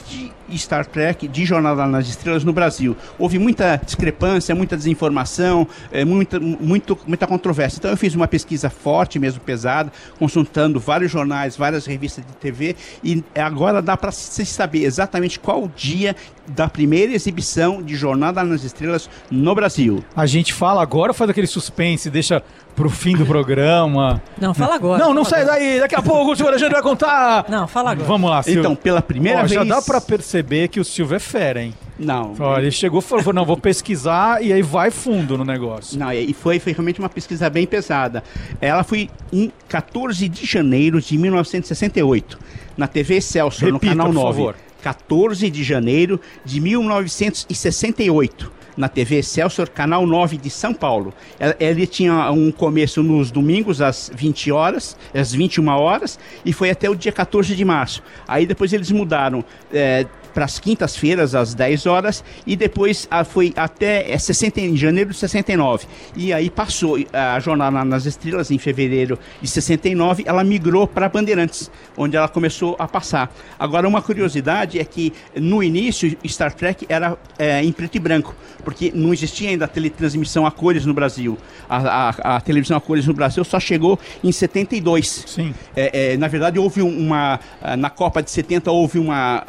de 0.09 0.33
Star 0.51 0.87
Trek, 0.87 1.27
de 1.29 1.45
Jornada 1.45 1.87
nas 1.87 2.09
Estrelas 2.09 2.45
no 2.45 2.53
Brasil. 2.53 2.97
Houve 3.19 3.39
muita 3.39 3.81
discrepância, 3.85 4.55
muita 4.55 4.77
desinformação, 4.77 5.67
é, 5.91 6.05
muita, 6.05 6.39
muito, 6.39 6.99
muita 7.07 7.27
controvérsia. 7.27 7.79
Então 7.79 7.91
eu 7.91 7.97
fiz 7.97 8.15
uma 8.15 8.29
pesquisa 8.29 8.69
forte, 8.71 9.19
mesmo 9.19 9.41
pesada, 9.41 9.93
consultando 10.19 10.79
vários 10.79 11.11
jornais, 11.11 11.57
várias 11.57 11.87
revistas 11.87 12.25
de 12.27 12.33
TV, 12.35 12.77
e 13.03 13.23
agora 13.35 13.81
dá 13.83 13.97
para 13.97 14.13
se 14.13 14.45
saber 14.47 14.85
exatamente 14.85 15.39
qual 15.39 15.65
o 15.65 15.69
dia 15.75 16.15
da 16.47 16.69
primeira 16.69 17.13
exibição 17.13 17.83
de 17.83 17.95
Jornada 17.95 18.43
nas 18.43 18.65
Estrelas 18.65 19.09
no 19.31 19.55
Brasil. 19.55 20.03
A 20.15 20.27
gente 20.27 20.53
fala 20.53 20.83
agora, 20.83 21.13
faz 21.15 21.31
aquele 21.31 21.47
suspense, 21.47 22.11
deixa 22.11 22.43
pro 22.75 22.91
fim 22.91 23.17
do 23.17 23.25
programa. 23.27 24.21
Não, 24.41 24.53
fala 24.55 24.75
agora. 24.75 25.05
Não, 25.05 25.15
não 25.15 25.25
sai 25.25 25.45
daí, 25.45 25.79
daqui 25.79 25.95
a 25.95 26.03
pouco 26.03 26.33
o 26.33 26.37
senhor 26.37 26.49
Alexandre 26.49 26.75
vai 26.75 26.83
contar. 26.83 27.45
Não, 27.49 27.69
fala 27.69 27.93
agora. 27.93 28.09
Vamos 28.09 28.31
lá, 28.31 28.43
Silvio. 28.43 28.61
Então, 28.61 28.75
pela 28.75 29.01
primeira 29.03 29.41
Ó, 29.43 29.47
Já 29.47 29.63
vez- 29.63 29.69
dá 29.69 29.83
pra 29.83 30.01
perceber 30.01 30.32
que 30.71 30.81
o 30.81 30.85
Silvio 30.85 31.17
é 31.17 31.19
fera, 31.19 31.63
hein? 31.63 31.75
Não. 31.99 32.35
Ó, 32.39 32.59
ele 32.59 32.71
chegou 32.71 33.01
e 33.01 33.03
falou, 33.03 33.33
não, 33.33 33.45
vou 33.45 33.57
pesquisar 33.57 34.43
e 34.43 34.53
aí 34.53 34.63
vai 34.63 34.91
fundo 34.91 35.37
no 35.37 35.45
negócio. 35.45 35.99
Não, 35.99 36.13
e 36.13 36.33
foi, 36.33 36.59
foi 36.59 36.73
realmente 36.73 36.99
uma 36.99 37.09
pesquisa 37.09 37.51
bem 37.51 37.67
pesada. 37.67 38.23
Ela 38.61 38.83
foi 38.85 39.11
em 39.33 39.53
14 39.69 40.29
de 40.29 40.47
janeiro 40.47 41.01
de 41.01 41.19
1968, 41.19 42.39
na 42.77 42.87
TV 42.87 43.21
Celso, 43.21 43.67
no 43.71 43.79
canal 43.81 44.07
por 44.07 44.15
9. 44.15 44.37
favor. 44.39 44.57
14 44.83 45.49
de 45.51 45.63
janeiro 45.63 46.21
de 46.45 46.61
1968. 46.61 48.51
Na 48.75 48.89
TV 48.89 49.17
Excelsior, 49.19 49.69
canal 49.69 50.07
9 50.07 50.39
de 50.39 50.49
São 50.49 50.73
Paulo. 50.73 51.13
Ela- 51.39 51.55
Ele 51.61 51.87
tinha 51.87 52.31
um 52.31 52.51
começo 52.51 53.03
nos 53.03 53.31
domingos, 53.31 53.83
às 53.83 54.11
20 54.15 54.51
horas, 54.51 54.97
às 55.15 55.31
21 55.35 55.69
horas, 55.69 56.19
e 56.43 56.55
foi 56.55 56.71
até 56.71 56.89
o 56.89 56.95
dia 56.95 57.13
14 57.13 57.55
de 57.55 57.65
março. 57.67 58.03
Aí 58.27 58.47
depois 58.47 58.73
eles 58.73 58.91
mudaram 58.91 59.45
para 60.33 60.45
as 60.45 60.59
quintas-feiras, 60.59 61.35
às 61.35 61.55
10 61.55 61.87
horas, 61.87 62.25
e 62.47 62.57
depois 62.57 63.07
ah, 63.11 63.25
foi 63.25 63.53
até 63.57 64.11
é, 64.11 64.19
60, 64.19 64.61
em 64.61 64.77
janeiro 64.77 65.11
de 65.11 65.17
69. 65.17 65.87
E 66.17 66.33
aí 66.33 66.49
passou 66.51 66.97
a 67.13 67.39
Jornada 67.41 67.85
nas 67.85 68.07
Estrelas, 68.07 68.51
em 68.51 68.59
fevereiro 68.59 69.19
de 69.41 69.49
69, 69.49 70.25
ela 70.27 70.43
migrou 70.45 70.87
para 70.87 71.09
Bandeirantes, 71.09 71.71
onde 71.97 72.17
ela 72.17 72.29
começou 72.29 72.77
a 72.79 72.87
passar. 72.89 73.33
Agora, 73.59 73.87
uma 73.89 74.03
curiosidade 74.03 74.79
é 74.79 74.85
que 74.85 75.13
no 75.37 75.63
início, 75.63 76.17
Star 76.27 76.53
Trek 76.55 76.87
era 76.89 77.17
é, 77.39 77.63
em 77.63 77.73
preto 77.73 77.97
e 77.97 77.99
branco, 78.01 78.35
porque 78.65 78.93
não 78.95 79.13
existia 79.13 79.51
ainda 79.51 79.65
a 79.65 79.69
teletransmissão 79.69 80.47
a 80.47 80.51
cores 80.51 80.87
no 80.87 80.95
Brasil. 80.95 81.37
A, 81.69 82.09
a- 82.09 82.37
a 82.37 82.41
televisão 82.41 82.77
a 82.77 82.81
cores 82.81 83.07
no 83.07 83.15
Brasil 83.15 83.43
só 83.45 83.59
chegou 83.61 83.99
em 84.23 84.31
72. 84.33 85.25
Sim. 85.27 85.55
É, 85.77 86.13
é, 86.13 86.17
na 86.17 86.29
verdade, 86.29 86.59
houve 86.59 86.83
uma. 86.83 87.41
ah, 87.61 87.77
Na 87.77 87.91
Copa 87.91 88.23
de 88.23 88.31
70, 88.31 88.71
houve 88.71 88.99
uma. 88.99 89.45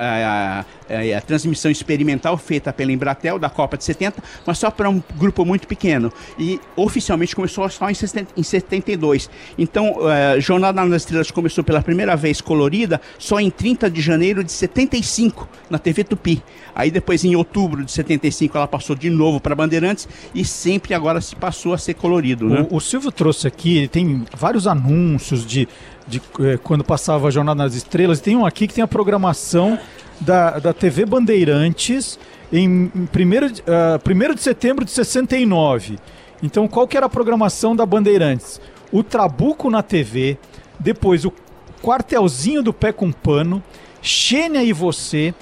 Ah, 0.90 0.94
ah, 0.94 1.18
a 1.18 1.22
transmissão 1.22 1.72
experimental 1.72 2.38
feita 2.38 2.72
pela 2.74 2.92
Embratel 2.92 3.40
da 3.40 3.50
Copa 3.50 3.78
de 3.78 3.84
70, 3.84 4.24
mas 4.46 4.58
só 4.58 4.70
para 4.72 4.90
um 4.90 5.02
grupo 5.16 5.46
muito 5.46 5.68
pequeno. 5.68 6.12
E 6.38 6.60
oficialmente 6.76 7.36
começou 7.36 7.68
só 7.70 7.90
em 7.90 7.94
60 7.94 8.34
em 8.36 8.44
72. 8.44 9.30
Então, 9.58 9.96
ah, 10.08 10.40
Jornada 10.40 10.84
nas 10.86 11.04
Estrelas 11.04 11.32
começou 11.32 11.64
pela 11.64 11.82
primeira 11.82 12.16
vez 12.16 12.42
colorida 12.42 13.00
só 13.18 13.40
em 13.40 13.50
30 13.50 13.90
de 13.90 14.02
janeiro 14.02 14.44
de 14.44 14.52
75, 14.52 15.48
na 15.70 15.78
TV 15.78 16.04
Tupi. 16.04 16.42
Aí 16.76 16.90
depois, 16.90 17.24
em 17.24 17.36
outubro 17.36 17.84
de 17.84 17.92
75, 17.92 18.58
ela 18.58 18.68
passou 18.68 18.96
de 18.96 19.10
novo 19.10 19.40
para 19.40 19.56
Bandeirantes 19.56 20.08
e 20.34 20.44
sempre 20.44 20.94
agora 20.94 21.22
se 21.22 21.36
passou 21.36 21.74
a 21.74 21.78
ser 21.78 21.94
colorido. 21.94 22.50
Né? 22.50 22.68
O, 22.70 22.78
o 22.78 22.82
Silvio 22.82 23.12
trouxe 23.12 23.48
aqui, 23.48 23.88
tem 23.88 24.26
vários 24.36 24.68
anúncios 24.68 25.46
de, 25.46 25.68
de 26.08 26.22
eh, 26.40 26.58
quando 26.64 26.84
passava 26.84 27.28
a 27.28 27.32
Jornada 27.32 27.64
nas 27.64 27.76
Estrelas. 27.76 28.22
Tem 28.22 28.36
um 28.36 28.46
aqui 28.46 28.68
que 28.68 28.74
tem 28.74 28.84
a 28.84 28.88
programação 28.88 29.78
da, 30.20 30.60
da 30.60 30.74
TV 30.74 31.06
Bandeirantes 31.06 32.20
em 32.52 32.92
1 32.94 33.52
de, 33.52 33.64
ah, 33.68 34.00
1º 34.04 34.36
de 34.36 34.42
setembro 34.42 34.86
de 34.86 34.92
69. 34.92 35.98
Então, 36.42 36.68
qual 36.68 36.88
que 36.88 36.98
era 36.98 37.06
a 37.06 37.10
programação 37.10 37.76
da 37.76 37.86
Bandeirantes? 37.86 38.60
O 38.92 39.02
Trabuco 39.02 39.70
na 39.70 39.82
TV, 39.82 40.38
depois 40.80 41.26
o 41.26 41.34
Quartelzinho 41.82 42.62
do 42.62 42.74
Pé 42.74 42.92
com 42.92 43.12
Pano, 43.12 43.64
Xênia 44.02 44.64
e 44.64 44.72
Você, 44.72 45.34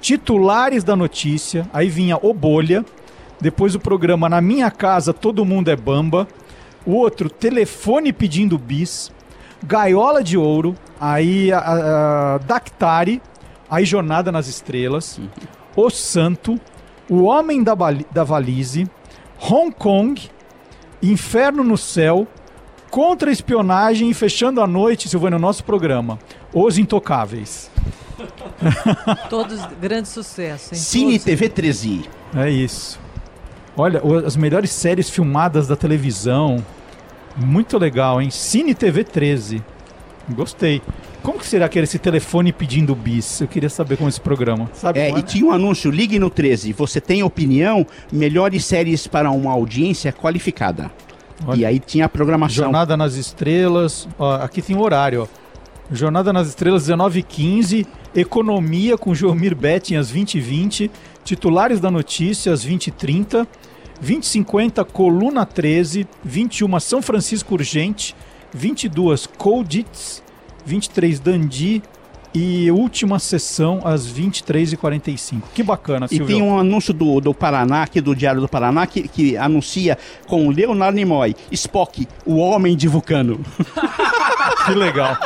Titulares 0.00 0.84
da 0.84 0.94
Notícia, 0.94 1.68
aí 1.72 1.88
vinha 1.88 2.18
O 2.20 2.34
Bolha, 2.34 2.84
depois 3.40 3.74
o 3.74 3.80
programa 3.80 4.28
Na 4.28 4.40
Minha 4.40 4.70
Casa 4.70 5.12
Todo 5.12 5.44
Mundo 5.44 5.70
é 5.70 5.76
Bamba, 5.76 6.28
o 6.84 6.92
outro 6.92 7.30
Telefone 7.30 8.12
Pedindo 8.12 8.58
Bis, 8.58 9.10
Gaiola 9.64 10.22
de 10.22 10.36
Ouro, 10.38 10.74
aí 11.00 11.52
a, 11.52 11.58
a, 11.58 12.34
a 12.34 12.38
Dactari, 12.38 13.20
aí 13.70 13.84
Jornada 13.84 14.30
nas 14.32 14.46
Estrelas, 14.48 15.20
O 15.76 15.90
Santo, 15.90 16.58
O 17.08 17.22
Homem 17.24 17.62
da, 17.62 17.74
Bali- 17.74 18.06
da 18.10 18.24
Valise, 18.24 18.88
Hong 19.40 19.70
Kong, 19.72 20.20
Inferno 21.02 21.62
no 21.64 21.76
Céu, 21.76 22.26
Contra 22.90 23.28
a 23.28 23.32
Espionagem 23.32 24.08
e 24.08 24.14
fechando 24.14 24.62
a 24.62 24.66
noite, 24.66 25.10
Silvano, 25.10 25.36
o 25.36 25.40
nosso 25.40 25.62
programa, 25.62 26.18
Os 26.54 26.78
Intocáveis. 26.78 27.70
Todos 29.28 29.60
grandes 29.80 30.10
sucessos, 30.10 30.72
hein? 30.72 30.78
Cine 30.78 31.10
Todos. 31.12 31.24
TV 31.24 31.48
13. 31.50 32.10
É 32.34 32.48
isso. 32.50 32.98
Olha, 33.76 34.00
as 34.26 34.36
melhores 34.36 34.70
séries 34.70 35.08
filmadas 35.10 35.68
da 35.68 35.76
televisão. 35.76 36.64
Muito 37.38 37.78
legal, 37.78 38.20
hein? 38.20 38.30
Cine 38.30 38.74
TV 38.74 39.04
13. 39.04 39.62
Gostei. 40.30 40.82
Como 41.22 41.38
que 41.38 41.46
será 41.46 41.68
que 41.68 41.78
era 41.78 41.84
esse 41.84 41.98
telefone 41.98 42.52
pedindo 42.52 42.94
bis? 42.94 43.40
Eu 43.40 43.48
queria 43.48 43.70
saber 43.70 43.96
como 43.96 44.08
esse 44.08 44.20
programa. 44.20 44.70
Sabe 44.74 44.98
É, 44.98 45.10
e 45.10 45.22
tinha 45.22 45.46
um 45.46 45.52
anúncio, 45.52 45.90
ligue 45.90 46.18
no 46.18 46.30
13. 46.30 46.72
Você 46.72 47.00
tem 47.00 47.22
opinião? 47.22 47.86
Melhores 48.12 48.64
séries 48.64 49.06
para 49.06 49.30
uma 49.30 49.52
audiência 49.52 50.12
qualificada. 50.12 50.90
E 51.56 51.64
aí 51.64 51.78
tinha 51.78 52.06
a 52.06 52.08
programação. 52.08 52.64
Jornada 52.64 52.96
nas 52.96 53.14
Estrelas. 53.14 54.08
Ó, 54.18 54.34
aqui 54.36 54.60
tem 54.60 54.76
o 54.76 54.80
horário, 54.80 55.22
ó. 55.22 55.94
Jornada 55.94 56.32
nas 56.32 56.48
Estrelas, 56.48 56.88
19h15. 56.88 57.86
Economia 58.14 58.98
com 58.98 59.14
Geomir 59.14 59.54
Betting 59.54 59.96
às 59.96 60.12
20h20. 60.12 60.90
Titulares 61.24 61.80
da 61.80 61.90
Notícia 61.90 62.52
às 62.52 62.66
20h30. 62.66 63.46
20h50, 64.04 64.84
Coluna 64.84 65.44
13. 65.46 66.06
21 66.24 66.80
São 66.80 67.02
Francisco 67.02 67.54
Urgente. 67.54 68.14
22 68.52 69.26
Colditz. 69.26 70.22
23 70.64 71.20
Dandi. 71.20 71.82
E 72.34 72.70
última 72.70 73.18
sessão 73.18 73.80
às 73.84 74.06
23h45. 74.06 75.42
Que 75.54 75.62
bacana, 75.62 76.06
E 76.06 76.16
Silvio. 76.16 76.26
tem 76.26 76.42
um 76.42 76.58
anúncio 76.58 76.92
do, 76.92 77.20
do 77.20 77.32
Paraná, 77.32 77.82
aqui 77.84 78.02
do 78.02 78.14
Diário 78.14 78.40
do 78.40 78.46
Paraná, 78.48 78.86
que, 78.86 79.08
que 79.08 79.34
anuncia 79.36 79.96
com 80.26 80.50
Leonardo 80.50 80.94
Nimoy, 80.94 81.34
Spock, 81.50 82.06
o 82.26 82.36
homem 82.36 82.76
de 82.76 82.86
Vulcano. 82.86 83.40
Que 84.66 84.74
legal. 84.74 85.16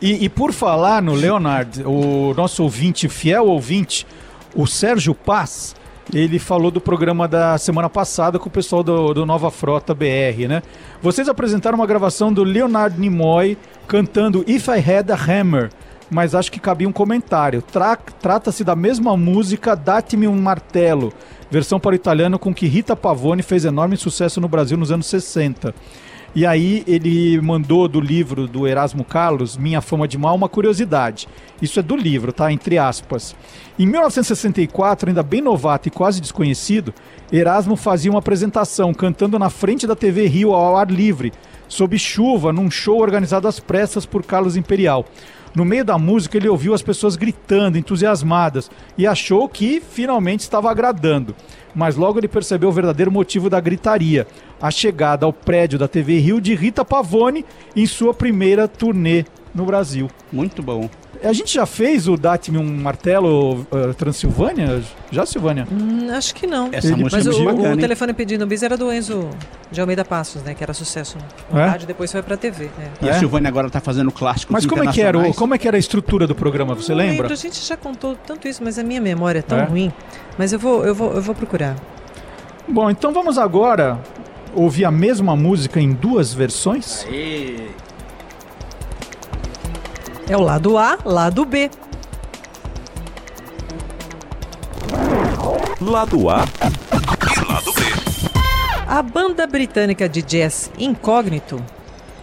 E, 0.00 0.24
e 0.24 0.28
por 0.28 0.52
falar 0.52 1.00
no 1.02 1.14
Leonard, 1.14 1.82
o 1.84 2.34
nosso 2.34 2.62
ouvinte, 2.62 3.08
fiel 3.08 3.46
ouvinte, 3.46 4.06
o 4.54 4.66
Sérgio 4.66 5.14
Paz, 5.14 5.74
ele 6.12 6.38
falou 6.38 6.70
do 6.70 6.80
programa 6.80 7.28
da 7.28 7.58
semana 7.58 7.88
passada 7.90 8.38
com 8.38 8.48
o 8.48 8.52
pessoal 8.52 8.82
do, 8.82 9.12
do 9.12 9.26
Nova 9.26 9.50
Frota 9.50 9.94
BR, 9.94 10.48
né? 10.48 10.62
Vocês 11.02 11.28
apresentaram 11.28 11.76
uma 11.78 11.86
gravação 11.86 12.32
do 12.32 12.42
Leonard 12.42 12.98
Nimoy 12.98 13.56
cantando 13.86 14.44
If 14.46 14.68
I 14.68 14.78
Had 14.78 15.10
a 15.10 15.14
Hammer, 15.14 15.70
mas 16.10 16.34
acho 16.34 16.50
que 16.50 16.58
cabia 16.58 16.88
um 16.88 16.92
comentário. 16.92 17.60
Tra- 17.60 17.96
Trata-se 17.96 18.64
da 18.64 18.74
mesma 18.74 19.16
música 19.16 19.76
Date-me 19.76 20.26
um 20.26 20.40
Martelo, 20.40 21.12
versão 21.50 21.78
para 21.78 21.92
o 21.92 21.94
italiano 21.94 22.38
com 22.38 22.54
que 22.54 22.66
Rita 22.66 22.96
Pavone 22.96 23.42
fez 23.42 23.64
enorme 23.66 23.96
sucesso 23.96 24.40
no 24.40 24.48
Brasil 24.48 24.78
nos 24.78 24.90
anos 24.90 25.06
60. 25.06 25.74
E 26.34 26.44
aí 26.44 26.84
ele 26.86 27.40
mandou 27.40 27.88
do 27.88 28.00
livro 28.00 28.46
do 28.46 28.66
Erasmo 28.66 29.02
Carlos, 29.02 29.56
Minha 29.56 29.80
Fama 29.80 30.06
de 30.06 30.18
Mal, 30.18 30.36
uma 30.36 30.48
curiosidade. 30.48 31.26
Isso 31.60 31.80
é 31.80 31.82
do 31.82 31.96
livro, 31.96 32.32
tá? 32.32 32.52
Entre 32.52 32.78
aspas. 32.78 33.34
Em 33.78 33.86
1964, 33.86 35.08
ainda 35.08 35.22
bem 35.22 35.40
novato 35.40 35.88
e 35.88 35.90
quase 35.90 36.20
desconhecido, 36.20 36.92
Erasmo 37.32 37.76
fazia 37.76 38.10
uma 38.10 38.20
apresentação 38.20 38.92
cantando 38.92 39.38
na 39.38 39.50
frente 39.50 39.86
da 39.86 39.96
TV 39.96 40.26
Rio 40.26 40.52
ao 40.52 40.76
ar 40.76 40.90
livre, 40.90 41.32
sob 41.66 41.98
chuva, 41.98 42.52
num 42.52 42.70
show 42.70 43.00
organizado 43.00 43.48
às 43.48 43.58
pressas 43.58 44.06
por 44.06 44.22
Carlos 44.22 44.56
Imperial. 44.56 45.06
No 45.54 45.64
meio 45.64 45.84
da 45.84 45.98
música, 45.98 46.36
ele 46.36 46.48
ouviu 46.48 46.74
as 46.74 46.82
pessoas 46.82 47.16
gritando, 47.16 47.78
entusiasmadas, 47.78 48.70
e 48.96 49.06
achou 49.06 49.48
que 49.48 49.80
finalmente 49.80 50.40
estava 50.40 50.70
agradando. 50.70 51.34
Mas 51.74 51.96
logo 51.96 52.18
ele 52.18 52.28
percebeu 52.28 52.68
o 52.68 52.72
verdadeiro 52.72 53.10
motivo 53.10 53.48
da 53.48 53.60
gritaria: 53.60 54.26
a 54.60 54.70
chegada 54.70 55.26
ao 55.26 55.32
prédio 55.32 55.78
da 55.78 55.88
TV 55.88 56.18
Rio 56.18 56.40
de 56.40 56.54
Rita 56.54 56.84
Pavone 56.84 57.44
em 57.74 57.86
sua 57.86 58.12
primeira 58.12 58.68
turnê 58.68 59.24
no 59.54 59.64
Brasil. 59.64 60.10
Muito 60.32 60.62
bom. 60.62 60.88
A 61.22 61.32
gente 61.32 61.52
já 61.54 61.66
fez 61.66 62.06
o 62.06 62.16
Date-me 62.16 62.58
um 62.58 62.64
Martelo 62.80 63.66
uh, 63.72 63.92
Transilvânia? 63.94 64.80
Já, 65.10 65.26
Silvânia? 65.26 65.66
Hum, 65.70 66.08
acho 66.12 66.34
que 66.34 66.46
não. 66.46 66.68
Essa 66.72 66.96
música 66.96 67.16
Mas 67.16 67.26
é 67.26 67.30
o, 67.30 67.44
bacana, 67.44 67.74
o 67.74 67.76
telefone 67.76 68.12
pedindo 68.12 68.46
bis 68.46 68.62
era 68.62 68.76
do 68.76 68.92
Enzo 68.92 69.28
de 69.70 69.80
Almeida 69.80 70.04
Passos, 70.04 70.42
né? 70.42 70.54
Que 70.54 70.62
era 70.62 70.72
sucesso 70.72 71.18
no 71.52 71.58
É? 71.58 71.66
rádio, 71.66 71.86
depois 71.86 72.12
foi 72.12 72.22
pra 72.22 72.36
TV. 72.36 72.66
né? 72.78 72.90
E 73.02 73.10
a 73.10 73.14
Silvânia 73.18 73.48
agora 73.48 73.68
tá 73.68 73.80
fazendo 73.80 74.12
clássicos 74.12 74.52
Mas 74.52 74.64
como 74.64 74.84
é, 74.84 74.92
que 74.92 75.00
era, 75.02 75.32
como 75.34 75.54
é 75.54 75.58
que 75.58 75.66
era 75.66 75.76
a 75.76 75.80
estrutura 75.80 76.26
do 76.26 76.34
programa, 76.34 76.74
você 76.74 76.92
Não 76.92 76.98
lembra? 76.98 77.12
lembro, 77.22 77.32
a 77.32 77.36
gente 77.36 77.64
já 77.66 77.76
contou 77.76 78.16
tanto 78.26 78.46
isso, 78.46 78.62
mas 78.62 78.78
a 78.78 78.84
minha 78.84 79.00
memória 79.00 79.40
é 79.40 79.42
tão 79.42 79.58
É? 79.58 79.64
ruim. 79.64 79.92
Mas 80.38 80.52
eu 80.52 80.58
vou, 80.58 80.84
eu 80.84 80.94
vou, 80.94 81.12
eu 81.14 81.20
vou 81.22 81.34
procurar. 81.34 81.74
Bom, 82.68 82.88
então 82.90 83.12
vamos 83.12 83.38
agora 83.38 83.98
ouvir 84.54 84.84
a 84.84 84.90
mesma 84.90 85.34
música 85.34 85.80
em 85.80 85.92
duas 85.92 86.32
versões? 86.32 87.04
É 90.30 90.36
o 90.36 90.42
lado 90.42 90.76
A, 90.76 90.98
lado 91.06 91.46
B. 91.46 91.70
Lado 95.80 96.28
A 96.28 96.44
e 96.44 97.50
lado 97.50 97.72
B. 97.72 97.80
A 98.86 99.02
banda 99.02 99.46
britânica 99.46 100.06
de 100.06 100.20
jazz 100.20 100.70
Incógnito. 100.78 101.58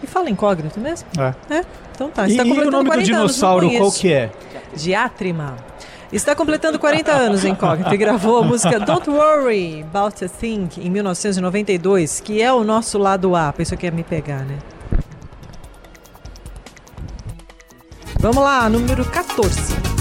E 0.00 0.06
fala 0.06 0.30
Incógnito 0.30 0.78
mesmo? 0.78 1.08
É. 1.18 1.56
É? 1.56 1.64
Então 1.96 2.08
tá. 2.08 2.28
E, 2.28 2.30
Está 2.30 2.44
e 2.44 2.46
o 2.46 2.54
completando 2.54 2.70
nome 2.70 2.84
do 2.84 2.90
40 2.90 2.92
anos, 2.92 3.08
não 3.08 3.18
dinossauro 3.18 3.70
qual 3.72 3.90
que 3.90 4.12
é? 4.12 4.30
Diátrima. 4.76 5.56
Está 6.12 6.36
completando 6.36 6.78
40 6.78 7.10
anos 7.10 7.44
Incógnito 7.44 7.92
e 7.92 7.96
gravou 7.96 8.38
a 8.38 8.42
música 8.44 8.78
Don't 8.78 9.10
Worry 9.10 9.82
About 9.82 10.24
a 10.24 10.28
Thing 10.28 10.68
em 10.78 10.88
1992, 10.88 12.20
que 12.20 12.40
é 12.40 12.52
o 12.52 12.62
nosso 12.62 12.98
lado 12.98 13.34
A. 13.34 13.52
Pensou 13.52 13.76
que 13.76 13.84
ia 13.84 13.90
me 13.90 14.04
pegar, 14.04 14.44
né? 14.44 14.58
Vamos 18.20 18.42
lá, 18.42 18.68
número 18.68 19.04
14. 19.04 19.95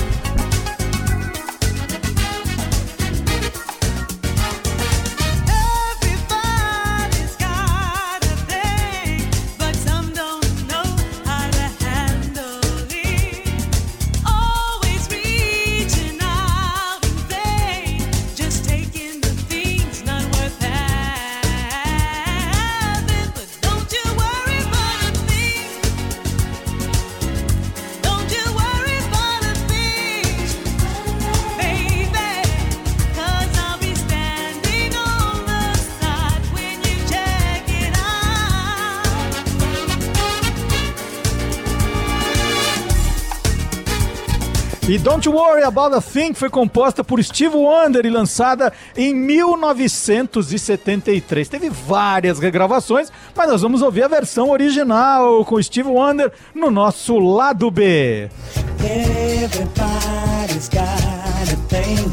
Don't 45.06 45.30
Worry 45.30 45.62
About 45.62 45.93
a 45.93 46.01
Thing 46.01 46.34
foi 46.34 46.49
composta 46.49 47.03
por 47.03 47.24
Steve 47.24 47.56
Wonder 47.56 48.08
e 48.08 48.10
lançada 48.10 48.74
em 48.97 49.14
1973. 49.14 51.47
Teve 51.47 51.70
várias 51.70 52.39
regravações, 52.39 53.12
mas 53.36 53.47
nós 53.47 53.62
vamos 53.62 53.84
ouvir 53.84 54.03
a 54.03 54.08
versão 54.08 54.49
original 54.49 55.45
com 55.45 55.62
Steve 55.62 55.89
Wonder 55.89 56.32
no 56.56 56.72
nosso 56.72 57.20
lado 57.20 57.70
B. 57.70 58.32
Everybody's 58.80 60.70
got 60.70 60.82
a 60.82 61.56
thing, 61.68 62.10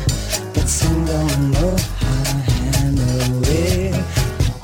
but 0.53 0.68
some 0.68 1.07
don't 1.07 1.51
know 1.51 1.74
how 1.99 2.24
to 2.28 2.36
handle 2.76 3.40
it. 3.49 3.95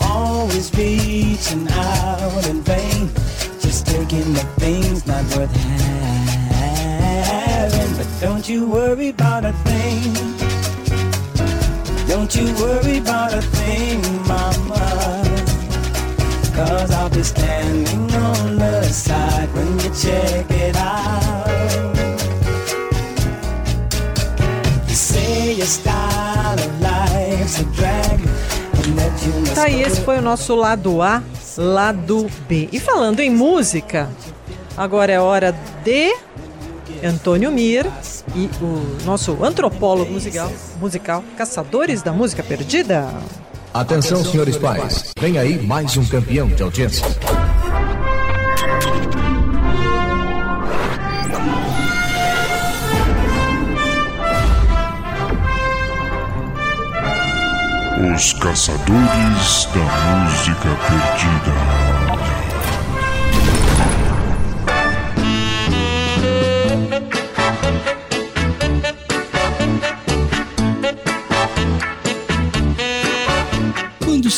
Always 0.02 0.70
reaching 0.76 1.66
out 1.72 2.46
in 2.46 2.60
vain, 2.60 3.08
just 3.58 3.86
taking 3.86 4.34
the 4.34 4.44
things 4.58 5.06
not 5.06 5.24
worth 5.34 5.56
having. 5.56 5.97
Don't 8.48 8.60
you 8.60 8.66
worry 8.66 9.08
about 9.10 9.44
a 9.44 9.52
thing. 9.52 10.14
Don't 12.08 12.34
you 12.34 12.46
worry 12.54 12.96
about 12.96 13.34
a 13.34 13.42
thing, 13.42 14.00
mama. 14.26 15.22
Cause 16.56 16.90
I'll 16.90 17.10
be 17.10 17.22
standing 17.22 18.10
on 18.14 18.56
the 18.56 18.84
side 18.84 19.52
when 19.52 19.68
you 19.80 19.90
check 19.94 20.50
it 20.50 20.76
out. 20.76 21.94
You 24.88 24.94
say 24.94 25.52
your 25.52 25.66
style 25.66 26.58
of 26.58 26.80
life's 26.80 27.60
a 27.60 27.64
drag, 27.76 28.18
Tá 29.54 29.64
aí, 29.64 29.82
esse 29.82 30.00
foi 30.00 30.16
o 30.16 30.22
nosso 30.22 30.54
lado 30.54 31.02
A, 31.02 31.22
lado 31.58 32.30
B. 32.48 32.70
E 32.72 32.80
falando 32.80 33.20
em 33.20 33.28
música, 33.28 34.08
agora 34.74 35.12
é 35.12 35.20
hora 35.20 35.52
de 35.84 36.16
Antônio 37.04 37.50
Mir 37.50 37.86
e 38.34 38.48
o 38.62 39.04
nosso 39.04 39.44
antropólogo 39.44 40.12
musical, 40.12 40.50
musical 40.80 41.24
Caçadores 41.36 42.02
da 42.02 42.12
Música 42.12 42.42
Perdida. 42.42 43.08
Atenção, 43.72 44.24
senhores 44.24 44.56
pais. 44.56 45.12
Vem 45.18 45.38
aí 45.38 45.62
mais 45.62 45.96
um 45.96 46.04
campeão 46.04 46.48
de 46.48 46.62
audiência. 46.62 47.06
Os 58.14 58.32
Caçadores 58.34 59.68
da 59.74 60.24
Música 60.24 60.68
Perdida. 60.88 61.97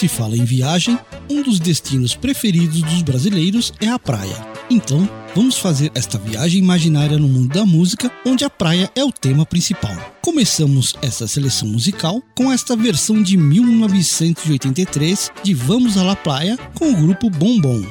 Se 0.00 0.08
fala 0.08 0.34
em 0.34 0.46
viagem, 0.46 0.98
um 1.28 1.42
dos 1.42 1.60
destinos 1.60 2.14
preferidos 2.14 2.80
dos 2.80 3.02
brasileiros 3.02 3.70
é 3.78 3.88
a 3.88 3.98
praia. 3.98 4.34
Então, 4.70 5.06
vamos 5.36 5.58
fazer 5.58 5.92
esta 5.94 6.16
viagem 6.16 6.58
imaginária 6.58 7.18
no 7.18 7.28
mundo 7.28 7.52
da 7.52 7.66
música, 7.66 8.10
onde 8.24 8.42
a 8.42 8.48
praia 8.48 8.90
é 8.96 9.04
o 9.04 9.12
tema 9.12 9.44
principal. 9.44 9.94
Começamos 10.22 10.94
essa 11.02 11.28
seleção 11.28 11.68
musical 11.68 12.22
com 12.34 12.50
esta 12.50 12.74
versão 12.74 13.22
de 13.22 13.36
1983 13.36 15.30
de 15.42 15.52
Vamos 15.52 15.98
à 15.98 16.02
La 16.02 16.16
Praia 16.16 16.56
com 16.74 16.90
o 16.90 16.96
grupo 16.96 17.28
Bombom. 17.28 17.82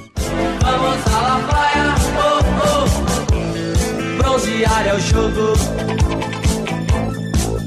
Vamos 0.62 1.14
à 1.14 1.22
la 1.22 1.39
praia, 1.47 1.95
oh, 2.18 2.39
oh. 3.36 4.18
Bronzear 4.18 4.88
é 4.88 4.95
o 4.95 4.99
jogo. 4.99 5.53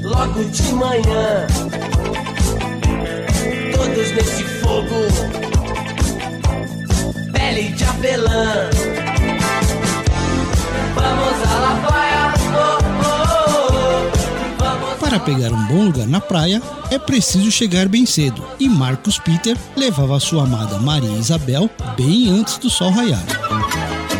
Logo 0.01 0.43
de 0.43 0.73
manhã, 0.73 1.47
todos 4.13 4.27
nesse 4.27 4.43
fogo. 4.59 5.07
Pele 7.31 7.69
de 7.69 7.83
apelã. 7.83 8.69
Vamos 10.95 11.49
à 11.49 11.59
la 11.59 11.87
praia, 11.87 12.33
oh, 12.53 12.77
oh. 13.05 14.63
Vamos 14.63 14.99
Para 14.99 15.19
pegar 15.19 15.51
um 15.51 15.63
bom 15.65 15.85
lugar 15.85 16.07
na 16.07 16.21
praia, 16.21 16.61
é 16.91 16.99
preciso 16.99 17.51
chegar 17.51 17.87
bem 17.87 18.05
cedo, 18.05 18.43
e 18.59 18.69
Marcos 18.69 19.17
Peter 19.17 19.57
levava 19.75 20.19
sua 20.19 20.43
amada 20.43 20.77
Maria 20.79 21.17
Isabel 21.17 21.69
bem 21.97 22.29
antes 22.29 22.57
do 22.57 22.69
sol 22.69 22.91
raiar. 22.91 23.23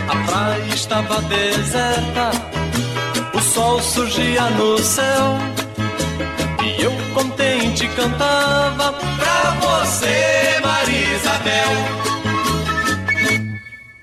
A 0.09 0.15
praia 0.25 0.73
estava 0.73 1.21
deserta, 1.23 2.31
o 3.33 3.39
sol 3.39 3.81
surgia 3.81 4.49
no 4.51 4.77
céu. 4.79 5.37
E 6.63 6.81
eu 6.81 6.91
contente 7.83 7.87
cantava 7.95 8.93
pra 8.93 9.51
você, 9.61 10.59
Maria 10.61 11.15
Isabel. 11.15 11.69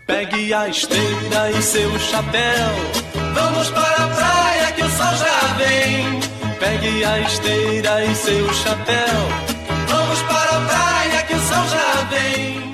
Pegue 0.06 0.54
a 0.54 0.68
esteira 0.68 1.50
e 1.50 1.62
seu 1.62 1.98
chapéu. 1.98 2.68
Vamos 3.34 3.70
para 3.70 4.04
a 4.04 4.08
praia 4.08 4.72
que 4.72 4.82
o 4.82 4.90
sol 4.90 5.16
já 5.16 5.54
vem. 5.54 6.20
Pegue 6.58 7.04
a 7.04 7.20
esteira 7.20 8.04
e 8.04 8.14
seu 8.14 8.52
chapéu. 8.54 9.16
Vamos 9.88 10.22
para 10.22 10.56
a 10.56 10.60
praia 10.66 11.22
que 11.22 11.34
o 11.34 11.40
sol 11.40 11.68
já 11.68 12.02
vem. 12.04 12.70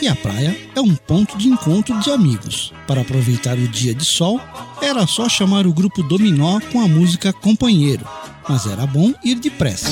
E 0.00 0.08
a 0.08 0.16
praia 0.16 0.56
é 0.74 0.80
um 0.80 0.94
ponto 0.94 1.36
de 1.36 1.48
encontro 1.48 1.98
de 2.00 2.10
amigos. 2.10 2.72
Para 2.86 3.02
aproveitar 3.02 3.56
o 3.56 3.68
dia 3.68 3.94
de 3.94 4.04
sol, 4.04 4.40
era 4.80 5.06
só 5.06 5.28
chamar 5.28 5.66
o 5.66 5.72
grupo 5.72 6.02
Dominó 6.02 6.58
com 6.72 6.80
a 6.80 6.88
música 6.88 7.32
Companheiro, 7.32 8.04
mas 8.48 8.66
era 8.66 8.86
bom 8.86 9.12
ir 9.24 9.36
depressa. 9.36 9.88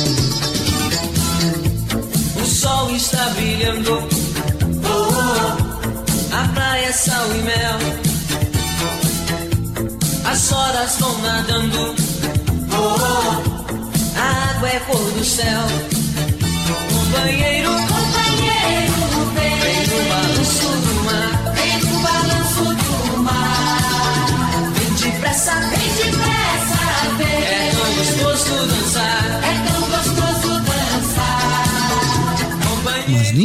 O 2.41 2.47
sol 2.47 2.91
está 2.95 3.31
brilhando. 3.31 3.93
Oh, 3.93 5.09
oh. 5.09 6.35
A 6.35 6.49
praia 6.49 6.87
é 6.87 6.93
sal 6.93 7.27
e 7.35 7.43
mel. 7.43 7.79
As 10.25 10.53
horas 10.53 10.97
vão 10.99 11.19
nadando. 11.23 11.95
Oh, 12.73 12.97
oh. 12.99 14.19
A 14.19 14.51
água 14.51 14.69
é 14.69 14.81
cor 14.81 15.11
do 15.13 15.25
céu. 15.25 15.63
Companheiro, 16.93 17.71
companheiro, 17.71 17.90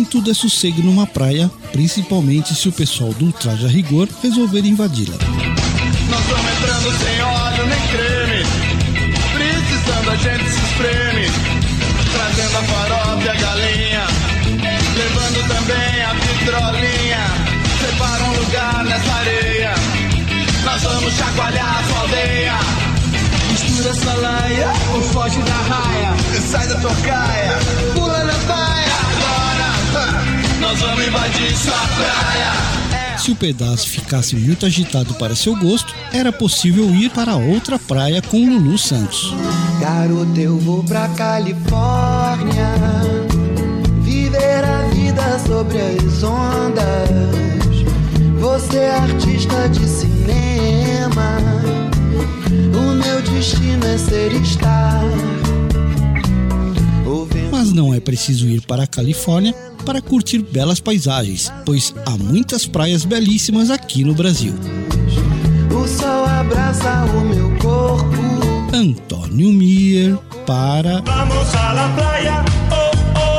tudo 0.05 0.31
é 0.31 0.33
sossego 0.33 0.81
numa 0.81 1.05
praia, 1.05 1.51
principalmente 1.71 2.55
se 2.55 2.69
o 2.69 2.71
pessoal 2.71 3.11
do 3.13 3.25
Ultraje 3.25 3.65
a 3.65 3.69
Rigor 3.69 4.07
resolver 4.21 4.63
invadi-la. 4.65 5.17
Nós 6.09 6.23
vamos 6.25 6.51
entrando 6.51 6.97
sem 7.03 7.21
óleo 7.21 7.65
nem 7.67 7.81
creme. 7.87 8.45
Precisando 9.33 10.11
a 10.11 10.15
gente 10.15 10.49
se 10.49 10.61
espreme. 10.65 11.27
Trazendo 12.13 12.57
a 12.57 12.63
farofa 12.63 13.25
e 13.25 13.29
a 13.29 13.35
galinha. 13.35 14.07
Levando 14.95 15.47
também 15.47 16.03
a 16.03 16.13
vitrolinha. 16.13 17.23
Separa 17.79 18.23
um 18.23 18.39
lugar 18.39 18.83
nessa 18.85 19.13
areia. 19.13 19.73
Nós 20.63 20.81
vamos 20.81 21.13
chacoalhar 21.13 21.79
a 21.79 21.83
sua 21.83 21.99
aldeia. 22.01 22.53
Mistura 23.51 23.89
essa 23.89 24.13
laia, 24.13 24.67
ou 24.93 25.01
foge 25.01 25.39
da 25.41 25.53
raia. 25.53 26.15
Sai 26.41 26.67
da 26.67 26.75
tocaia, 26.75 27.59
pula 27.93 28.23
na 28.23 28.33
baia. 28.47 28.74
Nós 30.65 30.79
vamos 30.79 31.07
invadir 31.07 31.55
sua 31.55 31.77
praia. 31.89 33.19
Se 33.19 33.31
o 33.31 33.35
pedaço 33.35 33.87
ficasse 33.87 34.35
muito 34.35 34.65
agitado 34.65 35.13
para 35.13 35.35
seu 35.35 35.55
gosto, 35.55 35.93
era 36.11 36.31
possível 36.31 36.89
ir 36.89 37.11
para 37.11 37.35
outra 37.35 37.77
praia 37.77 38.19
com 38.19 38.37
Lulu 38.37 38.75
Santos. 38.75 39.31
Garoto, 39.79 40.39
eu 40.39 40.57
vou 40.57 40.83
pra 40.83 41.07
Califórnia 41.09 42.73
Viver 44.01 44.63
a 44.63 44.87
vida 44.87 45.39
sobre 45.45 45.77
as 45.77 46.23
ondas 46.23 46.79
Você 48.39 48.77
é 48.77 48.97
artista 48.97 49.69
de 49.69 49.87
cinema 49.87 51.37
O 52.73 52.95
meu 52.95 53.21
destino 53.21 53.85
é 53.85 53.97
ser 53.99 54.33
estar 54.33 55.03
Mas 57.51 57.71
não 57.71 57.93
é 57.93 57.99
preciso 57.99 58.49
ir 58.49 58.61
para 58.61 58.83
a 58.83 58.87
Califórnia 58.87 59.53
para 59.85 60.01
curtir 60.01 60.39
belas 60.39 60.79
paisagens, 60.79 61.53
pois 61.65 61.93
há 62.05 62.11
muitas 62.17 62.65
praias 62.65 63.05
belíssimas 63.05 63.69
aqui 63.69 64.03
no 64.03 64.15
Brasil. 64.15 64.53
O 65.71 65.87
sol 65.87 66.25
abraça 66.25 67.05
o 67.05 67.21
meu 67.21 67.55
corpo 67.59 68.15
Antônio 68.73 69.53
Mier 69.53 70.17
para 70.45 71.01
Vamos 71.01 71.55
a 71.55 71.73
la 71.73 71.89
playa, 71.89 72.43
oh, 72.71 72.91
oh, 73.17 73.31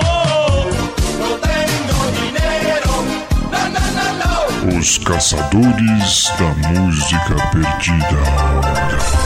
oh. 4.73 4.79
Os 4.79 4.99
Caçadores 4.99 6.31
da 6.39 6.55
Música 6.71 7.37
Perdida. 7.53 9.26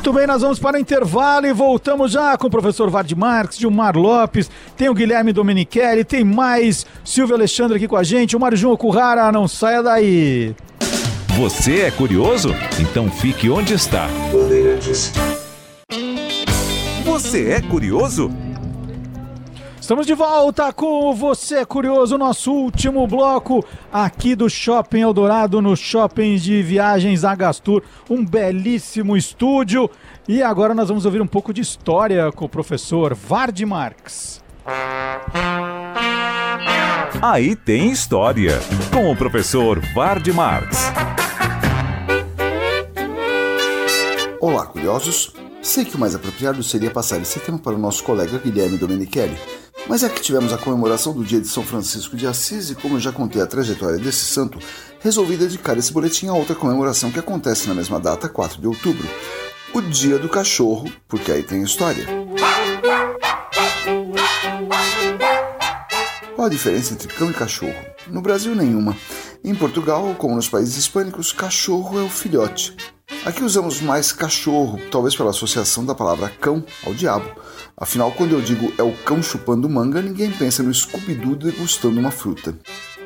Muito 0.00 0.14
bem, 0.14 0.26
nós 0.26 0.40
vamos 0.40 0.58
para 0.58 0.78
o 0.78 0.80
intervalo 0.80 1.46
e 1.46 1.52
voltamos 1.52 2.12
já 2.12 2.34
com 2.38 2.46
o 2.46 2.50
professor 2.50 2.88
Vard 2.88 3.12
Marques, 3.12 3.58
Gilmar 3.58 3.98
Lopes, 3.98 4.50
tem 4.74 4.88
o 4.88 4.94
Guilherme 4.94 5.30
Domenichelli, 5.30 6.04
tem 6.04 6.24
mais 6.24 6.86
Silvio 7.04 7.36
Alexandre 7.36 7.76
aqui 7.76 7.86
com 7.86 7.98
a 7.98 8.02
gente, 8.02 8.34
o 8.34 8.40
Mário 8.40 8.56
João 8.56 8.78
Currara, 8.78 9.30
não 9.30 9.46
saia 9.46 9.82
daí. 9.82 10.54
Você 11.36 11.82
é 11.82 11.90
curioso? 11.90 12.54
Então 12.80 13.10
fique 13.10 13.50
onde 13.50 13.74
está. 13.74 14.08
Você 17.04 17.50
é 17.50 17.60
curioso? 17.60 18.32
Estamos 19.90 20.06
de 20.06 20.14
volta 20.14 20.72
com 20.72 21.12
Você 21.12 21.56
é 21.56 21.64
Curioso, 21.64 22.16
nosso 22.16 22.52
último 22.52 23.08
bloco 23.08 23.64
aqui 23.92 24.36
do 24.36 24.48
Shopping 24.48 25.00
Eldorado, 25.00 25.60
no 25.60 25.76
Shopping 25.76 26.36
de 26.36 26.62
Viagens 26.62 27.24
Agastur, 27.24 27.82
um 28.08 28.24
belíssimo 28.24 29.16
estúdio. 29.16 29.90
E 30.28 30.44
agora 30.44 30.74
nós 30.74 30.86
vamos 30.86 31.06
ouvir 31.06 31.20
um 31.20 31.26
pouco 31.26 31.52
de 31.52 31.60
história 31.60 32.30
com 32.30 32.44
o 32.44 32.48
professor 32.48 33.16
Vard 33.16 33.60
Marx. 33.62 34.40
Aí 37.20 37.56
tem 37.56 37.90
história, 37.90 38.60
com 38.92 39.10
o 39.10 39.16
professor 39.16 39.80
Vard 39.92 40.24
Marx. 40.28 40.92
Olá, 44.40 44.66
curiosos! 44.66 45.49
Sei 45.62 45.84
que 45.84 45.94
o 45.94 45.98
mais 45.98 46.14
apropriado 46.14 46.62
seria 46.62 46.90
passar 46.90 47.20
esse 47.20 47.38
tema 47.38 47.58
para 47.58 47.74
o 47.74 47.78
nosso 47.78 48.02
colega 48.02 48.38
Guilherme 48.38 48.78
Domenichelli, 48.78 49.38
mas 49.86 50.02
é 50.02 50.08
que 50.08 50.20
tivemos 50.20 50.52
a 50.52 50.58
comemoração 50.58 51.12
do 51.12 51.22
dia 51.22 51.40
de 51.40 51.48
São 51.48 51.62
Francisco 51.62 52.16
de 52.16 52.26
Assis 52.26 52.70
e 52.70 52.74
como 52.74 52.96
eu 52.96 53.00
já 53.00 53.12
contei 53.12 53.42
a 53.42 53.46
trajetória 53.46 53.98
desse 53.98 54.24
santo, 54.24 54.58
resolvi 55.00 55.36
dedicar 55.36 55.76
esse 55.76 55.92
boletim 55.92 56.28
a 56.28 56.34
outra 56.34 56.54
comemoração 56.54 57.10
que 57.10 57.18
acontece 57.18 57.68
na 57.68 57.74
mesma 57.74 58.00
data, 58.00 58.28
4 58.28 58.60
de 58.60 58.66
outubro, 58.66 59.06
o 59.74 59.80
Dia 59.80 60.18
do 60.18 60.28
Cachorro, 60.28 60.90
porque 61.06 61.30
aí 61.30 61.42
tem 61.42 61.62
história. 61.62 62.06
Qual 66.34 66.46
a 66.46 66.50
diferença 66.50 66.94
entre 66.94 67.08
cão 67.08 67.30
e 67.30 67.34
cachorro? 67.34 67.76
No 68.06 68.22
Brasil, 68.22 68.54
nenhuma. 68.54 68.96
Em 69.44 69.54
Portugal, 69.54 70.14
como 70.16 70.34
nos 70.34 70.48
países 70.48 70.76
hispânicos, 70.76 71.32
cachorro 71.32 71.98
é 71.98 72.02
o 72.02 72.08
filhote. 72.08 72.74
Aqui 73.22 73.44
usamos 73.44 73.82
mais 73.82 74.12
cachorro, 74.12 74.80
talvez 74.90 75.14
pela 75.14 75.28
associação 75.28 75.84
da 75.84 75.94
palavra 75.94 76.32
cão 76.40 76.64
ao 76.86 76.94
diabo. 76.94 77.28
Afinal, 77.76 78.10
quando 78.12 78.32
eu 78.32 78.40
digo 78.40 78.72
é 78.78 78.82
o 78.82 78.96
cão 79.04 79.22
chupando 79.22 79.68
manga, 79.68 80.00
ninguém 80.00 80.30
pensa 80.30 80.62
no 80.62 80.72
Scooby-Doo 80.72 81.36
degustando 81.36 82.00
uma 82.00 82.10
fruta. 82.10 82.56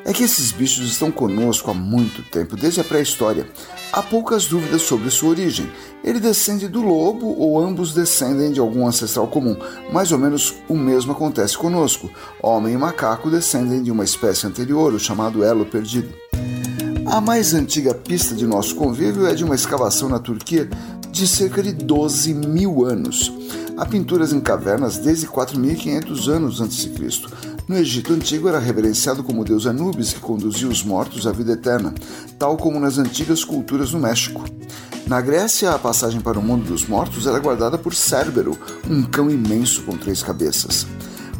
é 0.05 0.13
que 0.13 0.23
esses 0.23 0.51
bichos 0.51 0.85
estão 0.85 1.11
conosco 1.11 1.69
há 1.69 1.73
muito 1.73 2.23
tempo, 2.29 2.55
desde 2.55 2.79
a 2.79 2.83
pré-história. 2.83 3.45
Há 3.91 4.01
poucas 4.01 4.45
dúvidas 4.45 4.83
sobre 4.83 5.09
sua 5.09 5.29
origem. 5.29 5.69
Ele 6.01 6.19
descende 6.19 6.69
do 6.69 6.81
lobo 6.81 7.37
ou 7.37 7.59
ambos 7.59 7.93
descendem 7.93 8.53
de 8.53 8.59
algum 8.59 8.87
ancestral 8.87 9.27
comum. 9.27 9.57
Mais 9.91 10.13
ou 10.13 10.17
menos 10.17 10.55
o 10.69 10.75
mesmo 10.75 11.11
acontece 11.11 11.57
conosco. 11.57 12.09
Homem 12.41 12.75
e 12.75 12.77
macaco 12.77 13.29
descendem 13.29 13.83
de 13.83 13.91
uma 13.91 14.03
espécie 14.03 14.47
anterior, 14.47 14.93
o 14.93 14.99
chamado 14.99 15.43
elo 15.43 15.65
perdido. 15.65 16.13
A 17.07 17.21
mais 17.21 17.53
antiga 17.53 17.93
pista 17.93 18.33
de 18.33 18.47
nosso 18.47 18.75
convívio 18.75 19.27
é 19.27 19.35
de 19.35 19.43
uma 19.43 19.53
escavação 19.53 20.09
na 20.09 20.19
Turquia 20.19 20.67
de 21.11 21.27
cerca 21.27 21.61
de 21.61 21.71
12 21.71 22.33
mil 22.33 22.83
anos. 22.83 23.31
Há 23.77 23.85
pinturas 23.85 24.33
em 24.33 24.39
cavernas 24.39 24.97
desde 24.97 25.27
4.500 25.27 26.27
anos 26.27 26.61
antes 26.61 26.77
de 26.77 26.89
Cristo. 26.89 27.31
No 27.67 27.77
Egito 27.77 28.11
Antigo 28.11 28.49
era 28.49 28.59
reverenciado 28.59 29.23
como 29.23 29.45
deus 29.45 29.67
Anubis, 29.67 30.13
que 30.13 30.19
conduzia 30.19 30.67
os 30.67 30.83
mortos 30.83 31.27
à 31.27 31.31
vida 31.31 31.53
eterna, 31.53 31.93
tal 32.39 32.57
como 32.57 32.79
nas 32.79 32.97
antigas 32.97 33.43
culturas 33.43 33.91
no 33.91 33.99
México. 33.99 34.43
Na 35.07 35.21
Grécia, 35.21 35.71
a 35.71 35.79
passagem 35.79 36.19
para 36.19 36.39
o 36.39 36.43
mundo 36.43 36.65
dos 36.65 36.87
mortos 36.87 37.27
era 37.27 37.39
guardada 37.39 37.77
por 37.77 37.93
Cérbero, 37.93 38.57
um 38.89 39.03
cão 39.03 39.29
imenso 39.29 39.83
com 39.83 39.95
três 39.95 40.23
cabeças. 40.23 40.87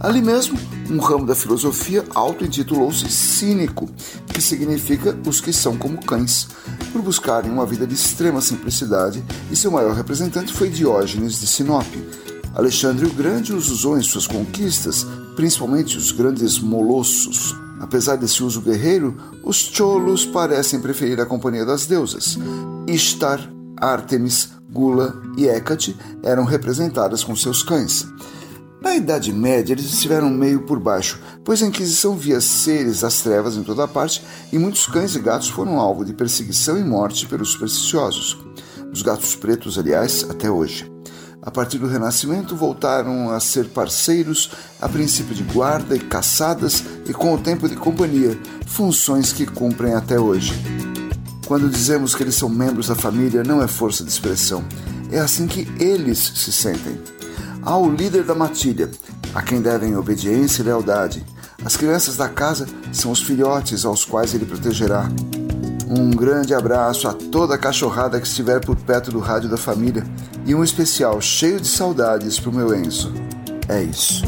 Ali 0.06 0.22
mesmo, 0.22 0.56
um 0.88 0.99
ramo 0.99 1.26
da 1.26 1.34
filosofia 1.34 2.06
auto-intitulou-se 2.14 3.10
cínico, 3.10 3.90
que 4.27 4.40
significa 4.40 5.18
os 5.27 5.41
que 5.41 5.52
são 5.52 5.76
como 5.76 5.98
cães, 5.98 6.48
por 6.94 7.02
buscarem 7.02 7.49
uma 7.49 7.65
vida 7.65 7.88
de 7.88 7.95
extrema 7.95 8.40
simplicidade, 8.40 9.26
e 9.49 9.56
seu 9.56 9.72
maior 9.72 9.95
representante 9.95 10.53
foi 10.53 10.69
Diógenes 10.69 11.40
de 11.40 11.48
Sinope. 11.48 12.07
Alexandre 12.53 13.07
o 13.07 13.14
Grande 13.15 13.52
os 13.52 13.72
usou 13.72 13.98
em 13.98 14.03
suas 14.03 14.27
conquistas, 14.27 15.07
principalmente 15.36 15.98
os 15.98 16.11
grandes 16.11 16.60
molossos. 16.60 17.56
Apesar 17.82 18.15
desse 18.15 18.44
uso 18.44 18.61
guerreiro, 18.61 19.18
os 19.44 19.57
cholos 19.57 20.23
parecem 20.23 20.80
preferir 20.80 21.19
a 21.19 21.26
companhia 21.26 21.65
das 21.65 21.88
deusas. 21.88 22.38
Ishtar, 22.86 23.52
Ártemis, 23.76 24.49
Gula 24.72 25.19
e 25.36 25.48
Hécate 25.48 25.98
eram 26.22 26.44
representadas 26.44 27.23
com 27.23 27.36
seus 27.36 27.64
cães. 27.64 28.07
Na 28.86 28.95
Idade 28.95 29.34
Média, 29.34 29.74
eles 29.74 29.86
estiveram 29.86 30.30
meio 30.30 30.62
por 30.62 30.80
baixo, 30.80 31.20
pois 31.44 31.64
a 31.64 31.66
Inquisição 31.66 32.16
via 32.16 32.40
seres 32.40 32.99
das 32.99 33.20
trevas 33.20 33.57
em 33.57 33.64
toda 33.64 33.88
parte 33.88 34.24
e 34.53 34.60
muitos 34.60 34.86
cães 34.86 35.16
e 35.16 35.20
gatos 35.20 35.49
foram 35.49 35.80
alvo 35.80 36.06
de 36.06 36.14
perseguição 36.14 36.78
e 36.78 36.84
morte 36.84 37.26
pelos 37.26 37.53
supersticiosos. 37.53 38.38
Os 38.94 39.02
gatos 39.02 39.36
pretos, 39.36 39.80
aliás, 39.80 40.24
até 40.30 40.52
hoje. 40.52 40.90
A 41.41 41.49
partir 41.49 41.80
do 41.80 41.88
Renascimento, 41.88 42.56
voltaram 42.56 43.32
a 43.32 43.40
ser 43.40 43.70
parceiros, 43.70 44.52
a 44.80 44.88
princípio 44.88 45.34
de 45.34 45.41
guarda 45.41 45.95
e 45.95 45.99
caçadas, 45.99 46.84
e 47.10 47.12
com 47.12 47.34
o 47.34 47.41
tempo 47.41 47.68
de 47.68 47.76
companhia, 47.76 48.40
funções 48.68 49.34
que 49.34 49.48
cumprem 49.48 49.95
até 49.95 50.20
hoje. 50.20 50.53
Quando 51.48 51.72
dizemos 51.72 52.14
que 52.14 52.22
eles 52.22 52.36
são 52.36 52.49
membros 52.49 52.90
da 52.90 52.95
família, 52.95 53.44
não 53.44 53.64
é 53.64 53.68
força 53.68 54.03
de 54.03 54.12
expressão, 54.12 54.64
é 55.12 55.18
assim 55.18 55.48
que 55.48 55.68
eles 55.80 56.20
se 56.20 56.52
sentem. 56.52 57.15
Há 57.66 57.76
o 57.78 57.90
líder 57.90 58.24
da 58.24 58.36
matilha, 58.36 58.92
a 59.34 59.42
quem 59.42 59.60
devem 59.60 59.98
obediência 59.98 60.62
e 60.62 60.66
lealdade. 60.66 61.26
As 61.66 61.76
crianças 61.76 62.16
da 62.16 62.30
casa 62.30 62.68
são 62.94 63.12
os 63.12 63.24
filhotes 63.24 63.86
aos 63.86 64.06
quais 64.06 64.36
ele 64.36 64.46
protegerá. 64.46 65.10
Um 65.90 66.12
grande 66.12 66.54
abraço 66.54 67.08
a 67.08 67.14
toda 67.14 67.56
a 67.56 67.58
cachorrada 67.58 68.22
que 68.22 68.28
estiver 68.28 68.64
por 68.64 68.76
perto 68.76 69.10
do 69.10 69.18
rádio 69.20 69.50
da 69.50 69.58
família 69.58 70.04
e 70.46 70.54
um 70.54 70.64
especial 70.64 71.20
cheio 71.20 71.60
de 71.60 71.68
saudades 71.68 72.40
pro 72.40 72.54
meu 72.54 72.76
Enzo. 72.76 73.12
É 73.68 73.82
isso. 73.82 74.22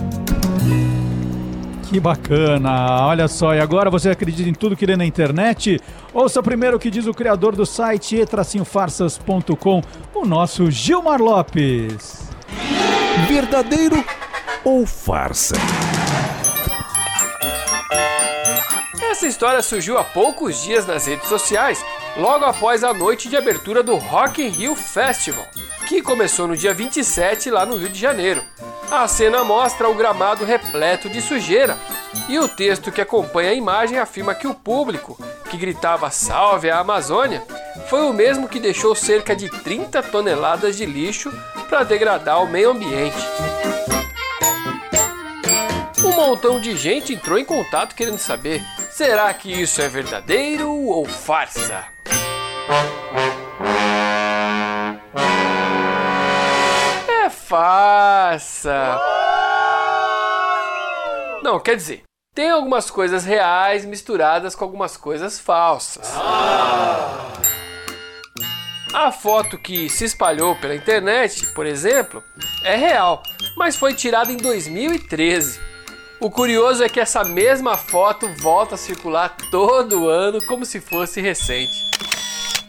Que 1.83 1.99
bacana! 1.99 3.05
Olha 3.05 3.27
só, 3.27 3.53
e 3.53 3.59
agora 3.59 3.91
você 3.91 4.09
acredita 4.09 4.49
em 4.49 4.53
tudo 4.53 4.75
que 4.75 4.85
lê 4.85 4.97
na 4.97 5.05
internet? 5.05 5.79
Ouça 6.11 6.41
primeiro 6.41 6.77
o 6.77 6.79
que 6.79 6.89
diz 6.89 7.05
o 7.05 7.13
criador 7.13 7.55
do 7.55 7.67
site 7.67 8.15
e-farsas.com, 8.15 9.81
o 10.15 10.25
nosso 10.25 10.71
Gilmar 10.71 11.21
Lopes. 11.21 12.26
Verdadeiro 13.25 14.03
ou 14.63 14.85
farsa? 14.85 15.55
Essa 19.09 19.25
história 19.25 19.61
surgiu 19.61 19.97
há 19.97 20.03
poucos 20.03 20.61
dias 20.61 20.85
nas 20.85 21.07
redes 21.07 21.27
sociais, 21.27 21.83
logo 22.15 22.45
após 22.45 22.83
a 22.83 22.93
noite 22.93 23.27
de 23.27 23.35
abertura 23.35 23.81
do 23.81 23.95
Rock 23.95 24.43
in 24.43 24.49
Rio 24.49 24.75
Festival, 24.75 25.45
que 25.87 26.01
começou 26.01 26.47
no 26.47 26.55
dia 26.55 26.73
27 26.73 27.49
lá 27.49 27.65
no 27.65 27.77
Rio 27.77 27.89
de 27.89 27.99
Janeiro. 27.99 28.43
A 28.91 29.07
cena 29.07 29.43
mostra 29.43 29.89
o 29.89 29.95
gramado 29.95 30.45
repleto 30.45 31.09
de 31.09 31.21
sujeira 31.21 31.77
e 32.29 32.37
o 32.37 32.47
texto 32.47 32.91
que 32.91 33.01
acompanha 33.01 33.49
a 33.49 33.55
imagem 33.55 33.97
afirma 33.97 34.35
que 34.35 34.47
o 34.47 34.53
público, 34.53 35.17
que 35.49 35.57
gritava 35.57 36.11
Salve 36.11 36.69
a 36.69 36.79
Amazônia, 36.79 37.43
foi 37.89 38.01
o 38.01 38.13
mesmo 38.13 38.49
que 38.49 38.59
deixou 38.59 38.93
cerca 38.93 39.35
de 39.35 39.49
30 39.49 40.03
toneladas 40.03 40.75
de 40.75 40.85
lixo 40.85 41.31
para 41.69 41.83
degradar 41.83 42.43
o 42.43 42.47
meio 42.47 42.71
ambiente. 42.71 43.17
Um 46.03 46.11
montão 46.11 46.59
de 46.59 46.75
gente 46.75 47.13
entrou 47.13 47.37
em 47.37 47.45
contato 47.45 47.95
querendo 47.95 48.17
saber: 48.17 48.61
será 48.91 49.33
que 49.33 49.49
isso 49.49 49.81
é 49.81 49.87
verdadeiro 49.87 50.69
ou 50.69 51.05
farsa? 51.05 51.85
É 57.07 57.29
farsa! 57.29 58.99
Não, 61.41 61.59
quer 61.59 61.75
dizer, 61.77 62.03
tem 62.35 62.49
algumas 62.49 62.91
coisas 62.91 63.23
reais 63.23 63.85
misturadas 63.85 64.55
com 64.55 64.65
algumas 64.65 64.97
coisas 64.97 65.39
falsas. 65.39 66.13
A 68.99 69.11
foto 69.11 69.59
que 69.59 69.87
se 69.89 70.05
espalhou 70.05 70.55
pela 70.55 70.73
internet, 70.73 71.45
por 71.53 71.67
exemplo, 71.67 72.23
é 72.63 72.75
real, 72.75 73.21
mas 73.55 73.75
foi 73.75 73.93
tirada 73.93 74.31
em 74.31 74.37
2013. 74.37 75.59
O 76.19 76.31
curioso 76.31 76.83
é 76.83 76.89
que 76.89 76.99
essa 76.99 77.23
mesma 77.23 77.77
foto 77.77 78.27
volta 78.39 78.73
a 78.73 78.77
circular 78.77 79.37
todo 79.51 80.09
ano 80.09 80.43
como 80.47 80.65
se 80.65 80.81
fosse 80.81 81.21
recente. 81.21 81.75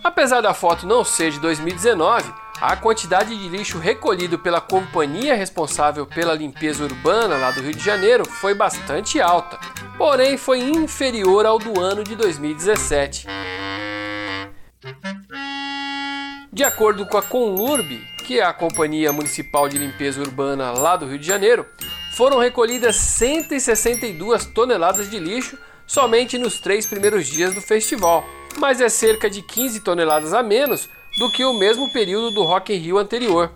Apesar 0.04 0.42
da 0.42 0.52
foto 0.52 0.86
não 0.86 1.02
ser 1.02 1.30
de 1.30 1.40
2019, 1.40 2.30
a 2.60 2.76
quantidade 2.76 3.34
de 3.34 3.48
lixo 3.48 3.78
recolhido 3.78 4.38
pela 4.38 4.60
companhia 4.60 5.34
responsável 5.34 6.04
pela 6.04 6.34
limpeza 6.34 6.84
urbana 6.84 7.38
lá 7.38 7.52
do 7.52 7.62
Rio 7.62 7.72
de 7.72 7.82
Janeiro 7.82 8.26
foi 8.26 8.52
bastante 8.52 9.18
alta, 9.18 9.58
porém 9.96 10.36
foi 10.36 10.58
inferior 10.58 11.46
ao 11.46 11.58
do 11.58 11.80
ano 11.80 12.04
de 12.04 12.14
2017. 12.14 13.26
De 16.58 16.64
acordo 16.64 17.06
com 17.06 17.16
a 17.16 17.22
Conlurb, 17.22 18.04
que 18.26 18.40
é 18.40 18.42
a 18.42 18.52
Companhia 18.52 19.12
Municipal 19.12 19.68
de 19.68 19.78
Limpeza 19.78 20.20
Urbana 20.20 20.72
lá 20.72 20.96
do 20.96 21.06
Rio 21.06 21.16
de 21.16 21.24
Janeiro, 21.24 21.64
foram 22.14 22.36
recolhidas 22.36 22.96
162 22.96 24.46
toneladas 24.46 25.08
de 25.08 25.20
lixo 25.20 25.56
somente 25.86 26.36
nos 26.36 26.58
três 26.58 26.84
primeiros 26.84 27.28
dias 27.28 27.54
do 27.54 27.60
festival, 27.60 28.24
mas 28.58 28.80
é 28.80 28.88
cerca 28.88 29.30
de 29.30 29.40
15 29.40 29.78
toneladas 29.82 30.34
a 30.34 30.42
menos 30.42 30.88
do 31.16 31.30
que 31.30 31.44
o 31.44 31.54
mesmo 31.54 31.92
período 31.92 32.32
do 32.32 32.42
Rock 32.42 32.74
in 32.74 32.78
Rio 32.78 32.98
anterior. 32.98 33.52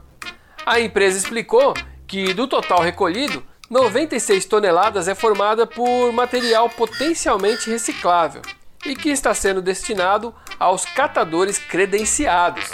A 0.65 0.79
empresa 0.79 1.19
explicou 1.19 1.75
que 2.07 2.33
do 2.33 2.47
total 2.47 2.83
recolhido, 2.83 3.43
96 3.69 4.45
toneladas 4.45 5.09
é 5.09 5.15
formada 5.17 5.67
por 5.67 6.13
material 6.13 6.71
potencialmente 6.71 7.69
reciclável 7.69 8.43
e 8.85 8.97
que 8.97 9.11
está 9.11 9.33
sendo 9.35 9.63
destinado 9.63 10.35
aos 10.59 10.85
catadores 10.85 11.59
credenciados. 11.59 12.71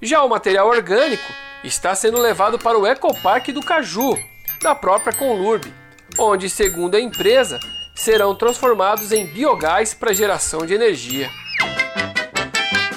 Já 0.00 0.22
o 0.22 0.28
material 0.28 0.68
orgânico 0.68 1.32
está 1.64 1.94
sendo 1.94 2.20
levado 2.20 2.58
para 2.58 2.78
o 2.78 2.86
Ecoparque 2.86 3.52
do 3.52 3.60
Caju, 3.60 4.16
da 4.62 4.74
própria 4.74 5.12
Conlurb, 5.12 5.72
onde, 6.18 6.48
segundo 6.48 6.96
a 6.96 7.00
empresa, 7.00 7.58
serão 7.94 8.34
transformados 8.34 9.12
em 9.12 9.26
biogás 9.26 9.92
para 9.92 10.12
geração 10.12 10.64
de 10.64 10.74
energia. 10.74 11.28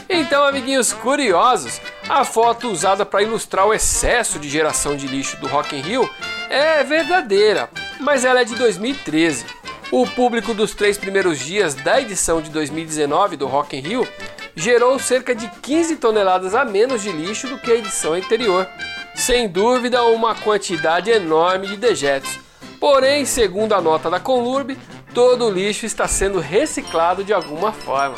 Então, 0.07 0.43
amiguinhos 0.43 0.93
curiosos, 0.93 1.81
a 2.07 2.23
foto 2.23 2.69
usada 2.69 3.05
para 3.05 3.23
ilustrar 3.23 3.65
o 3.65 3.73
excesso 3.73 4.37
de 4.37 4.49
geração 4.49 4.95
de 4.95 5.07
lixo 5.07 5.37
do 5.37 5.47
Rock 5.47 5.75
in 5.75 5.81
Rio 5.81 6.09
é 6.49 6.83
verdadeira, 6.83 7.69
mas 7.99 8.25
ela 8.25 8.41
é 8.41 8.45
de 8.45 8.55
2013. 8.55 9.60
O 9.91 10.07
público 10.07 10.53
dos 10.53 10.73
três 10.73 10.97
primeiros 10.97 11.38
dias 11.38 11.76
da 11.76 11.99
edição 11.99 12.41
de 12.41 12.49
2019 12.49 13.35
do 13.35 13.45
Rock 13.45 13.76
in 13.76 13.81
Rio 13.81 14.07
gerou 14.55 14.97
cerca 14.97 15.35
de 15.35 15.49
15 15.61 15.97
toneladas 15.97 16.55
a 16.55 16.63
menos 16.63 17.01
de 17.01 17.11
lixo 17.11 17.49
do 17.49 17.57
que 17.57 17.69
a 17.69 17.76
edição 17.76 18.13
anterior. 18.13 18.65
Sem 19.13 19.49
dúvida, 19.49 20.01
uma 20.03 20.34
quantidade 20.34 21.11
enorme 21.11 21.68
de 21.68 21.76
dejetos. 21.76 22.39
Porém, 22.80 23.26
segundo 23.26 23.73
a 23.73 23.81
nota 23.81 24.09
da 24.09 24.18
Conlurb, 24.18 24.77
todo 25.13 25.45
o 25.45 25.51
lixo 25.51 25.85
está 25.85 26.07
sendo 26.07 26.39
reciclado 26.39 27.22
de 27.22 27.34
alguma 27.34 27.73
forma. 27.73 28.15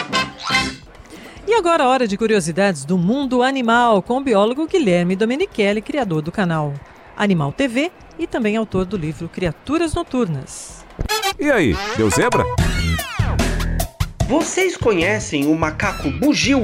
E 1.48 1.54
agora 1.54 1.84
a 1.84 1.88
hora 1.88 2.08
de 2.08 2.16
curiosidades 2.16 2.84
do 2.84 2.98
mundo 2.98 3.40
animal 3.40 4.02
com 4.02 4.18
o 4.18 4.20
biólogo 4.20 4.66
Guilherme 4.66 5.14
Domenichelli, 5.14 5.80
criador 5.80 6.20
do 6.20 6.32
canal 6.32 6.74
Animal 7.16 7.52
TV 7.52 7.92
e 8.18 8.26
também 8.26 8.56
autor 8.56 8.84
do 8.84 8.96
livro 8.96 9.28
Criaturas 9.28 9.94
Noturnas. 9.94 10.84
E 11.38 11.48
aí, 11.48 11.76
deu 11.96 12.10
zebra? 12.10 12.44
Vocês 14.26 14.76
conhecem 14.76 15.46
o 15.46 15.54
macaco 15.54 16.10
bugio? 16.10 16.62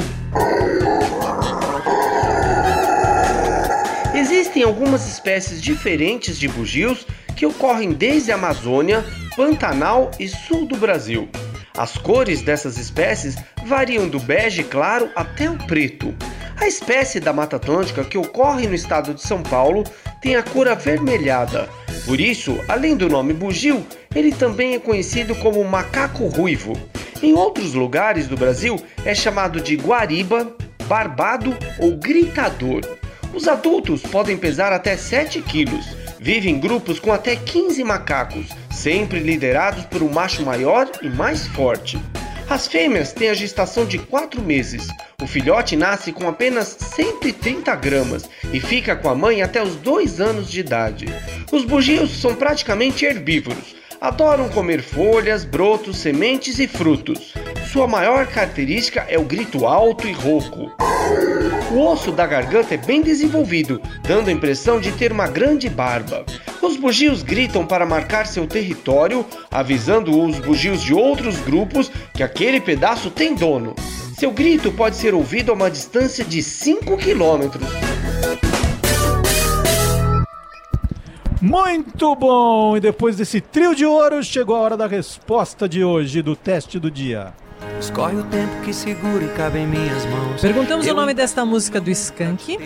Existem 4.13 4.65
algumas 4.65 5.07
espécies 5.07 5.63
diferentes 5.63 6.37
de 6.37 6.49
bugios 6.49 7.07
que 7.37 7.47
ocorrem 7.47 7.93
desde 7.93 8.33
a 8.33 8.35
Amazônia, 8.35 9.05
Pantanal 9.37 10.11
e 10.19 10.27
sul 10.27 10.67
do 10.67 10.77
Brasil. 10.77 11.29
As 11.77 11.97
cores 11.97 12.43
dessas 12.43 12.77
espécies 12.77 13.37
variam 13.67 14.09
do 14.09 14.21
bege 14.21 14.63
claro 14.63 15.11
até 15.17 15.51
o 15.51 15.57
preto. 15.67 16.15
A 16.61 16.67
espécie 16.67 17.19
da 17.19 17.33
Mata 17.33 17.57
Atlântica 17.57 18.05
que 18.05 18.19
ocorre 18.19 18.67
no 18.67 18.75
estado 18.75 19.15
de 19.15 19.23
São 19.23 19.43
Paulo 19.43 19.85
tem 20.21 20.37
a 20.37 20.43
cor 20.43 20.69
avermelhada. 20.69 21.69
Por 22.05 22.21
isso, 22.21 22.59
além 22.69 22.97
do 22.97 23.09
nome 23.09 23.33
bugio, 23.33 23.85
ele 24.15 24.33
também 24.33 24.75
é 24.75 24.79
conhecido 24.79 25.35
como 25.37 25.65
macaco 25.65 26.27
ruivo. 26.27 26.75
Em 27.23 27.33
outros 27.33 27.73
lugares 27.75 28.27
do 28.27 28.37
Brasil 28.37 28.81
é 29.05 29.15
chamado 29.15 29.61
de 29.61 29.77
guariba, 29.77 30.55
barbado 30.87 31.57
ou 31.79 31.97
gritador. 31.97 32.83
Os 33.33 33.49
adultos 33.49 34.03
podem 34.03 34.37
pesar 34.37 34.73
até 34.73 34.97
7 34.97 35.41
quilos. 35.43 36.02
Vivem 36.23 36.55
em 36.55 36.61
grupos 36.61 37.01
com 37.01 37.13
até 37.13 37.35
15 37.35 37.83
macacos, 37.83 38.47
sempre 38.71 39.19
liderados 39.19 39.85
por 39.87 40.05
um 40.05 40.09
macho 40.09 40.45
maior 40.45 40.89
e 41.03 41.09
mais 41.09 41.49
forte. 41.49 41.99
As 42.49 42.69
fêmeas 42.69 43.13
têm 43.13 43.29
a 43.29 43.35
gestação 43.35 43.85
de 43.85 43.99
4 43.99 44.41
meses. 44.41 44.87
O 45.21 45.27
filhote 45.27 45.75
nasce 45.75 46.13
com 46.13 46.29
apenas 46.29 46.69
130 46.95 47.75
gramas 47.75 48.31
e 48.53 48.61
fica 48.61 48.95
com 48.95 49.09
a 49.09 49.17
mãe 49.17 49.43
até 49.43 49.61
os 49.61 49.75
2 49.75 50.21
anos 50.21 50.49
de 50.49 50.61
idade. 50.61 51.07
Os 51.51 51.65
bugios 51.65 52.13
são 52.21 52.37
praticamente 52.37 53.05
herbívoros. 53.05 53.82
Adoram 54.03 54.49
comer 54.49 54.83
folhas, 54.83 55.45
brotos, 55.45 55.99
sementes 55.99 56.59
e 56.59 56.67
frutos. 56.67 57.33
Sua 57.73 57.87
maior 57.87 58.27
característica 58.27 59.07
é 59.09 59.17
o 59.17 59.23
grito 59.23 59.65
alto 59.65 60.09
e 60.09 60.13
rouco. 60.13 60.73
O 61.71 61.87
osso 61.87 62.11
da 62.11 62.27
garganta 62.27 62.75
é 62.75 62.77
bem 62.77 63.01
desenvolvido, 63.01 63.81
dando 64.03 64.29
a 64.29 64.33
impressão 64.33 64.81
de 64.81 64.91
ter 64.91 65.13
uma 65.13 65.29
grande 65.29 65.69
barba. 65.71 66.27
Os 66.61 66.77
bugios 66.77 67.23
gritam 67.23 67.65
para 67.65 67.87
marcar 67.87 68.27
seu 68.27 68.45
território, 68.45 69.25
avisando 69.49 70.21
os 70.21 70.37
bugios 70.41 70.83
de 70.83 70.93
outros 70.93 71.39
grupos 71.39 71.89
que 72.13 72.25
aquele 72.25 72.61
pedaço 72.61 73.09
tem 73.09 73.37
dono. 73.37 73.73
Seu 74.19 74.33
grito 74.33 74.73
pode 74.73 74.97
ser 74.97 75.15
ouvido 75.15 75.53
a 75.53 75.55
uma 75.55 75.71
distância 75.71 76.25
de 76.25 76.43
5 76.43 76.97
quilômetros. 76.97 77.69
Muito 81.43 82.15
bom! 82.15 82.77
E 82.77 82.81
depois 82.81 83.17
desse 83.17 83.41
trio 83.41 83.75
de 83.75 83.85
ouro, 83.85 84.23
chegou 84.23 84.55
a 84.55 84.61
hora 84.61 84.77
da 84.77 84.87
resposta 84.87 85.69
de 85.69 85.83
hoje, 85.83 86.23
do 86.23 86.37
teste 86.37 86.79
do 86.79 86.89
dia. 86.89 87.35
Escorre 87.81 88.15
o 88.15 88.23
tempo 88.23 88.61
que 88.65 88.73
segura 88.73 89.25
e 89.25 89.29
cabe 89.31 89.59
em 89.59 89.67
minhas 89.67 90.07
mãos. 90.07 90.41
Perguntamos 90.41 90.87
Eu 90.87 90.95
o 90.95 90.97
nome 90.97 91.13
desta 91.13 91.45
música 91.45 91.81
do 91.81 91.91
Skank. 91.91 92.61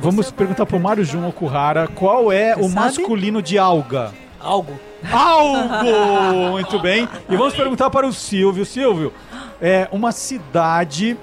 Vamos 0.00 0.30
perguntar 0.30 0.64
pro 0.64 0.80
Mário 0.80 1.04
Jun 1.04 1.28
Okuhara 1.28 1.86
qual 1.88 2.32
é 2.32 2.54
Você 2.54 2.60
o 2.60 2.68
sabe? 2.70 2.74
masculino 2.74 3.42
de 3.42 3.58
alga. 3.58 4.10
Algo. 4.40 4.72
Algo! 5.12 6.52
Muito 6.52 6.80
bem. 6.80 7.06
E 7.28 7.36
vamos 7.36 7.54
perguntar 7.54 7.90
para 7.90 8.06
o 8.06 8.12
Silvio. 8.12 8.64
Silvio, 8.64 9.12
é 9.60 9.86
uma 9.92 10.12
cidade 10.12 11.14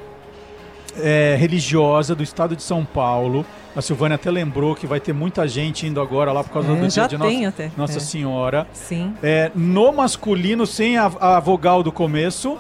é, 0.98 1.36
religiosa 1.40 2.16
do 2.16 2.24
estado 2.24 2.56
de 2.56 2.64
São 2.64 2.86
Paulo. 2.86 3.46
A 3.76 3.82
Silvânia 3.82 4.16
até 4.16 4.30
lembrou 4.30 4.76
que 4.76 4.86
vai 4.86 5.00
ter 5.00 5.14
muita 5.14 5.48
gente 5.48 5.88
indo 5.88 6.00
agora 6.00 6.32
lá 6.32 6.44
por 6.44 6.52
causa 6.52 6.72
É, 6.72 6.76
do 6.76 6.88
dia 6.88 7.08
de 7.08 7.18
Nossa, 7.18 7.48
até, 7.48 7.72
Nossa 7.76 7.98
é. 7.98 8.02
Senhora. 8.02 8.68
Sim. 8.74 9.14
É, 9.24 9.52
no 9.56 9.92
masculino, 9.92 10.66
sem 10.68 10.98
a, 10.98 11.06
a 11.20 11.40
vogal 11.40 11.82
do 11.82 11.92
começo. 11.92 12.58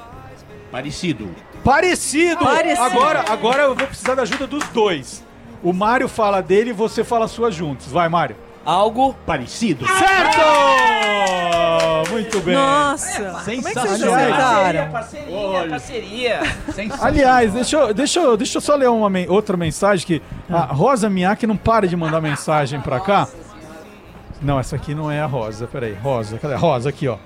Parecido. 0.71 1.29
Parecido! 1.63 2.43
Parecido. 2.43 2.81
Agora, 2.81 3.25
agora 3.29 3.61
eu 3.63 3.75
vou 3.75 3.87
precisar 3.87 4.15
da 4.15 4.23
ajuda 4.23 4.47
dos 4.47 4.67
dois. 4.69 5.23
O 5.61 5.71
Mário 5.71 6.09
fala 6.09 6.41
dele 6.41 6.71
e 6.71 6.73
você 6.73 7.03
fala 7.03 7.25
a 7.25 7.27
sua 7.27 7.51
juntos. 7.51 7.87
Vai, 7.87 8.09
Mário. 8.09 8.35
Algo 8.65 9.13
parecido. 9.25 9.85
Certo! 9.85 10.39
Muito 12.11 12.39
bem. 12.41 12.55
Nossa, 12.55 13.41
como 13.43 13.67
é 13.67 13.73
Sensacional. 13.73 14.15
acertaram? 14.15 14.91
Parceria, 14.91 15.67
parceria. 15.69 16.39
Aliás, 17.01 17.53
deixa 17.53 17.77
eu, 17.77 17.93
deixa, 17.93 18.19
eu, 18.19 18.37
deixa 18.37 18.57
eu 18.57 18.61
só 18.61 18.75
ler 18.75 18.87
uma 18.87 19.09
outra 19.29 19.57
mensagem 19.57 20.05
que 20.05 20.21
a 20.49 20.61
Rosa 20.61 21.09
Miak 21.09 21.47
não 21.47 21.57
para 21.57 21.87
de 21.87 21.95
mandar 21.95 22.21
mensagem 22.21 22.79
pra 22.79 22.99
cá. 22.99 23.27
Não, 24.41 24.59
essa 24.59 24.75
aqui 24.75 24.93
não 24.93 25.09
é 25.09 25.21
a 25.21 25.25
Rosa. 25.25 25.67
Peraí, 25.67 25.93
Rosa. 25.93 26.37
Cadê? 26.37 26.55
Rosa 26.55 26.89
aqui, 26.89 27.07
ó. 27.07 27.17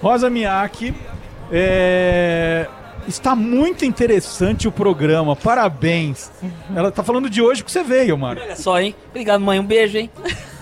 Rosa 0.00 0.30
Miak. 0.30 0.94
É... 1.50 2.66
Está 3.06 3.34
muito 3.34 3.84
interessante 3.84 4.68
o 4.68 4.72
programa. 4.72 5.34
Parabéns. 5.34 6.30
Ela 6.74 6.90
tá 6.90 7.02
falando 7.02 7.28
de 7.28 7.42
hoje 7.42 7.64
que 7.64 7.70
você 7.70 7.82
veio, 7.82 8.16
mano. 8.16 8.40
Olha 8.40 8.56
só, 8.56 8.80
hein? 8.80 8.94
Obrigado, 9.10 9.40
mãe. 9.40 9.58
Um 9.58 9.64
beijo, 9.64 9.98
hein? 9.98 10.10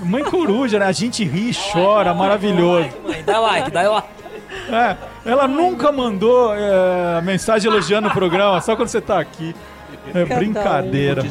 Mãe 0.02 0.24
coruja, 0.24 0.78
né? 0.78 0.86
A 0.86 0.93
gente 0.93 1.24
ri, 1.24 1.52
chora, 1.72 2.14
maravilhoso. 2.14 2.89
Mãe, 3.06 3.22
dá 3.24 3.39
like, 3.39 3.70
dá 3.70 3.90
like. 3.90 4.09
É, 4.70 4.97
ela 5.24 5.47
nunca 5.47 5.93
mandou 5.93 6.52
é, 6.55 7.20
mensagem 7.22 7.70
elogiando 7.70 8.09
o 8.09 8.10
programa, 8.10 8.60
só 8.60 8.74
quando 8.74 8.89
você 8.89 9.01
tá 9.01 9.18
aqui. 9.20 9.55
É 10.14 10.24
brincadeira. 10.24 11.22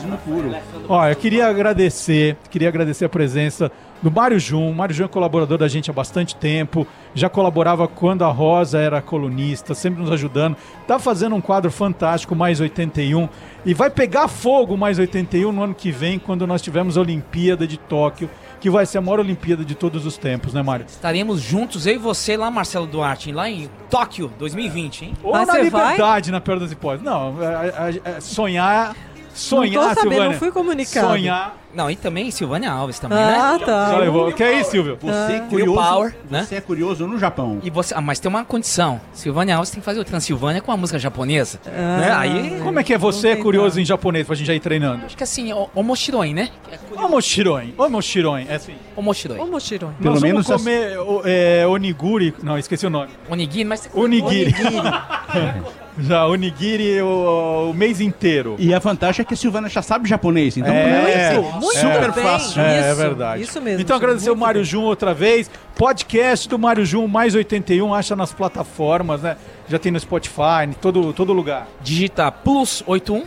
Ó, 0.88 1.06
eu 1.08 1.16
queria 1.16 1.48
agradecer, 1.48 2.38
queria 2.50 2.70
agradecer 2.70 3.06
a 3.06 3.10
presença 3.10 3.72
do 4.02 4.10
Mário 4.12 4.40
Jun. 4.40 4.70
O 4.70 4.76
Mário 4.76 4.94
Jun 4.96 5.06
é 5.06 5.08
colaborador 5.08 5.58
da 5.58 5.68
gente 5.68 5.90
há 5.90 5.94
bastante 5.94 6.36
tempo, 6.36 6.88
já 7.14 7.30
colaborava 7.30 7.88
quando 7.88 8.24
a 8.24 8.30
Rosa 8.30 8.80
era 8.80 9.02
colunista, 9.02 9.74
sempre 9.74 10.02
nos 10.02 10.12
ajudando. 10.12 10.56
Tá 10.88 10.98
fazendo 11.00 11.36
um 11.36 11.42
quadro 11.42 11.72
fantástico, 11.72 12.36
Mais 12.36 12.60
81, 12.60 13.28
e 13.66 13.74
vai 13.74 13.90
pegar 13.90 14.28
fogo 14.28 14.78
Mais 14.78 14.98
81 15.00 15.52
no 15.52 15.64
ano 15.64 15.74
que 15.76 15.92
vem, 15.92 16.18
quando 16.20 16.48
nós 16.48 16.62
tivermos 16.62 16.98
a 16.98 17.02
Olimpíada 17.02 17.68
de 17.68 17.78
Tóquio, 17.78 18.30
que 18.60 18.70
vai 18.70 18.86
ser 18.86 18.98
a 18.98 19.02
maior 19.02 19.20
Olimpíada 19.22 19.64
de 19.64 19.74
todos 19.74 20.06
os 20.06 20.18
tempos, 20.18 20.54
né, 20.54 20.62
Mário? 20.62 20.86
Estaremos 20.88 21.40
juntos, 21.42 21.86
eu 21.88 21.96
e 21.96 21.98
você 21.98 22.36
lá, 22.36 22.52
Marcelo 22.52 22.86
Duarte, 22.88 23.32
lá 23.32 23.50
em 23.50 23.70
Tóquio 23.90 24.32
2020, 24.38 25.06
hein? 25.06 25.14
Ou 25.24 25.34
na 25.46 25.58
liberdade, 25.64 26.32
na 26.32 26.42
pior 26.42 26.60
das 26.60 26.72
hipóteses. 26.72 27.06
Não, 27.06 27.36
é- 27.42 28.00
é- 28.06 28.12
é 28.18 28.20
sonhar. 28.22 28.96
Sonhar, 29.34 29.74
Não 29.84 29.90
tô 29.90 29.96
sabendo, 29.96 30.02
Silvânia. 30.12 30.30
não 30.32 30.40
fui 30.40 30.52
comunicado. 30.52 31.08
Sonhar. 31.08 31.56
Não, 31.72 31.90
e 31.90 31.96
também 31.96 32.32
Silvânia 32.32 32.72
Alves 32.72 32.98
também, 32.98 33.20
Ah, 33.20 33.58
né? 33.60 33.66
tá. 33.66 33.92
Já 33.92 33.98
levou. 34.00 34.32
Que 34.34 34.42
é 34.44 34.60
isso, 34.60 34.72
Silvio? 34.72 34.98
Você 35.00 35.12
Ah. 35.14 35.32
é 35.36 35.40
curioso. 35.42 35.80
Power, 35.80 36.16
né? 36.30 36.44
Você 36.44 36.56
é 36.56 36.62
curioso 36.62 37.06
no 37.08 37.20
Japão. 37.20 37.60
E 37.64 37.70
você, 37.70 37.94
ah, 37.94 38.02
mas 38.02 38.20
tem 38.20 38.28
uma 38.28 38.44
condição. 38.44 39.00
Silvânia 39.14 39.56
Alves 39.56 39.70
tem 39.70 39.80
que 39.80 39.86
fazer 39.86 40.00
o 40.00 40.04
Transilvânia 40.04 40.62
com 40.62 40.72
a 40.72 40.78
música 40.78 40.98
japonesa. 40.98 41.60
né? 41.68 42.12
Aí, 42.12 42.60
Como 42.64 42.80
é 42.80 42.84
que 42.84 42.92
é 42.94 42.98
você 42.98 43.36
curioso 43.36 43.80
em 43.80 43.86
japonês 43.86 44.26
pra 44.26 44.36
gente 44.36 44.48
já 44.48 44.56
ir 44.56 44.60
treinando? 44.60 45.06
acho 45.06 45.16
que 45.16 45.24
assim, 45.24 45.54
o- 45.54 45.70
Omoshiroi, 45.76 46.34
né? 46.34 46.50
Omoshiroin. 46.98 47.74
Omoshiroin. 47.78 48.48
É 48.50 48.56
assim. 48.56 48.74
Omoshiroi. 48.96 49.38
Omoshiroi. 49.40 49.92
Pelo 50.02 50.14
Nós 50.16 50.24
menos 50.24 50.48
vamos 50.48 50.64
comer 50.64 50.98
o- 51.00 51.22
é, 51.24 51.68
oniguri. 51.68 52.34
Não, 52.42 52.58
esqueci 52.58 52.88
o 52.88 52.90
nome. 52.90 53.10
Onigiri, 53.30 53.64
mas... 53.66 53.88
Onigiri. 53.94 54.54
já, 56.00 56.26
onigiri 56.28 57.02
o, 57.02 57.70
o 57.72 57.74
mês 57.74 58.00
inteiro. 58.02 58.56
E 58.60 58.74
a 58.74 58.80
vantagem 58.80 59.22
é 59.22 59.26
que 59.26 59.34
a 59.34 59.38
Silvana 59.38 59.70
já 59.70 59.82
sabe 59.82 60.08
japonês, 60.08 60.58
então 60.58 60.74
É, 60.74 60.84
pra 60.84 60.92
ela 60.92 61.10
é, 61.10 61.36
super 61.74 62.12
bem. 62.12 62.24
fácil. 62.24 62.62
É, 62.62 62.78
é 62.78 62.80
Isso, 62.92 62.96
verdade. 63.00 63.42
isso 63.44 63.62
mesmo, 63.62 63.82
Então 63.82 63.96
agradecer 63.96 64.30
o 64.30 64.34
muito 64.34 64.46
Mário. 64.46 64.64
Jun 64.64 64.84
outra 64.84 65.14
vez. 65.14 65.50
Podcast 65.76 66.48
do 66.50 66.60
Mário 66.60 66.86
Jun, 66.86 67.08
mais 67.08 67.34
81, 67.36 67.94
acha 67.94 68.16
nas 68.16 68.32
plataformas, 68.34 69.22
né? 69.22 69.38
Já 69.68 69.80
tem 69.80 69.92
no 69.92 70.00
Spotify, 70.00 70.66
em 70.68 70.74
todo, 70.74 71.14
todo 71.14 71.32
lugar. 71.34 71.68
digita 71.82 72.32
plus 72.32 72.84
81 72.86 73.24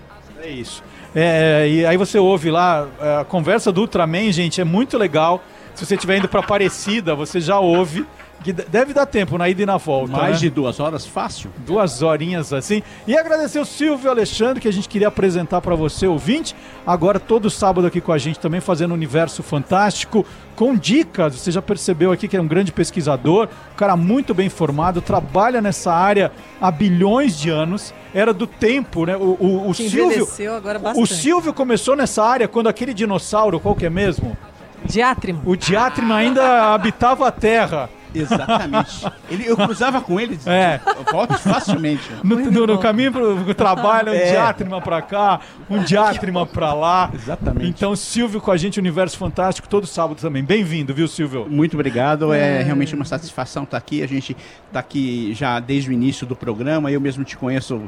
É 0.43 0.49
isso. 0.49 0.83
É, 1.15 1.67
e 1.69 1.87
aí 1.87 1.97
você 1.97 2.19
ouve 2.19 2.51
lá 2.51 2.87
é, 3.01 3.21
a 3.21 3.25
conversa 3.25 3.73
do 3.73 3.81
Ultraman, 3.81 4.31
gente, 4.31 4.61
é 4.61 4.65
muito 4.65 4.99
legal. 4.99 5.43
Se 5.79 5.87
você 5.87 5.95
estiver 5.95 6.19
indo 6.19 6.29
pra 6.29 6.41
Aparecida, 6.41 7.15
você 7.15 7.41
já 7.41 7.61
ouve. 7.61 8.05
Que 8.43 8.53
de- 8.53 8.65
deve 8.65 8.93
dar 8.93 9.07
tempo 9.07 9.37
na 9.39 9.49
ida 9.49 9.63
e 9.63 9.67
na 9.67 9.77
volta. 9.77 10.13
Mais 10.17 10.33
né? 10.35 10.39
de 10.39 10.51
duas 10.51 10.79
horas, 10.81 11.07
fácil. 11.07 11.51
duas 11.59 12.03
horinhas 12.03 12.53
assim. 12.53 12.83
E 13.07 13.17
agradecer 13.17 13.61
o 13.61 13.65
Silvio 13.65 14.11
Alexandre, 14.11 14.61
que 14.61 14.67
a 14.67 14.73
gente 14.73 14.89
queria 14.89 15.07
apresentar 15.07 15.61
para 15.61 15.77
você, 15.77 16.05
ouvinte. 16.07 16.55
Agora, 16.85 17.21
todo 17.21 17.49
sábado 17.49 17.87
aqui 17.87 18.01
com 18.01 18.11
a 18.13 18.19
gente 18.19 18.41
também, 18.41 18.61
fazendo 18.61 18.91
um 18.91 18.95
universo 18.95 19.41
fantástico, 19.43 20.27
com 20.57 20.75
dicas. 20.77 21.37
Você 21.37 21.53
já 21.53 21.63
percebeu 21.63 22.11
aqui 22.11 22.27
que 22.27 22.37
é 22.37 22.41
um 22.41 22.47
grande 22.49 22.73
pesquisador, 22.73 23.49
um 23.73 23.77
cara 23.77 23.97
muito 23.97 24.35
bem 24.35 24.49
formado, 24.49 25.01
trabalha 25.01 25.61
nessa 25.61 25.93
área 25.93 26.33
há 26.61 26.71
bilhões 26.73 27.39
de 27.39 27.51
anos. 27.51 27.95
Era 28.13 28.33
do 28.33 28.49
tempo, 28.49 29.05
né? 29.07 29.17
O, 29.17 29.37
o, 29.39 29.69
o 29.71 29.75
Silvio. 29.75 30.27
agora 30.57 30.79
O 30.79 30.83
bastante. 30.83 31.15
Silvio 31.15 31.53
começou 31.53 31.95
nessa 31.95 32.25
área 32.25 32.49
quando 32.49 32.69
aquele 32.69 32.93
dinossauro, 32.95 33.61
qual 33.61 33.77
que 33.77 33.87
é 33.87 33.91
mesmo? 33.91 34.37
Diátrimo. 34.85 35.43
O 35.45 35.57
diátrimo 35.57 36.13
ainda 36.13 36.73
habitava 36.75 37.29
a 37.29 37.33
Terra. 37.33 37.91
Exatamente. 38.15 39.05
Ele, 39.31 39.47
eu 39.47 39.55
cruzava 39.55 40.01
com 40.01 40.19
ele 40.19 40.39
É. 40.47 40.81
votos 41.13 41.41
facilmente. 41.43 42.03
No, 42.25 42.37
no- 42.51 42.67
no 42.67 42.79
caminho 42.79 43.13
pro, 43.13 43.37
pro 43.45 43.55
trabalho, 43.55 44.11
um 44.13 44.15
É. 44.15 44.31
diátrima 44.31 44.81
pra 44.81 45.03
cá, 45.03 45.41
um 45.69 45.83
diátrima 45.83 46.47
pra 46.47 46.73
lá. 46.73 47.11
Exatamente. 47.15 47.69
Então, 47.69 47.95
Silvio 47.95 48.41
com 48.41 48.51
a 48.51 48.57
gente, 48.57 48.81
Universo 48.81 49.19
Fantástico, 49.19 49.69
todo 49.69 49.87
sábado 49.87 50.19
também. 50.21 50.43
Bem-vindo, 50.43 50.95
viu, 50.95 51.07
Silvio? 51.07 51.47
Muito 51.51 51.75
obrigado, 51.75 52.33
é, 52.33 52.61
É. 52.61 52.63
realmente 52.63 52.95
uma 52.95 53.05
satisfação 53.05 53.65
estar 53.65 53.77
aqui. 53.77 54.03
A 54.03 54.09
gente 54.09 54.35
está 54.69 54.81
aqui 54.81 55.35
já 55.35 55.61
desde 55.61 55.91
o 55.91 55.93
início 55.93 56.27
do 56.27 56.35
programa. 56.35 56.91
Eu 56.91 57.03
mesmo 57.03 57.25
te 57.25 57.37
conheço 57.37 57.83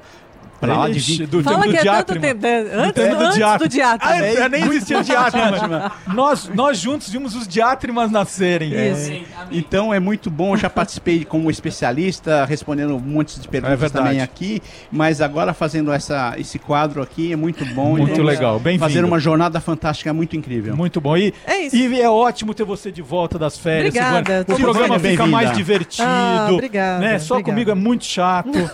para 0.61 0.77
lá 0.77 0.89
de 0.89 0.99
Ixi, 0.99 1.19
20... 1.19 1.31
do 1.31 1.43
Fala 1.43 1.63
tempo 1.63 1.71
que 1.71 1.83
do 1.83 1.89
é 1.89 2.03
tanto 2.03 2.21
tempo, 2.21 2.43
né? 2.43 2.63
Do 2.63 2.81
Antes, 2.81 3.09
do 3.09 3.17
antes 3.17 3.35
diátrima. 3.37 3.59
do 3.59 3.69
diátrima. 3.69 4.13
Ah, 4.13 4.25
é, 4.25 4.49
nem 4.49 4.65
existia 4.65 5.03
diátrima. 5.03 5.93
Nós, 6.15 6.51
nós 6.55 6.79
juntos 6.79 7.09
vimos 7.09 7.35
os 7.35 7.49
diátrimas 7.49 8.11
nascerem. 8.11 8.75
É. 8.75 9.23
Então 9.51 9.93
é 9.93 9.99
muito 9.99 10.31
bom, 10.31 10.55
eu 10.55 10.59
já 10.59 10.69
participei 10.69 11.25
como 11.25 11.51
especialista, 11.51 12.45
respondendo 12.45 12.95
um 12.97 13.01
monte 13.01 13.41
de 13.41 13.49
perguntas 13.49 13.83
É 13.83 13.89
também 13.89 14.21
aqui, 14.21 14.63
mas 14.93 15.21
agora 15.21 15.55
fazendo 15.55 15.93
essa, 15.93 16.35
esse 16.37 16.59
quadro 16.59 17.01
aqui 17.01 17.33
é 17.33 17.37
muito 17.37 17.65
bom. 17.65 17.97
Muito 17.97 18.13
vamos 18.13 18.27
legal, 18.27 18.59
bem-vindo. 18.59 18.85
Fazer 18.85 19.05
uma 19.05 19.19
jornada 19.19 19.61
fantástica 19.61 20.13
muito 20.13 20.37
incrível. 20.37 20.77
Muito 20.77 21.01
bom. 21.01 21.17
E 21.17 21.33
é, 21.47 21.75
e 21.75 22.01
é 22.01 22.09
ótimo 22.09 22.53
ter 22.53 22.65
você 22.65 22.93
de 22.93 23.01
volta 23.01 23.39
das 23.39 23.57
férias. 23.57 23.95
Obrigada, 23.95 24.45
O 24.49 24.57
programa 24.57 24.99
fica 24.99 25.27
mais 25.27 25.53
divertido. 25.53 26.07
Ah, 26.07 26.49
obrigada, 26.51 26.99
né? 27.01 27.19
Só 27.19 27.35
obrigada. 27.35 27.53
comigo 27.53 27.71
é 27.71 27.75
muito 27.75 28.05
chato. 28.05 28.51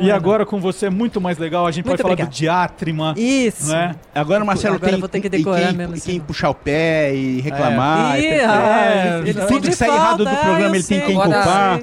E 0.00 0.10
é, 0.10 0.12
agora 0.12 0.44
com 0.44 0.60
você 0.60 0.86
é 0.86 0.90
muito 0.90 1.20
mais 1.22 1.38
legal. 1.38 1.66
A 1.66 1.70
gente 1.70 1.86
Muito 1.86 2.02
pode 2.02 2.16
falar 2.16 2.28
do 2.28 2.30
diátrima. 2.32 3.14
Isso. 3.16 3.70
Né? 3.70 3.94
Agora 4.14 4.42
o 4.42 4.46
Marcelo 4.46 4.74
Agora 4.76 4.88
tem 4.90 4.96
eu 4.96 5.00
vou 5.00 5.08
ter 5.08 5.20
que 5.20 5.28
decorar 5.28 5.68
quem, 5.68 5.76
mesmo 5.76 6.00
quem 6.00 6.20
puxar 6.20 6.50
o 6.50 6.54
pé 6.54 7.14
e 7.14 7.40
reclamar. 7.40 8.18
Ih, 8.18 8.24
e 8.24 8.40
ah, 8.40 8.92
É, 8.94 9.18
ele 9.20 9.34
tudo 9.34 9.48
sente 9.48 9.68
que 9.70 9.76
sai 9.76 9.88
errado 9.88 10.24
do 10.24 10.28
é, 10.30 10.36
programa 10.36 10.76
ele 10.76 10.84
tem 10.84 11.00
Agora- 11.00 11.42
culpar. 11.42 11.80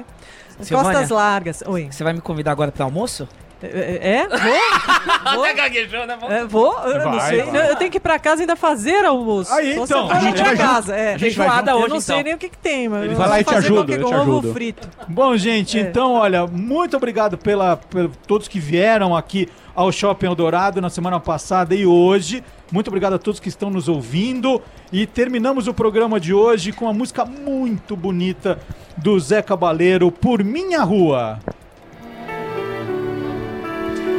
Silvânia, 0.60 0.92
Costas 0.92 1.10
largas. 1.10 1.62
Oi. 1.66 1.88
Você 1.90 2.04
vai 2.04 2.12
me 2.12 2.20
convidar 2.20 2.52
agora 2.52 2.70
para 2.70 2.84
almoço? 2.84 3.26
É? 3.62 4.26
Vou? 4.28 5.34
vou? 5.44 5.54
gaguejou, 5.54 6.06
né? 6.06 6.18
É, 6.28 6.44
vou? 6.44 6.78
Eu 6.84 6.98
não 7.04 7.12
Vai, 7.12 7.28
sei. 7.28 7.42
vai. 7.42 7.70
Eu 7.70 7.76
tenho 7.76 7.90
que 7.90 7.96
ir 7.98 8.00
pra 8.00 8.18
casa 8.18 8.40
e 8.40 8.42
ainda 8.42 8.56
fazer 8.56 9.04
almoço. 9.04 9.52
Aí, 9.52 9.74
se 9.74 9.80
então, 9.80 10.06
eu 10.06 10.12
a 10.12 10.20
gente 10.20 10.34
pra 10.36 10.44
vai 10.44 10.56
casa. 10.56 10.96
É. 10.96 11.14
A 11.14 11.18
gente 11.18 11.36
vai 11.36 11.48
junto. 11.58 11.70
eu 11.70 11.76
hoje, 11.76 11.88
não 11.88 12.00
sei 12.00 12.14
então. 12.16 12.24
nem 12.24 12.34
o 12.34 12.38
que, 12.38 12.48
que 12.48 12.58
tem, 12.58 12.88
mas 12.88 13.04
Ele 13.04 13.12
eu 13.14 13.18
vai 13.18 13.28
lá 13.28 13.40
e 13.40 13.44
te 13.44 13.54
ajuda, 13.54 13.92
eu 13.92 13.98
te 13.98 14.14
ovo 14.14 14.38
ajudo. 14.38 14.52
frito. 14.52 14.88
Bom, 15.08 15.36
gente, 15.36 15.78
É. 15.78 15.82
então, 15.82 16.14
olha, 16.14 16.46
muito 16.46 16.96
obrigado 16.96 17.36
pela, 17.36 17.76
pela 17.76 18.10
todos 18.26 18.48
que 18.48 18.58
vieram 18.58 19.14
aqui 19.16 19.48
ao 19.74 19.92
Shopping 19.92 20.26
Eldorado 20.26 20.80
na 20.80 20.90
semana 20.90 21.20
passada 21.20 21.74
e 21.74 21.84
hoje. 21.86 22.42
Muito 22.72 22.88
obrigado 22.88 23.14
a 23.14 23.18
todos 23.18 23.40
que 23.40 23.48
estão 23.48 23.68
nos 23.68 23.88
ouvindo. 23.88 24.62
E 24.92 25.06
terminamos 25.06 25.66
o 25.68 25.74
programa 25.74 26.18
de 26.20 26.32
hoje 26.32 26.72
com 26.72 26.84
uma 26.86 26.94
música 26.94 27.24
muito 27.24 27.96
bonita 27.96 28.58
do 28.96 29.18
Zé 29.18 29.42
Cabaleiro, 29.42 30.10
Por 30.10 30.42
Minha 30.44 30.82
Rua. 30.82 31.38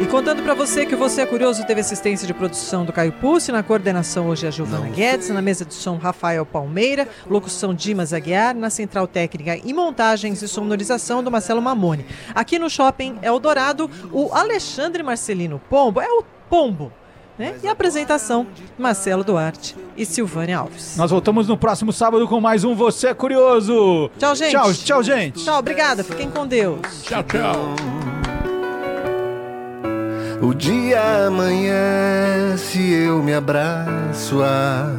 E 0.02 0.07
contando 0.07 0.41
pra 0.41 0.56
você 0.56 0.84
que 0.84 0.95
o 0.95 0.98
Você 0.98 1.22
é 1.22 1.26
Curioso 1.28 1.64
teve 1.64 1.80
assistência 1.80 2.26
de 2.26 2.34
produção 2.34 2.84
do 2.84 2.91
Caio 2.91 3.11
Pussi, 3.11 3.52
na 3.52 3.61
coordenação 3.61 4.30
hoje 4.30 4.48
a 4.48 4.49
Giovana 4.49 4.90
Guedes, 4.90 5.30
na 5.30 5.44
mesa 5.44 5.64
de 5.64 5.76
som 5.76 5.95
Rafael 5.95 6.44
Palmeira, 6.44 7.07
locução 7.30 7.72
Dimas 7.72 8.11
Aguiar, 8.11 8.56
na 8.56 8.72
central 8.72 9.07
técnica 9.07 9.56
e 9.64 9.72
montagens 9.72 10.41
e 10.41 10.48
sonorização 10.48 11.23
do 11.23 11.30
Marcelo 11.30 11.61
Mamone. 11.61 12.03
Aqui 12.34 12.57
no 12.57 12.68
Shopping 12.68 13.19
Eldorado, 13.22 13.88
o 14.11 14.34
Alexandre 14.34 15.03
Marcelino 15.03 15.61
Pombo 15.69 16.02
é 16.02 16.10
o 16.10 16.23
Pombo. 16.49 16.91
Né? 17.38 17.53
E 17.61 17.68
a 17.68 17.72
apresentação, 17.72 18.48
Marcelo 18.80 19.23
Duarte 19.23 19.76
e 19.95 20.03
Silvânia 20.03 20.57
Alves. 20.57 20.98
Nós 20.98 21.11
voltamos 21.11 21.48
no 21.48 21.56
próximo 21.56 21.94
sábado 21.94 22.28
com 22.28 22.41
mais 22.41 22.64
um 22.64 22.73
Você 22.73 23.10
é 23.10 23.14
Curioso. 23.14 24.10
Tchau, 24.18 24.36
gente. 24.36 24.52
Tchau, 24.52 24.73
tchau, 24.73 25.03
gente. 25.03 25.44
Tchau, 25.44 25.60
obrigada. 25.60 26.03
Fiquem 26.03 26.30
com 26.30 26.48
Deus. 26.48 26.82
Tchau, 27.03 27.23
tchau. 27.23 28.20
O 30.41 30.55
dia 30.55 31.27
amanhece, 31.27 32.80
eu 32.91 33.22
me 33.22 33.31
abraço 33.31 34.41
à 34.41 34.91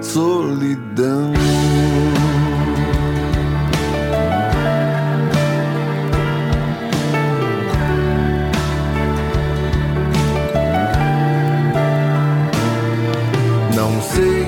solidão. 0.00 1.32
Não 13.74 14.00
sei 14.00 14.44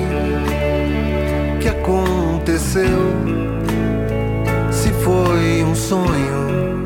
o 1.53 1.59
que 1.59 1.67
aconteceu, 1.67 3.13
se 4.71 4.89
foi 5.03 5.65
um 5.65 5.75
sonho 5.75 6.85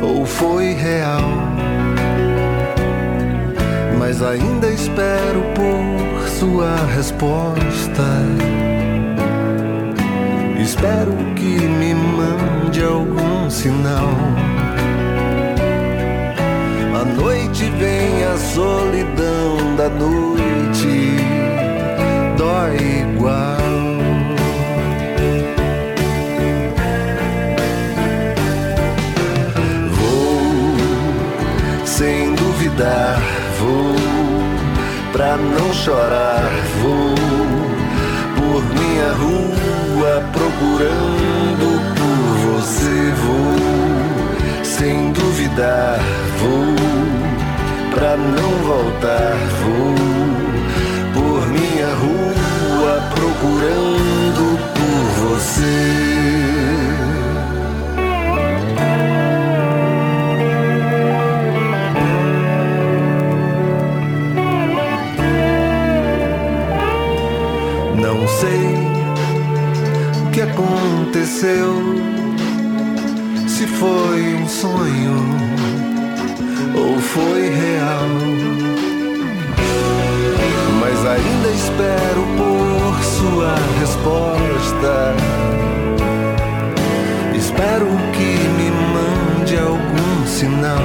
ou 0.00 0.24
foi 0.24 0.74
real 0.74 1.53
mas 4.06 4.22
ainda 4.22 4.70
espero 4.70 5.40
por 5.54 6.28
sua 6.28 6.76
resposta. 6.94 8.04
Espero 10.60 11.12
que 11.34 11.58
me 11.66 11.94
mande 11.94 12.84
algum 12.84 13.48
sinal. 13.48 14.10
A 17.00 17.04
noite 17.18 17.64
vem, 17.78 18.24
a 18.24 18.36
solidão 18.36 19.74
da 19.74 19.88
noite 19.88 21.16
dói 22.36 22.76
igual. 23.00 23.63
Vou 33.58 33.94
pra 35.12 35.36
não 35.36 35.72
chorar, 35.72 36.50
vou 36.82 37.14
por 38.36 38.62
minha 38.74 39.12
rua 39.12 40.22
procurando 40.32 41.66
por 41.94 42.60
você, 42.60 43.12
vou 43.24 44.64
sem 44.64 45.12
duvidar, 45.12 45.98
vou 46.40 46.74
pra 47.94 48.16
não 48.16 48.50
voltar, 48.66 49.36
vou 49.62 49.94
por 51.14 51.48
minha 51.48 51.94
rua 51.94 53.02
procurando 53.14 54.58
por 54.74 55.36
você. 55.36 56.13
Aconteceu, 71.14 71.80
se 73.46 73.66
foi 73.68 74.34
um 74.34 74.48
sonho 74.48 75.14
ou 76.74 76.98
foi 76.98 77.50
real. 77.50 78.08
Mas 80.80 81.06
ainda 81.06 81.50
espero 81.50 82.26
por 82.36 83.04
sua 83.04 83.54
resposta. 83.78 85.14
Espero 87.36 87.86
que 88.12 88.38
me 88.56 88.70
mande 88.92 89.56
algum 89.56 90.26
sinal. 90.26 90.82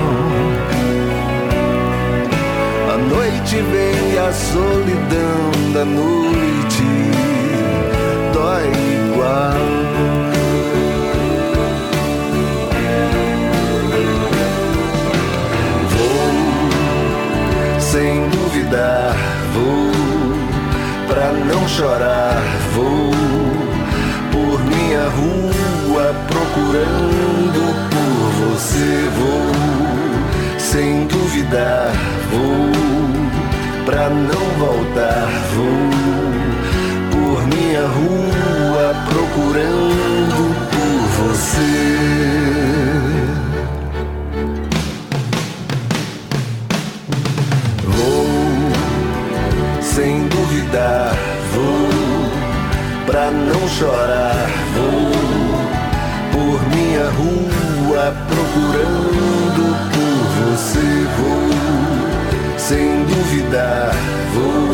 A 2.94 2.98
noite 2.98 3.56
vem 3.56 4.14
e 4.14 4.20
a 4.20 4.32
solidão 4.32 5.74
da 5.74 5.86
noite 5.86 6.84
dói 8.32 8.68
igual. 9.12 9.79
Vou 18.70 19.92
pra 21.08 21.32
não 21.32 21.68
chorar, 21.68 22.42
vou 22.74 23.12
por 24.32 24.64
minha 24.66 25.10
rua 25.10 26.16
procurando 26.28 27.90
por 27.90 28.54
você, 28.54 29.10
vou 29.18 30.60
sem 30.60 31.08
duvidar, 31.08 31.92
vou 32.32 32.72
pra 33.86 34.10
não 34.10 34.46
voltar, 34.60 35.30
vou 35.56 35.90
por 37.12 37.48
minha 37.48 37.88
rua 37.88 38.96
procurando 39.10 40.56
por 40.70 41.34
você. 41.34 42.19
Pra 53.10 53.32
não 53.32 53.68
chorar, 53.68 54.48
vou 54.76 55.10
minha 56.70 57.10
rua 57.10 58.14
procurando 58.28 59.64
por 59.92 60.20
você 60.46 60.88
vou, 61.18 61.50
sem 62.60 63.04
duvidar 63.06 63.96
vou, 64.36 64.70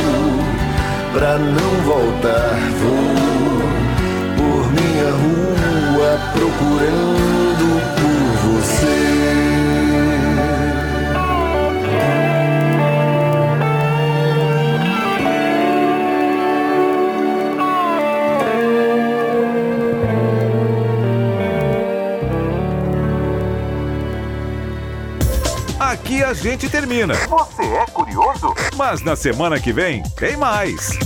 pra 1.13 1.37
não 1.37 1.71
voltar 1.85 2.59
vou, 2.81 3.15
por 4.35 4.63
minha 4.73 5.11
rua 5.11 6.19
procurando 6.33 7.94
por 7.94 7.94
Aqui 26.15 26.23
a 26.23 26.33
gente 26.33 26.69
termina. 26.69 27.13
Você 27.13 27.63
é 27.63 27.85
curioso? 27.87 28.53
Mas 28.77 29.01
na 29.01 29.17
semana 29.17 29.59
que 29.59 29.73
vem 29.73 30.01
tem 30.15 30.37
mais. 30.37 30.97